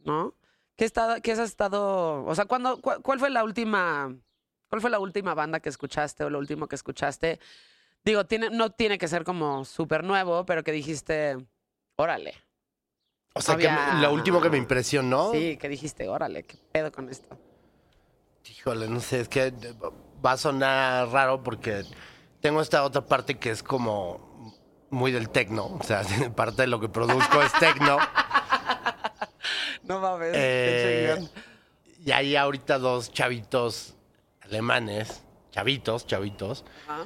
¿no? 0.00 0.34
¿Qué, 0.76 0.84
está, 0.84 1.22
qué 1.22 1.32
has 1.32 1.38
estado, 1.38 2.26
o 2.26 2.34
sea, 2.34 2.44
¿cuándo, 2.44 2.82
cuál 2.82 3.18
fue 3.18 3.30
la 3.30 3.42
última, 3.42 4.14
cuál 4.68 4.82
fue 4.82 4.90
la 4.90 4.98
última 4.98 5.32
banda 5.32 5.60
que 5.60 5.70
escuchaste 5.70 6.24
o 6.24 6.30
lo 6.30 6.38
último 6.38 6.66
que 6.68 6.74
escuchaste? 6.74 7.40
Digo, 8.04 8.26
tiene, 8.26 8.50
no 8.50 8.70
tiene 8.70 8.98
que 8.98 9.08
ser 9.08 9.24
como 9.24 9.64
súper 9.64 10.04
nuevo, 10.04 10.44
pero 10.44 10.62
que 10.62 10.72
dijiste, 10.72 11.36
órale. 11.96 12.34
O 13.34 13.40
sea, 13.40 13.56
que 13.56 13.68
me- 13.68 14.00
lo 14.02 14.12
último 14.12 14.40
que 14.40 14.50
me 14.50 14.58
impresionó, 14.58 15.32
Sí, 15.32 15.56
que 15.56 15.68
dijiste, 15.68 16.08
órale, 16.08 16.42
qué 16.44 16.56
pedo 16.70 16.92
con 16.92 17.08
esto. 17.08 17.36
híjole, 18.48 18.88
no 18.88 19.00
sé, 19.00 19.20
es 19.20 19.28
que 19.28 19.52
va 20.24 20.32
a 20.32 20.36
sonar 20.36 21.08
raro 21.08 21.42
porque 21.42 21.84
tengo 22.40 22.60
esta 22.60 22.84
otra 22.84 23.00
parte 23.06 23.38
que 23.38 23.50
es 23.50 23.62
como 23.62 24.54
muy 24.90 25.10
del 25.10 25.30
tecno, 25.30 25.66
o 25.66 25.82
sea, 25.82 26.02
parte 26.36 26.62
de 26.62 26.68
lo 26.68 26.78
que 26.80 26.88
produzco 26.88 27.42
es 27.42 27.52
tecno. 27.54 27.98
No 29.82 30.00
mames, 30.00 30.30
Eh, 30.34 31.28
y 32.06 32.10
hay 32.12 32.36
ahorita 32.36 32.78
dos 32.78 33.12
chavitos 33.12 33.94
alemanes, 34.40 35.22
chavitos, 35.50 36.06
chavitos, 36.06 36.64
Ajá. 36.86 37.04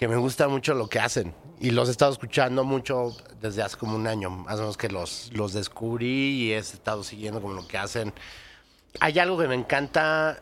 Que 0.00 0.08
me 0.08 0.16
gusta 0.16 0.48
mucho 0.48 0.72
lo 0.72 0.88
que 0.88 0.98
hacen. 0.98 1.34
Y 1.60 1.72
los 1.72 1.88
he 1.88 1.90
estado 1.90 2.10
escuchando 2.10 2.64
mucho 2.64 3.14
desde 3.38 3.62
hace 3.62 3.76
como 3.76 3.96
un 3.96 4.06
año, 4.06 4.30
más 4.30 4.54
o 4.56 4.60
menos 4.60 4.78
que 4.78 4.88
los, 4.88 5.30
los 5.34 5.52
descubrí 5.52 6.44
y 6.46 6.52
he 6.52 6.56
estado 6.56 7.04
siguiendo 7.04 7.42
como 7.42 7.52
lo 7.52 7.68
que 7.68 7.76
hacen. 7.76 8.14
Hay 8.98 9.18
algo 9.18 9.36
que 9.38 9.46
me 9.46 9.54
encanta, 9.56 10.40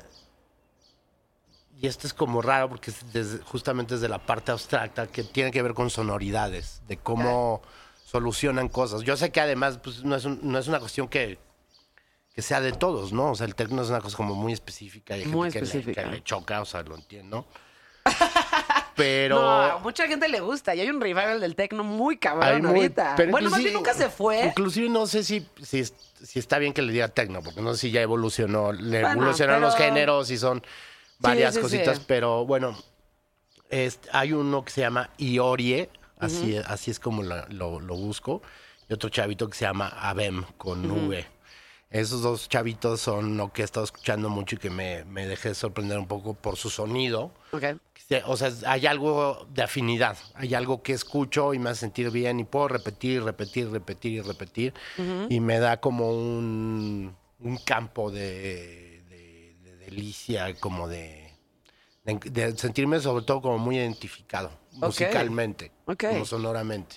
y 1.77 1.89
esto 1.89 2.07
es 2.07 2.15
como 2.15 2.41
raro 2.41 2.69
porque 2.69 2.93
es 2.93 3.13
desde- 3.13 3.39
justamente 3.43 3.95
desde 3.95 4.09
la 4.09 4.25
parte 4.25 4.53
abstracta, 4.53 5.09
que 5.09 5.25
tiene 5.25 5.51
que 5.51 5.61
ver 5.61 5.75
con 5.75 5.91
sonoridades, 5.91 6.81
de 6.87 6.97
cómo 6.97 7.61
solucionan 8.05 8.69
cosas. 8.69 9.03
Yo 9.03 9.17
sé 9.17 9.33
que 9.33 9.41
además 9.41 9.81
pues, 9.83 10.05
no, 10.05 10.15
es 10.15 10.25
un- 10.25 10.39
no 10.41 10.57
es 10.59 10.69
una 10.69 10.79
cuestión 10.79 11.09
que, 11.09 11.37
que 12.33 12.43
sea 12.43 12.61
de 12.61 12.71
todos, 12.71 13.13
¿no? 13.13 13.33
O 13.33 13.35
sea, 13.35 13.47
el 13.49 13.57
techno 13.57 13.83
es 13.83 13.89
una 13.89 14.01
cosa 14.01 14.17
como 14.17 14.37
muy 14.37 14.53
específica 14.53 15.17
y 15.17 15.23
hay 15.23 15.27
Muy 15.27 15.51
gente 15.51 15.53
que 15.53 15.61
le- 15.61 15.67
específica. 15.81 16.05
que 16.05 16.11
le 16.11 16.23
choca, 16.23 16.61
o 16.61 16.65
sea, 16.65 16.83
lo 16.85 16.95
entiendo. 16.95 17.45
Pero... 18.99 19.41
No, 19.41 19.79
mucha 19.81 20.07
gente 20.07 20.29
le 20.29 20.41
gusta 20.41 20.75
y 20.75 20.81
hay 20.81 20.91
un 20.91 21.01
revival 21.01 21.41
del 21.41 21.55
techno 21.55 21.83
muy 21.85 22.19
cabrón 22.19 22.63
muy- 22.67 22.81
ahorita. 22.81 23.15
pero 23.17 23.31
bueno, 23.31 23.49
más 23.49 23.61
bien 23.63 23.73
nunca 23.73 23.95
se 23.95 24.11
fue. 24.11 24.45
Inclusive 24.47 24.89
no 24.91 25.07
sé 25.07 25.25
si, 25.25 25.47
si, 25.63 25.85
si 25.85 26.39
está 26.39 26.59
bien 26.59 26.75
que 26.75 26.83
le 26.83 26.93
diga 26.93 27.09
tecno, 27.09 27.41
porque 27.43 27.63
no 27.63 27.73
sé 27.75 27.81
si 27.81 27.91
ya 27.91 28.03
evolucionó, 28.03 28.73
le 28.73 29.01
Bueno, 29.01 29.23
evolucionaron 29.23 29.63
los 29.63 29.77
géneros 29.77 30.31
y 30.31 30.37
son... 30.37 30.63
varias 31.21 31.55
sí, 31.55 31.61
sí. 31.61 31.63
cositas, 31.63 32.01
pero 32.01 32.45
bueno, 32.45 32.77
es- 33.71 34.01
hay 34.13 34.33
uno 34.33 34.65
que 34.65 34.71
se 34.73 34.81
llama 34.83 35.11
Iorie, 35.19 35.89
así, 36.19 36.57
así 36.67 36.91
es 36.91 36.99
como 37.01 37.23
lo, 37.23 37.81
lo 37.81 37.95
busco, 37.97 38.43
y 38.89 38.93
otro 38.95 39.09
chavito 39.11 39.49
que 39.49 39.57
se 39.57 39.65
llama 39.65 39.89
Abem, 39.89 40.45
con 40.57 40.91
V. 40.91 41.27
Esos 41.91 42.21
dos 42.23 42.49
chavitos 42.49 43.01
son 43.01 43.37
lo 43.39 43.51
que 43.53 43.63
he 43.63 43.65
estado 43.65 43.85
escuchando 43.85 44.29
mucho 44.29 44.57
y 44.57 44.59
que 44.59 44.69
me, 44.71 45.05
me 45.07 45.27
dejé 45.27 45.55
sorprender 45.55 45.99
un 45.99 46.07
poco 46.07 46.35
por 46.35 46.57
su 46.57 46.69
sonido. 46.69 47.33
Ok. 47.53 47.65
Sí, 48.09 48.17
O 48.27 48.37
sea, 48.37 48.51
hay 48.67 48.87
algo 48.87 49.47
de 49.53 49.63
afinidad, 49.63 50.17
hay 50.35 50.55
algo 50.55 50.83
que 50.83 50.93
escucho 50.93 51.53
y 51.55 51.59
me 51.59 51.71
hace 51.71 51.81
sentir 51.81 52.11
bien 52.11 52.41
y 52.41 52.45
puedo 52.45 52.69
repetir, 52.69 53.23
repetir, 53.23 53.71
repetir 53.71 54.13
y 54.13 54.21
repetir 54.21 54.73
y 55.29 55.41
me 55.41 55.59
da 55.59 55.79
como 55.81 56.11
un, 56.11 57.15
un 57.41 57.57
campo 57.59 58.11
de, 58.11 59.03
de- 59.09 59.57
de 59.63 59.77
delicia, 59.79 60.59
como 60.59 60.89
de, 60.89 61.33
de, 62.05 62.57
sentirme 62.57 63.01
sobre 63.01 63.25
todo 63.25 63.43
como 63.43 63.59
muy 63.59 63.77
identificado 63.77 64.51
musicalmente, 64.73 65.73
Ok. 65.87 66.05
como 66.09 66.25
sonoramente. 66.25 66.97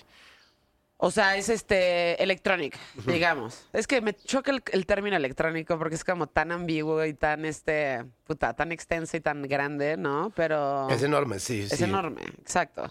O 1.04 1.10
sea, 1.10 1.36
es 1.36 1.48
este 1.48 2.22
electronic, 2.22 2.78
digamos. 3.06 3.66
Es 3.72 3.88
que 3.88 4.00
me 4.00 4.14
choca 4.14 4.52
el, 4.52 4.62
el 4.70 4.86
término 4.86 5.16
electrónico 5.16 5.76
porque 5.76 5.96
es 5.96 6.04
como 6.04 6.28
tan 6.28 6.52
ambiguo 6.52 7.04
y 7.04 7.12
tan 7.12 7.44
este, 7.44 8.04
puta, 8.24 8.54
tan 8.54 8.70
extenso 8.70 9.16
y 9.16 9.20
tan 9.20 9.42
grande, 9.42 9.96
¿no? 9.96 10.32
Pero 10.36 10.88
Es 10.88 11.02
enorme, 11.02 11.40
sí. 11.40 11.62
es 11.62 11.70
sí. 11.70 11.82
enorme, 11.82 12.22
exacto. 12.40 12.88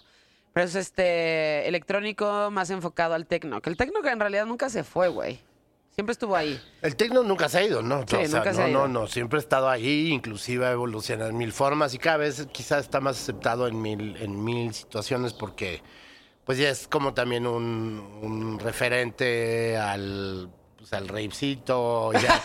Pero 0.52 0.66
es 0.66 0.74
este 0.74 1.66
electrónico 1.66 2.50
más 2.50 2.68
enfocado 2.68 3.14
al 3.14 3.26
tecno, 3.26 3.62
que 3.62 3.70
el 3.70 3.78
tecno 3.78 4.02
que 4.02 4.10
en 4.10 4.20
realidad 4.20 4.44
nunca 4.44 4.68
se 4.68 4.84
fue, 4.84 5.08
güey. 5.08 5.40
Siempre 5.94 6.12
estuvo 6.12 6.36
ahí. 6.36 6.60
El 6.82 6.96
tecno 6.96 7.22
nunca 7.22 7.48
se 7.48 7.60
ha 7.60 7.64
ido, 7.64 7.80
¿no? 7.82 8.00
Sí, 8.06 8.16
O 8.16 8.26
sea, 8.26 8.40
nunca 8.40 8.52
se 8.52 8.58
no, 8.60 8.64
ha 8.66 8.68
ido. 8.68 8.88
no, 8.88 9.00
no, 9.00 9.06
siempre 9.06 9.38
ha 9.38 9.40
estado 9.40 9.70
ahí, 9.70 10.08
inclusive 10.10 10.66
ha 10.66 10.72
evolucionado 10.72 11.30
en 11.30 11.38
mil 11.38 11.52
formas 11.52 11.94
y 11.94 11.98
cada 11.98 12.18
vez 12.18 12.46
quizás 12.52 12.80
está 12.84 13.00
más 13.00 13.18
aceptado 13.22 13.66
en 13.68 13.80
mil, 13.80 14.16
en 14.20 14.44
mil 14.44 14.74
situaciones 14.74 15.32
porque 15.32 15.80
pues 16.44 16.58
ya 16.58 16.68
es 16.70 16.88
como 16.88 17.14
también 17.14 17.46
un, 17.46 18.18
un 18.22 18.58
referente 18.58 19.76
al, 19.76 20.50
pues, 20.76 20.92
al 20.92 21.08
rapecito, 21.08 22.12
ya, 22.14 22.40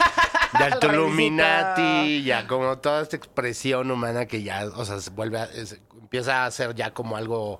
ya 0.60 0.66
al 0.66 0.80
Tuluminati, 0.80 2.24
ya 2.24 2.48
como 2.48 2.78
toda 2.80 3.02
esta 3.02 3.16
expresión 3.16 3.90
humana 3.92 4.26
que 4.26 4.44
ya, 4.44 4.66
o 4.76 4.86
sea, 4.86 5.00
se 5.00 5.10
vuelve 5.10 5.40
a- 5.40 5.46
es- 5.46 5.80
empieza 6.00 6.46
a 6.46 6.52
ser 6.52 6.74
ya 6.76 6.94
como 6.94 7.18
algo 7.18 7.60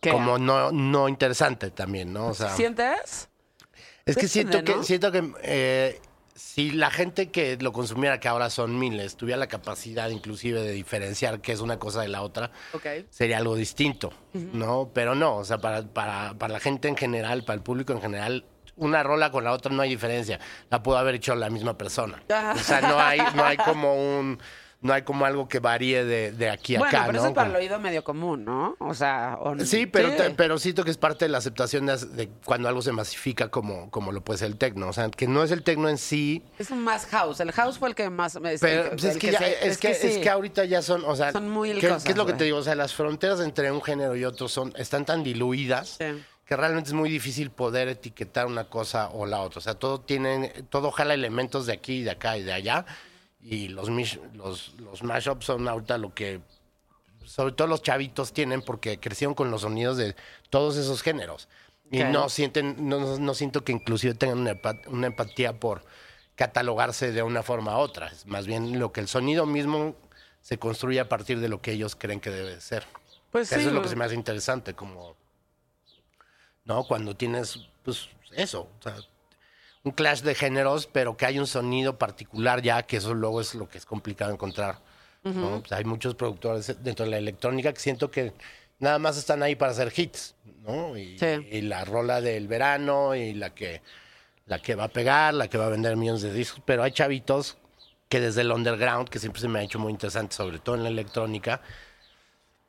¿Qué? 0.00 0.10
como 0.10 0.38
no, 0.38 0.72
no 0.72 1.08
interesante 1.08 1.70
también, 1.70 2.12
¿no? 2.12 2.28
O 2.28 2.34
sea, 2.34 2.50
¿Sientes? 2.50 3.28
es 4.04 4.16
que 4.16 4.26
siento 4.26 4.64
que, 4.64 4.82
siento 4.82 5.12
que 5.12 5.32
eh, 5.42 6.00
si 6.34 6.70
la 6.70 6.90
gente 6.90 7.30
que 7.30 7.56
lo 7.60 7.72
consumiera, 7.72 8.20
que 8.20 8.28
ahora 8.28 8.50
son 8.50 8.78
miles, 8.78 9.16
tuviera 9.16 9.38
la 9.38 9.48
capacidad 9.48 10.08
inclusive 10.10 10.62
de 10.62 10.72
diferenciar 10.72 11.40
qué 11.40 11.52
es 11.52 11.60
una 11.60 11.78
cosa 11.78 12.02
de 12.02 12.08
la 12.08 12.22
otra, 12.22 12.50
sería 13.10 13.38
algo 13.38 13.54
distinto, 13.54 14.12
¿no? 14.32 14.90
Pero 14.94 15.14
no, 15.14 15.36
o 15.36 15.44
sea, 15.44 15.58
para, 15.58 15.82
para, 15.82 16.34
para 16.34 16.54
la 16.54 16.60
gente 16.60 16.88
en 16.88 16.96
general, 16.96 17.44
para 17.44 17.56
el 17.56 17.62
público 17.62 17.92
en 17.92 18.00
general, 18.00 18.44
una 18.76 19.02
rola 19.02 19.30
con 19.30 19.44
la 19.44 19.52
otra 19.52 19.72
no 19.72 19.82
hay 19.82 19.90
diferencia. 19.90 20.40
La 20.70 20.82
pudo 20.82 20.96
haber 20.96 21.16
hecho 21.16 21.34
la 21.34 21.50
misma 21.50 21.76
persona. 21.76 22.22
Ajá. 22.28 22.52
O 22.54 22.58
sea, 22.58 22.80
no 22.80 22.98
hay, 22.98 23.20
no 23.34 23.44
hay 23.44 23.56
como 23.58 23.94
un, 23.94 24.38
no 24.82 24.92
hay 24.92 25.02
como 25.02 25.24
algo 25.24 25.48
que 25.48 25.60
varíe 25.60 26.04
de, 26.04 26.32
de 26.32 26.50
aquí 26.50 26.76
a 26.76 26.80
Bueno, 26.80 26.96
acá, 26.98 27.06
pero 27.06 27.12
¿no? 27.14 27.18
eso 27.20 27.28
es 27.28 27.34
para 27.34 27.48
el 27.50 27.56
oído 27.56 27.78
medio 27.78 28.02
común, 28.04 28.44
¿no? 28.44 28.76
O 28.80 28.94
sea, 28.94 29.38
o- 29.40 29.58
Sí, 29.64 29.86
pero, 29.86 30.10
te- 30.12 30.30
pero 30.30 30.58
siento 30.58 30.84
que 30.84 30.90
es 30.90 30.98
parte 30.98 31.24
de 31.24 31.28
la 31.30 31.38
aceptación 31.38 31.86
de, 31.86 31.96
de 31.96 32.28
cuando 32.44 32.68
algo 32.68 32.82
se 32.82 32.92
masifica 32.92 33.48
como, 33.48 33.90
como 33.90 34.12
lo 34.12 34.22
puede 34.22 34.38
ser 34.38 34.48
el 34.48 34.56
tecno. 34.56 34.88
O 34.88 34.92
sea, 34.92 35.08
que 35.10 35.26
no 35.28 35.42
es 35.44 35.50
el 35.52 35.62
tecno 35.62 35.88
en 35.88 35.98
sí, 35.98 36.42
Es 36.58 36.70
un 36.70 36.82
más 36.82 37.06
house. 37.06 37.40
El 37.40 37.52
house 37.52 37.78
fue 37.78 37.88
el 37.90 37.94
que 37.94 38.10
más... 38.10 38.40
me- 38.40 38.58
pero 38.58 38.82
el 38.82 38.88
pues, 38.90 39.04
es, 39.04 39.16
que 39.18 39.30
ya- 39.32 39.38
se- 39.38 39.68
es, 39.68 39.78
que, 39.78 39.94
sí. 39.94 40.28
ahorita 40.28 40.64
ya 40.64 40.82
son, 40.82 41.04
o 41.06 41.14
sea, 41.16 41.32
Son 41.32 41.48
muy 41.48 41.72
¿qué, 41.74 41.88
cosas, 41.88 42.04
qué 42.04 42.10
es 42.12 42.18
lo 42.18 42.26
que 42.26 42.32
te 42.34 42.44
digo? 42.44 42.58
O 42.58 42.62
sea, 42.62 42.74
las 42.74 42.92
fronteras 42.92 43.40
entre 43.40 43.70
un 43.72 43.82
género 43.82 44.16
y 44.16 44.24
otro 44.24 44.48
son 44.48 44.72
están 44.76 45.04
tan 45.04 45.22
diluidas 45.22 45.96
Sí. 46.00 46.06
que 46.44 46.56
realmente 46.56 46.90
es 46.90 46.94
muy 46.94 47.08
difícil 47.08 47.50
poder 47.50 47.86
etiquetar 47.88 48.46
una 48.46 48.64
cosa 48.68 49.10
o 49.10 49.26
la 49.26 49.40
otra. 49.42 49.58
O 49.58 49.62
sea, 49.62 49.74
todo 49.74 50.00
tiene, 50.00 50.48
todo 50.70 50.90
jala 50.90 51.14
elementos 51.14 51.66
de 51.66 51.72
aquí, 51.72 52.02
de 52.02 52.10
acá 52.10 52.36
y 52.36 52.42
de 52.42 52.52
allá. 52.52 52.84
Y 53.42 53.68
los 53.68 53.88
los, 54.34 54.74
los 54.78 55.02
mashups 55.02 55.46
son 55.46 55.66
ahorita 55.68 55.98
lo 55.98 56.14
que 56.14 56.40
sobre 57.24 57.52
todo 57.52 57.66
los 57.68 57.82
chavitos 57.82 58.32
tienen 58.32 58.62
porque 58.62 58.98
crecieron 58.98 59.34
con 59.34 59.50
los 59.50 59.62
sonidos 59.62 59.96
de 59.96 60.14
todos 60.50 60.76
esos 60.76 61.02
géneros. 61.02 61.48
Y 61.90 62.02
no 62.04 62.28
sienten, 62.28 62.88
no, 62.88 63.18
no- 63.18 63.34
siento 63.34 63.64
que 63.64 63.72
inclusive 63.72 64.14
tengan 64.14 64.38
una, 64.38 64.54
una 64.86 65.06
empatía 65.08 65.58
por 65.60 65.84
catalogarse 66.36 67.12
de 67.12 67.22
una 67.22 67.42
forma 67.42 67.72
a 67.72 67.78
otra. 67.78 68.08
Es 68.08 68.26
más 68.26 68.46
bien 68.46 68.78
lo 68.78 68.92
que 68.92 69.00
el 69.00 69.08
sonido 69.08 69.44
mismo 69.44 69.94
se 70.40 70.58
construye 70.58 71.00
a 71.00 71.08
partir 71.08 71.38
de 71.40 71.48
lo 71.48 71.60
que 71.60 71.72
ellos 71.72 71.94
creen 71.94 72.20
que 72.20 72.30
debe 72.30 72.60
ser. 72.60 72.84
Pues 73.30 73.48
sí. 73.48 73.56
Eso 73.56 73.68
es 73.68 73.74
lo 73.74 73.82
que 73.82 73.88
se 73.88 73.96
me 73.96 74.04
hace 74.04 74.14
interesante, 74.14 74.74
como, 74.74 75.16
¿no? 76.64 76.84
Cuando 76.84 77.14
tienes, 77.16 77.58
pues, 77.84 78.08
eso, 78.32 78.68
o 78.78 78.82
sea, 78.82 78.96
un 79.84 79.92
clash 79.92 80.22
de 80.22 80.34
géneros, 80.34 80.86
pero 80.86 81.16
que 81.16 81.26
hay 81.26 81.38
un 81.38 81.46
sonido 81.46 81.98
particular 81.98 82.62
ya, 82.62 82.82
que 82.84 82.98
eso 82.98 83.14
luego 83.14 83.40
es 83.40 83.54
lo 83.54 83.68
que 83.68 83.78
es 83.78 83.84
complicado 83.86 84.32
encontrar, 84.32 84.78
¿no? 85.24 85.60
Pues 85.60 85.72
hay 85.72 85.84
muchos 85.84 86.14
productores 86.14 86.76
dentro 86.82 87.04
de 87.04 87.10
la 87.10 87.18
electrónica 87.18 87.72
que 87.72 87.80
siento 87.80 88.10
que 88.10 88.32
nada 88.78 88.98
más 88.98 89.16
están 89.16 89.42
ahí 89.42 89.54
para 89.56 89.72
hacer 89.72 89.92
hits, 89.96 90.34
¿no? 90.62 90.96
Y, 90.96 91.18
Sí. 91.18 91.26
y 91.50 91.60
la 91.62 91.84
rola 91.84 92.20
del 92.20 92.48
verano 92.48 93.14
y 93.14 93.32
la 93.34 93.54
que, 93.54 93.82
la 94.46 94.58
que 94.60 94.74
va 94.74 94.84
a 94.84 94.88
pegar, 94.88 95.34
la 95.34 95.48
que 95.48 95.58
va 95.58 95.66
a 95.66 95.70
vender 95.70 95.96
millones 95.96 96.22
de 96.22 96.32
discos, 96.32 96.62
pero 96.64 96.82
hay 96.82 96.92
chavitos 96.92 97.56
que 98.08 98.20
desde 98.20 98.42
el 98.42 98.52
underground, 98.52 99.08
que 99.08 99.18
siempre 99.18 99.40
se 99.40 99.48
me 99.48 99.58
ha 99.60 99.62
hecho 99.62 99.78
muy 99.78 99.90
interesante, 99.90 100.34
sobre 100.36 100.58
todo 100.58 100.74
en 100.76 100.82
la 100.82 100.90
electrónica, 100.90 101.60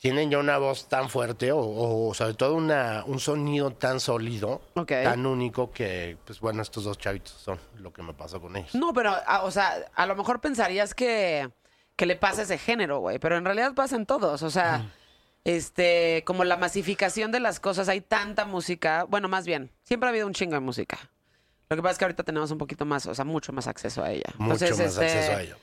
tienen 0.04 0.30
ya 0.30 0.38
una 0.38 0.58
voz 0.58 0.90
tan 0.90 1.10
fuerte 1.10 1.54
o, 1.54 1.60
o 1.62 2.14
sobre 2.14 2.34
todo 2.34 2.56
una, 2.56 3.06
un 3.08 3.22
sonido 3.22 3.72
tan 3.72 4.02
sólido, 4.02 4.60
tan 4.86 5.26
único 5.26 5.72
que, 5.72 6.18
pues 6.26 6.42
bueno, 6.42 6.62
estos 6.62 6.84
dos 6.84 6.98
chavitos 6.98 7.32
son 7.32 7.58
lo 7.78 7.94
que 7.94 8.04
me 8.04 8.14
pasó 8.14 8.42
con 8.42 8.54
ellos. 8.58 8.76
No, 8.76 8.92
pero, 8.94 9.12
a- 9.26 9.44
o 9.44 9.50
sea, 9.52 9.74
a 9.96 10.06
lo 10.06 10.18
mejor 10.18 10.42
pensarías 10.42 10.94
que, 10.94 11.50
que 11.96 12.06
le 12.06 12.18
pasa 12.18 12.42
ese 12.42 12.58
género, 12.58 13.00
güey. 13.00 13.18
Pero 13.18 13.38
en 13.38 13.46
realidad 13.46 13.74
pasa 13.76 13.96
en 13.96 14.06
todos. 14.06 14.44
O 14.44 14.50
sea, 14.50 14.92
este, 15.46 16.24
como 16.26 16.44
la 16.44 16.58
masificación 16.58 17.32
de 17.32 17.40
las 17.40 17.62
cosas, 17.62 17.88
hay 17.88 18.02
tanta 18.02 18.44
música. 18.44 19.06
Bueno, 19.06 19.30
más 19.30 19.46
bien, 19.46 19.72
siempre 19.84 20.08
ha 20.08 20.10
habido 20.10 20.28
un 20.28 20.34
chingo 20.34 20.56
de 20.56 20.60
música. 20.60 20.98
Lo 21.70 21.78
que 21.78 21.82
pasa 21.82 21.94
es 21.94 21.98
que 22.00 22.04
ahorita 22.04 22.24
tenemos 22.24 22.52
un 22.52 22.58
poquito 22.58 22.84
más, 22.84 23.06
o 23.06 23.16
sea, 23.16 23.24
mucho 23.24 23.54
más 23.54 23.68
acceso 23.68 24.04
a 24.04 24.12
ella. 24.12 24.34
Mucho 24.38 24.66
Entonces, 24.66 24.80
más 24.80 25.06
este, 25.06 25.06
acceso 25.06 25.32
a 25.38 25.42
ello. 25.44 25.56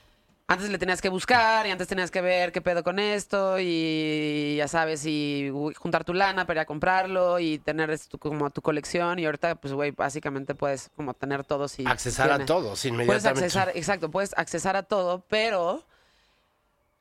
Antes 0.51 0.69
le 0.69 0.77
tenías 0.77 1.01
que 1.01 1.07
buscar 1.09 1.65
y 1.65 1.71
antes 1.71 1.87
tenías 1.87 2.11
que 2.11 2.19
ver 2.21 2.51
qué 2.51 2.61
pedo 2.61 2.83
con 2.83 2.99
esto 2.99 3.57
y 3.59 4.55
ya 4.57 4.67
sabes, 4.67 5.05
y 5.05 5.49
juntar 5.77 6.03
tu 6.03 6.13
lana 6.13 6.45
para 6.45 6.59
ir 6.59 6.61
a 6.61 6.65
comprarlo 6.65 7.39
y 7.39 7.57
tener 7.59 7.89
esto 7.89 8.17
como 8.17 8.49
tu 8.49 8.61
colección 8.61 9.17
y 9.19 9.25
ahorita 9.25 9.55
pues 9.55 9.73
güey, 9.73 9.91
básicamente 9.91 10.53
puedes 10.53 10.89
como 10.97 11.13
tener 11.13 11.43
todo 11.45 11.67
si 11.69 11.85
Accesar 11.85 12.31
a 12.31 12.45
todos 12.45 12.81
Puedes 12.81 12.85
inmediatamente. 12.85 13.45
accesar, 13.45 13.71
exacto, 13.75 14.11
puedes 14.11 14.33
accesar 14.37 14.75
a 14.75 14.83
todo, 14.83 15.23
pero 15.29 15.85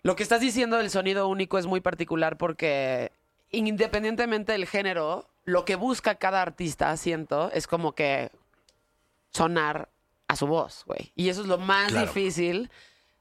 lo 0.03 0.15
que 0.15 0.23
estás 0.23 0.41
diciendo 0.41 0.77
del 0.77 0.89
sonido 0.91 1.27
único 1.27 1.59
es 1.59 1.67
muy 1.67 1.81
particular 1.81 2.37
porque 2.37 3.11
independientemente 3.51 4.53
del 4.53 4.67
género, 4.67 5.29
lo 5.45 5.65
que 5.65 5.75
busca 5.75 6.15
cada 6.15 6.41
artista, 6.41 6.97
siento, 6.97 7.51
es 7.53 7.67
como 7.67 7.97
que 7.97 8.31
sonar 9.33 9.89
a 10.29 10.37
su 10.37 10.47
voz, 10.47 10.85
güey. 10.87 11.13
Y 11.17 11.29
eso 11.29 11.41
es 11.41 11.49
lo 11.49 11.59
más 11.59 11.89
Claro. 11.89 12.07
difícil. 12.07 12.71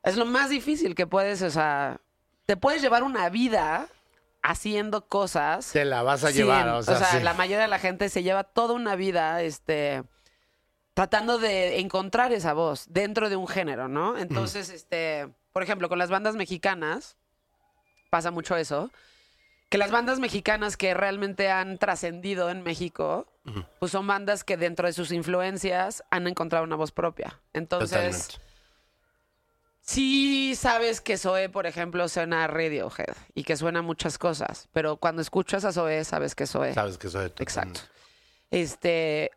Es 0.04 0.16
lo 0.18 0.26
más 0.26 0.50
difícil 0.50 0.96
que 0.96 1.08
puedes, 1.08 1.42
o 1.42 1.50
sea, 1.50 2.00
te 2.46 2.56
puedes 2.58 2.82
llevar 2.82 3.04
una 3.04 3.30
vida 3.30 3.88
haciendo 4.42 5.06
cosas. 5.08 5.72
Te 5.72 5.86
la 5.86 6.02
vas 6.04 6.24
a 6.24 6.28
sin- 6.30 6.38
llevar, 6.38 6.68
o 6.70 6.84
sea, 6.84 7.04
sí. 7.04 7.20
la 7.22 7.34
mayoría 7.34 7.60
de 7.64 7.68
la 7.68 7.80
gente 7.80 8.10
se 8.10 8.24
lleva 8.24 8.44
toda 8.44 8.74
una 8.74 8.96
vida, 8.96 9.42
este, 9.42 10.04
tratando 10.94 11.38
de 11.38 11.80
encontrar 11.80 12.32
esa 12.32 12.54
voz 12.54 12.86
dentro 12.90 13.30
de 13.30 13.36
un 13.36 13.48
género, 13.48 13.88
¿no? 13.88 14.18
Entonces, 14.18 14.70
este, 14.70 15.28
por 15.52 15.64
ejemplo, 15.64 15.90
con 15.90 16.00
las 16.00 16.10
bandas 16.10 16.36
mexicanas 16.36 17.18
pasa 18.10 18.32
mucho 18.32 18.56
eso, 18.56 18.92
que 19.70 19.78
las 19.78 19.92
bandas 19.92 20.20
mexicanas 20.20 20.78
que 20.78 20.94
realmente 20.96 21.52
han 21.52 21.78
trascendido 21.78 22.50
en 22.50 22.64
México, 22.64 23.28
pues 23.80 23.92
son 23.92 24.08
bandas 24.08 24.44
que 24.44 24.58
dentro 24.58 24.88
de 24.88 24.94
sus 24.94 25.12
influencias 25.12 26.04
han 26.10 26.28
encontrado 26.28 26.64
una 26.64 26.76
voz 26.76 26.92
propia. 26.92 27.40
Entonces, 27.54 27.90
Totalmente. 28.28 28.49
Sí 29.94 30.56
sabes 30.56 31.02
que 31.02 31.18
Zoe, 31.18 31.50
por 31.50 31.66
ejemplo, 31.66 32.08
suena 32.08 32.44
a 32.44 32.48
Radiohead 32.48 33.16
y 33.34 33.44
que 33.44 33.58
suena 33.58 33.80
a 33.80 33.82
muchas 33.82 34.18
cosas, 34.18 34.68
pero 34.72 34.98
cuando 34.98 35.22
escuchas 35.22 35.66
a 35.66 35.72
Zoe 35.72 36.04
sabes 36.06 36.36
que 36.36 36.46
Zoe. 36.46 36.74
Sabes 36.74 36.98
que 36.98 37.10
soy 37.10 37.32
Exacto. 37.40 37.82
Este. 38.52 39.32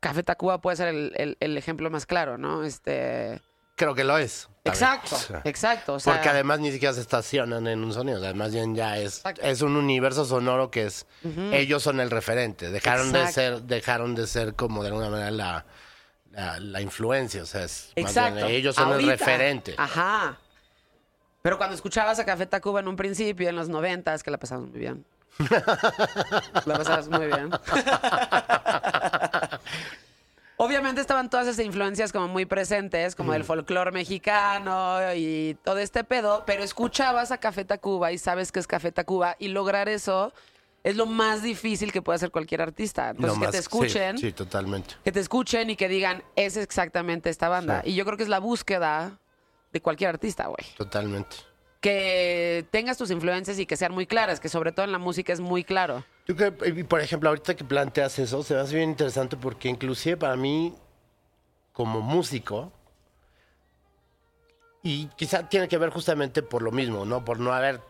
Café 0.00 0.22
Tacuba 0.22 0.60
puede 0.60 0.76
ser 0.76 0.88
el, 0.88 1.12
el- 1.16 1.36
el 1.40 1.56
ejemplo 1.56 1.90
más 1.90 2.06
claro, 2.06 2.36
¿no? 2.38 2.62
Este. 2.64 3.40
Creo 3.76 3.94
que 3.94 4.04
lo 4.04 4.16
es. 4.16 4.48
también. 4.62 4.72
Exacto, 4.74 5.16
O 5.16 5.18
sea, 5.18 5.40
exacto. 5.44 5.94
O 5.94 6.00
sea, 6.00 6.14
Porque 6.14 6.28
además 6.30 6.60
ni 6.60 6.72
siquiera 6.72 6.94
se 6.94 7.00
estacionan 7.02 7.66
en 7.66 7.84
un 7.84 7.92
sonido, 7.92 8.18
además 8.24 8.52
bien 8.52 8.74
ya 8.74 8.96
es, 8.98 9.16
Exacto. 9.18 9.42
es 9.42 9.60
un 9.62 9.76
universo 9.76 10.24
sonoro 10.24 10.70
que 10.70 10.86
es, 10.86 11.06
ellos 11.52 11.82
son 11.82 12.00
el 12.00 12.10
referente, 12.10 12.70
dejaron 12.70 13.12
de 13.12 13.26
ser, 13.28 13.62
dejaron 13.62 14.14
de 14.14 14.26
ser 14.26 14.54
como 14.54 14.82
de 14.82 14.88
alguna 14.88 15.10
manera 15.10 15.30
la, 15.30 15.66
la, 16.36 16.60
la 16.60 16.80
influencia, 16.82 17.42
o 17.42 17.46
sea, 17.46 17.64
es 17.64 17.92
bien 17.94 18.38
ellos 18.38 18.76
son 18.76 18.92
el 18.92 19.06
referente. 19.06 19.74
Ajá. 19.78 20.38
Pero 21.40 21.56
cuando 21.56 21.74
escuchabas 21.74 22.18
a 22.18 22.26
Café 22.26 22.46
Tacuba 22.46 22.80
en 22.80 22.88
un 22.88 22.96
principio, 22.96 23.48
en 23.48 23.56
los 23.56 23.68
noventas, 23.68 24.22
que 24.22 24.30
la 24.30 24.38
pasamos 24.38 24.68
muy 24.68 24.80
bien. 24.80 25.04
la 26.66 26.76
pasabas 26.76 27.08
muy 27.08 27.26
bien. 27.26 27.50
Obviamente 30.58 31.00
estaban 31.00 31.30
todas 31.30 31.46
esas 31.46 31.64
influencias 31.64 32.12
como 32.12 32.28
muy 32.28 32.46
presentes, 32.46 33.14
como 33.14 33.32
del 33.32 33.44
folclore 33.44 33.92
mexicano 33.92 34.98
y 35.14 35.54
todo 35.62 35.78
este 35.78 36.02
pedo, 36.02 36.44
pero 36.46 36.62
escuchabas 36.62 37.30
a 37.30 37.38
Café 37.38 37.64
Tacuba 37.64 38.12
y 38.12 38.18
sabes 38.18 38.52
que 38.52 38.60
es 38.60 38.66
Café 38.66 38.90
Tacuba 38.90 39.36
y 39.38 39.48
lograr 39.48 39.88
eso 39.88 40.32
es 40.86 40.94
lo 40.94 41.04
más 41.04 41.42
difícil 41.42 41.90
que 41.90 42.00
puede 42.00 42.14
hacer 42.14 42.30
cualquier 42.30 42.62
artista. 42.62 43.10
Entonces, 43.10 43.40
que 43.40 43.48
te 43.48 43.58
escuchen, 43.58 44.18
Sí, 44.18 44.30
totalmente. 44.30 44.94
que 45.02 45.10
te 45.10 45.18
escuchen 45.18 45.68
y 45.68 45.74
que 45.74 45.88
digan, 45.88 46.22
es 46.36 46.56
exactamente 46.56 47.28
esta 47.28 47.48
banda. 47.48 47.82
Sí. 47.82 47.90
Y 47.90 47.94
yo 47.96 48.04
creo 48.04 48.16
que 48.16 48.22
es 48.22 48.28
la 48.28 48.38
búsqueda 48.38 49.18
de 49.72 49.82
cualquier 49.82 50.10
artista, 50.10 50.46
güey. 50.46 50.64
Totalmente. 50.76 51.38
Que 51.80 52.64
tengas 52.70 52.96
tus 52.96 53.10
influencias 53.10 53.58
y 53.58 53.66
que 53.66 53.76
sean 53.76 53.90
muy 53.90 54.06
claras, 54.06 54.38
que 54.38 54.48
sobre 54.48 54.70
todo 54.70 54.86
en 54.86 54.92
la 54.92 54.98
música 54.98 55.32
es 55.32 55.40
muy 55.40 55.64
claro. 55.64 56.04
Tú 56.24 56.36
que, 56.36 56.52
y 56.76 56.84
por 56.84 57.00
ejemplo, 57.00 57.30
ahorita 57.30 57.56
que 57.56 57.64
planteas 57.64 58.20
eso, 58.20 58.44
se 58.44 58.54
me 58.54 58.60
hace 58.60 58.76
bien 58.76 58.90
interesante 58.90 59.36
porque 59.36 59.68
inclusive 59.68 60.16
para 60.16 60.36
mí, 60.36 60.72
como 61.72 62.00
músico, 62.00 62.72
y 64.84 65.06
quizá 65.16 65.48
tiene 65.48 65.66
que 65.66 65.78
ver 65.78 65.90
justamente 65.90 66.44
por 66.44 66.62
lo 66.62 66.70
mismo, 66.70 67.04
¿no? 67.04 67.24
Por 67.24 67.40
no 67.40 67.52
haber 67.52 67.80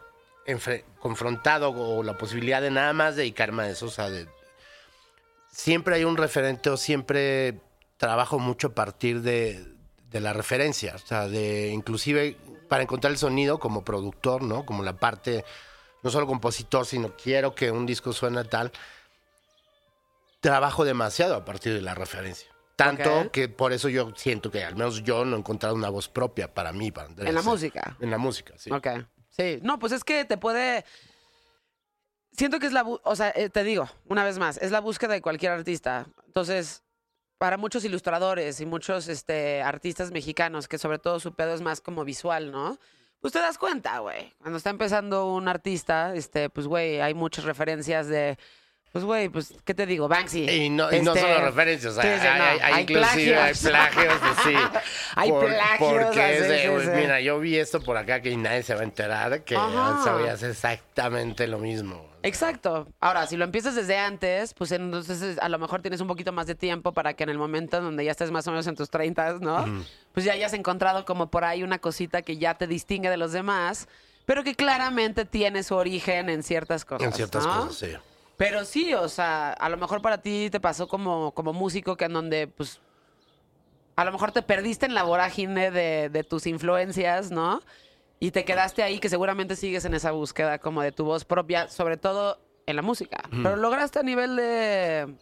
confrontado 1.01 1.71
o 1.71 2.03
la 2.03 2.17
posibilidad 2.19 2.61
de 2.63 2.71
nada 2.71 2.93
más 2.93 3.17
dedicarme 3.17 3.65
a 3.65 3.69
eso, 3.71 3.87
o 3.87 3.91
sea, 3.91 4.09
de- 4.11 4.29
siempre 5.51 5.97
hay 5.97 6.05
un 6.05 6.17
referente 6.17 6.71
o 6.71 6.77
siempre 6.77 7.61
trabajo 7.97 8.39
mucho 8.39 8.69
a 8.69 8.75
partir 8.75 9.23
de, 9.23 9.65
de 10.11 10.21
la 10.21 10.33
referencia, 10.33 10.95
o 10.95 10.99
sea, 10.99 11.29
de 11.29 11.69
inclusive 11.69 12.37
para 12.69 12.83
encontrar 12.83 13.13
el 13.13 13.19
sonido 13.19 13.59
como 13.59 13.85
productor, 13.85 14.43
¿no? 14.43 14.67
Como 14.67 14.83
la 14.83 14.97
parte, 14.99 15.45
no 16.03 16.11
solo 16.11 16.27
compositor, 16.27 16.85
sino 16.87 17.17
quiero 17.17 17.55
que 17.55 17.71
un 17.71 17.87
disco 17.87 18.13
suene 18.13 18.43
tal, 18.45 18.73
trabajo 20.41 20.85
demasiado 20.85 21.35
a 21.35 21.45
partir 21.45 21.73
de 21.75 21.83
la 21.83 21.95
referencia. 21.95 22.49
Tanto 22.77 23.21
Ok. 23.21 23.31
que 23.31 23.49
por 23.49 23.73
eso 23.73 23.89
yo 23.89 24.13
siento 24.17 24.51
que 24.51 24.63
al 24.63 24.77
menos 24.77 25.03
yo 25.03 25.25
no 25.25 25.37
he 25.37 25.39
encontrado 25.39 25.75
una 25.75 25.89
voz 25.89 26.09
propia 26.09 26.53
para 26.53 26.73
mí. 26.73 26.91
Para 26.93 27.09
Andrés. 27.09 27.29
En 27.29 27.35
la 27.35 27.43
música. 27.43 27.97
En 28.01 28.11
la 28.11 28.19
música, 28.19 28.53
sí. 28.59 28.71
Ok. 28.71 28.87
Sí. 29.37 29.59
No, 29.63 29.79
pues 29.79 29.93
es 29.93 30.05
que 30.05 30.25
te 30.25 30.39
puede. 30.39 30.85
Siento 32.33 32.59
que 32.59 32.67
es 32.67 32.73
la. 32.73 32.83
O 32.85 33.17
sea, 33.17 33.33
eh, 33.35 33.51
te 33.51 33.65
digo, 33.65 33.89
una 34.07 34.25
vez 34.25 34.39
más, 34.39 34.59
es 34.59 34.71
la 34.71 34.81
búsqueda 34.81 35.13
de 35.15 35.23
cualquier 35.23 35.53
artista. 35.53 36.07
Entonces, 36.27 36.83
para 37.39 37.57
muchos 37.57 37.85
ilustradores 37.85 38.61
y 38.61 38.67
muchos 38.67 39.09
este, 39.09 39.63
artistas 39.63 40.11
mexicanos, 40.11 40.69
que 40.69 40.79
sobre 40.79 40.99
todo 40.99 41.21
su 41.21 41.35
pedo 41.35 41.55
es 41.55 41.61
más 41.61 41.81
como 41.81 42.05
visual, 42.05 42.51
¿no? 42.51 42.79
Pues 43.21 43.33
te 43.33 43.39
das 43.41 43.59
cuenta, 43.59 43.99
güey. 43.99 44.33
Cuando 44.39 44.59
está 44.59 44.71
empezando 44.71 45.33
un 45.33 45.49
artista, 45.49 46.15
este, 46.15 46.51
pues, 46.51 46.67
güey, 46.67 47.01
hay 47.01 47.15
muchas 47.15 47.45
referencias 47.45 48.09
de. 48.09 48.39
Pues, 48.97 49.05
güey, 49.05 49.29
pues, 49.29 49.53
¿qué 49.67 49.75
te 49.75 49.85
digo? 49.85 50.09
Banksy. 50.09 50.49
Y 50.49 50.71
no, 50.71 50.91
y 50.91 51.03
no 51.03 51.13
Este, 51.13 51.21
solo 51.21 51.45
referencias, 51.45 51.99
hay, 51.99 52.09
no, 52.09 52.23
hay- 52.25 52.31
hay 52.41 52.61
hay 52.73 52.83
inclusive 52.85 53.37
hay 53.37 53.53
plagios. 53.55 53.61
plagios, 53.71 54.15
sí. 54.43 54.55
Hay 55.17 55.31
plagios, 55.33 55.79
Porque 55.93 56.35
es 56.35 56.41
así, 56.41 56.49
de, 56.51 56.63
sí, 56.63 56.69
"Uy, 56.71 56.83
sí. 56.85 56.91
mira, 56.95 57.21
yo 57.21 57.39
vi 57.39 57.59
esto 57.59 57.83
por 57.83 57.99
acá 57.99 58.23
que 58.23 58.35
nadie 58.39 58.63
se 58.63 58.75
va 58.75 58.81
a 58.81 58.85
enterar 58.85 59.43
que 59.45 59.55
Ajá. 59.55 60.01
sabías 60.03 60.43
exactamente 60.43 61.47
lo 61.47 61.59
mismo. 61.59 62.09
Exacto. 62.23 62.89
Ahora, 63.01 63.27
si 63.27 63.37
lo 63.37 63.45
empiezas 63.45 63.75
desde 63.75 63.99
antes, 63.99 64.55
pues 64.55 64.73
entonces 64.73 65.21
es- 65.21 65.39
a 65.39 65.51
lo 65.51 65.59
mejor 65.59 65.83
tienes 65.83 66.01
un 66.01 66.09
poquito 66.09 66.33
más 66.33 66.47
de 66.47 66.55
tiempo 66.55 66.93
para 66.93 67.13
que 67.13 67.25
en 67.25 67.29
el 67.29 67.37
momento 67.39 67.77
en 67.77 67.85
donde 67.85 68.03
ya 68.03 68.13
estés 68.13 68.31
más 68.31 68.47
o 68.47 68.51
menos 68.51 68.67
en 68.67 68.77
tus 68.77 68.89
30, 68.89 69.35
¿no? 69.41 69.85
Pues 70.15 70.25
ya 70.25 70.33
hayas 70.33 70.55
encontrado 70.55 71.05
como 71.05 71.31
por 71.31 71.45
ahí 71.45 71.63
una 71.63 71.79
cosita 71.81 72.23
que 72.23 72.39
ya 72.39 72.55
te 72.55 72.67
distingue 72.67 73.11
de 73.11 73.19
los 73.19 73.33
demás, 73.33 73.89
pero 74.25 74.43
que 74.43 74.55
claramente 74.55 75.25
tiene 75.25 75.63
su 75.63 75.77
origen 75.77 76.29
en 76.31 76.43
ciertas 76.43 76.85
cosas. 76.87 77.07
En 77.07 77.13
ciertas 77.13 77.47
¿no? 77.47 77.67
cosas, 77.67 77.77
sí. 77.77 77.97
Pero 78.37 78.65
sí, 78.65 78.93
o 78.95 79.09
sea, 79.09 79.53
a 79.53 79.69
lo 79.69 79.77
mejor 79.77 80.03
para 80.03 80.21
ti 80.21 80.49
te 80.51 80.61
pasó 80.61 80.87
como, 80.89 81.33
como 81.33 81.53
músico 81.53 81.97
que 81.97 82.05
en 82.05 82.13
donde, 82.13 82.47
pues, 82.49 82.81
a 83.97 84.05
lo 84.05 84.13
mejor 84.13 84.33
te 84.33 84.43
perdiste 84.43 84.87
en 84.87 84.95
la 84.95 85.05
vorágine 85.05 85.71
de, 85.71 86.11
de 86.11 86.25
tus 86.25 86.47
influencias, 86.47 87.31
¿no? 87.31 87.63
Y 88.19 88.31
te 88.31 88.45
quedaste 88.45 88.83
ahí, 88.83 88.99
que 88.99 89.09
seguramente 89.09 89.57
sigues 89.57 89.85
en 89.85 89.95
esa 89.95 90.11
búsqueda 90.11 90.59
como 90.59 90.83
de 90.83 90.93
tu 90.93 91.05
voz 91.05 91.25
propia, 91.25 91.69
sobre 91.69 91.97
todo 91.97 92.39
en 92.67 92.77
la 92.77 92.83
música. 92.83 93.23
Pero 93.31 93.57
lograste 93.57 93.99
a 93.99 94.03
nivel 94.03 94.37
de... 94.37 95.15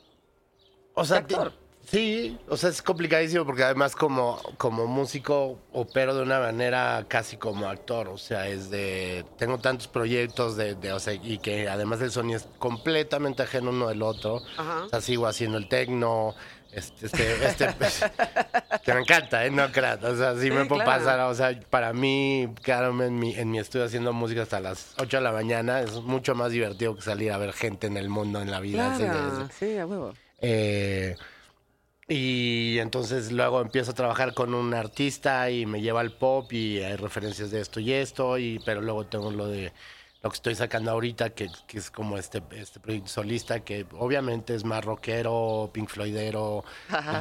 O 0.94 1.04
sea, 1.04 1.18
actor. 1.18 1.52
Sí, 1.86 2.38
o 2.48 2.56
sea, 2.56 2.70
es 2.70 2.82
complicadísimo 2.82 3.44
porque 3.46 3.62
además 3.64 3.94
como, 3.96 4.40
como 4.58 4.86
músico 4.86 5.58
opero 5.72 6.14
de 6.14 6.22
una 6.22 6.40
manera 6.40 7.04
casi 7.08 7.36
como 7.36 7.68
actor, 7.68 8.08
o 8.08 8.18
sea, 8.18 8.48
es 8.48 8.70
de, 8.70 9.24
tengo 9.36 9.58
tantos 9.58 9.88
proyectos 9.88 10.56
de, 10.56 10.74
de, 10.74 10.92
o 10.92 11.00
sea, 11.00 11.14
y 11.14 11.38
que 11.38 11.68
además 11.68 12.00
el 12.00 12.10
sonido 12.10 12.38
es 12.38 12.48
completamente 12.58 13.42
ajeno 13.42 13.70
uno 13.70 13.88
del 13.88 14.02
otro, 14.02 14.42
Ajá. 14.56 14.84
o 14.84 14.88
sea, 14.88 15.00
sigo 15.00 15.26
haciendo 15.26 15.58
el 15.58 15.68
tecno, 15.68 16.34
este, 16.72 17.06
este, 17.06 17.44
este, 17.46 17.68
que 18.84 18.92
me 18.92 19.00
encanta, 19.00 19.44
¿eh? 19.46 19.50
No 19.50 19.70
creas, 19.70 20.02
o 20.02 20.16
sea, 20.16 20.34
sí, 20.34 20.42
Sí, 20.42 20.50
me 20.50 20.64
puedo 20.66 20.82
claro. 20.82 21.04
pasar, 21.04 21.20
o 21.20 21.34
sea, 21.34 21.58
para 21.70 21.92
mí, 21.92 22.52
quedarme 22.62 23.06
en 23.06 23.18
mi, 23.18 23.34
en 23.34 23.50
mi 23.50 23.58
estudio 23.58 23.84
haciendo 23.86 24.12
música 24.12 24.42
hasta 24.42 24.60
las 24.60 24.94
8 24.98 25.18
de 25.18 25.22
la 25.22 25.32
mañana 25.32 25.80
es 25.80 25.92
mucho 25.92 26.34
más 26.34 26.50
divertido 26.52 26.94
que 26.96 27.02
salir 27.02 27.30
a 27.32 27.38
ver 27.38 27.52
gente 27.52 27.86
en 27.86 27.96
el 27.96 28.08
mundo, 28.08 28.40
en 28.42 28.50
la 28.50 28.60
vida. 28.60 28.92
así 28.94 29.02
de- 29.02 29.08
Claro, 29.08 29.48
sí, 29.58 29.78
a 29.78 29.86
huevo. 29.86 30.12
eh, 30.38 31.16
y 32.08 32.78
entonces 32.78 33.32
luego 33.32 33.60
empiezo 33.60 33.92
a 33.92 33.94
trabajar 33.94 34.34
con 34.34 34.54
un 34.54 34.74
artista 34.74 35.50
y 35.50 35.66
me 35.66 35.80
lleva 35.80 36.00
al 36.00 36.12
pop 36.12 36.52
y 36.52 36.82
hay 36.82 36.96
referencias 36.96 37.50
de 37.50 37.60
esto 37.60 37.80
y 37.80 37.92
esto, 37.92 38.38
y, 38.38 38.60
pero 38.64 38.80
luego 38.80 39.06
tengo 39.06 39.30
lo 39.30 39.48
de 39.48 39.72
lo 40.22 40.30
que 40.30 40.36
estoy 40.36 40.54
sacando 40.54 40.90
ahorita, 40.90 41.30
que, 41.30 41.50
que 41.66 41.76
es 41.76 41.90
como 41.90 42.16
este, 42.16 42.42
este 42.52 42.80
proyecto 42.80 43.08
solista, 43.08 43.60
que 43.60 43.84
obviamente 43.92 44.54
es 44.54 44.64
más 44.64 44.82
rockero, 44.82 45.68
Pink 45.72 45.90
Floydero, 45.90 46.64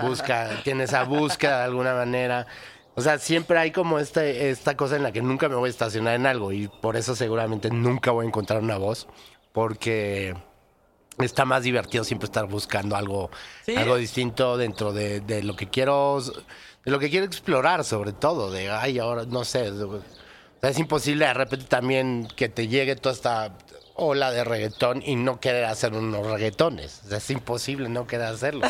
busca, 0.02 0.62
tiene 0.64 0.86
esa 0.86 1.04
búsqueda 1.04 1.60
de 1.60 1.64
alguna 1.66 1.94
manera. 1.94 2.48
O 2.96 3.02
sea, 3.02 3.18
siempre 3.20 3.58
hay 3.58 3.72
como 3.72 4.00
este, 4.00 4.52
esta 4.52 4.78
cosa 4.78 4.96
en 4.96 5.04
la 5.04 5.12
que 5.12 5.22
nunca 5.22 5.50
me 5.50 5.56
voy 5.56 5.68
a 5.68 5.72
estacionar 5.72 6.16
en 6.16 6.26
algo 6.26 6.54
y 6.54 6.70
por 6.70 6.96
eso 6.96 7.14
seguramente 7.14 7.70
nunca 7.72 8.12
voy 8.12 8.26
a 8.26 8.30
encontrar 8.30 8.62
una 8.62 8.78
voz, 8.78 9.08
porque 9.52 10.34
está 11.20 11.46
más 11.46 11.64
divertido 11.64 12.04
siempre 12.04 12.26
estar 12.26 12.48
buscando 12.48 12.96
algo, 12.96 13.30
Sí. 13.66 13.76
algo 13.76 13.96
distinto 13.98 14.58
dentro 14.58 14.92
de, 14.94 15.20
de 15.22 15.44
lo 15.44 15.56
que 15.56 15.70
quiero, 15.70 16.22
de 16.22 16.92
lo 16.92 17.00
que 17.00 17.10
quiero 17.10 17.26
explorar, 17.26 17.84
sobre 17.84 18.14
todo, 18.14 18.52
de 18.52 18.70
ay, 18.72 19.00
ahora 19.00 19.26
no 19.26 19.46
sé. 19.46 19.72
es 20.62 20.80
imposible 20.80 21.26
de 21.26 21.34
repente 21.34 21.66
también 21.66 22.28
que 22.36 22.50
te 22.50 22.68
llegue 22.68 22.96
toda 22.96 23.14
esta 23.14 23.58
ola 23.96 24.32
de 24.32 24.44
reggaetón 24.44 25.04
y 25.06 25.16
no 25.16 25.40
querer 25.40 25.66
hacer 25.66 25.94
unos 25.94 26.26
reggaetones. 26.26 27.04
Es 27.12 27.30
imposible 27.30 27.90
no 27.90 28.08
querer 28.08 28.28
hacerlo. 28.28 28.66
o 28.68 28.70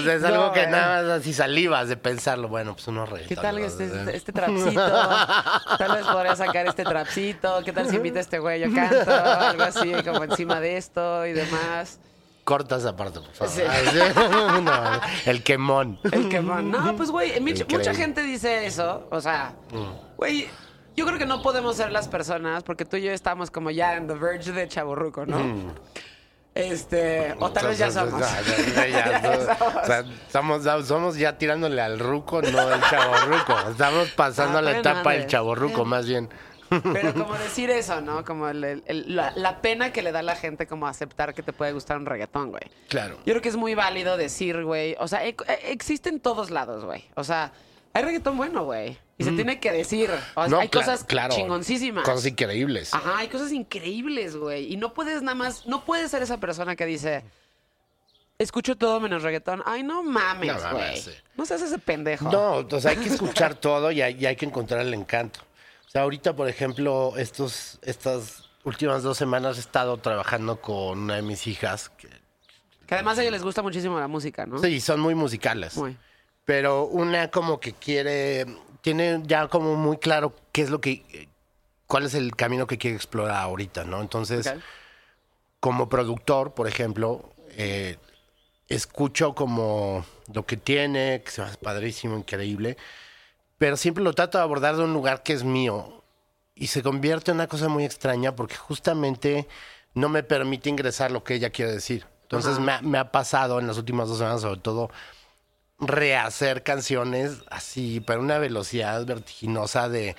sea, 0.00 0.14
es 0.14 0.24
algo 0.24 0.52
que 0.52 0.62
eh. 0.62 0.68
nada 0.68 1.02
más 1.02 1.20
así 1.20 1.32
salivas 1.34 1.88
de 1.88 1.96
pensarlo. 1.96 2.48
Bueno, 2.48 2.74
pues 2.74 2.88
unos 2.88 3.08
¿Qué 3.08 3.14
reggaetones. 3.16 3.42
tal 3.42 3.60
¿no? 3.60 3.66
este, 3.66 3.84
este, 3.84 4.16
este 4.16 4.32
trapcito? 4.32 5.08
Tal 5.78 5.92
vez 5.92 6.06
podría 6.06 6.36
sacar 6.36 6.66
este 6.66 6.84
trapcito. 6.84 7.62
¿Qué 7.64 7.72
tal 7.72 7.88
si 7.88 7.96
invita 7.96 8.18
a 8.18 8.22
este 8.22 8.38
güey? 8.38 8.60
Yo 8.60 8.74
canto, 8.74 9.12
algo 9.12 9.62
así, 9.62 9.92
como 10.04 10.24
encima 10.24 10.60
de 10.60 10.76
esto 10.78 11.26
y 11.26 11.32
demás. 11.32 11.98
Corta 12.44 12.76
esa 12.76 12.96
parte, 12.96 13.20
por 13.20 13.32
favor. 13.32 13.54
Sí. 13.54 13.62
No, 14.62 15.00
el 15.26 15.42
quemón. 15.42 15.98
El 16.10 16.28
quemón. 16.28 16.70
No, 16.70 16.96
pues, 16.96 17.10
güey, 17.10 17.38
mucha, 17.40 17.94
gente 17.94 18.22
dice 18.22 18.66
eso. 18.66 19.06
O 19.10 19.20
sea, 19.20 19.54
güey, 20.16 20.48
yo 20.96 21.06
creo 21.06 21.18
que 21.18 21.26
no 21.26 21.42
podemos 21.42 21.76
ser 21.76 21.90
las 21.92 22.08
personas 22.08 22.62
porque 22.62 22.84
tú 22.84 22.96
y 22.96 23.02
yo 23.02 23.12
estamos 23.12 23.50
como 23.50 23.70
ya 23.70 23.96
en 23.96 24.06
the 24.06 24.14
verge 24.14 24.52
de 24.52 24.68
chaburruco, 24.68 25.24
¿no? 25.26 25.72
Este, 26.54 27.34
o 27.40 27.50
tal 27.50 27.68
vez 27.68 27.78
ya 27.78 27.90
somos. 27.90 28.22
Somos. 30.30 30.60
o 30.60 30.62
sea, 30.62 30.82
somos, 30.82 31.16
ya 31.16 31.38
tirándole 31.38 31.80
al 31.80 31.98
ruco, 31.98 32.42
no 32.42 32.58
al 32.60 32.80
chaborruco. 32.82 33.70
Estamos 33.70 34.10
pasando 34.10 34.58
a 34.58 34.62
la 34.62 34.78
etapa 34.78 35.12
del 35.12 35.26
chaborruco, 35.26 35.84
más 35.84 36.06
bien. 36.06 36.28
Pero 36.92 37.12
como 37.14 37.34
decir 37.34 37.70
eso, 37.70 38.00
¿no? 38.00 38.24
Como 38.24 38.48
el- 38.48 38.64
el- 38.64 38.82
el- 38.86 39.16
la, 39.16 39.32
la 39.36 39.60
pena 39.62 39.92
que 39.92 40.02
le 40.02 40.12
da 40.12 40.20
a 40.20 40.22
la 40.22 40.36
gente 40.36 40.66
como 40.66 40.86
aceptar 40.86 41.34
que 41.34 41.42
te 41.42 41.52
puede 41.52 41.72
gustar 41.72 41.96
un 41.98 42.06
reggaetón, 42.06 42.50
güey. 42.50 42.62
Claro. 42.88 43.16
Yo 43.26 43.32
creo 43.32 43.42
que 43.42 43.48
es 43.50 43.56
muy 43.56 43.74
válido 43.74 44.16
decir, 44.16 44.62
güey. 44.64 44.96
O 44.98 45.08
sea, 45.08 45.24
e- 45.26 45.36
e- 45.48 45.70
existe 45.72 46.08
en 46.08 46.20
todos 46.20 46.50
lados, 46.50 46.84
güey. 46.84 47.04
O 47.14 47.24
sea, 47.24 47.52
hay 47.94 48.02
reggaetón 48.02 48.36
bueno, 48.36 48.64
güey. 48.64 48.98
Y 49.22 49.30
se 49.30 49.32
tiene 49.32 49.58
que 49.60 49.72
decir. 49.72 50.10
O 50.34 50.42
sea, 50.42 50.48
No, 50.48 50.58
hay 50.60 50.68
cosas 50.68 51.04
claro. 51.04 51.34
chingoncísimas. 51.34 52.04
Cosas 52.04 52.26
increíbles. 52.26 52.92
Ajá, 52.94 53.18
hay 53.18 53.28
cosas 53.28 53.52
increíbles, 53.52 54.36
güey. 54.36 54.72
Y 54.72 54.76
no 54.76 54.92
puedes 54.94 55.22
nada 55.22 55.34
más, 55.34 55.66
no 55.66 55.84
puedes 55.84 56.10
ser 56.10 56.22
esa 56.22 56.38
persona 56.38 56.76
que 56.76 56.86
dice, 56.86 57.24
escucho 58.38 58.76
todo 58.76 59.00
menos 59.00 59.22
reggaetón. 59.22 59.62
Ay, 59.66 59.82
no 59.82 60.02
mames, 60.02 60.52
No 60.54 60.60
mames, 60.60 60.72
güey. 60.72 60.96
sí. 61.00 61.10
No 61.36 61.46
seas 61.46 61.62
ese 61.62 61.78
pendejo. 61.78 62.30
No, 62.30 62.66
o 62.70 62.80
sea, 62.80 62.92
hay 62.92 62.96
que 62.98 63.08
escuchar 63.08 63.54
todo 63.60 63.90
y 63.92 64.02
hay, 64.02 64.16
y 64.18 64.26
hay 64.26 64.36
que 64.36 64.46
encontrar 64.46 64.80
el 64.80 64.92
encanto. 64.94 65.40
O 65.86 65.90
sea, 65.90 66.02
ahorita, 66.02 66.34
por 66.34 66.48
ejemplo, 66.48 67.14
estos, 67.16 67.78
estas 67.82 68.48
últimas 68.64 69.02
dos 69.02 69.18
semanas 69.18 69.56
he 69.58 69.60
estado 69.60 69.96
trabajando 69.98 70.60
con 70.60 70.98
una 71.00 71.16
de 71.16 71.22
mis 71.22 71.46
hijas. 71.46 71.90
Que, 71.90 72.08
Que 72.86 72.94
además 72.94 73.18
a 73.18 73.22
ellos 73.22 73.32
les 73.32 73.42
gusta 73.42 73.60
muchísimo 73.62 73.98
la 74.00 74.08
música, 74.08 74.46
¿no? 74.46 74.58
sí, 74.58 74.80
son 74.80 75.00
muy 75.00 75.14
musicales. 75.14 75.76
Muy. 75.76 75.96
Pero 76.44 76.84
una 76.86 77.30
como 77.30 77.60
que 77.60 77.72
quiere, 77.72 78.46
tiene 78.82 79.22
ya 79.24 79.48
como 79.48 79.74
muy 79.76 79.96
claro 79.96 80.34
qué 80.52 80.62
es 80.62 80.70
lo 80.70 80.80
que, 80.80 81.28
cuál 81.86 82.04
es 82.04 82.14
el 82.14 82.36
camino 82.36 82.66
que 82.66 82.76
quiere 82.78 82.96
explorar 82.96 83.36
ahorita, 83.42 83.84
¿no? 83.84 84.00
Entonces, 84.02 84.46
como 85.60 85.88
productor, 85.88 86.52
por 86.52 86.66
ejemplo, 86.68 87.32
eh, 87.50 87.96
escucho 88.68 89.34
como 89.34 90.04
lo 90.32 90.44
que 90.44 90.56
tiene, 90.56 91.22
que 91.24 91.30
se 91.30 91.42
hace 91.42 91.56
padrísimo, 91.58 92.16
increíble, 92.16 92.76
pero 93.58 93.76
siempre 93.76 94.02
lo 94.02 94.12
trato 94.12 94.38
de 94.38 94.44
abordar 94.44 94.76
de 94.76 94.82
un 94.84 94.92
lugar 94.92 95.22
que 95.22 95.32
es 95.32 95.44
mío 95.44 96.02
y 96.54 96.66
se 96.66 96.82
convierte 96.82 97.30
en 97.30 97.36
una 97.36 97.46
cosa 97.46 97.68
muy 97.68 97.84
extraña 97.84 98.34
porque 98.34 98.56
justamente 98.56 99.46
no 99.94 100.08
me 100.08 100.22
permite 100.22 100.68
ingresar 100.68 101.10
lo 101.12 101.22
que 101.22 101.34
ella 101.34 101.50
quiere 101.50 101.70
decir. 101.72 102.06
Entonces 102.22 102.52
Ajá. 102.54 102.60
me, 102.60 102.72
ha- 102.72 102.82
me 102.82 102.98
ha 102.98 103.12
pasado 103.12 103.60
en 103.60 103.66
las 103.66 103.76
últimas 103.78 104.08
dos 104.08 104.18
semanas, 104.18 104.40
sobre 104.40 104.60
todo, 104.60 104.90
rehacer 105.82 106.62
canciones 106.62 107.42
así, 107.50 108.00
pero 108.00 108.20
a 108.20 108.22
una 108.22 108.38
velocidad 108.38 109.04
vertiginosa 109.04 109.88
de... 109.88 110.16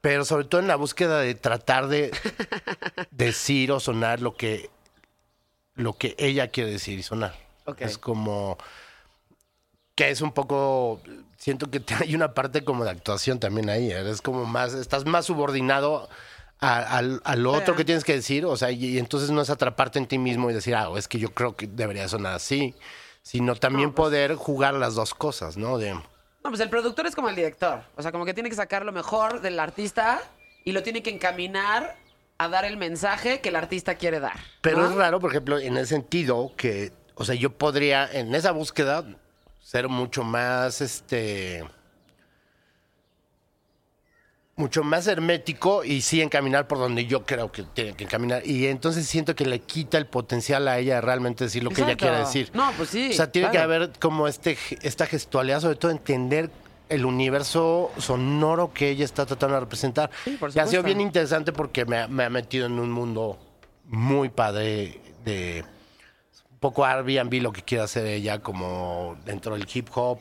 Pero 0.00 0.24
sobre 0.24 0.44
todo 0.44 0.60
en 0.60 0.66
la 0.66 0.76
búsqueda 0.76 1.20
de 1.20 1.34
tratar 1.34 1.88
de 1.88 2.10
decir 3.10 3.70
o 3.72 3.80
sonar 3.80 4.20
lo 4.20 4.34
que, 4.34 4.68
lo 5.74 5.94
que 5.94 6.14
ella 6.18 6.48
quiere 6.48 6.70
decir 6.70 6.98
y 6.98 7.02
sonar. 7.02 7.34
Ok. 7.66 7.82
Es 7.82 7.98
como 7.98 8.58
que 9.94 10.10
es 10.10 10.20
un 10.20 10.32
poco, 10.32 11.00
siento 11.36 11.70
que 11.70 11.82
hay 12.00 12.14
una 12.14 12.34
parte 12.34 12.64
como 12.64 12.84
de 12.84 12.90
actuación 12.90 13.38
también 13.38 13.70
ahí. 13.70 13.90
Eres 13.90 14.22
como 14.22 14.44
más, 14.44 14.74
estás 14.74 15.06
más 15.06 15.26
subordinado 15.26 16.08
a, 16.58 16.78
al, 16.98 17.20
al 17.24 17.46
otro 17.46 17.76
que 17.76 17.84
tienes 17.84 18.04
que 18.04 18.14
decir, 18.14 18.44
o 18.44 18.56
sea, 18.56 18.70
y, 18.70 18.84
y 18.84 18.98
entonces 18.98 19.30
no 19.30 19.40
es 19.40 19.50
atraparte 19.50 19.98
en 19.98 20.06
ti 20.06 20.18
mismo 20.18 20.50
y 20.50 20.54
decir, 20.54 20.74
ah, 20.74 20.90
es 20.96 21.08
que 21.08 21.18
yo 21.18 21.32
creo 21.32 21.54
que 21.56 21.66
debería 21.66 22.08
sonar 22.08 22.34
así, 22.34 22.74
sino 23.22 23.54
también 23.56 23.90
No, 23.90 23.94
pues- 23.94 24.06
poder 24.08 24.34
jugar 24.34 24.74
las 24.74 24.94
dos 24.94 25.14
cosas, 25.14 25.56
¿no? 25.56 25.78
De, 25.78 25.94
No, 25.94 26.02
pues 26.50 26.60
el 26.60 26.68
productor 26.68 27.06
es 27.06 27.14
como 27.14 27.28
el 27.28 27.36
director. 27.36 27.82
O 27.96 28.02
sea, 28.02 28.10
como 28.12 28.24
que 28.24 28.34
tiene 28.34 28.50
que 28.50 28.56
sacar 28.56 28.84
lo 28.84 28.92
mejor 28.92 29.40
del 29.40 29.58
artista 29.60 30.20
y 30.64 30.72
lo 30.72 30.82
tiene 30.82 31.02
que 31.02 31.10
encaminar 31.10 31.96
a 32.38 32.48
dar 32.48 32.64
el 32.64 32.76
mensaje 32.76 33.40
que 33.40 33.50
el 33.50 33.56
artista 33.56 33.94
quiere 33.94 34.18
dar. 34.18 34.36
Pero 34.60 34.84
es 34.86 34.94
raro, 34.94 35.20
por 35.20 35.30
ejemplo, 35.30 35.58
en 35.58 35.76
el 35.76 35.86
sentido 35.86 36.52
que, 36.56 36.92
o 37.14 37.24
sea, 37.24 37.36
yo 37.36 37.50
podría 37.56 38.10
en 38.10 38.34
esa 38.34 38.50
búsqueda 38.50 39.04
ser 39.60 39.88
mucho 39.88 40.24
más, 40.24 40.80
este, 40.80 41.64
mucho 44.54 44.82
más 44.84 45.06
hermético 45.06 45.82
y 45.84 46.02
sí 46.02 46.20
encaminar 46.20 46.68
por 46.68 46.78
donde 46.78 47.06
yo 47.06 47.24
creo 47.24 47.50
que 47.50 47.62
tiene 47.62 47.94
que 47.94 48.04
encaminar. 48.04 48.46
Y 48.46 48.66
entonces 48.66 49.06
siento 49.06 49.34
que 49.34 49.46
le 49.46 49.60
quita 49.60 49.96
el 49.98 50.06
potencial 50.06 50.68
a 50.68 50.78
ella 50.78 50.96
de 50.96 51.00
realmente 51.00 51.44
decir 51.44 51.64
lo 51.64 51.70
que 51.70 51.82
ella 51.82 51.96
quiere 51.96 52.18
decir. 52.18 52.50
No, 52.52 52.70
pues 52.76 52.90
sí. 52.90 53.10
O 53.10 53.14
sea, 53.14 53.30
tiene 53.32 53.50
que 53.50 53.58
haber 53.58 53.92
como 53.98 54.28
este, 54.28 54.58
esta 54.82 55.06
gestualidad, 55.06 55.60
sobre 55.60 55.76
todo 55.76 55.90
entender 55.90 56.50
el 56.90 57.06
universo 57.06 57.90
sonoro 57.96 58.74
que 58.74 58.90
ella 58.90 59.06
está 59.06 59.24
tratando 59.24 59.54
de 59.54 59.60
representar. 59.60 60.10
Sí, 60.24 60.36
por 60.38 60.54
y 60.54 60.58
ha 60.58 60.66
sido 60.66 60.82
bien 60.82 61.00
interesante 61.00 61.50
porque 61.52 61.86
me, 61.86 61.96
ha- 61.98 62.08
me 62.08 62.24
ha 62.24 62.30
metido 62.30 62.66
en 62.66 62.72
un 62.78 62.90
mundo 62.90 63.38
muy 63.86 64.28
padre 64.28 65.00
de 65.24 65.64
un 66.50 66.58
poco 66.58 66.84
Airbnb 66.84 67.40
lo 67.42 67.52
que 67.52 67.62
quiere 67.62 67.84
hacer 67.84 68.06
ella 68.06 68.40
como 68.40 69.16
dentro 69.24 69.54
del 69.56 69.66
hip 69.72 69.88
hop 69.94 70.18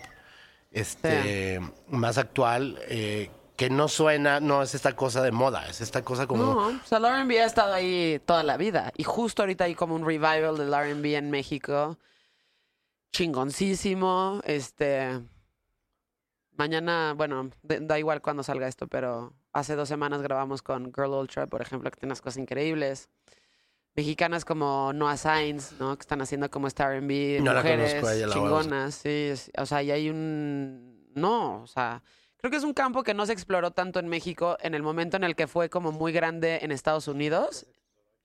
este 0.71 1.59
más 1.89 2.17
actual 2.17 2.79
eh, 2.87 3.29
que 3.61 3.69
no 3.69 3.87
suena 3.87 4.39
no 4.39 4.63
es 4.63 4.73
esta 4.73 4.95
cosa 4.95 5.21
de 5.21 5.31
moda 5.31 5.67
es 5.67 5.81
esta 5.81 6.03
cosa 6.03 6.25
como 6.25 6.43
No, 6.45 6.67
o 6.69 6.79
sea, 6.83 6.97
el 6.97 7.05
R&B 7.05 7.39
ha 7.43 7.45
estado 7.45 7.71
ahí 7.75 8.19
toda 8.25 8.41
la 8.41 8.57
vida. 8.57 8.91
Y 8.97 9.03
justo 9.03 9.43
ahorita 9.43 9.65
hay 9.65 9.75
como 9.75 9.93
un 9.93 10.03
revival 10.03 10.57
del 10.57 10.73
R&B 10.73 11.15
en 11.15 11.29
México. 11.29 11.99
Chingoncísimo. 13.11 14.41
Este... 14.45 15.21
Mañana, 16.57 17.13
bueno, 17.15 17.51
de- 17.61 17.81
da 17.81 17.99
igual 17.99 18.19
cuando 18.23 18.41
salga 18.41 18.67
esto, 18.67 18.87
pero 18.87 19.33
hace 19.53 19.75
dos 19.75 19.87
semanas 19.87 20.23
grabamos 20.23 20.63
con 20.63 20.91
Girl 20.91 21.11
Ultra, 21.11 21.45
por 21.45 21.61
ejemplo, 21.61 21.91
que 21.91 21.97
tiene 21.97 22.09
unas 22.13 22.21
cosas 22.21 22.37
increíbles. 22.37 23.09
Mexicanas 23.93 24.43
como 24.43 24.91
Noah 24.91 25.17
Sainz, 25.17 25.73
¿no? 25.79 25.95
Que 25.97 26.01
están 26.01 26.21
haciendo 26.21 26.49
como 26.49 26.65
este 26.65 26.81
R&B 26.81 27.41
No 27.43 27.53
la 27.53 27.61
conozco 27.61 28.09
ella, 28.09 28.25
la 28.25 28.33
chingonas, 28.33 28.95
sí. 28.95 29.33
o 29.55 29.65
sea, 29.67 29.83
y 29.83 29.91
hay 29.91 30.09
un... 30.09 31.11
No, 31.13 31.61
o 31.61 31.67
sea... 31.67 32.01
Creo 32.41 32.49
que 32.49 32.57
es 32.57 32.63
un 32.63 32.73
campo 32.73 33.03
que 33.03 33.13
no 33.13 33.27
se 33.27 33.33
exploró 33.33 33.69
tanto 33.69 33.99
en 33.99 34.07
México 34.07 34.57
en 34.61 34.73
el 34.73 34.81
momento 34.81 35.15
en 35.15 35.23
el 35.23 35.35
que 35.35 35.45
fue 35.45 35.69
como 35.69 35.91
muy 35.91 36.11
grande 36.11 36.57
en 36.63 36.71
Estados 36.71 37.07
Unidos. 37.07 37.67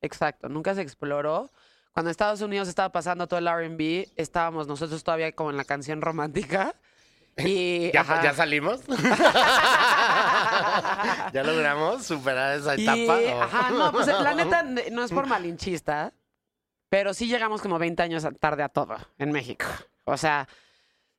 Exacto, 0.01 0.49
nunca 0.49 0.75
se 0.75 0.81
exploró. 0.81 1.51
Cuando 1.93 2.11
Estados 2.11 2.41
Unidos 2.41 2.67
estaba 2.69 2.91
pasando 2.91 3.27
todo 3.27 3.39
el 3.39 3.47
R&B, 3.47 4.09
estábamos 4.17 4.67
nosotros 4.67 5.05
todavía 5.05 5.33
como 5.33 5.51
en 5.51 5.59
la 5.59 5.65
canción 5.65 6.01
romántica. 6.01 6.75
Y, 7.37 7.91
¿Ya, 7.95 8.33
salimos 8.33 8.81
ya 11.35 11.43
logramos 11.45 12.07
superar 12.07 12.59
esa 12.59 12.75
Y, 12.79 12.85
etapa 12.85 13.19
ajá, 13.45 13.71
no, 13.71 13.93
pues 13.93 14.07
la 14.07 14.35
neta 14.35 14.63
no 14.93 15.05
es 15.05 15.13
por 15.13 15.27
malinchista, 15.27 16.15
pero 16.89 17.13
sí 17.13 17.29
llegamos 17.29 17.61
como 17.61 17.79
20 17.79 18.03
años 18.03 18.27
tarde 18.41 18.63
a 18.63 18.71
todo 18.71 18.97
en 19.19 19.31
México. 19.33 19.67
O 20.05 20.17
sea, 20.17 20.49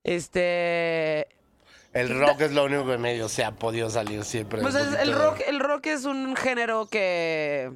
este, 0.04 1.37
el 2.00 2.20
rock 2.20 2.42
es 2.42 2.52
lo 2.54 2.66
único 2.66 2.86
que 2.86 2.98
medio 2.98 3.28
se 3.30 3.44
ha 3.44 3.52
podido 3.52 3.90
salir 3.90 4.24
siempre 4.24 4.62
Pues 4.62 4.76
es- 4.76 4.94
el 5.00 5.14
rock, 5.14 5.42
el 5.48 5.60
rock 5.60 5.88
es 5.88 6.06
un 6.06 6.36
género 6.36 6.88
que. 6.88 7.72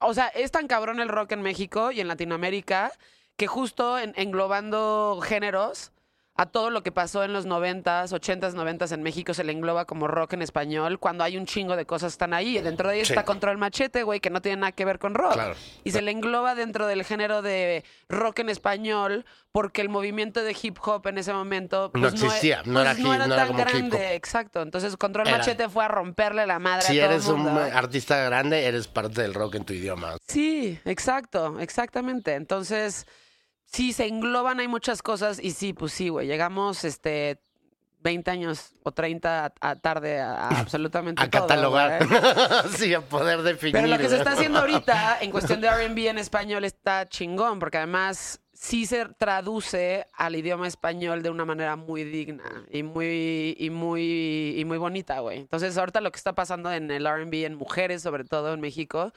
O 0.00 0.14
sea, 0.14 0.28
es 0.28 0.50
tan 0.50 0.66
cabrón 0.66 1.00
el 1.00 1.08
rock 1.08 1.32
en 1.32 1.42
México 1.42 1.90
y 1.90 2.00
en 2.00 2.08
Latinoamérica 2.08 2.90
que 3.36 3.46
justo 3.46 3.98
en- 3.98 4.14
englobando 4.16 5.20
géneros 5.22 5.92
a 6.40 6.46
todo 6.46 6.70
lo 6.70 6.82
que 6.82 6.90
pasó 6.90 7.22
en 7.22 7.34
los 7.34 7.46
90s, 7.46 8.12
80s, 8.12 8.54
90s 8.54 8.92
en 8.92 9.02
México 9.02 9.34
se 9.34 9.44
le 9.44 9.52
engloba 9.52 9.84
como 9.84 10.08
rock 10.08 10.32
en 10.32 10.40
español 10.40 10.98
cuando 10.98 11.22
hay 11.22 11.36
un 11.36 11.44
chingo 11.44 11.76
de 11.76 11.84
cosas 11.84 12.12
que 12.12 12.14
están 12.14 12.32
ahí. 12.32 12.56
Y 12.56 12.62
dentro 12.62 12.88
de 12.88 13.04
Sí. 13.04 13.12
está 13.12 13.26
Control 13.26 13.58
Machete, 13.58 14.02
güey, 14.04 14.20
que 14.20 14.30
no 14.30 14.40
tiene 14.40 14.56
nada 14.62 14.72
que 14.72 14.86
ver 14.86 14.98
con 14.98 15.12
rock. 15.12 15.34
Claro. 15.34 15.54
Y 15.84 15.90
se 15.90 16.00
le 16.00 16.10
engloba 16.12 16.54
dentro 16.54 16.86
del 16.86 17.04
género 17.04 17.42
de 17.42 17.84
rock 18.08 18.38
en 18.38 18.48
español 18.48 19.26
porque 19.52 19.82
el 19.82 19.90
movimiento 19.90 20.42
de 20.42 20.56
hip 20.62 20.78
hop 20.82 21.06
en 21.08 21.18
ese 21.18 21.32
momento 21.34 21.90
No 21.92 22.00
pues, 22.08 22.14
e- 22.22 22.24
existía, 22.26 22.62
no 22.64 22.80
era 22.80 22.92
pues, 22.92 23.02
no 23.04 23.12
era 23.14 23.26
tan 23.28 23.48
como 23.48 23.60
hip 23.60 23.68
grande. 23.68 23.96
hop. 23.98 24.02
Exacto. 24.14 24.62
Entonces 24.62 24.96
Control 24.96 25.28
Era- 25.28 25.36
Machete 25.38 25.68
fue 25.68 25.84
a 25.84 25.88
romperle 25.88 26.46
la 26.46 26.58
madre 26.58 26.86
si 26.86 26.98
a 27.00 27.04
todo 27.04 27.12
eres 27.12 27.26
el 27.26 27.34
un 27.34 27.42
mundo. 27.42 27.60
artista 27.60 28.16
grande 28.16 28.64
eres 28.64 28.88
parte 28.88 29.20
del 29.20 29.34
rock 29.34 29.56
en 29.56 29.64
tu 29.66 29.74
idioma 29.74 30.16
Sí, 30.26 30.78
exacto, 30.86 31.60
exactamente. 31.60 32.34
Entonces, 32.34 33.06
sí, 33.70 33.92
se 33.92 34.06
engloban, 34.06 34.60
hay 34.60 34.68
muchas 34.68 35.02
cosas 35.02 35.38
y 35.42 35.52
sí, 35.52 35.72
pues 35.72 35.92
sí, 35.92 36.08
güey, 36.08 36.26
llegamos 36.26 36.84
este 36.84 37.40
20 38.02 38.30
años 38.30 38.72
o 38.82 38.92
30 38.92 39.46
a, 39.46 39.52
a 39.60 39.76
tarde 39.76 40.20
a, 40.20 40.32
a 40.32 40.60
absolutamente 40.60 41.22
a 41.24 41.30
todo, 41.30 41.46
catalogar. 41.46 42.06
sí 42.76 42.94
a 42.94 43.00
poder 43.00 43.42
definir. 43.42 43.74
Pero 43.74 43.86
lo 43.88 43.98
que 43.98 44.08
se 44.08 44.16
está 44.16 44.32
haciendo 44.32 44.58
ahorita 44.58 45.18
en 45.20 45.30
cuestión 45.30 45.60
de 45.60 45.68
R&B 45.68 46.08
en 46.08 46.18
español 46.18 46.64
está 46.64 47.08
chingón, 47.08 47.58
porque 47.58 47.78
además 47.78 48.40
sí 48.52 48.86
se 48.86 49.06
traduce 49.06 50.06
al 50.12 50.36
idioma 50.36 50.66
español 50.66 51.22
de 51.22 51.30
una 51.30 51.44
manera 51.44 51.76
muy 51.76 52.04
digna 52.04 52.66
y 52.70 52.82
muy 52.82 53.56
y 53.58 53.70
muy 53.70 54.54
y 54.56 54.64
muy 54.64 54.78
bonita, 54.78 55.20
güey. 55.20 55.38
Entonces, 55.38 55.76
ahorita 55.76 56.00
lo 56.00 56.10
que 56.10 56.18
está 56.18 56.34
pasando 56.34 56.72
en 56.72 56.90
el 56.90 57.06
R&B 57.06 57.44
en 57.44 57.54
mujeres, 57.54 58.02
sobre 58.02 58.24
todo 58.24 58.52
en 58.54 58.60
México, 58.60 59.12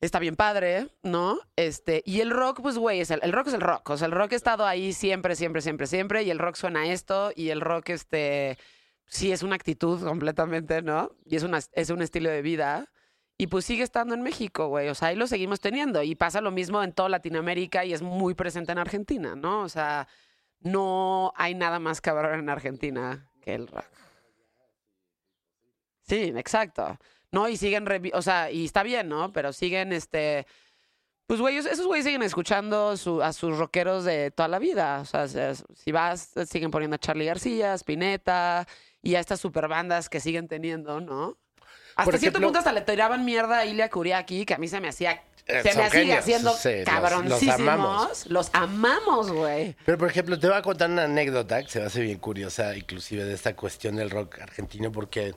está 0.00 0.18
bien 0.18 0.36
padre, 0.36 0.88
¿no? 1.02 1.38
Este, 1.56 2.02
y 2.04 2.20
el 2.20 2.30
rock, 2.30 2.60
pues, 2.62 2.78
güey, 2.78 3.00
el, 3.00 3.32
rock 3.32 3.48
es 3.48 3.54
el 3.54 3.60
rock. 3.60 3.90
O 3.90 3.96
sea, 3.96 4.06
el 4.06 4.12
rock 4.12 4.32
ha 4.32 4.36
estado 4.36 4.66
ahí 4.66 4.92
siempre, 4.92 5.34
siempre, 5.36 5.62
siempre, 5.62 5.86
siempre. 5.86 6.22
Y 6.22 6.30
el 6.30 6.38
rock 6.38 6.56
suena 6.56 6.86
esto. 6.86 7.32
Y 7.34 7.50
el 7.50 7.60
rock, 7.60 7.90
este, 7.90 8.58
sí 9.06 9.32
es 9.32 9.42
una 9.42 9.56
actitud 9.56 10.02
completamente, 10.02 10.82
¿no? 10.82 11.10
Y 11.24 11.36
es, 11.36 11.42
una, 11.42 11.60
es 11.72 11.90
un 11.90 12.02
estilo 12.02 12.30
de 12.30 12.42
vida. 12.42 12.90
Y 13.36 13.48
pues 13.48 13.64
sigue 13.64 13.82
estando 13.82 14.14
en 14.14 14.22
México, 14.22 14.68
güey. 14.68 14.88
O 14.88 14.94
sea, 14.94 15.08
ahí 15.08 15.16
lo 15.16 15.26
seguimos 15.26 15.60
teniendo. 15.60 16.02
Y 16.02 16.14
pasa 16.14 16.40
lo 16.40 16.50
mismo 16.50 16.82
en 16.82 16.92
toda 16.92 17.08
Latinoamérica 17.08 17.84
y 17.84 17.92
es 17.92 18.02
muy 18.02 18.34
presente 18.34 18.72
en 18.72 18.78
Argentina, 18.78 19.34
¿no? 19.34 19.62
O 19.62 19.68
sea, 19.68 20.06
no 20.60 21.32
hay 21.36 21.54
nada 21.54 21.78
más 21.78 22.00
cabrón 22.00 22.38
en 22.40 22.48
Argentina 22.48 23.28
que 23.40 23.54
el 23.54 23.66
rock. 23.66 23.90
Sí, 26.02 26.32
exacto. 26.36 26.98
No, 27.34 27.48
y 27.48 27.56
siguen, 27.56 27.84
o 28.12 28.22
sea, 28.22 28.50
y 28.50 28.64
está 28.64 28.82
bien, 28.82 29.08
¿no? 29.08 29.32
Pero 29.32 29.52
siguen, 29.52 29.92
este, 29.92 30.46
pues, 31.26 31.40
güey, 31.40 31.56
esos- 31.56 31.84
güeyes 31.86 32.04
siguen 32.06 32.22
escuchando 32.22 32.96
su- 32.96 33.22
a 33.22 33.32
sus 33.32 33.58
rockeros 33.58 34.04
de 34.04 34.30
toda 34.30 34.48
la 34.48 34.58
vida. 34.58 35.00
O 35.00 35.04
sea, 35.04 35.26
se- 35.26 35.54
si 35.74 35.90
vas, 35.92 36.30
siguen 36.48 36.70
poniendo 36.70 36.94
a 36.94 36.98
Charlie 36.98 37.26
García, 37.26 37.74
Spinetta 37.74 38.66
y 39.02 39.16
a 39.16 39.20
estas 39.20 39.40
super 39.40 39.68
bandas 39.68 40.08
que 40.08 40.20
siguen 40.20 40.48
teniendo, 40.48 41.00
¿no? 41.00 41.36
Hasta 41.96 42.18
cierto 42.18 42.40
punto 42.40 42.58
hasta 42.58 42.72
le 42.72 42.80
tiraban 42.80 43.24
mierda 43.24 43.58
a 43.58 43.66
Ilia 43.66 43.88
Kuriaki, 43.90 44.44
que 44.46 44.54
a 44.54 44.58
mí 44.58 44.66
se 44.66 44.80
me 44.80 44.88
hacía, 44.88 45.22
Eh, 45.46 45.62
se 45.62 45.76
me 45.76 45.90
sigue 45.90 46.12
haciendo 46.14 46.52
sí, 47.38 47.46
los- 47.46 47.60
amamos. 47.60 48.26
Los 48.30 48.50
amamos, 48.52 49.30
güey. 49.30 49.76
Pero, 49.84 49.98
por 49.98 50.08
ejemplo, 50.08 50.38
te 50.38 50.48
voy 50.48 50.56
a 50.56 50.62
contar 50.62 50.90
una 50.90 51.04
anécdota 51.04 51.62
que 51.62 51.68
se 51.68 51.78
me 51.80 51.86
hace 51.86 52.00
bien 52.00 52.18
curiosa, 52.18 52.76
inclusive 52.76 53.24
de 53.24 53.34
esta 53.34 53.54
cuestión 53.54 53.96
del 53.96 54.10
rock 54.10 54.38
argentino, 54.40 54.90
porque 54.90 55.34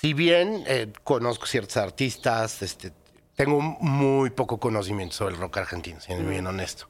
si 0.00 0.12
bien 0.12 0.64
eh, 0.66 0.92
conozco 1.02 1.46
ciertos 1.46 1.76
artistas, 1.76 2.62
este, 2.62 2.92
tengo 3.34 3.60
muy 3.60 4.30
poco 4.30 4.58
conocimiento 4.58 5.14
sobre 5.14 5.34
el 5.34 5.40
rock 5.40 5.58
argentino, 5.58 6.00
siendo 6.00 6.28
bien 6.28 6.46
honesto. 6.46 6.88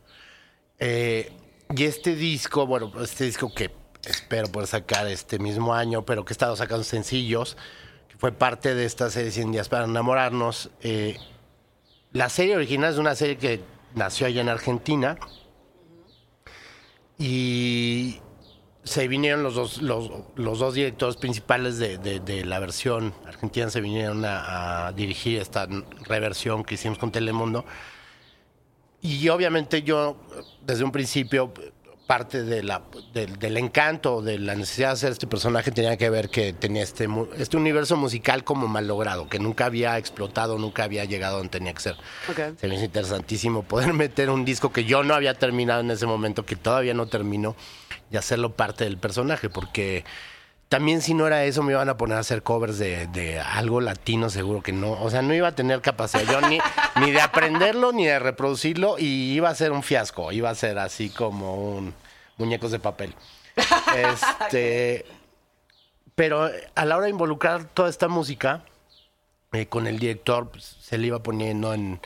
Eh, 0.78 1.32
y 1.74 1.84
este 1.84 2.14
disco, 2.14 2.66
bueno, 2.66 2.92
este 3.02 3.24
disco 3.24 3.52
que 3.54 3.70
espero 4.04 4.48
poder 4.48 4.68
sacar 4.68 5.06
este 5.06 5.38
mismo 5.38 5.74
año, 5.74 6.04
pero 6.04 6.24
que 6.24 6.32
he 6.32 6.34
estado 6.34 6.56
sacando 6.56 6.84
sencillos, 6.84 7.56
que 8.08 8.16
fue 8.16 8.32
parte 8.32 8.74
de 8.74 8.84
esta 8.84 9.10
serie 9.10 9.30
100 9.30 9.52
días 9.52 9.68
para 9.68 9.84
enamorarnos. 9.84 10.70
Eh, 10.82 11.16
la 12.12 12.28
serie 12.28 12.56
original 12.56 12.92
es 12.92 12.98
una 12.98 13.14
serie 13.14 13.38
que 13.38 13.60
nació 13.94 14.26
allá 14.26 14.40
en 14.40 14.48
Argentina 14.48 15.16
y 17.18 18.20
se 18.84 19.08
vinieron 19.08 19.42
los 19.42 19.54
dos, 19.54 19.80
los, 19.82 20.10
los 20.36 20.58
dos 20.58 20.74
directores 20.74 21.16
principales 21.16 21.78
de, 21.78 21.98
de- 21.98 22.20
de 22.20 22.44
la 22.44 22.58
versión 22.58 23.14
argentina, 23.26 23.70
se 23.70 23.80
vinieron 23.80 24.24
a, 24.24 24.86
a 24.88 24.92
dirigir 24.92 25.40
esta 25.40 25.66
reversión 26.06 26.64
que 26.64 26.74
hicimos 26.74 26.98
con 26.98 27.10
Telemundo. 27.10 27.64
Y 29.00 29.28
obviamente 29.28 29.82
yo, 29.82 30.16
desde 30.62 30.84
un 30.84 30.92
principio, 30.92 31.52
parte 32.06 32.42
de 32.42 32.62
la, 32.62 32.82
del- 33.14 33.38
del 33.38 33.56
encanto, 33.56 34.20
de 34.20 34.38
la 34.38 34.54
necesidad 34.54 34.88
de 34.88 34.92
hacer 34.92 35.12
este 35.12 35.26
personaje 35.26 35.70
tenía 35.70 35.96
que 35.96 36.10
ver 36.10 36.28
que 36.28 36.52
tenía 36.52 36.82
este, 36.82 37.08
este 37.38 37.56
universo 37.56 37.96
musical 37.96 38.44
como 38.44 38.68
mal 38.68 38.86
logrado, 38.86 39.26
que 39.28 39.38
nunca 39.38 39.64
había 39.66 39.96
explotado, 39.96 40.58
nunca 40.58 40.84
había 40.84 41.06
llegado 41.06 41.38
donde 41.38 41.50
tenía 41.50 41.72
que 41.72 41.80
ser. 41.80 41.96
Ok. 42.30 42.58
Se 42.60 42.68
me 42.68 42.74
hizo 42.74 42.84
interesantísimo 42.84 43.62
poder 43.62 43.92
meter 43.94 44.28
un 44.28 44.44
disco 44.44 44.70
que 44.70 44.84
yo 44.84 45.02
no 45.02 45.14
había 45.14 45.32
terminado 45.34 45.80
en 45.80 45.90
ese 45.90 46.04
momento, 46.04 46.44
que 46.44 46.56
todavía 46.56 46.92
no 46.92 47.06
terminó, 47.06 47.56
y 48.10 48.16
hacerlo 48.16 48.54
parte 48.54 48.84
del 48.84 48.98
personaje, 48.98 49.48
porque 49.50 50.04
también 50.68 51.02
si 51.02 51.14
no 51.14 51.26
era 51.26 51.44
eso 51.44 51.62
me 51.62 51.72
iban 51.72 51.88
a 51.88 51.96
poner 51.96 52.16
a 52.16 52.20
hacer 52.20 52.42
covers 52.42 52.78
de, 52.78 53.06
de 53.08 53.38
algo 53.38 53.80
latino 53.80 54.30
seguro 54.30 54.62
que 54.62 54.72
no, 54.72 54.92
o 54.92 55.10
sea, 55.10 55.22
no 55.22 55.34
iba 55.34 55.48
a 55.48 55.54
tener 55.54 55.80
capacidad 55.80 56.24
yo 56.24 56.48
ni, 56.48 56.58
ni 57.00 57.12
de 57.12 57.20
aprenderlo 57.20 57.92
ni 57.92 58.06
de 58.06 58.18
reproducirlo 58.18 58.96
y 58.98 59.32
iba 59.32 59.48
a 59.48 59.54
ser 59.54 59.72
un 59.72 59.82
fiasco, 59.82 60.32
iba 60.32 60.50
a 60.50 60.54
ser 60.54 60.78
así 60.78 61.10
como 61.10 61.54
un 61.54 61.94
muñecos 62.36 62.70
de 62.70 62.78
papel. 62.78 63.14
Este, 63.94 65.06
pero 66.16 66.50
a 66.74 66.84
la 66.84 66.96
hora 66.96 67.04
de 67.04 67.10
involucrar 67.10 67.64
toda 67.64 67.88
esta 67.88 68.08
música 68.08 68.64
eh, 69.52 69.66
con 69.66 69.86
el 69.86 70.00
director 70.00 70.50
pues, 70.50 70.64
se 70.64 70.98
le 70.98 71.06
iba 71.06 71.22
poniendo 71.22 71.72
en, 71.72 72.00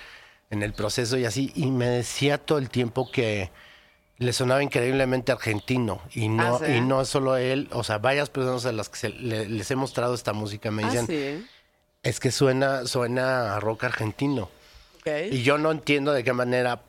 en 0.50 0.62
el 0.62 0.74
proceso 0.74 1.16
y 1.16 1.24
así 1.24 1.50
y 1.54 1.70
me 1.70 1.86
decía 1.86 2.36
todo 2.36 2.58
el 2.58 2.68
tiempo 2.68 3.10
que 3.10 3.50
le 4.18 4.32
sonaba 4.32 4.62
increíblemente 4.62 5.30
argentino 5.32 6.00
y 6.12 6.28
no 6.28 6.56
Ah, 6.56 6.60
¿sí? 6.64 6.72
y 6.72 6.80
no 6.80 7.04
solo 7.04 7.36
él, 7.36 7.68
o 7.72 7.84
sea, 7.84 7.98
varias 7.98 8.30
personas 8.30 8.66
a 8.66 8.72
las 8.72 8.88
que 8.88 8.98
se- 8.98 9.08
le- 9.10 9.48
les 9.48 9.70
he 9.70 9.76
mostrado 9.76 10.14
esta 10.14 10.32
música 10.32 10.70
me 10.70 10.84
Ah, 10.84 10.88
dicen, 10.90 11.06
sí. 11.06 11.46
es 12.02 12.18
que 12.20 12.30
suena 12.32 12.84
suena 12.86 13.54
a 13.56 13.60
rock 13.60 13.84
argentino. 13.84 14.50
Ok. 14.98 15.06
Y 15.30 15.42
yo 15.42 15.56
no 15.58 15.70
entiendo 15.70 16.12
de 16.12 16.24
qué 16.24 16.32
manera, 16.32 16.82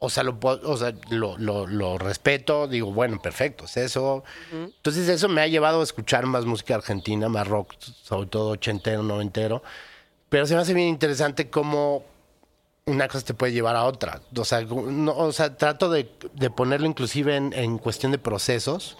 o 0.00 0.10
sea, 0.10 0.24
lo, 0.24 0.36
o 0.42 0.76
sea, 0.76 0.92
lo, 1.10 1.38
lo- 1.38 1.66
lo 1.68 1.98
respeto, 1.98 2.66
digo, 2.66 2.92
bueno, 2.92 3.22
perfecto, 3.22 3.64
es 3.66 3.76
eso. 3.76 4.24
Entonces 4.52 5.08
eso 5.08 5.28
me 5.28 5.40
ha 5.40 5.46
llevado 5.46 5.80
a 5.80 5.84
escuchar 5.84 6.26
más 6.26 6.44
música 6.46 6.74
argentina, 6.74 7.28
más 7.28 7.46
rock, 7.46 7.74
sobre 7.80 8.26
todo 8.28 8.50
ochentero, 8.50 9.02
noventero. 9.04 9.62
Pero 10.28 10.46
se 10.46 10.54
me 10.56 10.60
hace 10.62 10.74
bien 10.74 10.88
interesante 10.88 11.48
cómo 11.48 12.04
una 12.86 13.08
cosa 13.08 13.24
te 13.24 13.34
puede 13.34 13.52
llevar 13.52 13.76
a 13.76 13.84
otra. 13.84 14.20
O 14.36 14.44
sea, 14.44 14.60
no- 14.62 15.16
o 15.16 15.32
sea 15.32 15.56
trato 15.56 15.88
de, 15.90 16.10
de 16.34 16.50
ponerlo 16.50 16.86
inclusive 16.86 17.34
en, 17.36 17.52
en 17.54 17.78
cuestión 17.78 18.12
de 18.12 18.18
procesos, 18.18 18.98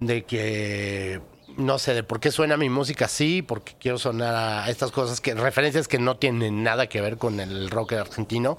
de 0.00 0.24
que, 0.24 1.20
no 1.56 1.78
sé, 1.78 1.94
de 1.94 2.02
por 2.02 2.18
qué 2.18 2.32
suena 2.32 2.56
mi 2.56 2.68
música 2.68 3.04
así, 3.04 3.42
porque 3.42 3.74
quiero 3.78 3.98
sonar 3.98 4.34
a 4.34 4.68
estas 4.70 4.90
cosas, 4.90 5.20
que 5.20 5.34
referencias 5.34 5.86
que 5.86 6.00
no 6.00 6.16
tienen 6.16 6.64
nada 6.64 6.88
que 6.88 7.00
ver 7.00 7.16
con 7.16 7.38
el 7.38 7.70
rock 7.70 7.92
argentino, 7.92 8.58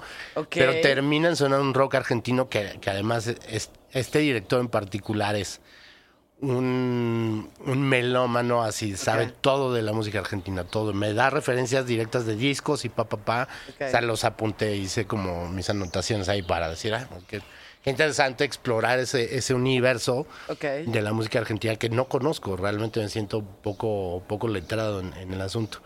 pero 0.58 0.72
terminan 0.80 1.36
sonando 1.36 1.62
un 1.64 1.74
rock 1.74 1.96
argentino 1.96 2.48
que, 2.48 2.78
que 2.80 2.88
además 2.88 3.26
es- 3.26 3.70
este 3.92 4.20
director 4.20 4.60
en 4.60 4.68
particular 4.68 5.36
es 5.36 5.60
un, 6.40 7.50
un 7.66 7.82
melómano 7.82 8.62
así, 8.62 8.96
sabe 8.96 9.32
todo 9.40 9.72
de 9.72 9.82
la 9.82 9.92
música 9.92 10.20
argentina, 10.20 10.64
todo. 10.64 10.92
Me 10.92 11.12
da 11.12 11.30
referencias 11.30 11.86
directas 11.86 12.26
de 12.26 12.36
discos 12.36 12.84
y 12.84 12.88
pa, 12.88 13.04
pa, 13.04 13.16
pa. 13.16 13.48
O 13.74 13.90
sea, 13.90 14.00
los 14.00 14.24
apunté, 14.24 14.76
hice 14.76 15.06
como 15.06 15.48
mis 15.48 15.68
anotaciones 15.70 16.28
ahí 16.28 16.42
para 16.42 16.68
decir, 16.68 16.94
ah, 16.94 17.08
qué, 17.26 17.42
qué 17.82 17.90
interesante 17.90 18.44
explorar 18.44 18.98
ese, 19.00 19.36
ese 19.36 19.54
universo 19.54 20.26
de 20.86 21.02
la 21.02 21.12
música 21.12 21.40
argentina 21.40 21.76
que 21.76 21.90
no 21.90 22.06
conozco. 22.06 22.56
Realmente 22.56 23.00
me 23.00 23.08
siento 23.08 23.42
poco, 23.42 24.22
poco 24.28 24.48
letrado 24.48 25.00
en, 25.00 25.12
en 25.14 25.32
el 25.32 25.40
asunto. 25.40 25.80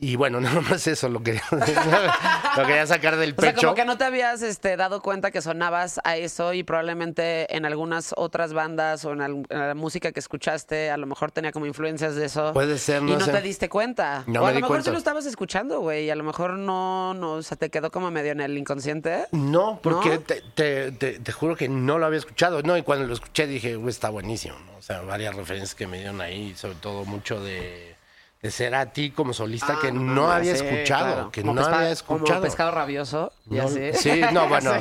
Y 0.00 0.14
bueno, 0.16 0.40
nada 0.40 0.60
más 0.60 0.86
eso 0.86 1.08
lo 1.08 1.22
quería, 1.22 1.42
lo 1.50 2.66
quería 2.66 2.86
sacar 2.86 3.16
del 3.16 3.34
O 3.36 3.40
sea, 3.40 3.52
pecho. 3.52 3.66
como 3.66 3.74
que 3.74 3.84
no 3.84 3.98
te 3.98 4.04
habías 4.04 4.42
este, 4.42 4.76
dado 4.76 5.02
cuenta 5.02 5.30
que 5.30 5.42
sonabas 5.42 6.00
a 6.04 6.16
eso 6.16 6.52
y 6.52 6.62
probablemente 6.62 7.54
en 7.56 7.64
algunas 7.66 8.14
otras 8.16 8.52
bandas 8.52 9.04
o 9.04 9.12
en, 9.12 9.20
al- 9.22 9.46
en 9.48 9.58
la 9.68 9.74
música 9.74 10.12
que 10.12 10.20
escuchaste 10.20 10.90
a 10.90 10.96
lo 10.96 11.06
mejor 11.06 11.32
tenía 11.32 11.50
como 11.52 11.66
influencias 11.66 12.14
de 12.14 12.26
eso. 12.26 12.52
Puede 12.52 12.78
ser, 12.78 13.02
no 13.02 13.12
Y 13.12 13.16
no 13.16 13.24
sé. 13.24 13.32
te 13.32 13.42
diste 13.42 13.68
cuenta. 13.68 14.22
No 14.26 14.40
o 14.40 14.44
me 14.44 14.50
a 14.50 14.54
lo 14.54 14.60
mejor 14.60 14.82
sí 14.82 14.90
lo 14.90 14.98
estabas 14.98 15.26
escuchando, 15.26 15.80
güey, 15.80 16.04
y 16.04 16.10
a 16.10 16.14
lo 16.16 16.24
mejor 16.24 16.52
no, 16.54 17.14
no, 17.14 17.32
o 17.32 17.42
sea, 17.42 17.56
te 17.56 17.70
quedó 17.70 17.90
como 17.90 18.10
medio 18.10 18.32
en 18.32 18.40
el 18.40 18.56
inconsciente. 18.56 19.26
No, 19.32 19.80
porque 19.82 20.10
¿No? 20.10 20.20
Te, 20.20 20.42
te- 20.54 20.92
te- 20.92 21.18
te 21.18 21.32
juro 21.32 21.56
que 21.56 21.68
no 21.68 21.98
lo 21.98 22.06
había 22.06 22.18
escuchado. 22.18 22.62
No, 22.62 22.76
y 22.76 22.82
cuando 22.82 23.06
lo 23.06 23.14
escuché 23.14 23.46
dije, 23.46 23.76
"Güey, 23.76 23.90
está 23.90 24.10
buenísimo. 24.10 24.54
¿no? 24.66 24.76
O 24.78 24.82
sea, 24.82 25.00
varias 25.00 25.34
referencias 25.34 25.74
que 25.74 25.86
me 25.86 25.98
dieron 25.98 26.20
ahí, 26.20 26.54
sobre 26.54 26.76
todo 26.76 27.04
mucho 27.04 27.40
de, 27.42 27.96
de 28.40 28.50
ser 28.52 28.74
a 28.76 28.92
ti 28.92 29.10
como 29.10 29.32
solista 29.32 29.78
que 29.80 29.90
no 29.90 30.30
Ah, 30.30 30.36
había 30.36 30.54
sí, 30.56 30.64
escuchado. 30.64 31.12
claro. 31.14 31.30
Que 31.32 31.40
Como 31.40 31.54
no 31.54 31.62
pesca- 31.62 31.76
había 31.78 31.90
escuchado. 31.90 32.26
Como 32.26 32.40
pescado 32.42 32.70
rabioso, 32.70 33.32
y 33.50 33.54
No, 33.56 33.64
así. 33.64 33.92
Sí, 33.94 34.20
no, 34.32 34.46
bueno. 34.48 34.72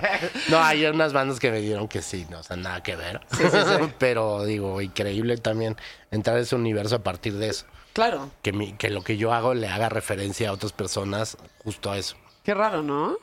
No, 0.49 0.59
hay 0.63 0.85
unas 0.85 1.11
bandas 1.13 1.39
que 1.39 1.49
me 1.51 1.59
dieron 1.61 1.87
que 1.87 2.01
sí, 2.03 2.27
no, 2.29 2.39
o 2.39 2.43
sea, 2.43 2.55
nada 2.55 2.83
que 2.83 2.95
ver. 2.95 3.19
Pero 3.99 4.43
digo, 4.45 4.79
increíble 4.81 5.37
también 5.37 5.75
entrar 6.11 6.37
a 6.37 6.41
ese 6.41 6.55
universo 6.55 6.95
a 6.97 6.99
partir 7.03 7.33
de 7.33 7.49
eso. 7.49 7.65
Claro. 7.93 8.29
Que, 8.43 8.53
mi- 8.53 8.73
que 8.73 8.91
lo 8.91 9.03
que 9.03 9.17
yo 9.17 9.33
hago 9.33 9.55
le 9.55 9.67
haga 9.67 9.89
referencia 9.89 10.49
a 10.49 10.53
otras 10.53 10.71
personas 10.71 11.35
justo 11.63 11.89
a 11.89 11.97
eso. 11.97 12.15
Qué 12.43 12.53
raro, 12.53 12.83
¿no? 12.83 13.17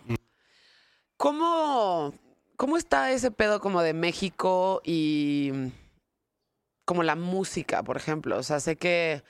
¿Cómo, 1.17 2.13
¿Cómo 2.57 2.77
está 2.77 3.13
ese 3.13 3.31
pedo 3.31 3.61
como 3.61 3.83
de 3.83 3.95
México 3.95 4.81
y 4.85 5.53
como 6.85 7.03
la 7.03 7.15
música, 7.17 7.83
por 7.83 7.97
ejemplo? 7.97 8.37
O 8.37 8.43
sea, 8.43 8.61
sé 8.61 8.77
que... 8.77 9.23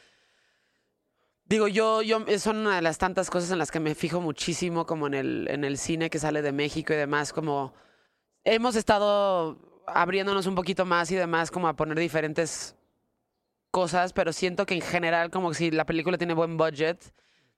Digo, 1.47 1.69
yo, 1.69 2.01
yo, 2.03 2.25
son 2.39 2.59
una 2.59 2.77
de 2.77 2.83
las 2.83 2.99
tantas 2.99 3.29
cosas 3.29 3.51
en 3.51 3.59
las 3.59 3.71
que 3.71 3.81
me 3.81 3.95
fijo 3.95 4.21
muchísimo, 4.21 4.87
como 4.87 5.07
en 5.07 5.15
el, 5.15 5.49
en 5.51 5.65
el 5.65 5.77
cine 5.77 6.09
que 6.09 6.19
sale 6.19 6.41
de 6.41 6.53
México 6.53 6.93
y 6.93 6.97
demás, 6.97 7.33
como 7.33 7.75
hemos 8.45 8.77
estado 8.77 9.83
abriéndonos 9.87 10.47
un 10.47 10.55
poquito 10.55 10.87
más 10.87 11.11
y 11.11 11.17
demás, 11.17 11.51
como 11.51 11.69
a 11.69 11.77
poner 11.77 11.99
diferentes 11.99 12.77
cosas, 13.71 14.13
pero 14.13 14.33
siento 14.33 14.67
que 14.67 14.75
en 14.75 14.81
general, 14.81 15.31
como 15.31 15.53
si 15.53 15.71
la 15.71 15.85
película 15.85 16.17
tiene 16.17 16.33
buen 16.33 16.57
budget, 16.57 17.13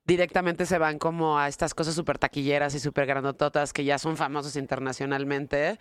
directamente 0.07 0.67
se 0.67 0.79
van 0.79 0.99
como 0.99 1.39
a 1.39 1.49
estas 1.49 1.75
cosas 1.75 1.95
súper 1.95 2.19
taquilleras 2.19 2.75
y 2.75 2.81
súper 2.81 3.07
grandototas 3.07 3.73
que 3.73 3.85
ya 3.85 3.99
son 3.99 4.17
famosas 4.17 4.57
internacionalmente. 4.57 5.79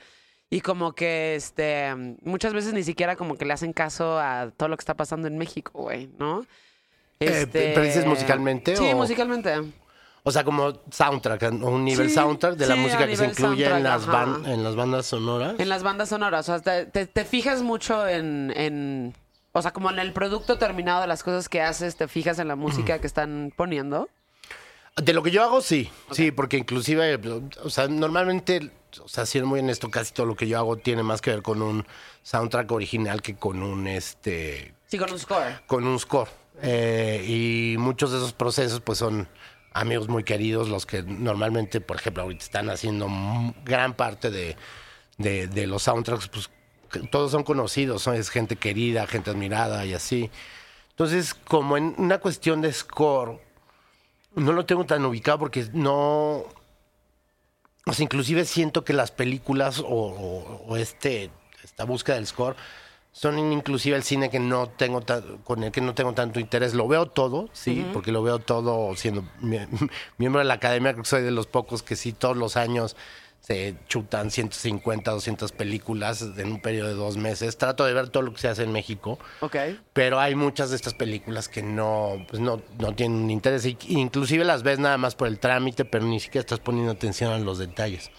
Y 0.49 0.61
como 0.61 0.93
que 0.93 1.35
este 1.35 1.95
muchas 2.21 2.53
veces 2.53 2.73
ni 2.73 2.83
siquiera 2.83 3.15
como 3.15 3.35
que 3.37 3.45
le 3.45 3.53
hacen 3.53 3.73
caso 3.73 4.19
a 4.19 4.51
todo 4.51 4.69
lo 4.69 4.77
que 4.77 4.81
está 4.81 4.95
pasando 4.95 5.27
en 5.27 5.37
México, 5.37 5.71
güey, 5.83 6.07
¿no? 6.19 6.45
Eh, 7.19 7.47
¿pero 7.51 7.81
dices 7.83 8.05
musicalmente 8.05 8.75
Sí, 8.75 8.91
o- 8.91 8.95
musicalmente. 8.97 9.53
O 10.27 10.31
sea, 10.31 10.43
como 10.43 10.73
soundtrack, 10.91 11.51
un 11.61 11.85
nivel 11.85 12.09
Sí, 12.09 12.15
soundtrack 12.15 12.55
de 12.55 12.65
la 12.65 12.73
sí, 12.75 12.79
música 12.81 13.07
que 13.07 13.15
se 13.15 13.25
incluye 13.25 13.65
en 13.67 13.83
las, 13.83 14.07
ban- 14.07 14.45
en 14.47 14.63
las 14.63 14.75
bandas 14.75 15.05
sonoras. 15.05 15.53
En 15.59 15.69
las 15.69 15.83
bandas 15.83 16.09
sonoras, 16.09 16.49
o 16.49 16.57
sea, 16.57 16.61
te, 16.61 16.85
te- 16.87 17.05
te 17.05 17.25
fijas 17.25 17.61
mucho 17.61 18.07
en, 18.07 18.51
en- 18.55 19.13
o 19.51 19.61
sea, 19.61 19.71
como 19.71 19.91
en 19.91 19.99
el 19.99 20.13
producto 20.13 20.57
terminado 20.57 21.01
de 21.01 21.07
las 21.07 21.23
cosas 21.23 21.47
que 21.47 21.61
haces, 21.61 21.95
te 21.95 22.07
fijas 22.07 22.39
en 22.39 22.47
la 22.47 22.55
música 22.55 22.97
que 22.99 23.07
están 23.07 23.53
poniendo. 23.55 24.09
De 24.97 25.13
lo 25.13 25.21
que 25.21 25.29
yo 25.31 25.43
hago, 25.43 25.61
sí. 25.61 25.91
Sí, 26.11 26.31
porque 26.31 26.57
inclusive, 26.57 27.19
o 27.63 27.69
sea, 27.69 27.87
normalmente, 27.87 28.71
o 29.03 29.07
sea, 29.07 29.25
siendo 29.27 29.47
muy 29.47 29.59
honesto, 29.59 29.91
casi 29.91 30.11
todo 30.13 30.25
lo 30.25 30.35
que 30.35 30.47
yo 30.47 30.57
hago 30.57 30.77
tiene 30.77 31.03
más 31.03 31.21
que 31.21 31.29
ver 31.31 31.41
con 31.43 31.61
un 31.61 31.85
soundtrack 32.23 32.71
original 32.71 33.21
que 33.21 33.35
con 33.35 33.61
un, 33.61 33.85
este, 33.87 34.73
Sí, 34.87 34.97
con 34.97 35.11
un 35.11 35.19
score. 35.19 35.61
con 35.67 35.85
un 35.85 35.99
score. 35.99 36.29
Eh, 36.61 37.23
y 37.27 37.77
muchos 37.77 38.11
de 38.11 38.17
esos 38.17 38.33
procesos, 38.33 38.81
pues, 38.81 38.97
son 38.99 39.27
amigos 39.73 40.07
muy 40.07 40.23
queridos, 40.23 40.69
los 40.69 40.85
que 40.85 41.03
normalmente, 41.03 41.81
por 41.81 41.97
ejemplo, 41.97 42.23
ahorita 42.23 42.43
están 42.43 42.69
haciendo 42.69 43.07
gran 43.65 43.93
parte 43.93 44.31
de, 44.31 44.55
de- 45.17 45.67
los 45.67 45.83
soundtracks, 45.83 46.29
pues, 46.29 46.49
todos 47.11 47.31
son 47.31 47.43
conocidos, 47.43 48.01
son, 48.03 48.15
es 48.15 48.29
gente 48.29 48.55
querida, 48.55 49.05
gente 49.07 49.29
admirada 49.31 49.85
y 49.85 49.93
así. 49.93 50.31
Entonces, 50.91 51.33
como 51.33 51.75
en 51.75 51.93
una 51.97 52.19
cuestión 52.19 52.61
de 52.61 52.71
score, 52.71 53.41
no 54.35 54.53
lo 54.53 54.65
tengo 54.65 54.85
tan 54.85 55.03
ubicado 55.05 55.39
porque 55.39 55.67
no... 55.73 56.45
O 57.87 57.93
sea, 57.93 58.03
inclusive 58.03 58.45
siento 58.45 58.83
que 58.83 58.93
las 58.93 59.11
películas 59.11 59.79
o, 59.79 59.85
o- 59.85 60.63
o 60.67 60.77
este, 60.77 61.29
esta 61.63 61.83
búsqueda 61.83 62.15
del 62.15 62.27
score 62.27 62.55
son 63.17 63.39
inclusive 63.39 63.95
el 63.95 64.03
cine 64.03 64.29
que 64.29 64.39
no 64.39 64.67
tengo 64.67 65.01
con 65.45 65.63
el 65.63 65.71
que 65.71 65.79
no 65.79 65.95
tengo 65.95 66.11
tanto 66.13 66.41
interés. 66.41 66.73
Lo 66.73 66.85
veo 66.87 67.05
todo, 67.05 67.47
sí, 67.53 67.85
porque 67.93 68.11
lo 68.11 68.21
veo 68.21 68.39
todo 68.39 68.93
siendo 68.97 69.23
mie- 69.41 69.67
miembro 70.17 70.39
de 70.39 70.45
la 70.45 70.55
academia, 70.55 70.91
creo 70.91 71.03
que 71.03 71.09
soy 71.09 71.21
de 71.23 71.31
los 71.31 71.47
pocos 71.47 71.81
que 71.81 71.95
sí 71.95 72.11
todos 72.11 72.35
los 72.35 72.57
años 72.57 72.97
se 73.39 73.75
chutan 73.87 74.31
150, 74.31 75.11
200 75.11 75.51
películas 75.53 76.23
en 76.35 76.51
un 76.53 76.61
periodo 76.61 76.89
de 76.89 76.95
dos 76.95 77.15
meses. 77.15 77.57
Trato 77.57 77.85
de 77.85 77.93
ver 77.93 78.09
todo 78.09 78.23
lo 78.23 78.33
que 78.33 78.39
se 78.39 78.47
hace 78.49 78.63
en 78.63 78.71
México, 78.73 79.17
pero 79.93 80.19
hay 80.19 80.33
muchas 80.35 80.71
de 80.71 80.75
estas 80.75 80.95
películas 80.95 81.47
que 81.47 81.61
no, 81.61 82.25
pues 82.27 82.41
no, 82.41 82.61
no 82.79 82.95
tienen 82.95 83.29
interés. 83.31 83.63
Inclusive 83.87 84.43
las 84.43 84.63
ves 84.63 84.79
nada 84.79 84.97
más 84.97 85.15
por 85.15 85.27
el 85.29 85.39
trámite, 85.39 85.85
pero 85.85 86.05
ni 86.05 86.19
siquiera 86.19 86.41
estás 86.41 86.59
poniendo 86.59 86.91
atención 86.91 87.31
a 87.31 87.37
los 87.39 87.59
detalles. 87.59 88.09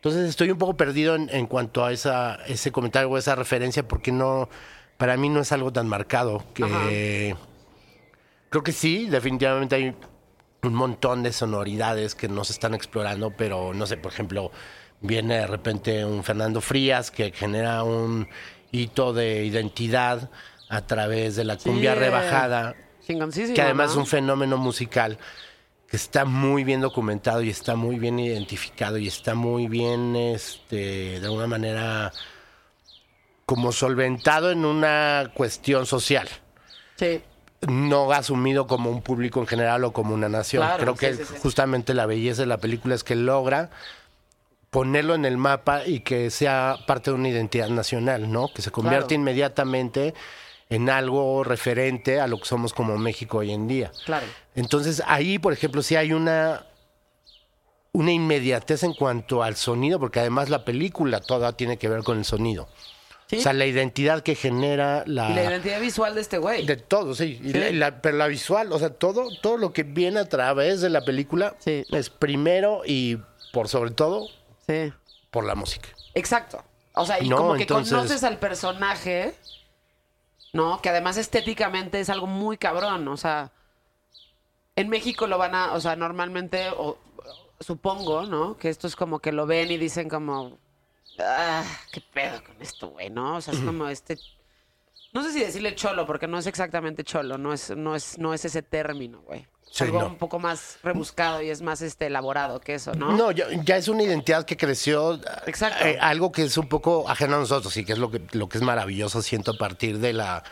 Entonces 0.00 0.30
estoy 0.30 0.50
un 0.50 0.56
poco 0.56 0.78
perdido 0.78 1.14
en, 1.14 1.28
en 1.30 1.46
cuanto 1.46 1.84
a 1.84 1.92
esa, 1.92 2.36
ese 2.46 2.72
comentario 2.72 3.10
o 3.10 3.18
esa 3.18 3.34
referencia, 3.34 3.86
porque 3.86 4.12
no, 4.12 4.48
para 4.96 5.18
mí 5.18 5.28
no 5.28 5.40
es 5.40 5.52
algo 5.52 5.70
tan 5.74 5.88
marcado. 5.88 6.42
Que 6.54 7.36
creo 8.48 8.62
que 8.62 8.72
sí, 8.72 9.08
definitivamente 9.08 9.76
hay 9.76 9.94
un 10.62 10.74
montón 10.74 11.22
de 11.22 11.32
sonoridades 11.34 12.14
que 12.14 12.28
no 12.28 12.44
se 12.44 12.54
están 12.54 12.72
explorando, 12.74 13.30
pero 13.36 13.74
no 13.74 13.86
sé, 13.86 13.98
por 13.98 14.10
ejemplo, 14.10 14.50
viene 15.02 15.36
de 15.36 15.46
repente 15.46 16.04
un 16.04 16.24
Fernando 16.24 16.62
Frías 16.62 17.10
que 17.10 17.32
genera 17.32 17.82
un 17.82 18.26
hito 18.72 19.12
de 19.12 19.44
identidad 19.44 20.30
a 20.70 20.86
través 20.86 21.36
de 21.36 21.44
la 21.44 21.58
cumbia 21.58 21.92
Sí, 21.92 21.98
eh, 21.98 22.00
rebajada, 22.00 22.74
que 23.06 23.62
además 23.62 23.88
¿no? 23.88 23.92
es 23.92 23.96
un 23.98 24.06
fenómeno 24.06 24.56
musical 24.56 25.18
que 25.90 25.96
está 25.96 26.24
muy 26.24 26.62
bien 26.64 26.80
documentado 26.80 27.42
y 27.42 27.50
está 27.50 27.74
muy 27.74 27.98
bien 27.98 28.18
identificado 28.20 28.96
y 28.96 29.08
está 29.08 29.34
muy 29.34 29.66
bien, 29.66 30.14
este, 30.14 31.18
de 31.20 31.26
alguna 31.26 31.48
manera, 31.48 32.12
como 33.44 33.72
solventado 33.72 34.52
en 34.52 34.64
una 34.64 35.32
cuestión 35.34 35.86
social 35.86 36.28
Sí. 36.96 37.22
no 37.66 38.12
asumido 38.12 38.66
como 38.68 38.88
un 38.90 39.02
público 39.02 39.40
en 39.40 39.46
general 39.48 39.82
o 39.84 39.92
como 39.92 40.14
una 40.14 40.28
nación. 40.28 40.62
Claro, 40.62 40.82
Creo 40.82 40.94
que 40.94 41.14
sí, 41.14 41.24
sí, 41.24 41.34
sí. 41.34 41.40
justamente 41.42 41.92
la 41.94 42.06
belleza 42.06 42.42
de 42.42 42.46
la 42.46 42.58
película 42.58 42.94
es 42.94 43.02
que 43.02 43.16
logra 43.16 43.70
ponerlo 44.70 45.16
en 45.16 45.24
el 45.24 45.36
mapa 45.38 45.84
y 45.84 46.00
que 46.00 46.30
sea 46.30 46.76
parte 46.86 47.10
de 47.10 47.16
una 47.16 47.28
identidad 47.30 47.68
nacional, 47.68 48.30
¿no? 48.30 48.52
Que 48.54 48.62
se 48.62 48.70
convierte 48.70 49.08
Claro. 49.08 49.20
inmediatamente 49.22 50.14
en 50.70 50.88
algo 50.88 51.44
referente 51.44 52.20
a 52.20 52.26
lo 52.26 52.38
que 52.38 52.46
somos 52.46 52.72
como 52.72 52.96
México 52.96 53.38
hoy 53.38 53.52
en 53.52 53.66
día. 53.68 53.90
Claro. 54.06 54.26
Entonces 54.54 55.02
ahí, 55.06 55.38
por 55.38 55.52
ejemplo, 55.52 55.82
sí 55.82 55.96
hay 55.96 56.12
una 56.12 56.66
una 57.92 58.12
inmediatez 58.12 58.84
en 58.84 58.94
cuanto 58.94 59.42
al 59.42 59.56
sonido, 59.56 59.98
porque 59.98 60.20
además 60.20 60.48
la 60.48 60.64
película 60.64 61.20
toda 61.20 61.56
tiene 61.56 61.76
que 61.76 61.88
ver 61.88 62.04
con 62.04 62.18
el 62.18 62.24
sonido. 62.24 62.68
Sí. 63.26 63.38
O 63.38 63.40
sea, 63.40 63.52
la 63.52 63.66
identidad 63.66 64.22
que 64.22 64.34
genera 64.36 65.02
la, 65.06 65.30
y 65.30 65.34
la 65.34 65.44
identidad 65.44 65.80
visual 65.80 66.14
de 66.14 66.20
este 66.20 66.38
güey. 66.38 66.66
de 66.66 66.76
todo, 66.76 67.14
sí. 67.16 67.40
Y 67.42 67.52
la- 67.52 67.70
la- 67.72 68.00
pero 68.02 68.16
la 68.16 68.28
visual, 68.28 68.72
o 68.72 68.78
sea, 68.78 68.90
todo, 68.90 69.28
todo 69.42 69.56
lo 69.56 69.72
que 69.72 69.82
viene 69.82 70.20
a 70.20 70.28
través 70.28 70.80
de 70.80 70.88
la 70.90 71.04
película 71.04 71.56
Sí. 71.58 71.84
es 71.90 72.10
primero 72.10 72.82
y 72.86 73.18
por 73.52 73.66
sobre 73.68 73.90
todo 73.90 74.28
Sí. 74.68 74.92
por 75.32 75.44
la 75.44 75.56
música. 75.56 75.88
Exacto. 76.14 76.62
O 76.94 77.04
sea, 77.06 77.20
y 77.22 77.28
No, 77.28 77.36
como 77.38 77.54
que 77.54 77.62
entonces- 77.62 77.92
conoces 77.92 78.22
al 78.24 78.38
personaje, 78.38 79.34
¿no? 80.52 80.80
Que 80.80 80.88
además 80.88 81.16
estéticamente 81.16 82.00
es 82.00 82.10
algo 82.10 82.26
muy 82.26 82.56
cabrón. 82.56 83.06
O 83.08 83.16
sea, 83.16 83.52
en 84.76 84.88
México 84.88 85.26
lo 85.26 85.38
van 85.38 85.54
a, 85.54 85.72
o 85.72 85.80
sea, 85.80 85.96
normalmente, 85.96 86.68
supongo, 87.60 88.26
¿no? 88.26 88.56
Que 88.56 88.68
esto 88.68 88.86
es 88.86 88.96
como 88.96 89.20
que 89.20 89.32
lo 89.32 89.46
ven 89.46 89.70
y 89.70 89.76
dicen 89.76 90.08
como, 90.08 90.58
ah, 91.18 91.64
qué 91.92 92.00
pedo 92.12 92.42
con 92.44 92.60
esto, 92.60 92.88
güey, 92.88 93.10
¿no? 93.10 93.36
O 93.36 93.40
sea, 93.40 93.54
es 93.54 93.60
como 93.60 93.86
este, 93.88 94.18
no 95.12 95.22
sé 95.22 95.32
si 95.32 95.40
decirle 95.40 95.74
cholo, 95.74 96.06
porque 96.06 96.28
no 96.28 96.38
es 96.38 96.46
exactamente 96.46 97.04
cholo, 97.04 97.36
no 97.36 97.52
es, 97.52 97.76
no 97.76 97.94
es, 97.96 98.18
no 98.18 98.32
es 98.32 98.44
ese 98.44 98.62
término, 98.62 99.20
güey. 99.22 99.46
Sí, 99.72 99.84
algo 99.84 100.00
no. 100.00 100.06
un 100.08 100.16
poco 100.16 100.38
más 100.40 100.78
rebuscado 100.82 101.40
y 101.42 101.48
es 101.50 101.62
más 101.62 101.80
este 101.80 102.06
elaborado 102.06 102.60
que 102.60 102.74
eso, 102.74 102.92
¿no? 102.94 103.12
No, 103.16 103.30
ya, 103.30 103.46
ya 103.64 103.76
es 103.76 103.86
una 103.88 104.02
identidad 104.02 104.44
que 104.44 104.56
creció. 104.56 105.20
Exacto. 105.46 105.84
eh, 105.86 105.96
algo 106.00 106.32
que 106.32 106.42
es 106.42 106.56
un 106.58 106.68
poco 106.68 107.08
ajeno 107.08 107.36
a 107.36 107.38
nosotros 107.38 107.76
y 107.76 107.84
que 107.84 107.92
es 107.92 107.98
lo 107.98 108.10
que, 108.10 108.20
lo 108.32 108.48
que 108.48 108.58
es 108.58 108.64
maravilloso, 108.64 109.22
siento, 109.22 109.52
a 109.52 109.56
partir 109.58 109.98
de 109.98 110.12
la 110.12 110.42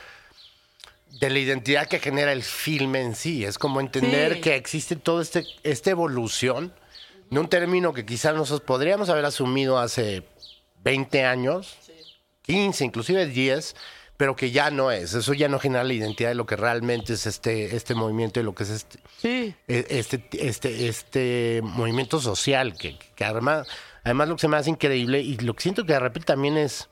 de 1.20 1.30
la 1.30 1.38
identidad 1.40 1.88
que 1.88 1.98
genera 1.98 2.30
el 2.32 2.44
filme 2.44 3.00
en 3.00 3.16
sí. 3.16 3.44
Es 3.44 3.58
como 3.58 3.80
entender 3.80 4.34
Sí. 4.34 4.40
que 4.40 4.54
existe 4.54 4.94
toda 4.94 5.22
este, 5.22 5.44
esta 5.64 5.90
evolución 5.90 6.72
de 7.30 7.40
un 7.40 7.48
término 7.48 7.92
que 7.92 8.06
quizás 8.06 8.34
nosotros 8.36 8.60
podríamos 8.64 9.08
haber 9.08 9.24
asumido 9.24 9.78
hace 9.80 10.22
20 10.84 11.24
años, 11.24 11.76
15, 12.42 12.84
inclusive 12.84 13.26
10, 13.26 13.74
pero 14.18 14.36
que 14.36 14.50
ya 14.50 14.70
no 14.70 14.90
es. 14.90 15.14
Eso 15.14 15.32
ya 15.32 15.48
no 15.48 15.58
genera 15.58 15.84
la 15.84 15.92
identidad 15.94 16.28
de 16.28 16.34
lo 16.34 16.44
que 16.44 16.56
realmente 16.56 17.14
es 17.14 17.26
este, 17.26 17.74
este 17.76 17.94
movimiento 17.94 18.40
y 18.40 18.42
lo 18.42 18.54
que 18.54 18.64
es 18.64 18.70
este, 18.70 18.98
Sí. 19.22 19.54
e- 19.66 19.86
este, 19.88 20.22
este, 20.32 20.88
este 20.88 21.60
movimiento 21.62 22.20
social, 22.20 22.76
que, 22.76 22.98
que 23.14 23.24
además, 23.24 23.66
además 24.04 24.28
lo 24.28 24.34
que 24.36 24.40
se 24.42 24.48
me 24.48 24.56
hace 24.58 24.70
increíble 24.70 25.20
y 25.20 25.36
lo 25.38 25.54
que 25.54 25.62
siento 25.62 25.86
que 25.86 25.92
de 25.94 26.00
repente 26.00 26.26
también 26.26 26.56
es 26.58 26.88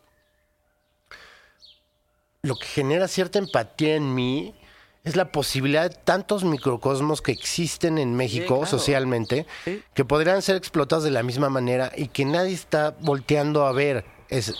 lo 2.42 2.56
que 2.56 2.66
genera 2.66 3.08
cierta 3.08 3.38
empatía 3.38 3.96
en 3.96 4.14
mí 4.14 4.54
es 5.02 5.14
la 5.16 5.30
posibilidad 5.30 5.88
de 5.88 5.96
tantos 5.96 6.44
microcosmos 6.44 7.22
que 7.22 7.32
existen 7.32 7.98
en 7.98 8.14
México 8.16 8.54
claro. 8.58 8.66
socialmente 8.66 9.46
Sí. 9.64 9.82
que 9.94 10.04
podrían 10.04 10.42
ser 10.42 10.56
explotados 10.56 11.04
de 11.04 11.10
la 11.10 11.22
misma 11.22 11.48
manera 11.48 11.92
y 11.96 12.08
que 12.08 12.24
nadie 12.24 12.52
está 12.54 12.94
volteando 13.00 13.66
a 13.66 13.72
ver. 13.72 14.04
Es, 14.28 14.52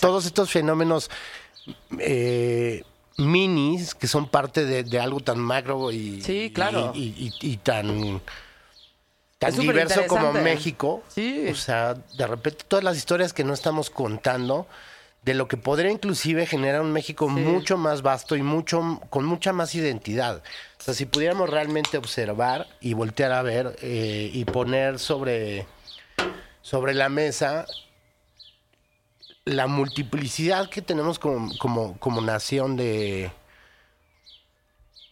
todos 0.00 0.24
estos 0.24 0.50
fenómenos 0.50 1.10
eh, 1.98 2.82
minis 3.18 3.94
que 3.94 4.06
son 4.06 4.28
parte 4.28 4.64
de, 4.64 4.84
de 4.84 4.98
algo 5.00 5.20
tan 5.20 5.38
macro 5.38 5.92
y, 5.92 6.22
Sí, 6.22 6.50
claro. 6.54 6.92
y, 6.94 7.00
y- 7.00 7.32
y- 7.40 7.52
y 7.52 7.56
tan, 7.58 8.20
tan 9.38 9.54
diverso 9.58 10.06
como. 10.08 10.32
México. 10.32 11.02
Sí. 11.08 11.46
O 11.50 11.54
sea, 11.54 11.94
de 11.94 12.26
repente 12.26 12.64
todas 12.66 12.84
las 12.84 12.96
historias 12.96 13.32
que 13.32 13.44
no 13.44 13.52
estamos 13.52 13.90
contando 13.90 14.66
de 15.24 15.34
lo 15.34 15.46
que 15.46 15.56
podría 15.56 15.90
inclusive 15.92 16.46
generar 16.46 16.80
un 16.80 16.92
México 16.92 17.26
Sí. 17.28 17.40
mucho 17.40 17.76
más 17.78 18.02
vasto 18.02 18.34
y 18.34 18.42
mucho 18.42 19.00
con 19.08 19.24
mucha 19.24 19.52
más 19.52 19.72
identidad. 19.76 20.42
O 20.80 20.82
sea, 20.82 20.94
si 20.94 21.06
pudiéramos 21.06 21.48
realmente 21.48 21.96
observar 21.96 22.66
y 22.80 22.94
voltear 22.94 23.30
a 23.30 23.42
ver 23.42 23.76
eh, 23.82 24.30
y 24.32 24.44
poner 24.46 24.98
sobre, 24.98 25.64
sobre 26.60 26.94
la 26.94 27.08
mesa 27.08 27.66
la 29.44 29.66
multiplicidad 29.66 30.70
que 30.70 30.82
tenemos 30.82 31.18
como, 31.18 31.56
como, 31.58 31.98
como 31.98 32.20
nación 32.20 32.76
de, 32.76 33.30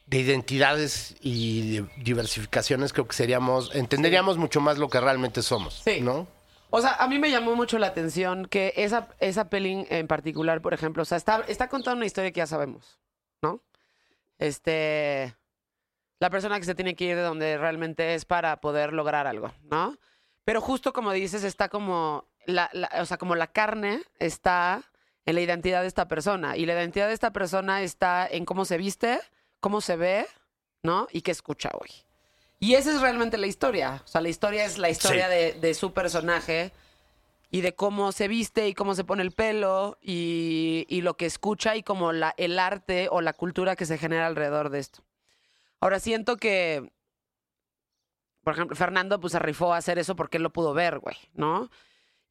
de 0.07 0.19
identidades 0.19 1.17
y 1.21 1.79
de 1.79 1.91
diversificaciones, 1.99 2.93
creo 2.93 3.07
que 3.09 3.15
seríamos, 3.17 3.75
entenderíamos 3.75 4.39
mucho 4.39 4.61
más 4.61 4.79
lo 4.79 4.89
que 4.89 5.01
realmente 5.01 5.43
somos, 5.43 5.83
Sí. 5.85 6.01
¿no? 6.01 6.27
O 6.73 6.81
sea, 6.81 6.93
a 6.95 7.09
mí 7.09 7.19
me 7.19 7.33
llamó 7.33 7.57
mucho 7.57 7.79
la 7.81 7.89
atención 7.89 8.47
que 8.47 8.73
esa, 8.77 9.09
esa 9.19 9.51
peli 9.51 9.87
en 9.91 10.07
particular, 10.07 10.63
por 10.63 10.73
ejemplo, 10.73 11.03
o 11.03 11.05
sea, 11.05 11.19
está, 11.19 11.43
está 11.49 11.69
contando 11.69 11.97
una 11.97 12.07
historia 12.07 12.31
que 12.31 12.39
ya 12.39 12.47
sabemos, 12.47 13.01
¿no? 13.43 13.61
Este. 14.39 15.35
La 16.21 16.31
persona 16.31 16.61
que 16.61 16.67
se 16.67 16.77
tiene 16.77 16.95
que 16.95 17.07
ir 17.07 17.17
de 17.17 17.23
donde 17.23 17.59
realmente 17.59 18.15
es 18.15 18.25
para 18.25 18.61
poder 18.61 18.93
lograr 18.93 19.27
algo, 19.27 19.51
¿no? 19.65 19.97
Pero 20.45 20.61
justo 20.61 20.93
como 20.93 21.11
dices, 21.11 21.43
está 21.43 21.69
como. 21.69 22.30
La, 22.47 22.71
la- 22.73 22.91
o 23.01 23.05
sea, 23.07 23.19
como 23.19 23.35
la 23.37 23.47
carne 23.49 24.03
está 24.19 24.83
en 25.27 25.35
la 25.35 25.41
identidad 25.43 25.83
de 25.83 25.87
esta 25.89 26.09
persona. 26.09 26.57
Y 26.57 26.67
la 26.67 26.73
identidad 26.75 27.09
de 27.09 27.15
esta 27.15 27.33
persona 27.33 27.83
está 27.83 28.27
en 28.27 28.45
cómo 28.45 28.65
se 28.65 28.79
viste, 28.79 29.21
cómo 29.61 29.81
se 29.81 29.97
ve, 29.97 30.27
¿no? 30.83 31.07
Y 31.13 31.23
qué 31.23 31.31
escucha 31.31 31.71
hoy. 31.75 31.91
Y 32.59 32.75
esa 32.75 32.91
es 32.95 33.01
realmente 33.01 33.39
la 33.39 33.47
historia. 33.47 34.03
O 34.05 34.07
sea, 34.09 34.21
la 34.21 34.29
historia 34.29 34.65
es 34.65 34.79
la 34.79 34.91
historia 34.91 35.29
Sí. 35.29 35.35
de, 35.35 35.53
de 35.55 35.75
su 35.75 35.93
personaje 35.93 36.73
y 37.51 37.61
de 37.63 37.75
cómo 37.75 38.13
se 38.13 38.29
viste 38.29 38.69
y 38.69 38.75
cómo 38.75 38.95
se 38.95 39.05
pone 39.05 39.23
el 39.23 39.33
pelo 39.33 39.99
y, 40.03 40.87
y 40.89 41.01
lo 41.03 41.17
que 41.17 41.27
escucha 41.27 41.75
y 41.77 41.83
como 41.83 42.13
la, 42.13 42.35
el 42.37 42.59
arte 42.59 43.09
o 43.11 43.21
la 43.21 43.33
cultura 43.33 43.77
que 43.77 43.87
se 43.87 43.99
genera 43.99 44.27
alrededor 44.27 44.71
de 44.71 44.79
esto. 44.79 45.03
Ahora 45.81 46.01
siento 46.01 46.37
que, 46.37 46.93
por 48.43 48.55
ejemplo, 48.55 48.77
Fernando 48.77 49.21
pues 49.21 49.33
se 49.33 49.39
rifó 49.39 49.73
a 49.75 49.79
hacer 49.79 49.99
eso 49.99 50.17
porque 50.17 50.37
él 50.39 50.43
lo 50.43 50.51
pudo 50.53 50.75
ver, 50.75 50.99
güey, 50.99 51.17
¿no? 51.35 51.71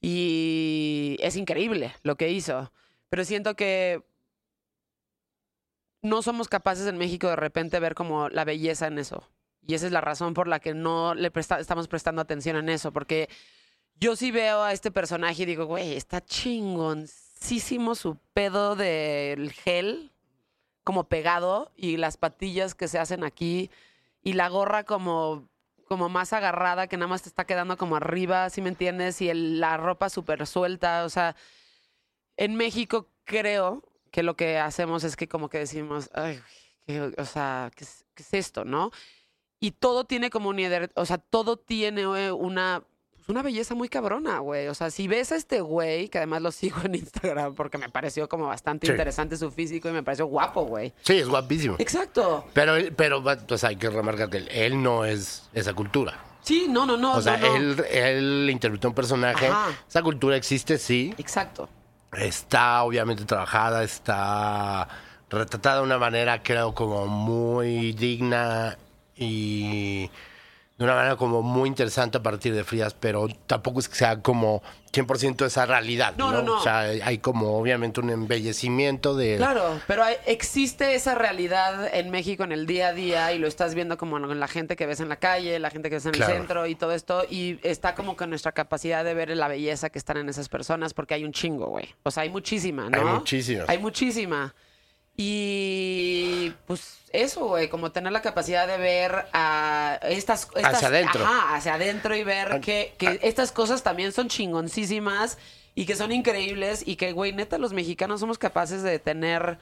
Y 0.02 1.18
es 1.20 1.36
increíble 1.36 1.94
lo 2.04 2.16
que 2.16 2.30
hizo. 2.30 2.72
Pero 3.10 3.26
siento 3.26 3.56
que 3.56 4.04
no 6.02 6.22
somos 6.22 6.48
capaces 6.48 6.88
en 6.88 6.98
México 6.98 7.28
de 7.28 7.36
repente 7.36 7.80
ver 7.80 7.96
como 7.96 8.30
la 8.30 8.46
belleza 8.46 8.88
en 8.88 9.00
eso. 9.00 9.28
Y 9.68 9.74
esa 9.74 9.86
es 9.86 9.92
la 9.92 10.02
razón 10.02 10.34
por 10.34 10.48
la 10.48 10.60
que 10.60 10.74
no 10.74 11.14
le 11.14 11.32
estamos 11.60 11.88
prestando 11.88 12.22
atención 12.22 12.56
en 12.56 12.70
eso. 12.70 12.92
Porque 12.92 13.30
yo 14.00 14.16
sí 14.16 14.32
veo 14.32 14.64
a 14.64 14.74
este 14.74 14.92
personaje 14.92 15.44
y 15.44 15.46
digo, 15.46 15.66
güey, 15.66 15.96
está 15.96 16.24
chingoncísimo 16.24 17.96
su 17.96 18.18
pedo 18.34 18.76
del 18.76 19.52
gel 19.52 20.12
como 20.84 21.04
pegado 21.04 21.72
y 21.76 21.98
las 21.98 22.18
patillas 22.18 22.74
que 22.74 22.88
se 22.88 22.98
hacen 22.98 23.24
aquí 23.24 23.70
y 24.24 24.34
la 24.34 24.50
gorra 24.50 24.84
como 24.86 25.48
como 25.90 26.08
más 26.08 26.34
agarrada 26.34 26.88
que 26.88 26.98
nada 26.98 27.08
más 27.08 27.24
te 27.24 27.30
está 27.30 27.46
quedando 27.46 27.76
como 27.76 27.96
arriba, 27.96 28.50
¿sí 28.52 28.62
me 28.62 28.70
entiendes? 28.70 29.22
Y 29.22 29.34
la 29.34 29.76
ropa 29.76 30.10
súper 30.10 30.46
suelta, 30.46 31.04
o 31.04 31.10
sea, 31.10 31.36
en 32.38 32.56
México 32.56 33.10
creo 33.26 33.84
que 34.12 34.22
lo 34.22 34.36
que 34.36 34.60
hacemos 34.60 35.04
es 35.04 35.16
que 35.16 35.28
como 35.28 35.50
que 35.50 35.58
decimos, 35.58 36.12
ay, 36.14 36.40
o 37.18 37.26
sea, 37.26 37.72
¿qué 37.76 37.84
es, 37.84 38.34
esto, 38.34 38.66
no? 38.66 38.92
Y 39.60 39.72
todo 39.72 40.06
tiene 40.06 40.30
como 40.30 40.54
idea, 40.54 40.90
o 40.94 41.06
sea, 41.06 41.18
todo 41.18 41.58
tiene 41.58 42.02
eh, 42.02 42.32
una, 42.32 42.84
una 43.30 43.42
belleza 43.42 43.76
muy 43.76 43.90
cabrona, 43.90 44.40
güey. 44.40 44.68
O 44.68 44.74
sea, 44.74 44.90
si 44.92 45.08
ves 45.08 45.32
a 45.32 45.36
este 45.36 45.62
güey, 45.62 46.10
que 46.10 46.18
además 46.18 46.42
lo 46.42 46.52
sigo 46.52 46.78
en 46.84 46.96
Instagram 46.96 47.56
porque 47.56 47.78
me 47.78 47.90
pareció 47.90 48.28
como 48.28 48.48
bastante 48.48 48.88
Sí. 48.88 48.92
interesante 48.92 49.38
su 49.38 49.52
físico 49.52 49.90
y 49.90 49.92
me 49.92 50.04
pareció 50.04 50.26
guapo, 50.26 50.64
güey. 50.64 50.94
Sí, 51.04 51.18
es 51.18 51.28
guapísimo. 51.30 51.76
Exacto. 51.80 52.46
Pero, 52.54 52.74
pero 52.96 53.24
pues 53.48 53.64
hay 53.64 53.76
que 53.76 53.90
remarcar 53.90 54.30
que 54.30 54.38
él, 54.50 54.82
no 54.82 55.06
es 55.06 55.50
esa 55.54 55.74
cultura. 55.74 56.20
Sí, 56.42 56.68
no, 56.70 56.86
no, 56.86 56.98
no. 56.98 57.16
O 57.16 57.22
sea, 57.22 57.38
no, 57.38 57.48
no. 57.48 57.56
Él, 57.56 57.86
él 57.92 58.50
interpretó 58.52 58.88
un 58.90 58.96
personaje. 58.96 59.48
Ajá. 59.48 59.72
Esa 59.88 60.02
cultura 60.02 60.36
existe, 60.36 60.78
sí. 60.78 61.14
Exacto. 61.18 61.70
Está 62.14 62.84
obviamente 62.84 63.26
trabajada, 63.26 63.84
está 63.84 64.88
retratada 65.30 65.78
de 65.78 65.84
una 65.84 66.00
manera, 66.00 66.42
creo, 66.42 66.74
como 66.74 67.06
muy 67.06 67.92
digna 67.94 68.78
y 69.16 70.10
de 70.80 70.86
una 70.86 70.96
manera 70.96 71.16
como 71.18 71.42
muy 71.44 71.68
interesante 71.68 72.18
a 72.18 72.24
partir 72.24 72.56
de 72.56 72.64
Frías, 72.64 72.96
pero 72.98 73.28
tampoco 73.46 73.80
es 73.82 73.90
que 73.90 73.96
sea 73.96 74.22
como 74.22 74.64
100% 74.94 75.46
esa 75.46 75.66
realidad, 75.66 76.16
No, 76.18 76.32
¿no? 76.32 76.42
no. 76.42 76.56
O 76.58 76.64
sea, 76.64 76.80
hay 76.80 77.18
como 77.20 77.58
obviamente 77.60 78.00
un 78.00 78.10
embellecimiento 78.10 79.14
de... 79.16 79.36
Claro, 79.38 79.82
pero 79.88 80.04
hay- 80.04 80.16
existe 80.26 80.96
esa 80.96 81.16
realidad 81.16 81.94
en 81.94 82.10
México 82.10 82.44
en 82.46 82.54
el 82.54 82.66
día 82.66 82.88
a 82.88 82.94
día 82.94 83.34
y 83.34 83.40
lo 83.40 83.48
estás 83.48 83.76
viendo 83.76 83.98
como 83.98 84.18
en 84.18 84.40
la 84.40 84.48
gente 84.48 84.76
que 84.78 84.86
ves 84.86 85.02
en 85.02 85.10
la 85.10 85.18
calle, 85.18 85.60
la 85.60 85.70
gente 85.70 85.90
que 85.90 85.98
ves 85.98 86.06
en 86.06 86.14
Claro. 86.14 86.32
el 86.34 86.38
centro 86.40 86.66
y 86.66 86.76
todo 86.76 86.94
esto 86.94 87.26
y 87.30 87.60
está 87.62 87.94
como 87.94 88.16
que 88.16 88.26
nuestra 88.26 88.54
capacidad 88.54 89.04
de 89.04 89.14
ver 89.14 89.30
la 89.36 89.48
belleza 89.50 89.90
que 89.90 90.00
están 90.00 90.16
en 90.18 90.30
esas 90.30 90.48
personas 90.50 90.94
porque 90.94 91.14
hay 91.14 91.26
un 91.26 91.34
chingo, 91.34 91.68
güey. 91.68 91.94
O 92.04 92.10
sea, 92.12 92.24
hay 92.24 92.30
muchísima, 92.30 92.90
¿no? 92.90 92.98
Hay 92.98 93.04
muchísima. 93.04 93.66
Hay 93.68 93.78
muchísima. 93.80 94.56
Y 95.22 96.54
pues 96.66 97.00
eso, 97.12 97.46
güey, 97.48 97.68
como 97.68 97.92
tener 97.92 98.14
la 98.14 98.22
capacidad 98.22 98.66
de 98.68 98.78
ver 98.78 99.26
a 99.34 100.00
estas, 100.04 100.48
estas 100.56 100.76
Hacia 100.76 100.88
adentro. 100.88 101.26
Ajá, 101.26 101.56
hacia 101.56 101.74
adentro 101.74 102.16
y 102.16 102.24
ver 102.24 102.62
que, 102.62 102.94
que 102.98 103.20
estas 103.22 103.52
cosas 103.52 103.84
también 103.84 104.14
son 104.14 104.30
chingoncísimas 104.30 105.38
y 105.76 105.86
que 105.86 105.98
son 105.98 106.14
increíbles 106.14 106.84
y 106.86 106.96
que, 106.96 107.12
güey, 107.12 107.34
neta, 107.34 107.58
los 107.58 107.74
mexicanos 107.74 108.22
somos 108.22 108.38
capaces 108.38 108.82
de 108.82 108.98
tener, 108.98 109.58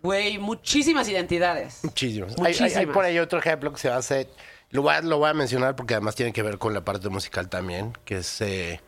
güey, 0.00 0.38
muchísimas 0.38 1.08
identidades. 1.08 1.80
Muchísimos. 1.82 2.30
Hay, 2.38 2.38
hay- 2.38 2.52
hay 2.54 2.60
Muchísimas. 2.60 2.94
por 2.94 3.04
ahí 3.04 3.18
otro 3.18 3.40
ejemplo 3.40 3.72
que 3.72 3.80
se 3.80 3.90
hace. 3.90 4.28
Lo 4.70 4.82
voy, 4.82 4.94
a, 4.94 5.00
lo 5.00 5.18
voy 5.18 5.28
a 5.30 5.34
mencionar 5.34 5.74
porque 5.74 5.94
además 5.94 6.14
tiene 6.14 6.32
que 6.32 6.44
ver 6.44 6.58
con 6.58 6.72
la 6.72 6.84
parte 6.84 7.08
musical 7.08 7.48
también, 7.48 7.98
que 8.04 8.18
es 8.18 8.40
eh, 8.42 8.80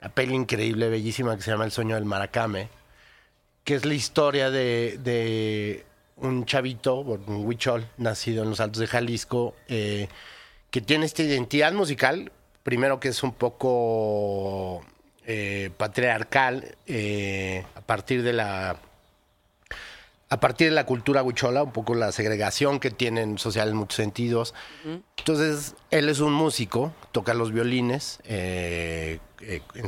una 0.00 0.10
peli 0.10 0.34
increíble, 0.34 0.88
bellísima, 0.88 1.36
que 1.36 1.42
se 1.42 1.50
llama 1.50 1.66
El 1.66 1.72
sueño 1.72 1.96
del 1.96 2.06
Maracame, 2.06 2.70
que 3.66 3.74
es 3.74 3.84
la 3.84 3.94
historia 3.94 4.50
de, 4.50 4.96
de 5.02 5.84
un 6.18 6.46
chavito, 6.46 7.00
un 7.00 7.44
huichol, 7.44 7.84
nacido 7.98 8.44
en 8.44 8.50
los 8.50 8.60
Altos 8.60 8.78
de 8.78 8.86
Jalisco, 8.86 9.56
eh, 9.66 10.08
que 10.70 10.80
tiene 10.80 11.04
esta 11.04 11.24
identidad 11.24 11.72
musical, 11.72 12.30
primero 12.62 13.00
que 13.00 13.08
es 13.08 13.24
un 13.24 13.32
poco 13.32 14.84
eh, 15.26 15.70
patriarcal, 15.76 16.76
eh, 16.86 17.66
a 17.74 17.80
partir 17.80 18.22
de 18.22 18.32
la 18.32 18.76
a 20.28 20.40
partir 20.40 20.68
de 20.68 20.74
la 20.74 20.86
cultura 20.86 21.24
huichola, 21.24 21.64
un 21.64 21.72
poco 21.72 21.96
la 21.96 22.12
segregación 22.12 22.78
que 22.78 22.92
tienen 22.92 23.36
social 23.36 23.68
en 23.68 23.76
muchos 23.76 23.96
sentidos. 23.96 24.54
Entonces, 25.18 25.76
él 25.92 26.08
es 26.08 26.18
un 26.18 26.32
músico, 26.32 26.92
toca 27.12 27.32
los 27.32 27.52
violines 27.52 28.18
en 28.24 29.20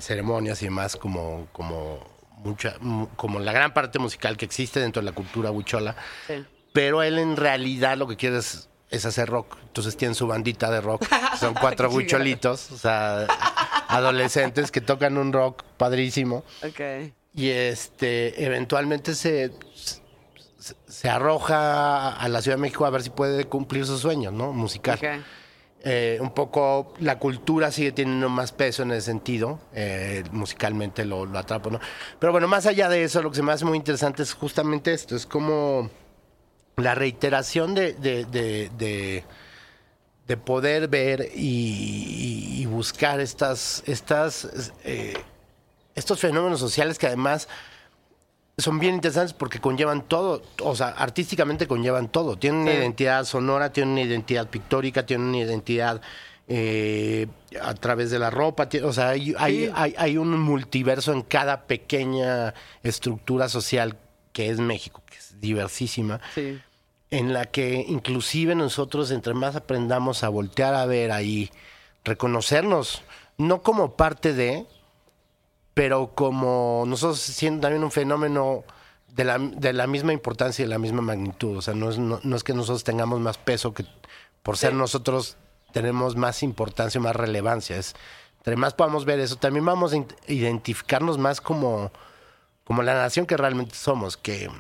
ceremonias 0.01 0.63
y 0.63 0.67
demás, 0.67 0.97
como, 0.97 1.49
como, 1.51 2.07
mucha, 2.45 2.77
mu- 2.81 3.09
como 3.17 3.39
la 3.41 3.53
gran 3.53 3.73
parte 3.75 3.99
musical 3.99 4.37
que 4.37 4.45
existe 4.45 4.81
dentro 4.81 5.01
de 5.03 5.07
la 5.07 5.13
cultura 5.13 5.51
huichola. 5.51 5.97
Sí. 6.27 6.45
Pero 6.73 7.03
él 7.03 7.19
en 7.19 7.37
realidad 7.37 7.97
lo 7.97 8.07
que 8.07 8.17
quiere 8.17 8.39
es, 8.39 8.69
es 8.91 9.05
hacer 9.07 9.29
rock. 9.29 9.57
Entonces 9.63 9.97
tiene 9.97 10.15
su 10.15 10.27
bandita 10.27 10.71
de 10.71 10.81
rock. 10.81 11.05
Son 11.41 11.55
cuatro 11.55 11.91
huicholitos, 11.91 12.71
o 12.73 12.79
sea, 12.79 13.27
adolescentes 13.89 14.71
que 14.71 14.81
tocan 14.81 15.17
un 15.19 15.33
rock 15.33 15.63
padrísimo. 15.77 16.45
Y 17.35 17.49
este, 17.51 18.45
eventualmente 18.45 19.15
se, 19.15 19.53
se, 20.59 20.75
se 20.87 21.09
arroja 21.09 22.11
a 22.17 22.29
la 22.29 22.43
Ciudad 22.43 22.57
de 22.57 22.63
México 22.63 22.85
a 22.85 22.91
ver 22.91 23.03
si 23.03 23.11
puede 23.11 23.45
cumplir 23.45 23.87
su 23.87 23.99
sueño, 23.99 24.31
¿no? 24.31 24.53
Musical. 24.53 24.97
Ok. 24.97 25.25
Eh, 25.91 26.19
un 26.21 26.33
poco 26.35 26.93
la 27.01 27.19
cultura 27.19 27.73
sigue 27.73 27.93
teniendo 27.93 28.29
más 28.29 28.53
peso 28.53 28.83
en 28.83 28.91
ese 28.91 29.01
sentido, 29.07 29.59
eh, 29.73 30.23
musicalmente 30.33 31.07
lo, 31.07 31.23
atrapa, 31.39 31.71
¿no? 31.71 31.81
Pero 32.19 32.31
bueno, 32.31 32.47
más 32.47 32.67
allá 32.67 32.91
de 32.91 33.05
eso, 33.05 33.23
lo 33.23 33.31
que 33.31 33.37
se 33.37 33.43
me 33.43 33.53
hace 33.53 33.65
muy 33.65 33.79
interesante 33.79 34.23
es 34.23 34.35
justamente 34.35 34.93
esto, 34.93 35.17
es 35.17 35.25
como 35.25 35.89
la 36.77 36.95
reiteración 36.95 37.75
de, 37.75 37.95
de, 37.95 38.27
de, 38.27 38.71
de- 38.77 39.25
de 40.27 40.37
poder 40.37 40.89
ver 40.89 41.31
y, 41.35 42.61
y 42.61 42.67
buscar 42.67 43.19
estas, 43.19 43.83
estas, 43.87 44.71
eh, 44.85 45.15
estos 45.95 46.21
fenómenos 46.21 46.61
sociales 46.61 46.99
que 46.99 47.07
además 47.07 47.49
son 48.59 48.79
bien 48.81 48.97
interesantes 48.97 49.33
porque 49.35 49.61
conllevan 49.61 50.03
todo, 50.03 50.43
o 50.63 50.75
sea, 50.75 50.89
artísticamente 50.89 51.67
conllevan 51.69 52.09
todo. 52.09 52.37
Tienen 52.37 52.63
una 52.63 52.73
Sí. 52.73 52.77
identidad 52.79 53.25
sonora, 53.25 53.73
tienen 53.73 53.93
una 53.93 54.03
identidad 54.03 54.49
pictórica, 54.49 55.07
tienen 55.07 55.29
una 55.29 55.39
identidad 55.39 56.01
eh, 56.49 57.27
a 57.63 57.75
través 57.75 58.11
de 58.11 58.19
la 58.19 58.31
ropa, 58.31 58.69
o 58.83 58.93
sea, 58.95 59.11
hay, 59.11 59.35
hay, 59.39 59.71
hay, 59.75 59.95
hay 59.99 60.17
un 60.17 60.41
multiverso 60.41 61.13
en 61.13 61.21
cada 61.23 61.67
pequeña 61.67 62.55
estructura 62.83 63.49
social 63.51 63.97
que 64.33 64.49
es 64.49 64.59
México, 64.59 65.03
que 65.11 65.19
es 65.19 65.39
diversísima 65.41 66.21
Sí. 66.35 66.59
en 67.11 67.33
la 67.35 67.45
que 67.45 67.85
inclusive 67.87 68.55
nosotros 68.55 69.11
entre 69.11 69.35
más 69.35 69.57
aprendamos 69.57 70.25
a 70.25 70.31
voltear 70.31 70.75
a 70.75 70.87
ver 70.87 71.13
ahí, 71.13 71.51
reconocernos, 72.05 73.03
no 73.37 73.63
como 73.63 73.95
parte 73.97 74.33
de, 74.33 74.65
pero 75.79 76.11
como 76.13 76.83
nosotros 76.89 77.21
siendo 77.21 77.61
también 77.61 77.85
un 77.85 77.93
fenómeno 77.93 78.65
de 79.15 79.23
la, 79.23 79.39
de 79.39 79.73
la 79.73 79.87
misma 79.87 80.13
importancia 80.13 80.65
y 80.65 80.67
de 80.67 80.71
la 80.71 80.81
misma 80.81 81.03
magnitud. 81.03 81.57
O 81.57 81.63
sea, 81.63 81.73
no 81.73 81.89
es, 81.89 81.99
no, 81.99 82.19
no 82.21 82.35
es 82.35 82.43
que 82.43 82.53
nosotros 82.53 82.83
tengamos 82.83 83.21
más 83.21 83.39
peso 83.39 83.73
que 83.73 83.85
por 84.43 84.57
ser 84.57 84.73
Sí. 84.73 84.77
nosotros 84.77 85.37
tenemos 85.71 86.17
más 86.17 86.43
importancia, 86.43 87.01
más 87.01 87.15
relevancia. 87.15 87.77
Es, 87.77 87.95
entre 88.39 88.57
más 88.57 88.75
podamos 88.75 89.05
ver 89.05 89.21
eso, 89.21 89.37
también 89.37 89.65
vamos 89.65 89.93
a 89.93 90.05
identificarnos 90.27 91.17
más 91.17 91.41
como, 91.41 91.93
como 92.65 92.83
la 92.83 92.95
nación 92.95 93.25
que 93.25 93.37
realmente 93.37 93.77
somos, 93.77 94.17
que 94.17 94.51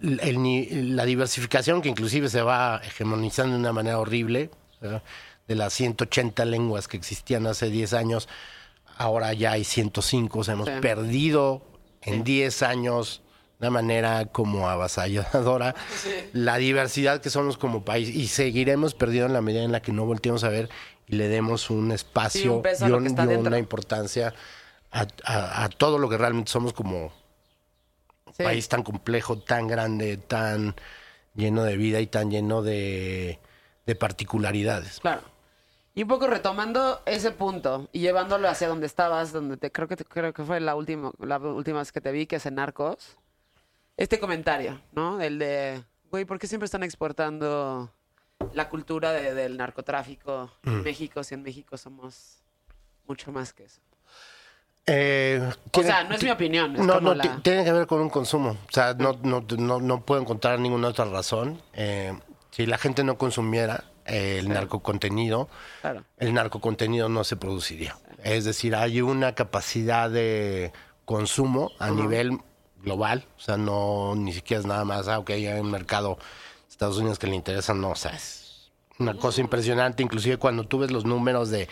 el 0.00 0.96
la 0.96 1.04
diversificación 1.04 1.82
que 1.82 1.88
inclusive 1.88 2.28
se 2.28 2.42
va 2.42 2.80
hegemonizando 2.82 3.54
de 3.54 3.60
una 3.60 3.72
manera 3.72 4.00
horrible, 4.00 4.50
¿verdad? 4.80 5.04
de 5.46 5.54
las 5.54 5.72
180 5.72 6.44
lenguas 6.46 6.88
que 6.88 6.96
existían 6.96 7.46
hace 7.46 7.70
10 7.70 7.92
años, 7.92 8.28
ahora 8.96 9.32
ya 9.32 9.52
hay 9.52 9.64
105, 9.64 10.38
o 10.38 10.44
sea, 10.44 10.54
hemos 10.54 10.68
Sí. 10.68 10.74
perdido 10.80 11.62
en 12.02 12.24
10 12.24 12.62
años 12.62 13.22
de 13.58 13.68
una 13.68 13.70
manera 13.70 14.26
como 14.26 14.68
avasalladora 14.68 15.74
la 16.32 16.56
diversidad 16.56 17.20
que 17.20 17.30
somos 17.30 17.56
como 17.56 17.84
país 17.84 18.08
y 18.08 18.26
seguiremos 18.28 18.94
perdiendo 18.94 19.26
en 19.28 19.32
la 19.32 19.40
medida 19.40 19.62
en 19.62 19.72
la 19.72 19.80
que 19.80 19.92
no 19.92 20.04
volteemos 20.04 20.44
a 20.44 20.48
ver 20.48 20.68
y 21.06 21.16
le 21.16 21.28
demos 21.28 21.70
un 21.70 21.92
espacio 21.92 22.62
Sí, 22.76 22.84
un 22.84 23.06
y, 23.06 23.10
un- 23.12 23.46
una 23.46 23.58
importancia 23.58 24.34
a, 24.90 25.06
a- 25.24 25.64
a 25.64 25.68
todo 25.68 25.98
lo 25.98 26.08
que 26.08 26.18
realmente 26.18 26.50
somos 26.50 26.72
como 26.72 27.12
Sí. 28.36 28.42
país 28.42 28.68
tan 28.68 28.82
complejo, 28.82 29.38
tan 29.38 29.68
grande, 29.68 30.16
tan 30.16 30.74
lleno 31.36 31.62
de 31.62 31.76
vida 31.76 32.00
y 32.00 32.06
tan 32.08 32.30
lleno 32.30 32.62
de, 32.62 33.38
de 33.86 33.94
particularidades. 33.94 34.98
Claro. 35.00 35.22
Y 35.96 36.02
un 36.02 36.08
poco 36.08 36.26
retomando 36.26 37.00
ese 37.06 37.30
punto 37.30 37.88
y 37.92 38.00
llevándolo 38.00 38.48
hacia 38.48 38.66
donde 38.68 38.86
estabas, 38.86 39.32
donde 39.32 39.56
te 39.56 39.70
creo 39.70 39.86
que 39.86 39.96
te- 39.96 40.04
creo 40.04 40.32
que 40.32 40.42
fue 40.42 40.58
la 40.60 40.74
última 40.74 41.12
la 41.20 41.38
última 41.38 41.78
vez 41.78 41.92
que 41.92 42.00
te 42.00 42.10
vi 42.10 42.26
que 42.26 42.36
es 42.36 42.46
en 42.46 42.56
Narcos. 42.56 43.16
Este 43.96 44.18
comentario, 44.18 44.80
¿no? 44.92 45.20
El 45.20 45.38
de, 45.38 45.84
güey, 46.10 46.24
¿por 46.24 46.40
qué 46.40 46.48
siempre 46.48 46.64
están 46.64 46.82
exportando 46.82 47.92
la 48.54 48.68
cultura 48.68 49.12
de- 49.12 49.34
del 49.34 49.56
narcotráfico 49.56 50.50
en 50.64 50.82
México 50.82 51.22
si 51.22 51.34
en 51.34 51.42
México 51.44 51.76
somos 51.76 52.38
mucho 53.06 53.30
más 53.30 53.52
que 53.52 53.64
eso? 53.64 53.80
Eh, 54.86 55.40
O 55.72 55.82
sea, 55.82 56.04
no 56.04 56.14
es 56.16 56.22
mi 56.24 56.30
opinión, 56.30 56.74
es 56.76 56.84
no, 56.84 57.00
no, 57.00 57.14
la- 57.14 57.40
tiene 57.42 57.64
que 57.64 57.72
ver 57.72 57.86
con 57.86 58.00
un 58.00 58.10
consumo. 58.10 58.50
O 58.68 58.72
sea, 58.72 58.94
no, 58.94 59.12
no, 59.22 59.44
no, 59.58 59.80
no 59.80 60.00
puedo 60.04 60.20
encontrar 60.20 60.58
ninguna 60.58 60.88
otra 60.88 61.04
razón. 61.06 61.62
Eh, 61.72 62.12
si 62.50 62.66
la 62.66 62.78
gente 62.78 63.02
no 63.04 63.16
consumiera 63.16 63.84
el 64.06 64.48
narcocontenido, 64.48 65.48
Claro. 65.80 66.04
el 66.18 66.34
narcocontenido 66.34 67.08
no 67.08 67.24
se 67.24 67.36
produciría. 67.36 67.96
Es 68.22 68.44
decir, 68.44 68.74
hay 68.74 69.00
una 69.00 69.34
capacidad 69.34 70.10
de 70.10 70.72
consumo 71.04 71.70
a 71.78 71.90
nivel 71.90 72.38
global, 72.82 73.26
o 73.36 73.40
sea, 73.40 73.56
no 73.56 74.14
ni 74.16 74.32
siquiera 74.32 74.60
es 74.60 74.66
nada 74.66 74.84
más, 74.84 75.08
ah, 75.08 75.18
ok, 75.18 75.30
hay 75.30 75.46
un 75.60 75.70
mercado 75.70 76.16
de 76.16 76.70
Estados 76.70 76.98
Unidos 76.98 77.18
que 77.18 77.26
le 77.26 77.36
interesa, 77.36 77.72
no, 77.74 77.90
o 77.90 77.96
sea, 77.96 78.12
es 78.12 78.70
una 78.98 79.14
cosa 79.14 79.40
impresionante, 79.40 80.02
inclusive 80.02 80.36
cuando 80.38 80.64
tú 80.64 80.78
ves 80.78 80.90
los 80.90 81.04
números 81.04 81.50
de, 81.50 81.68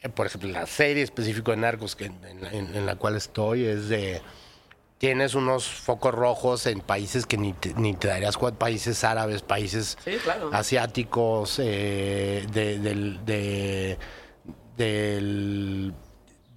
eh, 0.00 0.08
por 0.08 0.26
ejemplo, 0.26 0.50
la 0.50 0.66
serie 0.66 1.02
específica 1.02 1.52
de 1.52 1.56
Narcos 1.58 1.94
que 1.96 2.06
en, 2.06 2.40
la- 2.42 2.50
en- 2.52 2.74
en 2.74 2.86
la 2.86 2.96
cual 2.96 3.16
estoy 3.16 3.64
es 3.64 3.88
de 3.88 4.20
tienes 5.02 5.34
unos 5.34 5.66
focos 5.66 6.14
rojos 6.14 6.64
en 6.66 6.78
países 6.80 7.26
que 7.26 7.36
ni 7.36 7.52
te, 7.54 7.74
ni 7.74 7.92
te 7.92 8.06
darías 8.06 8.36
cuenta, 8.38 8.60
países 8.60 9.02
árabes, 9.02 9.42
países 9.42 9.98
Sí, 10.04 10.12
claro. 10.22 10.50
asiáticos, 10.52 11.58
eh, 11.60 12.46
de, 12.52 12.78
del- 12.78 13.24
de- 13.24 13.98
del 14.76 15.92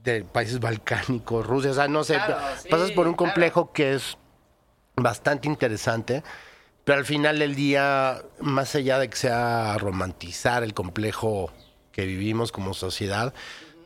de 0.03 0.23
países 0.25 0.59
balcánicos, 0.59 1.43
Rusia, 1.47 1.71
o 1.71 1.73
sea, 1.73 1.87
no 1.87 2.03
sé, 2.03 2.13
Claro, 2.17 2.37
sí, 2.61 2.69
pasas 2.69 2.91
por 2.91 3.07
un 3.07 3.15
claro. 3.15 3.33
complejo 3.33 3.73
que 3.73 3.95
es 3.95 4.15
bastante 4.95 5.47
interesante, 5.47 6.21
pero 6.83 6.99
al 6.99 7.05
final 7.05 7.39
del 7.39 7.55
día, 7.55 8.21
más 8.41 8.75
allá 8.75 8.99
de 8.99 9.09
que 9.09 9.17
sea 9.17 9.75
romantizar 9.79 10.61
el 10.61 10.75
complejo 10.75 11.51
que 11.91 12.05
vivimos 12.05 12.51
como 12.51 12.75
sociedad, 12.75 13.33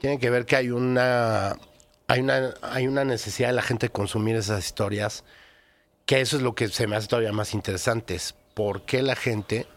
tiene 0.01 0.19
que 0.19 0.29
ver 0.29 0.45
que 0.45 0.57
hay 0.57 0.69
una 0.69 1.55
hay 2.09 2.19
una 2.21 2.53
hay 2.61 2.87
una 2.87 3.05
necesidad 3.05 3.49
de 3.49 3.53
la 3.53 3.61
gente 3.61 3.87
de 3.87 3.91
consumir 3.91 4.35
esas 4.35 4.65
historias, 4.65 5.23
que 6.05 6.19
eso 6.19 6.37
es 6.37 6.43
lo 6.43 6.55
que 6.55 6.67
se 6.67 6.87
me 6.87 6.95
hace 6.95 7.07
todavía 7.07 7.31
más 7.31 7.53
interesante, 7.53 8.15
es 8.15 8.35
por 8.53 8.81
qué 8.81 9.01
la 9.01 9.15
gente 9.15 9.67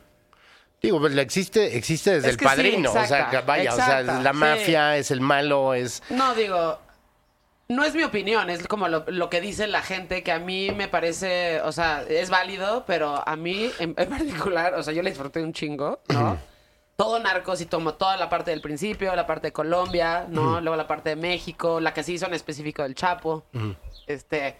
Digo, 0.80 0.98
pues 0.98 1.16
existe, 1.16 1.76
existe 1.76 2.10
desde 2.14 2.30
Es 2.30 2.34
el 2.34 2.40
sí, 2.40 2.44
padrino, 2.44 2.90
o 2.90 2.92
sea, 2.92 3.02
exacta, 3.02 3.42
vaya, 3.42 3.72
o 3.72 3.76
sea, 3.76 4.02
la 4.02 4.32
sí. 4.32 4.36
mafia, 4.36 4.96
es 4.96 5.12
el 5.12 5.20
malo, 5.20 5.74
es... 5.74 6.02
No, 6.10 6.34
digo, 6.34 6.80
no 7.68 7.84
es 7.84 7.94
mi 7.94 8.02
opinión, 8.02 8.50
es 8.50 8.66
como 8.66 8.88
lo, 8.88 9.04
lo 9.06 9.30
que 9.30 9.40
dice 9.40 9.68
la 9.68 9.82
gente 9.82 10.24
que 10.24 10.32
a 10.32 10.40
mí 10.40 10.72
me 10.72 10.88
parece, 10.88 11.60
o 11.60 11.70
sea, 11.70 12.02
es 12.08 12.30
válido, 12.30 12.82
pero 12.84 13.22
a 13.24 13.36
mí 13.36 13.70
en, 13.78 13.94
en 13.96 14.08
particular, 14.08 14.74
o 14.74 14.82
sea, 14.82 14.92
yo 14.92 15.02
le 15.02 15.10
disfruté 15.10 15.40
un 15.40 15.52
chingo, 15.52 16.00
¿no? 16.08 16.36
Todo 17.02 17.18
Narcos 17.18 17.60
y 17.60 17.66
tomo 17.66 17.94
toda 17.94 18.16
la 18.16 18.28
parte 18.28 18.52
del 18.52 18.60
principio, 18.60 19.12
la 19.16 19.26
parte 19.26 19.48
de 19.48 19.52
Colombia, 19.52 20.24
¿no? 20.28 20.60
Luego 20.60 20.76
la 20.76 20.86
parte 20.86 21.10
de 21.10 21.16
México, 21.16 21.80
la 21.80 21.92
que 21.92 22.04
se 22.04 22.12
hizo 22.12 22.26
en 22.26 22.34
específico 22.34 22.84
del 22.84 22.94
Chapo. 22.94 23.42
Este. 24.06 24.56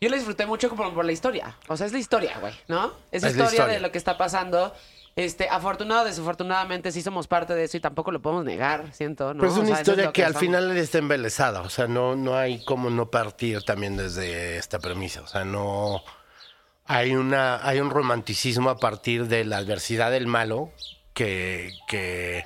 Yo 0.00 0.08
le 0.08 0.16
disfruté 0.16 0.46
mucho 0.46 0.70
como 0.70 0.94
por 0.94 1.04
la 1.04 1.12
historia. 1.12 1.58
O 1.68 1.76
sea, 1.76 1.86
es 1.86 1.92
la 1.92 1.98
historia, 1.98 2.38
güey, 2.40 2.54
¿no? 2.68 2.94
Es, 3.10 3.22
Es 3.22 3.22
la 3.22 3.28
historia, 3.30 3.50
historia. 3.50 3.74
de 3.74 3.80
lo 3.80 3.92
que 3.92 3.98
está 3.98 4.16
pasando. 4.16 4.72
Este, 5.14 5.46
afortunado 5.50 6.02
o 6.02 6.04
desafortunadamente 6.06 6.90
sí 6.90 7.02
somos 7.02 7.26
parte 7.26 7.52
de 7.52 7.64
eso 7.64 7.76
y 7.76 7.80
tampoco 7.80 8.12
lo 8.12 8.22
podemos 8.22 8.46
negar, 8.46 8.94
siento, 8.94 9.34
¿no? 9.34 9.40
Pero 9.40 9.52
es 9.52 9.58
O 9.58 9.60
una 9.60 9.66
sea, 9.66 9.74
eso 9.74 9.90
historia 9.90 10.04
lo 10.06 10.12
que, 10.14 10.24
al 10.24 10.36
final 10.36 10.74
está 10.74 10.98
embelesada, 10.98 11.60
o 11.62 11.68
sea, 11.68 11.86
no, 11.86 12.16
no 12.16 12.36
hay 12.36 12.64
como 12.64 12.88
no 12.88 13.10
partir 13.10 13.62
también 13.64 13.96
desde 13.96 14.56
esta 14.56 14.78
premisa, 14.78 15.20
o 15.22 15.26
sea, 15.26 15.44
no... 15.44 16.02
Hay, 16.86 17.16
una, 17.16 17.66
hay 17.66 17.80
un 17.80 17.90
romanticismo 17.90 18.70
a 18.70 18.78
partir 18.78 19.26
de 19.26 19.44
la 19.44 19.58
adversidad 19.58 20.12
del 20.12 20.28
malo 20.28 20.72
que, 21.18 21.72
que, 21.88 22.44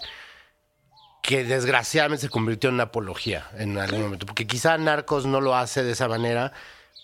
que 1.23 1.45
desgraciadamente 1.45 2.23
se 2.23 2.31
convirtió 2.31 2.69
en 2.71 2.75
una 2.77 2.85
apología 2.85 3.51
en 3.59 3.77
algún 3.77 4.01
momento, 4.03 4.25
porque 4.25 4.47
quizá 4.47 4.79
Narcos 4.79 5.27
no 5.27 5.41
lo 5.43 5.55
hace 5.55 5.83
de 5.85 5.93
esa 5.93 6.09
manera, 6.09 6.53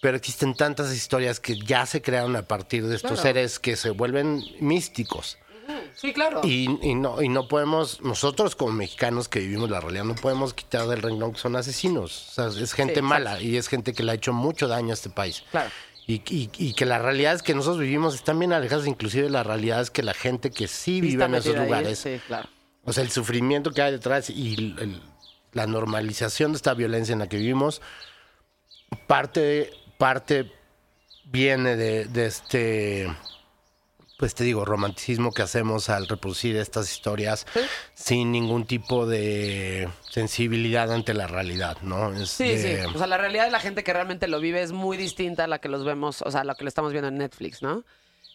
pero 0.01 0.17
existen 0.17 0.55
tantas 0.55 0.93
historias 0.95 1.41
que 1.41 1.59
ya 1.61 1.85
se 1.85 2.01
crearon 2.01 2.35
a 2.37 2.43
partir 2.43 2.87
de 2.87 2.97
estos 2.97 3.13
Claro. 3.13 3.23
seres 3.23 3.59
que 3.59 3.77
se 3.77 3.91
vuelven 3.91 4.43
místicos. 4.61 5.37
Sí, 5.95 6.15
claro. 6.15 6.41
Y, 6.45 6.79
y 6.81 6.95
no, 6.95 7.21
y 7.21 7.29
no 7.29 7.47
podemos, 7.47 8.01
nosotros 8.01 8.57
como 8.57 8.73
mexicanos 8.73 9.29
que 9.29 9.41
vivimos 9.41 9.69
la 9.69 9.81
realidad, 9.81 10.05
no 10.05 10.15
podemos 10.15 10.55
quitar 10.55 10.87
del 10.87 11.03
renglón 11.03 11.35
que 11.35 11.39
son 11.41 11.57
asesinos. 11.57 12.29
O 12.31 12.33
sea, 12.51 12.63
es 12.63 12.73
gente 12.73 12.95
Sí, 12.97 13.03
mala 13.03 13.43
y 13.43 13.59
es 13.59 13.69
gente 13.69 13.93
que 13.93 14.03
le 14.03 14.13
ha 14.13 14.15
hecho 14.15 14.33
mucho 14.33 14.67
daño 14.69 14.93
a 14.93 14.95
este 14.95 15.11
país. 15.11 15.45
Claro. 15.51 15.69
Y, 16.09 16.23
y- 16.35 16.51
y 16.57 16.73
que 16.73 16.87
la 16.87 16.99
realidad 16.99 17.35
es 17.35 17.43
que 17.43 17.55
nosotros 17.55 17.79
vivimos 17.81 18.15
están 18.15 18.39
bien 18.39 18.53
alejadas 18.55 18.87
inclusive 18.87 19.25
de 19.25 19.31
la 19.31 19.43
realidad 19.43 19.83
es 19.83 19.91
que 19.91 20.03
la 20.03 20.15
gente 20.15 20.51
que 20.51 20.67
sí 20.67 21.01
vive 21.03 21.23
en 21.25 21.35
esos 21.35 21.47
metida 21.49 21.61
ahí, 21.63 21.69
lugares, 21.69 21.99
Sí, 21.99 22.19
claro. 22.27 22.49
o 22.85 22.93
sea, 22.95 23.05
el 23.05 23.11
sufrimiento 23.11 23.71
que 23.73 23.83
hay 23.83 23.93
detrás 23.93 24.31
y 24.31 24.55
el- 24.55 24.79
el- 24.79 25.03
la 25.53 25.67
normalización 25.67 26.53
de 26.53 26.57
esta 26.57 26.73
violencia 26.73 27.13
en 27.13 27.19
la 27.19 27.29
que 27.29 27.37
vivimos, 27.37 27.83
parte, 29.07 29.71
parte 29.99 30.51
viene 31.25 31.77
de, 31.77 32.07
de 32.07 32.27
este, 32.27 33.15
pues 34.19 34.35
te 34.35 34.43
digo, 34.43 34.65
romanticismo 34.65 35.33
que 35.33 35.43
hacemos 35.43 35.89
al 35.89 36.09
reproducir 36.09 36.57
estas 36.57 36.91
historias 36.93 37.47
sin 37.95 38.33
ningún 38.33 38.67
tipo 38.67 39.07
de 39.07 39.89
sensibilidad 40.11 40.93
ante 40.93 41.15
la 41.15 41.29
realidad, 41.29 41.79
¿no? 41.83 42.13
Es 42.13 42.31
Sí, 42.31 42.49
de- 42.49 42.83
sí. 42.83 42.93
O 42.95 42.99
sea, 42.99 43.07
la 43.07 43.17
realidad 43.17 43.45
de 43.45 43.53
la 43.53 43.61
gente 43.61 43.85
que 43.85 43.93
realmente 43.93 44.27
lo 44.27 44.41
vive 44.41 44.61
es 44.61 44.73
muy 44.73 44.97
distinta 44.97 45.45
a 45.45 45.47
la 45.47 45.61
que 45.61 45.69
los 45.69 45.85
vemos, 45.85 46.23
o 46.23 46.31
sea, 46.33 46.41
a 46.41 46.45
la 46.45 46.57
que 46.57 46.65
lo 46.65 46.69
estamos 46.69 46.91
viendo 46.91 47.07
en 47.09 47.17
Netflix, 47.19 47.63
¿no? 47.63 47.85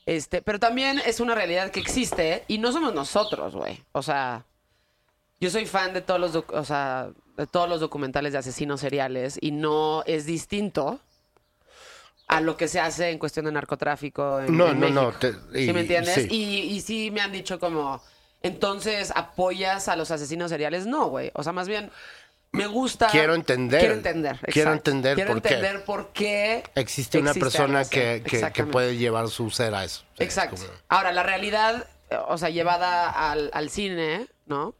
Este, 0.05 0.41
pero 0.41 0.57
también 0.57 1.01
es 1.05 1.19
una 1.19 1.35
realidad 1.35 1.69
que 1.69 1.81
existe 1.81 2.45
y 2.47 2.60
no 2.60 2.72
somos 2.72 2.93
nosotros, 2.93 3.53
güey. 3.53 3.84
O 3.91 4.01
sea, 4.01 4.45
yo 5.41 5.49
soy 5.49 5.65
fan 5.65 5.93
de 5.93 6.01
todos 6.01 6.19
los, 6.19 6.35
o 6.47 6.64
sea, 6.64 7.10
de 7.35 7.45
todos 7.45 7.68
los 7.68 7.81
documentales 7.81 8.31
de 8.31 8.39
asesinos 8.39 8.80
seriales 8.80 9.38
y 9.41 9.51
no 9.51 10.03
es 10.05 10.26
distinto 10.26 11.01
a 12.27 12.41
lo 12.41 12.57
que 12.57 12.67
se 12.67 12.79
hace 12.79 13.09
en 13.09 13.19
cuestión 13.19 13.45
de 13.45 13.51
narcotráfico 13.51 14.39
en, 14.39 14.57
No, 14.57 14.69
en 14.69 14.79
no, 14.79 14.89
no, 14.89 15.05
México. 15.11 15.37
te- 15.51 15.65
¿Sí 15.65 15.73
me 15.73 15.81
entiendes? 15.81 16.15
sí. 16.15 16.27
Y, 16.31 16.59
y 16.75 16.81
sí 16.81 17.11
me 17.11 17.21
han 17.21 17.31
dicho 17.31 17.59
como, 17.59 18.01
entonces, 18.41 19.11
¿apoyas 19.15 19.87
a 19.87 19.95
los 19.95 20.09
asesinos 20.11 20.49
seriales? 20.49 20.85
No, 20.85 21.07
güey. 21.07 21.31
O 21.35 21.43
sea, 21.43 21.51
más 21.53 21.67
bien, 21.67 21.91
me 22.51 22.67
gusta... 22.67 23.07
Quiero 23.07 23.35
entender. 23.35 23.79
Quiero 23.79 23.93
entender, 23.95 24.39
Quiero 24.51 24.73
entender 24.73 25.15
Quiero 25.15 25.33
por 25.33 25.41
qué. 25.41 25.47
entender 25.53 25.83
por 25.85 26.07
qué 26.13 26.63
existe 26.75 27.17
una 27.19 27.33
persona 27.33 27.83
que, 27.85 28.23
que- 28.25 28.63
puede 28.65 28.95
llevar 28.97 29.27
su 29.29 29.49
ser 29.49 29.73
a 29.75 29.83
eso. 29.83 30.03
Es 30.17 30.25
Exacto. 30.25 30.55
como- 30.57 30.69
Ahora, 30.89 31.11
la 31.11 31.23
realidad, 31.23 31.87
o 32.27 32.37
sea, 32.37 32.49
llevada 32.49 33.09
al, 33.31 33.49
al 33.53 33.69
cine, 33.69 34.27
¿no? 34.45 34.75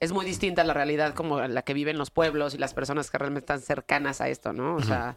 Es 0.00 0.10
muy 0.12 0.24
distinta 0.24 0.62
a 0.62 0.64
la 0.64 0.74
realidad 0.74 1.14
como 1.14 1.40
la 1.40 1.62
que 1.62 1.74
viven 1.74 1.96
los 1.96 2.10
pueblos 2.10 2.54
y 2.54 2.58
las 2.58 2.74
personas 2.74 3.10
que 3.10 3.18
realmente 3.18 3.44
están 3.44 3.60
cercanas 3.60 4.20
a 4.20 4.28
esto, 4.28 4.52
¿no? 4.52 4.74
O 4.74 4.82
sea, 4.82 5.14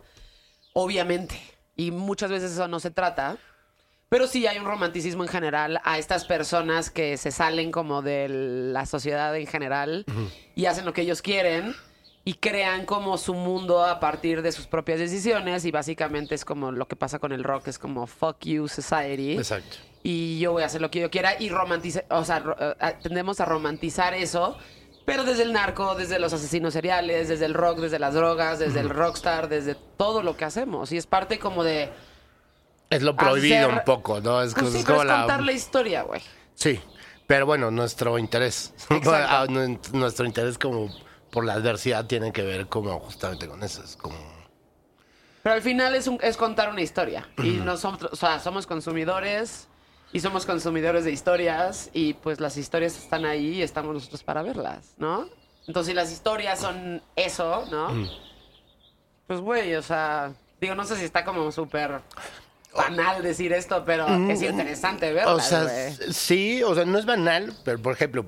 obviamente. 0.75 1.39
Y 1.75 1.91
muchas 1.91 2.29
veces 2.29 2.51
eso 2.51 2.67
no 2.67 2.79
se 2.79 2.91
trata. 2.91 3.37
Pero 4.09 4.27
sí 4.27 4.45
hay 4.45 4.59
un 4.59 4.65
romanticismo 4.65 5.23
en 5.23 5.29
general 5.29 5.79
a 5.83 5.97
estas 5.97 6.25
personas 6.25 6.91
que 6.91 7.17
se 7.17 7.31
salen 7.31 7.71
como 7.71 8.03
de 8.03 8.27
la 8.29 8.85
sociedad 8.85 9.35
en 9.35 9.47
general 9.47 10.05
y 10.53 10.65
hacen 10.67 10.85
lo 10.85 10.93
que 10.93 11.01
ellos 11.01 11.23
quieren 11.23 11.75
y 12.23 12.35
crean 12.35 12.85
como 12.85 13.17
su 13.17 13.33
mundo 13.33 13.83
a 13.83 13.99
partir 13.99 14.41
de 14.43 14.51
sus 14.51 14.67
propias 14.67 14.99
decisiones 14.99 15.65
y 15.65 15.71
básicamente 15.71 16.35
es 16.35 16.45
como 16.45 16.71
lo 16.71 16.87
que 16.87 16.95
pasa 16.95 17.19
con 17.19 17.31
el 17.31 17.43
rock, 17.43 17.67
es 17.67 17.79
como 17.79 18.05
fuck 18.07 18.37
you 18.41 18.67
society 18.67 19.37
Exacto. 19.37 19.77
y 20.01 20.39
yo 20.39 20.51
voy 20.51 20.63
a 20.63 20.67
hacer 20.67 20.81
lo 20.81 20.89
que 20.89 21.01
yo 21.01 21.11
quiera 21.11 21.39
y 21.39 21.49
romantizar, 21.49 22.05
o 22.09 22.23
sea, 22.25 22.43
eh, 22.79 22.95
tendemos 23.01 23.39
a 23.41 23.45
romantizar 23.45 24.13
eso, 24.15 24.57
pero 25.05 25.23
desde 25.23 25.43
el 25.43 25.53
narco, 25.53 25.95
desde 25.95 26.17
los 26.19 26.33
asesinos 26.33 26.73
seriales, 26.73 27.27
desde 27.29 27.45
el 27.45 27.53
rock, 27.53 27.77
desde 27.79 27.99
las 27.99 28.13
drogas, 28.13 28.59
desde 28.59 28.79
el 28.79 28.89
rockstar, 28.89 29.47
desde 29.47 29.75
todo 29.97 30.23
lo 30.23 30.35
que 30.35 30.45
hacemos 30.45 30.91
y 30.91 30.97
es 30.97 31.05
parte 31.07 31.37
como 31.39 31.63
de 31.63 31.91
Es 32.89 33.01
lo 33.03 33.15
prohibido 33.15 33.67
Hacer- 33.67 33.73
un 33.79 33.83
poco, 33.85 34.19
¿no? 34.21 34.41
Es, 34.41 34.53
pues 34.53 34.71
sí, 34.71 34.79
es 34.79 34.85
como 34.85 35.01
es 35.01 35.07
la... 35.07 35.17
contar 35.19 35.43
la 35.43 35.51
historia, 35.51 36.01
güey. 36.03 36.21
Sí, 36.55 36.79
pero 37.27 37.45
bueno, 37.45 37.69
nuestro 37.71 38.17
interés. 38.17 38.73
Ah, 39.05 39.45
nu- 39.49 39.79
nuestro 39.93 40.25
interés 40.25 40.57
como 40.57 40.89
por 41.31 41.43
la 41.45 41.53
adversidad 41.53 42.05
tiene 42.05 42.31
que 42.31 42.41
ver 42.43 42.67
como 42.67 42.99
justamente 42.99 43.47
con 43.47 43.61
eso. 43.63 43.83
Es 43.83 43.95
como... 43.97 44.15
Pero 45.43 45.53
al 45.55 45.61
final 45.61 45.93
es, 45.95 46.07
un- 46.07 46.19
es 46.21 46.37
contar 46.37 46.69
una 46.69 46.81
historia. 46.81 47.27
Y 47.37 47.51
nosotros, 47.57 48.11
o 48.13 48.15
sea, 48.15 48.39
somos 48.39 48.65
consumidores 48.65 49.67
y 50.15 50.21
somos 50.21 50.45
consumidores 50.45 51.03
de 51.03 51.11
historias 51.11 51.89
y 51.91 52.13
pues 52.13 52.39
las 52.39 52.55
historias 52.55 52.97
están 52.97 53.25
ahí 53.25 53.55
y 53.55 53.61
estamos 53.61 53.93
nosotros 53.93 54.23
para 54.23 54.43
verlas, 54.43 54.93
¿no? 54.97 55.27
Entonces, 55.67 55.91
si 55.91 55.93
las 55.93 56.09
historias 56.09 56.57
son 56.57 57.01
eso, 57.17 57.65
¿no? 57.69 57.89
Pues, 59.27 59.41
güey, 59.41 59.75
o 59.75 59.81
sea, 59.81 60.31
digo, 60.61 60.73
no 60.73 60.85
sé 60.85 60.95
si 60.95 61.03
está 61.03 61.25
como 61.25 61.51
súper 61.51 61.99
banal 62.73 63.23
decir 63.23 63.51
esto, 63.51 63.83
pero 63.85 64.07
es 64.29 64.41
interesante 64.41 65.11
verlas, 65.11 65.35
O 65.35 65.39
sea, 65.41 65.91
sí, 66.13 66.63
o 66.63 66.73
sea, 66.73 66.85
no 66.85 66.97
es 66.97 67.05
banal, 67.05 67.53
pero 67.65 67.81
por 67.81 67.91
ejemplo, 67.91 68.25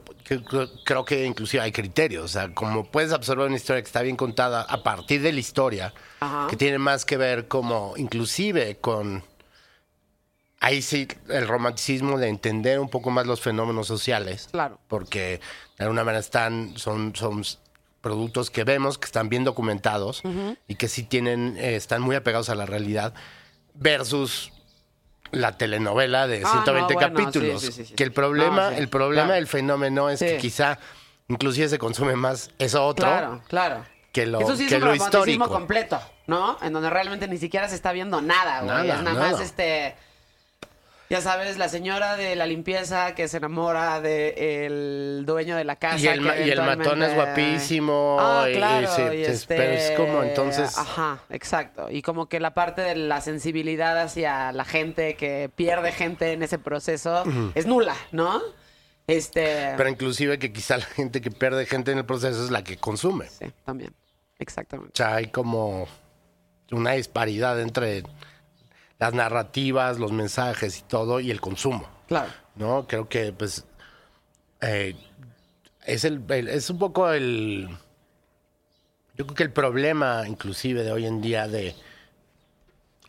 creo 0.84 1.06
que 1.06 1.24
inclusive 1.24 1.64
hay 1.64 1.72
criterios. 1.72 2.26
O 2.26 2.28
sea, 2.28 2.54
como 2.54 2.84
puedes 2.84 3.14
absorber 3.14 3.48
una 3.48 3.56
historia 3.56 3.82
que 3.82 3.88
está 3.88 4.02
bien 4.02 4.18
contada 4.18 4.64
a 4.64 4.84
partir 4.84 5.22
de 5.22 5.32
la 5.32 5.40
historia, 5.40 5.94
Ajá. 6.20 6.48
que 6.50 6.58
tiene 6.58 6.80
más 6.80 7.06
que 7.06 7.16
ver 7.16 7.48
como 7.48 7.94
inclusive 7.96 8.76
con... 8.76 9.24
Ahí 10.60 10.82
sí, 10.82 11.08
el 11.30 11.48
romanticismo 11.48 12.18
de 12.18 12.30
entender 12.30 12.80
un 12.80 12.90
poco 12.90 13.12
más 13.12 13.28
los 13.28 13.42
fenómenos 13.42 13.86
sociales. 13.88 14.48
Claro. 14.52 14.80
Porque 14.88 15.40
de 15.78 15.84
alguna 15.86 16.04
manera 16.04 16.20
están, 16.20 16.74
son, 16.78 17.16
son 17.16 17.44
productos 18.02 18.50
que 18.50 18.64
vemos, 18.64 18.98
que 18.98 19.06
están 19.06 19.30
bien 19.30 19.44
documentados 19.44 20.24
y 20.68 20.76
que 20.76 20.88
sí 20.88 21.04
tienen, 21.04 21.56
eh, 21.58 21.76
están 21.76 22.02
muy 22.02 22.16
apegados 22.16 22.50
a 22.50 22.56
la 22.56 22.66
realidad, 22.66 23.14
versus 23.76 24.52
la 25.32 25.58
telenovela 25.58 26.26
de 26.28 26.42
Ah, 26.46 26.50
120 26.64 26.94
no, 26.94 27.00
bueno, 27.00 27.14
capítulos. 27.16 27.62
sí, 27.62 27.72
sí, 27.72 27.86
sí. 27.86 27.94
Que 27.96 28.04
el 28.04 28.12
problema, 28.14 28.70
No, 28.70 28.76
sí, 28.76 28.82
el 28.82 28.90
problema 28.90 29.24
claro. 29.26 29.36
del 29.36 29.48
fenómeno 29.48 30.10
es 30.10 30.20
que 30.20 30.38
quizá 30.38 30.80
inclusive 31.28 31.68
se 31.70 31.78
consume 31.78 32.16
más 32.16 32.50
eso 32.60 32.86
otro. 32.86 33.06
Claro, 33.08 33.42
claro. 33.48 33.86
que 34.14 34.26
lo- 34.26 34.40
Eso 34.40 34.56
sí 34.56 34.64
es 34.64 34.70
que 34.70 34.76
un 34.76 34.82
lo 34.82 34.88
romanticismo 34.88 35.16
histórico. 35.46 35.50
completo, 35.50 36.00
¿no? 36.28 36.58
En 36.62 36.72
donde 36.74 36.90
realmente 36.90 37.28
ni 37.28 37.38
siquiera 37.38 37.68
se 37.70 37.76
está 37.76 37.92
viendo 37.92 38.22
nada, 38.22 38.62
güey. 38.62 38.88
Nada, 38.88 38.96
es 38.98 39.04
nada, 39.04 39.20
más 39.20 39.32
nada. 39.34 39.44
este. 39.44 39.96
Ya 41.10 41.22
sabes, 41.22 41.58
la 41.58 41.70
señora 41.70 42.18
de 42.18 42.36
la 42.36 42.46
limpieza 42.46 43.16
que 43.16 43.30
se 43.30 43.38
enamora 43.38 44.02
del 44.02 45.24
dueño 45.26 45.56
de 45.56 45.64
la 45.64 45.78
casa. 45.78 45.98
Y 46.00 46.08
el, 46.08 46.20
que 46.20 46.26
ma- 46.26 46.38
y 46.38 46.50
el 46.52 46.62
matón 46.62 47.02
es 47.02 47.14
guapísimo. 47.16 48.18
Ah, 48.20 48.48
y- 48.50 48.56
claro. 48.56 49.14
y 49.14 49.22
es- 49.22 49.30
este, 49.30 49.56
Pero 49.56 49.72
es 49.74 49.92
como 49.92 50.24
entonces. 50.24 50.78
Ajá, 50.78 51.24
exacto. 51.30 51.90
Y 51.90 52.02
como 52.02 52.28
que 52.28 52.40
la 52.42 52.54
parte 52.54 52.82
de 52.82 52.96
la 52.96 53.22
sensibilidad 53.22 53.98
hacia 54.02 54.52
la 54.52 54.66
gente 54.66 55.16
que 55.16 55.50
pierde 55.56 55.92
gente 55.94 56.34
en 56.34 56.44
ese 56.44 56.60
proceso 56.60 57.24
es 57.56 57.66
nula, 57.68 57.96
¿no? 58.12 58.42
Este. 59.08 59.74
Pero 59.78 59.88
inclusive 59.90 60.38
que 60.38 60.52
quizá 60.52 60.76
la 60.78 60.86
gente 60.86 61.22
que 61.22 61.32
pierde 61.32 61.66
gente 61.66 61.94
en 61.94 62.00
el 62.00 62.06
proceso 62.06 62.44
es 62.44 62.52
la 62.52 62.64
que 62.66 62.76
consume. 62.76 63.28
Sí, 63.30 63.46
también. 63.64 63.94
Exactamente. 64.40 64.92
O 64.94 64.96
sea, 64.98 65.16
hay 65.16 65.28
como 65.28 65.88
una 66.72 66.92
disparidad 66.92 67.60
entre 67.62 68.04
las 69.00 69.14
narrativas, 69.14 70.00
los 70.00 70.12
mensajes 70.12 70.80
y 70.80 70.82
todo, 70.84 71.20
y 71.20 71.32
el 71.32 71.40
consumo. 71.42 71.88
Claro. 72.08 72.32
¿No? 72.56 72.88
Creo 72.88 73.08
que, 73.08 73.32
pues, 73.34 73.66
eh, 74.62 74.96
es, 75.86 76.04
el, 76.04 76.24
el- 76.30 76.48
es 76.48 76.70
un 76.70 76.80
poco 76.80 77.12
el... 77.12 77.70
Yo 79.16 79.26
creo 79.26 79.36
que 79.36 79.44
el 79.44 79.52
problema, 79.52 80.24
inclusive, 80.28 80.84
de 80.84 80.92
hoy 80.92 81.06
en 81.06 81.22
día 81.22 81.48
de 81.48 81.76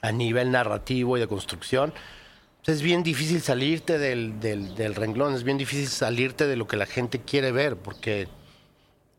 a 0.01 0.13
nivel 0.13 0.51
narrativo 0.51 1.17
y 1.17 1.21
de 1.21 1.27
construcción, 1.27 1.93
pues, 2.65 2.79
es 2.79 2.83
bien 2.83 3.03
difícil 3.03 3.41
salirte 3.41 3.99
del, 3.99 4.39
del, 4.41 4.75
del 4.75 4.95
renglón, 4.95 5.35
es 5.35 5.43
bien 5.45 5.59
difícil 5.59 5.89
salirte 5.89 6.47
de 6.47 6.57
lo 6.57 6.67
que 6.67 6.77
la 6.77 6.87
gente 6.87 7.21
quiere 7.21 7.51
ver, 7.53 7.77
porque 7.77 8.29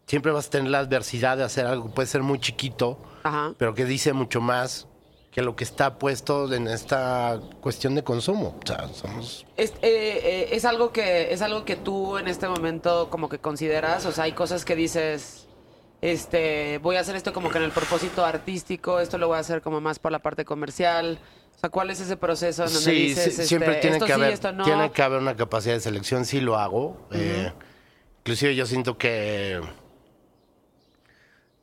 siempre 0.07 0.31
vas 0.31 0.47
a 0.47 0.49
tener 0.51 0.71
la 0.71 0.79
adversidad 0.79 1.37
de 1.37 1.43
hacer 1.43 1.65
algo 1.65 1.87
que 1.89 1.95
puede 1.95 2.07
ser 2.07 2.23
muy 2.23 2.39
chiquito, 2.39 2.99
Ajá. 3.23 3.53
pero 3.57 3.73
que 3.75 3.85
dice 3.85 4.13
mucho 4.13 4.39
más 4.41 4.87
que 5.31 5.41
lo 5.41 5.55
que 5.55 5.63
está 5.63 5.99
puesto 5.99 6.51
en 6.53 6.67
esta 6.67 7.39
cuestión 7.61 7.95
de 7.95 8.03
consumo. 8.03 8.57
O 8.63 8.67
sea, 8.67 8.87
somos... 8.93 9.45
Es, 9.57 9.71
eh, 9.81 10.21
eh, 10.23 10.49
es 10.51 10.65
algo 10.65 10.91
que 10.91 11.31
es 11.31 11.41
algo 11.41 11.65
que 11.65 11.75
tú 11.75 12.17
en 12.17 12.27
este 12.27 12.47
momento 12.47 13.09
como 13.09 13.29
que 13.29 13.39
consideras, 13.39 14.05
o 14.05 14.11
sea, 14.11 14.23
hay 14.23 14.31
cosas 14.31 14.65
que 14.65 14.75
dices, 14.75 15.47
este, 16.01 16.79
voy 16.79 16.95
a 16.95 17.01
hacer 17.01 17.15
esto 17.15 17.31
como 17.31 17.51
que 17.51 17.59
en 17.59 17.65
el 17.65 17.71
propósito 17.71 18.25
artístico, 18.25 18.99
esto 18.99 19.17
lo 19.17 19.27
voy 19.27 19.37
a 19.37 19.39
hacer 19.39 19.61
como 19.61 19.81
más 19.81 19.99
por 19.99 20.11
la 20.11 20.19
parte 20.19 20.45
comercial. 20.45 21.19
O 21.55 21.59
sea, 21.59 21.69
¿cuál 21.69 21.89
es 21.89 21.99
ese 21.99 22.15
proceso 22.15 22.63
donde 22.63 22.79
Sí, 22.79 22.91
dices, 22.91 23.35
sí, 23.35 23.45
siempre 23.45 23.71
este, 23.71 23.81
tiene 23.81 23.97
esto 23.97 24.05
que, 24.05 24.13
sí, 24.13 24.19
haber, 24.19 24.33
esto 24.33 24.51
no? 24.53 24.63
tiene 24.63 24.91
que 24.91 25.01
haber 25.01 25.19
una 25.19 25.35
capacidad 25.35 25.75
de 25.75 25.81
selección, 25.81 26.25
sí 26.25 26.39
lo 26.39 26.57
hago. 26.57 26.97
Eh, 27.11 27.51
inclusive 28.19 28.55
yo 28.55 28.65
siento 28.65 28.97
que 28.97 29.59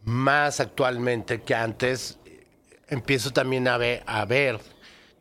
más 0.05 0.60
actualmente 0.60 1.40
que 1.40 1.55
antes 1.55 2.18
empiezo 2.88 3.32
también 3.32 3.68
a 3.68 3.76
ver, 3.78 4.02
a 4.06 4.24
ver 4.24 4.60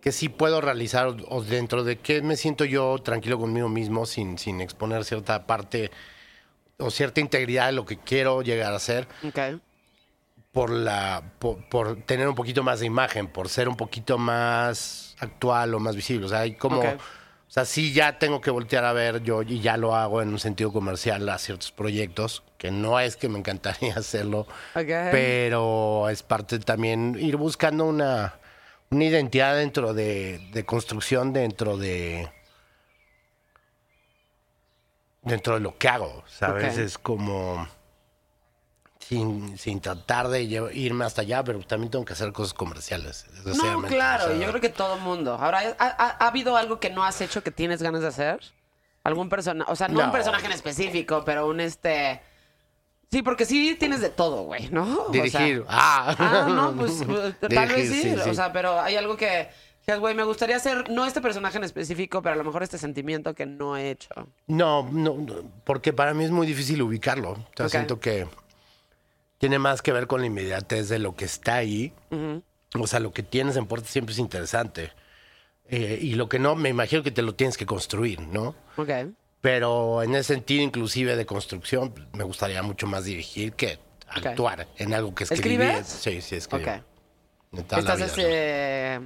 que 0.01 0.11
sí 0.11 0.29
puedo 0.29 0.61
realizar 0.61 1.15
o, 1.27 1.41
dentro 1.41 1.83
de 1.83 1.97
qué 1.97 2.21
me 2.21 2.37
siento 2.37 2.63
yo 2.63 2.99
tranquilo 2.99 3.39
conmigo 3.39 3.69
mismo 3.69 4.05
sin, 4.05 4.37
sin 4.37 4.61
exponer 4.61 5.03
cierta 5.03 5.47
parte 5.47 5.89
o 6.77 6.91
cierta 6.91 7.21
integridad 7.21 7.67
de 7.67 7.71
lo 7.71 7.85
que 7.85 7.97
quiero 7.97 8.41
llegar 8.41 8.73
a 8.73 8.79
ser 8.79 9.07
Ok. 9.27 9.59
por 10.51 10.69
la 10.69 11.23
por, 11.39 11.67
por 11.69 12.01
tener 12.03 12.27
un 12.27 12.35
poquito 12.35 12.61
más 12.61 12.81
de 12.81 12.85
imagen, 12.85 13.27
por 13.27 13.49
ser 13.49 13.67
un 13.67 13.77
poquito 13.77 14.17
más 14.17 15.15
actual 15.19 15.73
o 15.73 15.79
más 15.79 15.95
visible. 15.95 16.25
O 16.27 16.29
sea, 16.29 16.41
hay 16.41 16.55
como. 16.55 16.83
O 17.55 17.57
sea, 17.57 17.63
sí 17.63 17.93
ya 17.93 18.19
tengo 18.19 18.41
que 18.41 18.51
voltear 18.51 18.83
a 18.83 18.91
ver 18.91 19.23
yo 19.23 19.41
y 19.41 19.61
ya 19.61 19.77
lo 19.77 19.95
hago 19.95 20.21
en 20.21 20.27
un 20.27 20.39
sentido 20.39 20.73
comercial 20.73 21.29
a 21.29 21.37
ciertos 21.37 21.71
proyectos, 21.71 22.43
que 22.57 22.69
no 22.69 22.99
es 22.99 23.15
que 23.15 23.29
me 23.29 23.39
encantaría 23.39 23.93
hacerlo, 23.95 24.45
pero 24.73 26.09
es 26.09 26.21
parte 26.21 26.59
también 26.59 27.15
ir 27.17 27.37
buscando 27.37 27.85
una 27.85 28.33
una 28.89 29.05
identidad 29.05 29.55
dentro 29.55 29.93
de, 29.93 30.49
de 30.51 30.65
construcción 30.65 31.31
dentro 31.31 31.77
de 31.77 32.29
dentro 35.21 35.53
de 35.53 35.61
lo 35.61 35.77
que 35.77 35.87
hago, 35.87 36.25
¿sabes? 36.27 36.73
Ok. 36.73 36.79
Es 36.79 36.97
como 36.97 37.69
sin, 39.07 39.57
sin 39.57 39.81
tratar 39.81 40.27
de 40.29 40.41
irme 40.43 41.05
hasta 41.05 41.21
allá, 41.21 41.43
pero 41.43 41.59
también 41.59 41.91
tengo 41.91 42.05
que 42.05 42.13
hacer 42.13 42.31
cosas 42.33 42.53
comerciales. 42.53 43.25
No, 43.45 43.81
claro, 43.83 44.25
o 44.25 44.27
sea, 44.29 44.37
yo 44.37 44.47
creo 44.49 44.61
que 44.61 44.69
todo 44.69 44.97
mundo. 44.97 45.33
Ahora, 45.35 45.59
¿ha, 45.77 45.85
ha- 45.85 46.17
ha 46.19 46.27
habido 46.27 46.57
algo 46.57 46.79
que 46.79 46.89
no 46.89 47.03
has 47.03 47.21
hecho 47.21 47.43
que 47.43 47.51
tienes 47.51 47.81
ganas 47.83 48.01
de 48.01 48.07
hacer? 48.07 48.39
¿Algún 49.03 49.29
personaje? 49.29 49.71
O 49.71 49.75
sea, 49.75 49.87
no, 49.87 50.03
un 50.05 50.11
personaje 50.11 50.47
en 50.47 50.51
específico, 50.53 51.23
pero 51.23 51.47
un 51.47 51.59
este... 51.59 52.21
Sí, 53.11 53.21
porque 53.21 53.45
sí 53.45 53.75
tienes 53.79 54.01
de 54.01 54.09
todo, 54.09 54.43
güey, 54.43 54.69
¿no? 54.69 55.03
O 55.03 55.13
sea- 55.13 55.21
Dirigir. 55.23 55.63
ah. 55.69 56.15
Ah, 56.17 56.47
no, 56.49 56.75
pues 56.75 57.01
eh, 57.07 57.35
tal 57.53 57.69
vez 57.69 57.89
sí. 57.91 58.15
O 58.27 58.33
sea, 58.33 58.51
pero 58.51 58.79
hay 58.81 58.95
algo 58.95 59.15
que, 59.15 59.47
güey, 59.99 60.15
me 60.15 60.23
gustaría 60.23 60.55
hacer, 60.55 60.89
no 60.89 61.05
este 61.05 61.21
personaje 61.21 61.57
en 61.59 61.63
específico, 61.63 62.23
pero 62.23 62.33
a 62.33 62.37
lo 62.37 62.43
mejor 62.43 62.63
este 62.63 62.79
sentimiento 62.79 63.35
que 63.35 63.45
no 63.45 63.77
he 63.77 63.91
hecho. 63.91 64.09
No, 64.47 64.89
no, 64.91 65.23
porque 65.63 65.93
para 65.93 66.15
mí 66.15 66.23
es 66.25 66.31
muy 66.31 66.47
difícil 66.47 66.81
ubicarlo. 66.81 67.29
O 67.33 67.37
sea, 67.55 67.69
siento 67.69 67.99
que 67.99 68.27
tiene 69.45 69.59
más 69.59 69.83
que 69.83 69.91
ver 69.91 70.07
con 70.07 70.21
la 70.21 70.25
inmediatez 70.25 70.89
de 70.89 70.97
lo 70.97 71.15
que 71.15 71.25
está 71.25 71.57
ahí. 71.57 71.93
O 72.79 72.87
sea, 72.87 72.99
lo 72.99 73.11
que 73.13 73.21
tienes 73.21 73.55
en 73.57 73.67
puerta 73.67 73.87
siempre 73.87 74.13
es 74.13 74.17
interesante. 74.17 74.91
Eh, 75.69 75.99
y 76.01 76.15
lo 76.15 76.27
que 76.27 76.39
no, 76.39 76.55
me 76.55 76.69
imagino 76.69 77.03
que 77.03 77.11
te 77.11 77.21
lo 77.21 77.35
tienes 77.35 77.55
que 77.55 77.67
construir, 77.67 78.21
¿no? 78.21 78.55
Ok. 78.75 78.89
Pero 79.41 80.01
en 80.01 80.15
ese 80.15 80.33
sentido, 80.33 80.63
inclusive 80.63 81.15
de 81.15 81.27
construcción, 81.27 81.93
me 82.13 82.23
gustaría 82.23 82.63
mucho 82.63 82.87
más 82.87 83.05
dirigir 83.05 83.53
que 83.53 83.77
actuar 84.07 84.67
en 84.77 84.95
algo 84.95 85.13
que 85.13 85.25
escribí. 85.25 85.63
¿Escribes? 85.63 85.87
Sí, 85.87 86.21
sí, 86.21 86.37
escribo. 86.37 86.63
Ok. 86.63 86.81
De 87.51 87.63
toda 87.65 87.81
la 87.83 87.93
¿Estás, 87.93 88.15
vida, 88.17 89.01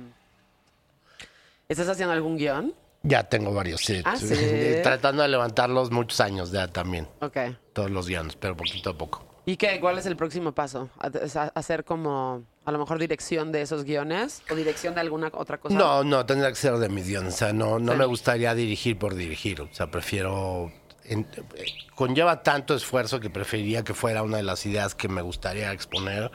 ¿Estás 1.68 1.90
haciendo 1.90 2.14
algún 2.14 2.38
guion? 2.38 2.74
Ya 3.03 3.24
tengo 3.24 3.53
varios, 3.53 3.82
sí. 3.82 4.02
Ah, 4.06 4.16
¿sí? 4.16 4.36
Tratando 4.84 5.22
de 5.22 5.28
levantarlos 5.28 5.91
muchos 5.91 6.22
años 6.22 6.49
ya 6.53 6.70
también. 6.70 7.10
Ok. 7.20 7.38
Todos 7.74 7.91
los 7.91 8.07
guiones, 8.07 8.38
pero 8.38 8.56
poquito 8.56 8.91
a 8.91 8.98
poco. 8.98 9.28
¿Y 9.50 9.58
qué? 9.58 9.80
¿Cuál 9.80 9.98
es 9.98 10.06
el 10.06 10.16
próximo 10.16 10.52
paso? 10.52 10.90
¿A- 11.00 11.08
a- 11.08 11.52
¿Hacer 11.56 11.84
como, 11.84 12.44
a 12.66 12.72
lo 12.72 12.78
mejor, 12.78 13.00
dirección 13.00 13.52
de 13.52 13.62
esos 13.64 13.84
guiones? 13.84 14.44
¿O 14.52 14.54
dirección 14.56 14.94
de 14.94 15.02
alguna 15.02 15.32
otra 15.34 15.58
cosa? 15.58 15.74
No, 15.76 16.04
no, 16.04 16.24
tendría 16.26 16.50
que 16.50 16.56
ser 16.56 16.74
de 16.78 16.88
mis 16.88 17.08
guiones. 17.08 17.34
O 17.34 17.38
sea, 17.38 17.52
no, 17.54 17.80
no 17.80 17.94
Sí. 17.94 17.98
me 17.98 18.06
gustaría 18.06 18.54
dirigir 18.54 19.00
por 19.00 19.16
dirigir. 19.16 19.62
O 19.62 19.70
sea, 19.74 19.90
prefiero... 19.90 20.72
en- 21.04 21.28
eh, 21.56 21.66
conlleva 21.96 22.44
tanto 22.44 22.76
esfuerzo 22.76 23.20
que 23.20 23.32
preferiría 23.32 23.84
que 23.84 23.96
fuera 23.96 24.22
una 24.22 24.38
de 24.38 24.44
las 24.44 24.64
ideas 24.68 24.94
que 24.94 25.08
me 25.08 25.24
gustaría 25.24 25.72
exponer 25.72 26.30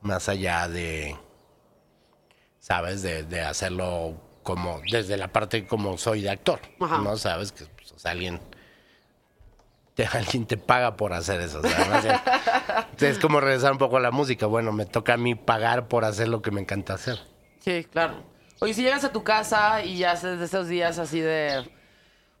más 0.00 0.28
allá 0.28 0.68
de, 0.68 1.16
¿sabes? 2.60 3.02
De, 3.02 3.24
de 3.24 3.40
hacerlo 3.40 4.14
como 4.44 4.80
desde 4.90 5.16
la 5.16 5.28
parte 5.32 5.66
como 5.66 5.98
soy 5.98 6.22
de 6.22 6.30
actor. 6.30 6.60
Ajá. 6.80 6.98
¿No? 6.98 7.16
¿Sabes? 7.16 7.50
Que 7.50 7.64
pues, 7.64 8.06
alguien... 8.06 8.40
Te, 9.94 10.06
alguien 10.12 10.46
te 10.46 10.56
paga 10.56 10.96
por 10.96 11.12
hacer 11.12 11.40
eso. 11.40 11.60
o 11.60 11.62
sea, 11.62 12.22
es 12.98 13.18
como 13.18 13.40
regresar 13.40 13.72
un 13.72 13.78
poco 13.78 13.96
a 13.96 14.00
la 14.00 14.10
música. 14.10 14.46
Bueno, 14.46 14.72
me 14.72 14.86
toca 14.86 15.14
a 15.14 15.16
mí 15.16 15.34
pagar 15.34 15.88
por 15.88 16.04
hacer 16.04 16.28
lo 16.28 16.42
que 16.42 16.50
me 16.50 16.60
encanta 16.60 16.94
hacer. 16.94 17.18
Sí, 17.60 17.84
claro. 17.90 18.22
Oye, 18.60 18.74
si 18.74 18.82
llegas 18.82 19.04
a 19.04 19.12
tu 19.12 19.22
casa 19.22 19.84
y 19.84 19.98
ya 19.98 20.12
haces 20.12 20.38
de 20.38 20.44
esos 20.44 20.68
días 20.68 20.98
así 20.98 21.20
de... 21.20 21.68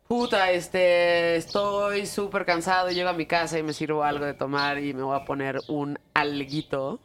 Puta, 0.06 0.50
este, 0.50 1.36
estoy 1.36 2.06
súper 2.06 2.44
cansado 2.44 2.90
y 2.90 2.94
llego 2.94 3.08
a 3.08 3.14
mi 3.14 3.24
casa 3.24 3.58
y 3.58 3.62
me 3.62 3.72
sirvo 3.72 4.04
algo 4.04 4.26
de 4.26 4.34
tomar 4.34 4.78
y 4.78 4.92
me 4.92 5.02
voy 5.02 5.18
a 5.18 5.24
poner 5.24 5.60
un 5.68 5.98
alguito, 6.12 7.00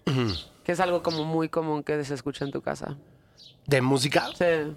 que 0.66 0.74
es 0.74 0.80
algo 0.82 1.02
como 1.04 1.24
muy 1.24 1.48
común 1.48 1.84
que 1.84 2.04
se 2.04 2.14
escucha 2.14 2.44
en 2.44 2.52
tu 2.52 2.62
casa. 2.62 2.98
¿De 3.66 3.82
música? 3.82 4.28
Sí. 4.38 4.76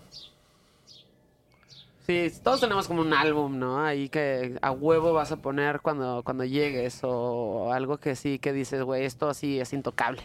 Sí, 2.07 2.31
todos 2.43 2.61
tenemos 2.61 2.89
como 2.89 3.03
un 3.03 3.13
álbum, 3.13 3.59
¿no? 3.59 3.85
Ahí 3.85 4.09
que 4.09 4.59
a 4.63 4.71
huevo 4.73 5.13
vas 5.13 5.31
a 5.33 5.37
poner 5.37 5.81
cuando, 5.81 6.23
cuando 6.25 6.45
llegues 6.45 7.01
o 7.03 7.73
algo 7.73 7.99
que 7.99 8.17
sí, 8.17 8.39
que 8.39 8.53
dices, 8.53 8.83
güey, 8.83 9.05
esto 9.05 9.33
sí 9.35 9.61
es 9.61 9.73
intocable. 9.73 10.23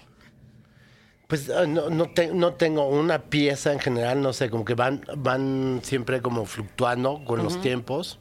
Pues 1.27 1.49
ah, 1.49 1.65
no, 1.67 1.89
no, 1.89 2.09
te- 2.11 2.33
no 2.33 2.53
tengo 2.53 2.87
una 2.87 3.23
pieza 3.29 3.73
en 3.73 3.79
general, 3.79 4.21
no 4.21 4.31
sé, 4.33 4.49
como 4.49 4.63
que 4.63 4.75
van, 4.75 5.01
van 5.17 5.81
siempre 5.83 6.21
como 6.21 6.45
fluctuando 6.45 7.23
con 7.25 7.43
los 7.43 7.59
tiempos. 7.61 8.19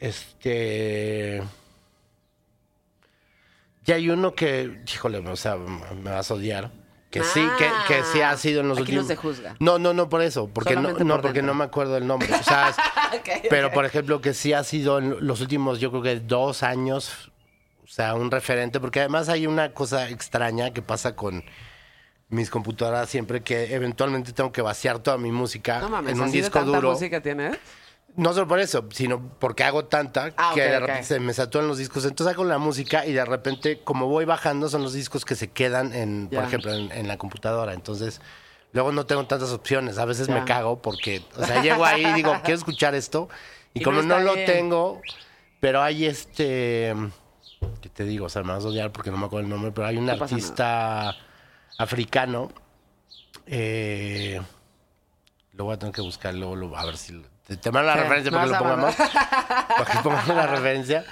Este. 0.00 1.42
Y 3.86 3.92
hay 3.92 4.10
uno 4.10 4.34
que, 4.34 4.82
híjole, 4.92 5.18
o 5.18 5.36
sea, 5.36 5.56
me 5.56 6.10
vas 6.10 6.30
a 6.30 6.34
odiar. 6.34 6.70
Que 7.12 7.22
sí, 7.22 7.46
que, 7.58 7.68
que 7.86 8.02
sí 8.04 8.22
ha 8.22 8.36
sido 8.36 8.62
en 8.62 8.68
los 8.68 8.78
Ah, 8.78 8.82
Aquí 8.82 8.92
no 8.94 9.02
últimos. 9.02 9.06
se 9.06 9.16
juzga. 9.16 9.54
No, 9.60 9.78
no, 9.78 9.92
no 9.92 10.08
por 10.08 10.22
eso, 10.22 10.48
porque 10.48 10.70
no, 10.74 10.80
Solamente 10.80 11.04
no, 11.04 11.14
por 11.14 11.22
porque 11.22 11.42
no 11.42 11.52
me 11.54 11.62
acuerdo 11.64 11.96
el 11.98 12.06
nombre. 12.06 12.28
O 12.34 12.42
sea, 12.42 12.74
pero 13.50 13.70
por 13.70 13.84
ejemplo, 13.84 14.20
que 14.20 14.32
sí 14.34 14.52
ha 14.54 14.64
sido 14.64 14.98
en 14.98 15.24
los 15.24 15.40
últimos, 15.42 15.78
yo 15.78 15.90
creo 15.90 16.02
que 16.02 16.18
dos 16.20 16.62
años, 16.62 17.30
o 17.84 17.86
sea, 17.86 18.14
un 18.14 18.30
referente, 18.30 18.80
porque 18.80 19.00
además 19.00 19.28
hay 19.28 19.46
una 19.46 19.72
cosa 19.74 20.08
extraña 20.08 20.72
que 20.72 20.80
pasa 20.82 21.14
con 21.14 21.44
mis 22.30 22.48
computadoras 22.48 23.10
siempre 23.10 23.42
que 23.42 23.74
eventualmente 23.74 24.32
tengo 24.32 24.50
que 24.50 24.62
vaciar 24.62 24.98
toda 25.00 25.18
mi 25.18 25.30
música 25.30 25.80
No 25.80 25.90
mames, 25.90 26.12
en 26.14 26.18
un 26.20 26.24
¿así 26.28 26.38
de 26.38 26.44
disco 26.44 26.62
duro. 26.64 26.92
música 26.92 27.20
tienes? 27.20 27.58
No 28.14 28.34
solo 28.34 28.46
por 28.46 28.60
eso, 28.60 28.84
sino 28.92 29.22
porque 29.38 29.64
hago 29.64 29.86
tanta 29.86 30.32
Ah, 30.36 30.52
que 30.54 30.60
de 30.60 30.80
repente 30.80 31.04
se 31.04 31.18
me 31.20 31.32
saturan 31.32 31.66
los 31.66 31.78
discos. 31.78 32.04
Entonces 32.04 32.34
hago 32.34 32.44
la 32.44 32.58
música 32.58 33.06
y 33.06 33.12
de 33.12 33.24
repente, 33.24 33.80
como 33.82 34.06
voy 34.08 34.26
bajando, 34.26 34.68
son 34.68 34.82
los 34.82 34.92
discos 34.92 35.24
que 35.24 35.34
se 35.34 35.50
quedan 35.50 35.94
en, 35.94 36.28
por 36.28 36.44
ejemplo, 36.44 36.74
en, 36.74 36.92
en 36.92 37.08
la 37.08 37.16
computadora. 37.16 37.72
Entonces, 37.72 38.20
luego 38.72 38.92
no 38.92 39.06
tengo 39.06 39.24
tantas 39.26 39.50
opciones. 39.52 39.96
A 39.96 40.04
veces 40.04 40.28
me 40.28 40.44
cago 40.44 40.82
porque, 40.82 41.22
o 41.36 41.44
sea, 41.44 41.62
llego 41.62 41.84
ahí 41.86 42.04
y 42.04 42.12
digo, 42.12 42.34
quiero 42.44 42.58
escuchar 42.58 42.94
esto. 42.94 43.28
Y, 43.74 43.80
Y 43.80 43.82
como 43.84 44.02
no 44.02 44.18
lo 44.20 44.34
bien. 44.34 44.44
tengo, 44.44 45.00
pero 45.58 45.80
hay 45.80 46.04
este. 46.04 46.94
¿Qué 47.80 47.88
te 47.88 48.04
digo? 48.04 48.26
O 48.26 48.28
sea, 48.28 48.42
me 48.42 48.52
vas 48.52 48.62
a 48.66 48.68
odiar 48.68 48.92
porque 48.92 49.10
no 49.10 49.16
me 49.16 49.24
acuerdo 49.24 49.44
el 49.44 49.48
nombre, 49.50 49.72
pero 49.72 49.86
hay 49.86 49.96
un 49.96 50.10
artista 50.10 51.16
africano. 51.78 52.50
Eh, 53.46 54.38
lo 55.52 55.64
voy 55.64 55.74
a 55.74 55.78
tener 55.78 55.94
que 55.94 56.02
buscar 56.02 56.34
luego, 56.34 56.76
a 56.76 56.84
ver 56.84 56.98
si 56.98 57.22
Te 57.56 57.70
mando 57.70 57.88
la 57.88 57.94
Sí, 57.94 58.00
referencia 58.00 58.30
me 58.30 58.36
para 58.38 58.46
que 58.46 58.52
lo 58.52 58.58
pongamos. 58.58 58.94
para 59.68 59.84
que 59.84 59.98
pongamos 60.02 60.36
la 60.36 60.46
referencia. 60.46 61.04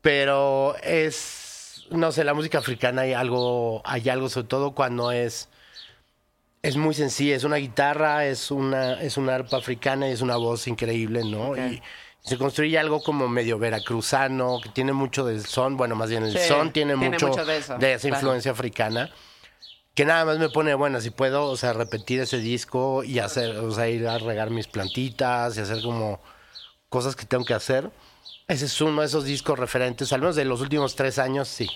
Pero 0.00 0.76
es, 0.82 1.86
no 1.90 2.12
sé, 2.12 2.24
la 2.24 2.34
música 2.34 2.58
africana 2.58 3.02
hay 3.02 3.12
algo, 3.14 3.82
hay 3.84 4.08
algo, 4.08 4.28
sobre 4.28 4.48
todo 4.48 4.72
cuando 4.74 5.10
es, 5.12 5.48
es 6.62 6.76
muy 6.76 6.94
sencilla. 6.94 7.36
Es 7.36 7.44
una 7.44 7.56
guitarra, 7.56 8.26
es 8.26 8.50
una, 8.50 9.00
es 9.00 9.16
una 9.16 9.34
arpa 9.34 9.56
africana 9.56 10.08
y 10.08 10.12
es 10.12 10.20
una 10.20 10.36
voz 10.36 10.66
increíble, 10.68 11.24
¿no? 11.24 11.50
Ok. 11.50 11.58
Y 11.58 11.82
se 12.20 12.38
construye 12.38 12.78
algo 12.78 13.02
como 13.02 13.28
medio 13.28 13.58
veracruzano, 13.58 14.58
que 14.62 14.70
tiene 14.70 14.92
mucho 14.92 15.24
del 15.24 15.44
son, 15.44 15.76
bueno, 15.76 15.94
más 15.94 16.08
bien 16.10 16.24
el 16.24 16.32
Sí, 16.32 16.48
son 16.48 16.72
tiene, 16.72 16.94
tiene 16.94 17.10
mucho, 17.10 17.28
mucho 17.28 17.44
de 17.44 17.58
eso, 17.58 17.76
de 17.78 17.92
esa 17.94 18.08
claro. 18.08 18.16
influencia 18.16 18.52
africana 18.52 19.10
que 19.94 20.04
nada 20.04 20.24
más 20.24 20.38
me 20.38 20.48
pone, 20.48 20.74
bueno, 20.74 21.00
si 21.00 21.10
puedo, 21.10 21.44
o 21.46 21.56
sea, 21.56 21.72
repetir 21.72 22.20
ese 22.20 22.38
disco 22.38 23.04
y 23.04 23.18
hacer, 23.20 23.56
o 23.58 23.70
sea, 23.70 23.88
ir 23.88 24.06
a 24.08 24.18
regar 24.18 24.50
mis 24.50 24.66
plantitas 24.66 25.56
y 25.56 25.60
hacer 25.60 25.82
como 25.82 26.20
cosas 26.88 27.14
que 27.16 27.24
tengo 27.26 27.44
que 27.44 27.54
hacer. 27.54 27.90
Ese 28.48 28.66
es 28.66 28.80
uno 28.80 29.00
de 29.00 29.06
esos 29.06 29.24
discos 29.24 29.58
referentes, 29.58 30.12
al 30.12 30.20
menos 30.20 30.36
de 30.36 30.44
los 30.44 30.60
últimos 30.60 30.96
tres 30.96 31.18
años, 31.18 31.48
sí, 31.48 31.68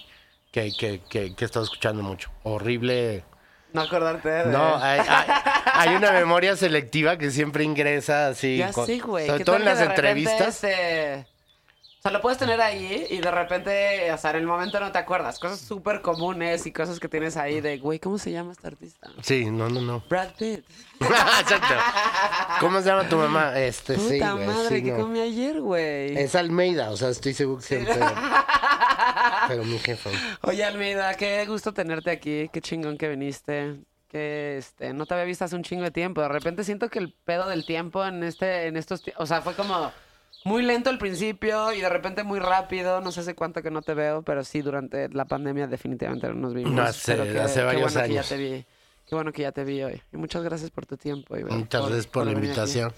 que, 0.52 0.72
que, 0.76 1.00
que, 1.08 1.34
que 1.34 1.44
he 1.44 1.46
estado 1.46 1.64
escuchando 1.64 2.02
mucho. 2.02 2.30
Horrible. 2.42 3.24
No 3.72 3.82
acordarte 3.82 4.28
de... 4.28 4.46
No, 4.46 4.76
hay, 4.76 5.00
hay- 5.00 5.26
hay 5.72 5.94
una 5.94 6.10
memoria 6.12 6.56
selectiva 6.56 7.18
que 7.18 7.30
siempre 7.30 7.64
ingresa 7.64 8.28
así. 8.28 8.56
Ya 8.56 8.72
con- 8.72 8.86
güey. 9.00 9.26
Sobre 9.26 9.38
¿Qué 9.38 9.44
todo 9.44 9.56
en 9.56 9.64
las 9.66 9.80
entrevistas. 9.80 10.64
este, 10.64 11.26
sea, 12.08 12.16
lo 12.16 12.20
puedes 12.22 12.38
tener 12.38 12.60
ahí 12.60 13.06
y 13.10 13.18
de 13.18 13.30
repente, 13.30 14.10
o 14.12 14.18
sea, 14.18 14.30
en 14.30 14.36
el 14.36 14.46
momento 14.46 14.80
no 14.80 14.90
te 14.92 14.98
acuerdas. 14.98 15.38
Cosas 15.38 15.60
súper 15.60 16.00
comunes 16.00 16.66
y 16.66 16.72
cosas 16.72 16.98
que 17.00 17.08
tienes 17.08 17.36
ahí 17.36 17.60
de, 17.60 17.78
güey, 17.78 17.98
¿cómo 17.98 18.18
se 18.18 18.30
llama 18.32 18.52
este 18.52 18.66
artista? 18.66 19.10
Sí, 19.22 19.50
no, 19.50 19.68
no, 19.68 19.80
no. 19.80 20.02
Brad 20.08 20.30
Pitt. 20.38 20.64
Exacto. 21.00 21.74
¿Cómo 22.60 22.80
se 22.80 22.86
llama 22.88 23.08
tu 23.08 23.16
mamá? 23.16 23.58
Este, 23.58 23.94
Puta 23.94 24.08
sí, 24.08 24.18
güey. 24.18 24.46
madre, 24.46 24.68
sí, 24.68 24.82
que 24.82 24.92
no. 24.92 24.98
comí 24.98 25.20
ayer, 25.20 25.60
güey. 25.60 26.16
Es 26.16 26.34
Almeida, 26.34 26.90
o 26.90 26.96
sea, 26.96 27.10
estoy 27.10 27.34
seguro 27.34 27.60
que 27.60 27.66
siempre. 27.66 27.94
Pero 29.48 29.64
mi 29.64 29.78
jefa. 29.78 30.10
Oye, 30.42 30.64
Almeida, 30.64 31.14
qué 31.14 31.44
gusto 31.46 31.72
tenerte 31.72 32.10
aquí. 32.10 32.48
Qué 32.52 32.60
chingón 32.60 32.96
que 32.98 33.08
viniste. 33.08 33.76
Que 34.08 34.56
este, 34.56 34.94
no 34.94 35.04
te 35.04 35.14
había 35.14 35.26
visto 35.26 35.44
hace 35.44 35.54
un 35.54 35.62
chingo 35.62 35.84
de 35.84 35.90
tiempo. 35.90 36.22
De 36.22 36.28
repente 36.28 36.64
siento 36.64 36.88
que 36.88 36.98
el 36.98 37.14
pedo 37.24 37.48
del 37.48 37.66
tiempo 37.66 38.04
en 38.04 38.22
este, 38.22 38.66
en 38.66 38.76
estos, 38.76 39.02
o 39.16 39.26
sea, 39.26 39.42
fue 39.42 39.54
como 39.54 39.92
muy 40.44 40.62
lento 40.62 40.88
al 40.90 40.98
principio 40.98 41.72
y 41.72 41.80
de 41.80 41.88
repente 41.88 42.22
muy 42.24 42.38
rápido. 42.40 43.00
No 43.00 43.12
sé 43.12 43.20
hace 43.20 43.34
cuánto 43.34 43.62
que 43.62 43.70
no 43.70 43.82
te 43.82 43.94
veo, 43.94 44.22
pero 44.22 44.44
sí 44.44 44.62
durante 44.62 45.08
la 45.10 45.24
pandemia 45.24 45.66
definitivamente 45.66 46.28
no 46.28 46.34
nos 46.34 46.54
vimos. 46.54 46.72
No, 46.72 46.82
hace- 46.82 47.16
qué- 47.16 47.40
hace 47.40 47.60
qué 47.60 47.64
varios 47.66 47.92
bueno 47.94 48.06
que 48.08 48.14
ya 48.14 48.22
te 48.22 48.36
vi. 48.36 48.64
Qué 49.06 49.14
bueno 49.14 49.32
que 49.32 49.42
ya 49.42 49.52
te 49.52 49.64
vi 49.64 49.82
hoy. 49.82 50.02
Y 50.12 50.16
muchas 50.18 50.42
gracias 50.42 50.70
por 50.70 50.84
tu 50.86 50.96
tiempo. 50.96 51.36
Iber, 51.36 51.52
Muchas 51.52 51.82
gracias 51.86 52.06
por 52.06 52.24
la 52.26 52.32
aquí. 52.32 52.40
invitación. 52.40 52.92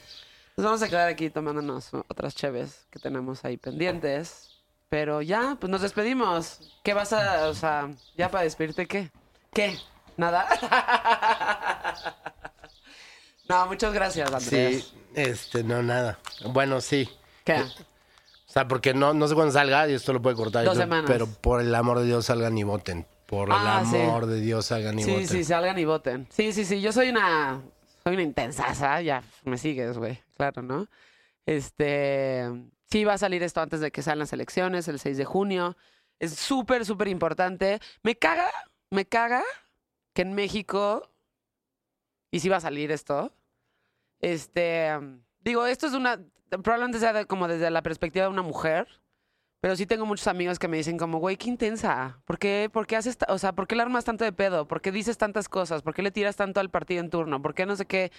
Nos 0.56 0.64
vamos 0.64 0.82
a 0.82 0.88
quedar 0.88 1.08
aquí 1.08 1.30
tomándonos 1.30 1.90
otras 2.08 2.34
cheves 2.34 2.86
que 2.90 2.98
tenemos 2.98 3.44
ahí 3.44 3.56
pendientes. 3.56 4.48
Pero 4.88 5.22
ya, 5.22 5.56
pues 5.60 5.70
nos 5.70 5.82
despedimos. 5.82 6.72
¿Qué 6.82 6.94
vas 6.94 7.12
a, 7.12 7.46
o 7.48 7.54
sea, 7.54 7.88
ya 8.16 8.28
para 8.28 8.42
despedirte 8.42 8.86
qué? 8.86 9.10
¿Qué? 9.54 9.78
¿Nada? 10.16 10.46
no, 13.48 13.66
muchas 13.66 13.92
gracias, 13.92 14.32
Andrés. 14.32 14.84
Sí, 14.84 14.94
este, 15.14 15.62
no, 15.64 15.82
nada. 15.82 16.18
Bueno, 16.46 16.80
sí. 16.80 17.08
¿Qué? 17.54 17.62
O 17.62 18.52
sea, 18.52 18.66
porque 18.66 18.94
no, 18.94 19.14
no 19.14 19.28
sé 19.28 19.34
cuándo 19.34 19.52
salga 19.52 19.88
y 19.88 19.94
esto 19.94 20.12
lo 20.12 20.20
puede 20.20 20.34
cortar. 20.36 20.64
Dos 20.64 20.76
semanas. 20.76 21.04
Pero 21.10 21.26
por 21.26 21.60
el 21.60 21.72
amor 21.74 22.00
de 22.00 22.06
Dios 22.06 22.26
salgan 22.26 22.56
y 22.58 22.64
voten. 22.64 23.06
Por 23.26 23.48
Ah, 23.52 23.82
el 23.84 23.90
sí. 23.90 23.96
amor 23.96 24.26
de 24.26 24.40
Dios 24.40 24.66
salgan 24.66 24.98
y 24.98 25.04
Sí, 25.04 25.10
voten. 25.12 25.28
sí, 25.28 25.44
salgan 25.44 25.78
y 25.78 25.84
voten. 25.84 26.26
Sí, 26.30 26.52
sí, 26.52 26.64
sí, 26.64 26.80
yo 26.80 26.92
soy 26.92 27.10
una, 27.10 27.60
soy 28.02 28.14
una 28.14 28.22
intensaza, 28.24 29.00
ya 29.02 29.22
me 29.44 29.56
sigues, 29.56 29.96
güey, 29.98 30.20
claro, 30.36 30.62
¿no? 30.62 30.88
Este, 31.46 32.48
sí 32.90 33.04
va 33.04 33.12
a 33.14 33.18
salir 33.18 33.42
esto 33.44 33.60
antes 33.60 33.80
de 33.80 33.92
que 33.92 34.02
salgan 34.02 34.20
las 34.20 34.32
elecciones, 34.32 34.88
el 34.88 34.98
6 34.98 35.16
de 35.16 35.24
junio. 35.24 35.76
Es 36.18 36.34
súper, 36.34 36.84
súper 36.84 37.06
importante. 37.08 37.80
Me 38.02 38.16
caga, 38.16 38.50
me 38.90 39.04
caga 39.06 39.42
que 40.12 40.22
en 40.22 40.34
México, 40.34 41.08
y 42.32 42.40
sí 42.40 42.48
va 42.48 42.56
a 42.56 42.60
salir 42.60 42.90
esto, 42.90 43.32
este, 44.20 44.90
digo, 45.40 45.66
esto 45.66 45.86
es 45.86 45.92
una, 45.92 46.20
probablemente 46.50 46.98
sea 46.98 47.12
de- 47.12 47.26
como 47.26 47.48
desde 47.48 47.70
la 47.70 47.82
perspectiva 47.82 48.24
de 48.26 48.30
una 48.30 48.42
mujer, 48.42 48.86
pero 49.60 49.76
sí 49.76 49.86
tengo 49.86 50.06
muchos 50.06 50.26
amigos 50.26 50.58
que 50.58 50.68
me 50.68 50.78
dicen 50.78 50.96
como, 50.98 51.18
güey, 51.18 51.36
qué 51.36 51.48
intensa. 51.48 52.20
¿Por 52.24 52.38
qué, 52.38 52.70
por 52.72 52.92
haces, 52.94 53.18
o 53.28 53.38
sea, 53.38 53.52
por 53.52 53.66
qué 53.66 53.76
le 53.76 53.82
armas 53.82 54.04
tanto 54.04 54.24
de 54.24 54.32
pedo? 54.32 54.66
¿Por 54.66 54.80
qué 54.80 54.90
dices 54.90 55.18
tantas 55.18 55.48
cosas? 55.48 55.82
¿Por 55.82 55.94
qué 55.94 56.02
le 56.02 56.10
tiras 56.10 56.36
tanto 56.36 56.60
al 56.60 56.70
partido 56.70 57.00
en 57.00 57.10
turno? 57.10 57.42
¿Por 57.42 57.54
qué 57.54 57.66
no 57.66 57.76
sé 57.76 57.84
qué? 57.86 58.10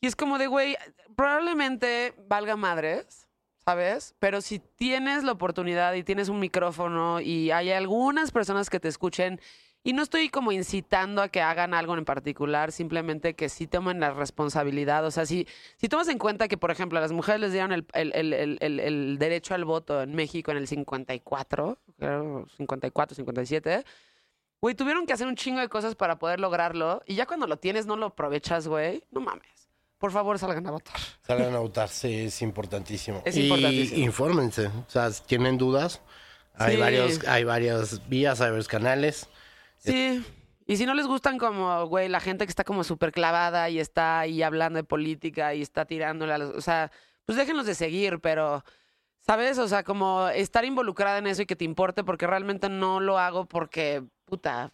Y 0.00 0.06
es 0.06 0.14
como 0.14 0.38
de, 0.38 0.46
güey, 0.46 0.76
probablemente 1.16 2.14
valga 2.28 2.54
madres, 2.56 3.28
¿sabes? 3.64 4.14
Pero 4.20 4.40
si 4.40 4.60
tienes 4.60 5.24
la 5.24 5.32
oportunidad 5.32 5.94
y 5.94 6.04
tienes 6.04 6.28
un 6.28 6.38
micrófono 6.38 7.20
y 7.20 7.50
hay 7.50 7.72
algunas 7.72 8.30
personas 8.30 8.70
que 8.70 8.78
te 8.78 8.86
escuchen, 8.88 9.40
y 9.88 9.94
no 9.94 10.02
estoy 10.02 10.28
como 10.28 10.52
incitando 10.52 11.22
a 11.22 11.28
que 11.28 11.40
hagan 11.40 11.72
algo 11.72 11.96
en 11.96 12.04
particular, 12.04 12.72
simplemente 12.72 13.32
que 13.34 13.48
sí 13.48 13.66
tomen 13.66 14.00
la 14.00 14.10
responsabilidad. 14.10 15.06
O 15.06 15.10
sea, 15.10 15.24
si, 15.24 15.46
si 15.78 15.88
tomas 15.88 16.08
en 16.08 16.18
cuenta 16.18 16.46
que, 16.46 16.58
por 16.58 16.70
ejemplo, 16.70 16.98
a 16.98 17.00
las 17.00 17.12
mujeres 17.12 17.40
les 17.40 17.52
dieron 17.52 17.72
el, 17.72 17.86
el- 17.94 18.12
el- 18.34 18.58
el- 18.60 19.16
derecho 19.18 19.54
al 19.54 19.64
voto 19.64 20.02
en 20.02 20.14
México 20.14 20.50
en 20.50 20.58
el 20.58 20.68
54, 20.68 21.78
creo, 21.98 22.46
54, 22.58 23.14
57, 23.16 23.84
güey, 24.60 24.74
tuvieron 24.74 25.06
que 25.06 25.14
hacer 25.14 25.26
un 25.26 25.36
chingo 25.36 25.60
de 25.60 25.68
cosas 25.70 25.94
para 25.94 26.18
poder 26.18 26.38
lograrlo. 26.38 27.02
Y 27.06 27.14
ya 27.14 27.24
cuando 27.24 27.46
lo 27.46 27.56
tienes, 27.56 27.86
no 27.86 27.96
lo 27.96 28.06
aprovechas, 28.06 28.68
güey. 28.68 29.04
No 29.10 29.20
mames. 29.22 29.70
Por 29.96 30.12
favor, 30.12 30.38
salgan 30.38 30.66
a 30.66 30.70
votar. 30.70 30.96
Salgan 31.26 31.54
a 31.54 31.60
votar, 31.60 31.88
sí, 31.88 32.26
es 32.26 32.42
importantísimo. 32.42 33.22
Es 33.24 33.36
y 33.38 33.44
importantísimo. 33.44 34.04
infórmense. 34.04 34.66
O 34.66 34.84
sea, 34.88 35.10
si 35.10 35.22
tienen 35.24 35.56
dudas, 35.56 36.02
hay, 36.56 36.74
Sí. 36.74 36.80
varios, 36.80 37.26
hay 37.26 37.44
varias 37.44 38.06
vías, 38.06 38.40
hay 38.42 38.50
varios 38.50 38.68
canales. 38.68 39.28
Sí. 39.78 40.24
Y 40.66 40.76
si 40.76 40.84
no 40.84 40.94
les 40.94 41.06
gustan 41.06 41.38
como, 41.38 41.86
güey, 41.86 42.08
la 42.08 42.20
gente 42.20 42.44
que 42.44 42.50
está 42.50 42.62
como 42.62 42.84
súper 42.84 43.10
clavada 43.10 43.70
y 43.70 43.80
está 43.80 44.20
ahí 44.20 44.42
hablando 44.42 44.76
de 44.76 44.84
política 44.84 45.54
y 45.54 45.62
está 45.62 45.86
tirándole 45.86 46.34
a 46.34 46.38
los... 46.38 46.54
O 46.54 46.60
sea, 46.60 46.92
pues 47.24 47.38
déjenlos 47.38 47.64
de 47.64 47.74
seguir, 47.74 48.20
pero, 48.20 48.62
¿sabes? 49.20 49.58
O 49.58 49.66
sea, 49.66 49.82
como 49.82 50.28
estar 50.28 50.66
involucrada 50.66 51.18
en 51.18 51.26
eso 51.26 51.40
y 51.40 51.46
que 51.46 51.56
te 51.56 51.64
importe 51.64 52.04
porque 52.04 52.26
realmente 52.26 52.68
no 52.68 53.00
lo 53.00 53.18
hago 53.18 53.46
porque, 53.46 54.04
puta, 54.26 54.72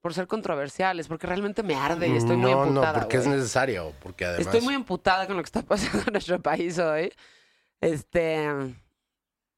por 0.00 0.14
ser 0.14 0.26
controversiales, 0.26 1.08
porque 1.08 1.26
realmente 1.26 1.62
me 1.62 1.74
arde 1.74 2.08
y 2.08 2.16
estoy 2.16 2.36
muy 2.36 2.50
no, 2.50 2.64
emputada, 2.64 2.92
no, 2.94 2.98
porque 3.00 3.16
es 3.18 3.26
necesario. 3.26 3.92
Porque 4.00 4.24
además. 4.24 4.46
Estoy 4.46 4.62
muy 4.62 4.74
emputada 4.74 5.26
con 5.26 5.36
lo 5.36 5.42
que 5.42 5.46
está 5.46 5.62
pasando 5.66 6.04
en 6.06 6.12
nuestro 6.12 6.40
país 6.40 6.78
hoy. 6.78 7.12
Este. 7.80 8.48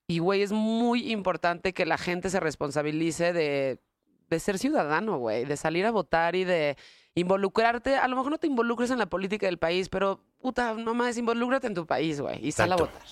Y, 0.09 0.19
güey, 0.19 0.43
es 0.43 0.51
muy 0.51 1.13
importante 1.13 1.73
que 1.73 1.87
la 1.87 1.97
gente 1.97 2.31
se 2.31 2.41
responsabilice 2.41 3.33
de, 3.33 3.79
de 4.31 4.41
ser 4.41 4.59
ciudadano, 4.59 5.19
güey. 5.19 5.45
De 5.45 5.57
salir 5.57 5.85
a 5.85 5.91
votar 5.91 6.35
y 6.37 6.45
de 6.45 6.77
involucrarte. 7.15 7.97
A 7.97 8.09
lo 8.09 8.17
mejor 8.17 8.31
no 8.31 8.39
te 8.39 8.47
involucres 8.47 8.91
en 8.91 8.99
la 8.99 9.07
política 9.07 9.47
del 9.47 9.59
país, 9.59 9.89
pero, 9.89 10.21
puta, 10.41 10.73
nomás 10.75 11.19
involúcrate 11.19 11.67
en 11.67 11.75
tu 11.75 11.85
país, 11.87 12.21
güey. 12.21 12.47
Y 12.47 12.53
sal 12.53 12.73
a 12.73 12.77
votar. 12.77 13.03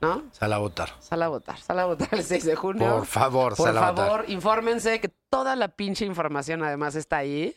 ¿No? 0.00 0.24
Sal 0.32 0.52
a 0.52 0.58
votar. 0.58 0.90
Sal 1.00 1.22
a 1.22 1.28
votar. 1.28 1.58
Sal 1.60 1.78
a 1.78 1.86
votar 1.86 2.08
el 2.12 2.24
6 2.24 2.44
de 2.44 2.56
junio. 2.56 2.96
Por 2.98 3.06
favor, 3.06 3.56
Por 3.56 3.66
sal 3.68 3.78
a 3.78 3.90
votar. 3.90 4.06
favor, 4.08 4.24
infórmense 4.28 5.00
que 5.00 5.08
toda 5.30 5.54
la 5.56 5.68
pinche 5.68 6.04
información 6.04 6.62
además 6.62 6.94
está 6.96 7.18
ahí. 7.18 7.54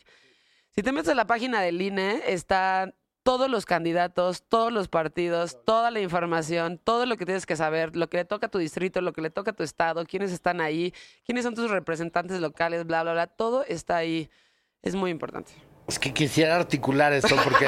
Si 0.70 0.82
te 0.82 0.92
metes 0.92 1.10
a 1.10 1.14
la 1.14 1.26
página 1.26 1.60
del 1.60 1.80
INE, 1.82 2.22
están 2.26 2.94
todos 3.26 3.50
los 3.50 3.66
candidatos, 3.66 4.44
todos 4.48 4.72
los 4.72 4.86
partidos, 4.86 5.58
toda 5.64 5.90
la 5.90 5.98
información, 6.00 6.78
todo 6.82 7.06
lo 7.06 7.16
que 7.16 7.24
tienes 7.26 7.44
que 7.44 7.56
saber, 7.56 7.96
lo 7.96 8.08
que 8.08 8.18
le 8.18 8.24
toca 8.24 8.46
a 8.46 8.50
tu 8.50 8.58
distrito, 8.58 9.00
lo 9.00 9.12
que 9.12 9.20
le 9.20 9.30
toca 9.30 9.50
a 9.50 9.54
tu 9.54 9.64
estado, 9.64 10.04
quiénes 10.06 10.30
están 10.30 10.60
ahí, 10.60 10.94
quiénes 11.24 11.42
son 11.44 11.56
tus 11.56 11.68
representantes 11.68 12.40
locales, 12.40 12.86
bla, 12.86 13.02
bla, 13.02 13.12
bla. 13.14 13.26
Todo 13.26 13.64
está 13.64 13.96
ahí. 13.96 14.30
Es 14.80 14.94
muy 14.94 15.10
importante. 15.10 15.50
Es 15.88 15.98
que 15.98 16.12
quisiera 16.14 16.54
articular 16.54 17.12
esto 17.12 17.34
porque 17.42 17.66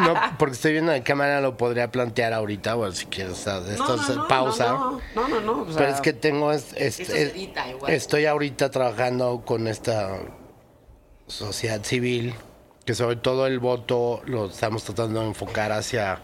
no, 0.00 0.14
porque 0.38 0.54
estoy 0.54 0.72
viendo 0.72 0.92
de 0.92 1.02
qué 1.02 1.14
manera 1.16 1.40
lo 1.40 1.56
podría 1.56 1.90
plantear 1.90 2.32
ahorita, 2.32 2.74
bueno, 2.74 2.92
si 2.94 3.06
quieres, 3.06 3.32
o 3.32 3.36
sea, 3.36 3.58
esto 3.58 3.94
es 3.96 4.18
pausa. 4.28 4.68
No, 4.72 5.00
no, 5.16 5.28
no. 5.28 5.40
no, 5.40 5.52
o 5.62 5.66
Pero 5.76 5.88
es 5.88 6.00
que 6.00 6.12
tengo 6.12 6.52
es- 6.52 6.72
es- 6.74 7.00
esto 7.00 7.12
se 7.12 7.22
es- 7.24 7.32
edita 7.34 7.68
igual. 7.68 7.92
estoy 7.92 8.26
ahorita 8.26 8.70
trabajando 8.70 9.42
con 9.44 9.66
esta 9.66 10.10
sociedad 11.26 11.82
civil 11.82 12.34
que 12.84 12.94
sobre 12.94 13.16
todo 13.16 13.46
el 13.46 13.58
voto 13.58 14.22
lo 14.26 14.46
estamos 14.46 14.82
tratando 14.84 15.20
de 15.20 15.26
enfocar 15.28 15.72
hacia 15.72 16.20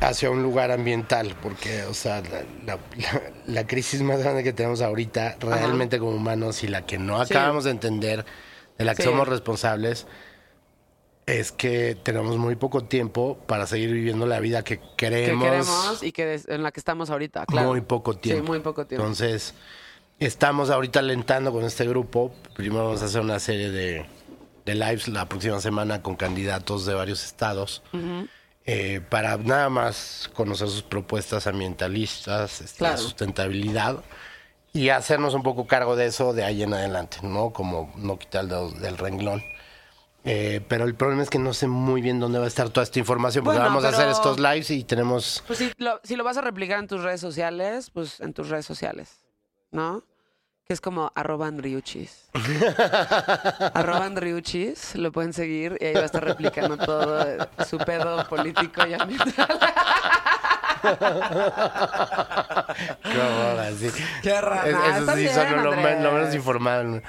hacia 0.00 0.28
un 0.30 0.42
lugar 0.42 0.70
ambiental 0.72 1.36
porque 1.42 1.84
o 1.84 1.94
sea 1.94 2.20
la, 2.20 2.42
la- 2.66 2.78
la- 2.96 3.22
la 3.46 3.66
crisis 3.66 4.02
más 4.02 4.18
grande 4.20 4.42
que 4.42 4.52
tenemos 4.52 4.80
ahorita 4.82 5.36
realmente 5.40 5.98
como 5.98 6.12
humanos 6.12 6.62
y 6.64 6.68
la 6.68 6.84
que 6.84 6.98
no 6.98 7.24
Sí. 7.24 7.32
acabamos 7.32 7.64
de 7.64 7.70
entender 7.70 8.24
de 8.76 8.84
la 8.84 8.94
que 8.94 9.02
Sí. 9.02 9.08
somos 9.08 9.28
responsables 9.28 10.06
es 11.26 11.52
que 11.52 11.96
tenemos 12.02 12.36
muy 12.36 12.54
poco 12.56 12.84
tiempo 12.84 13.38
para 13.46 13.66
seguir 13.66 13.92
viviendo 13.92 14.26
la 14.26 14.40
vida 14.40 14.62
que 14.62 14.78
que 14.78 14.84
queremos, 14.96 15.44
queremos 15.44 16.02
y 16.02 16.12
que 16.12 16.40
en 16.48 16.62
la 16.62 16.70
que 16.70 16.80
estamos 16.80 17.08
ahorita, 17.10 17.46
claro. 17.46 17.68
muy 17.68 17.80
poco 17.80 18.14
tiempo. 18.16 18.42
Sí, 18.44 18.48
muy 18.50 18.60
poco 18.60 18.86
tiempo. 18.86 19.02
Entonces, 19.04 19.54
estamos 20.18 20.68
ahorita 20.68 20.98
alentando 20.98 21.50
con 21.50 21.64
este 21.64 21.86
grupo. 21.88 22.34
Primero 22.56 22.84
vamos 22.86 23.00
a 23.00 23.06
hacer 23.06 23.22
una 23.22 23.38
serie 23.38 23.70
de, 23.70 24.04
de 24.64 24.74
lives 24.74 25.08
la 25.08 25.28
próxima 25.28 25.60
semana 25.60 26.02
con 26.02 26.16
candidatos 26.16 26.86
de 26.86 26.94
varios 26.94 27.24
estados. 27.24 27.82
eh, 28.66 29.02
para 29.10 29.36
nada 29.36 29.68
más 29.68 30.30
conocer 30.32 30.68
sus 30.68 30.82
propuestas 30.82 31.46
ambientalistas, 31.46 32.62
este, 32.62 32.78
Claro. 32.78 32.94
la 32.94 32.98
sustentabilidad 32.98 34.02
y 34.72 34.88
hacernos 34.88 35.34
un 35.34 35.42
poco 35.42 35.66
cargo 35.66 35.96
de 35.96 36.06
eso 36.06 36.32
de 36.32 36.44
ahí 36.44 36.62
en 36.62 36.72
adelante, 36.72 37.18
¿no? 37.22 37.52
Como 37.52 37.92
no 37.96 38.18
quitar 38.18 38.44
el 38.44 38.48
dedo 38.48 38.70
del 38.70 38.96
renglón. 38.96 39.42
Eh, 40.24 40.62
pero 40.66 40.86
el 40.86 40.94
problema 40.94 41.22
es 41.22 41.28
que 41.28 41.38
no 41.38 41.52
sé 41.52 41.66
muy 41.66 42.00
bien 42.00 42.18
dónde 42.18 42.38
va 42.38 42.46
a 42.46 42.48
estar 42.48 42.70
toda 42.70 42.84
esta 42.84 42.98
información, 42.98 43.44
porque 43.44 43.58
Bueno, 43.58 43.68
vamos 43.68 43.84
a 43.84 43.88
hacer 43.94 44.08
estos 44.08 44.40
lives 44.40 44.70
y 44.70 44.82
tenemos... 44.82 45.44
Pues 45.46 45.58
si 45.58 45.70
lo, 45.76 46.00
si 46.02 46.16
lo 46.16 46.24
vas 46.24 46.38
a 46.38 46.40
replicar 46.40 46.78
en 46.78 46.88
tus 46.88 47.02
redes 47.02 47.20
sociales, 47.20 47.90
pues 47.90 48.18
en 48.20 48.32
tus 48.32 48.48
redes 48.48 48.64
sociales, 48.64 49.18
¿no? 49.70 50.02
Que 50.66 50.72
es 50.72 50.80
como 50.80 51.12
arroba 51.14 51.46
Andriuchis. 51.46 52.24
arroba 53.74 54.06
Andriuchis, 54.06 54.94
lo 54.96 55.12
pueden 55.12 55.32
seguir 55.34 55.76
y 55.80 55.84
ahí 55.86 55.94
va 55.94 56.00
a 56.00 56.04
estar 56.06 56.24
replicando 56.24 56.78
todo 56.78 57.20
eh, 57.28 57.36
su 57.68 57.76
pedo 57.78 58.26
político 58.28 58.86
y 58.86 58.94
ambiental. 58.94 59.60
Horror, 63.04 63.60
así. 63.60 63.90
Qué 64.22 64.40
raro. 64.40 64.68
Es- 64.68 64.74
Ah, 64.74 64.98
Eso 64.98 65.12
sí, 65.12 65.18
bien, 65.20 65.34
son 65.34 65.50
lo, 65.64 65.70
me- 65.72 65.76
lo 65.76 65.82
menos 65.82 66.12
Andrés. 66.14 66.34
informados. 66.34 67.02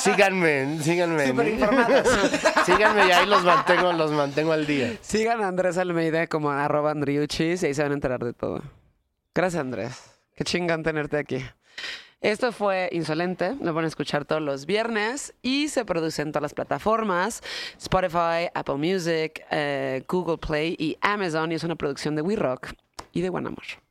síganme, 0.00 0.78
síganme. 0.82 1.26
Súper 1.28 1.48
informados. 1.48 2.08
síganme 2.66 3.06
y 3.08 3.10
ahí 3.12 3.26
los 3.26 3.42
mantengo, 3.44 3.92
los 3.92 4.10
mantengo 4.12 4.52
al 4.52 4.66
día. 4.66 4.92
Sigan 5.00 5.42
a 5.42 5.48
Andrés 5.48 5.78
Almeida 5.78 6.26
como 6.28 6.50
arroba 6.50 6.90
Andriuchis 6.92 7.62
y 7.62 7.66
ahí 7.66 7.74
se 7.74 7.82
van 7.82 7.92
a 7.92 7.94
enterar 7.94 8.20
de 8.24 8.32
todo. 8.32 8.62
Gracias, 9.34 9.60
Andrés. 9.60 10.00
Qué 10.36 10.44
chingón 10.44 10.82
tenerte 10.82 11.18
aquí. 11.18 11.44
Esto 12.22 12.52
fue 12.52 12.88
Insolente, 12.92 13.56
lo 13.60 13.74
van 13.74 13.84
a 13.84 13.88
escuchar 13.88 14.24
todos 14.24 14.40
los 14.40 14.64
viernes 14.64 15.34
y 15.42 15.66
se 15.66 15.84
produce 15.84 16.22
en 16.22 16.30
todas 16.30 16.42
las 16.42 16.54
plataformas, 16.54 17.42
Spotify, 17.78 18.48
Apple 18.54 18.76
Music, 18.76 19.44
eh, 19.50 20.04
Google 20.06 20.38
Play 20.38 20.76
y 20.78 20.96
Amazon 21.00 21.50
y 21.50 21.56
es 21.56 21.64
una 21.64 21.74
producción 21.74 22.14
de 22.14 22.22
We 22.22 22.36
Rock 22.36 22.74
y 23.12 23.22
de 23.22 23.28
Buen 23.28 23.48
Amor. 23.48 23.81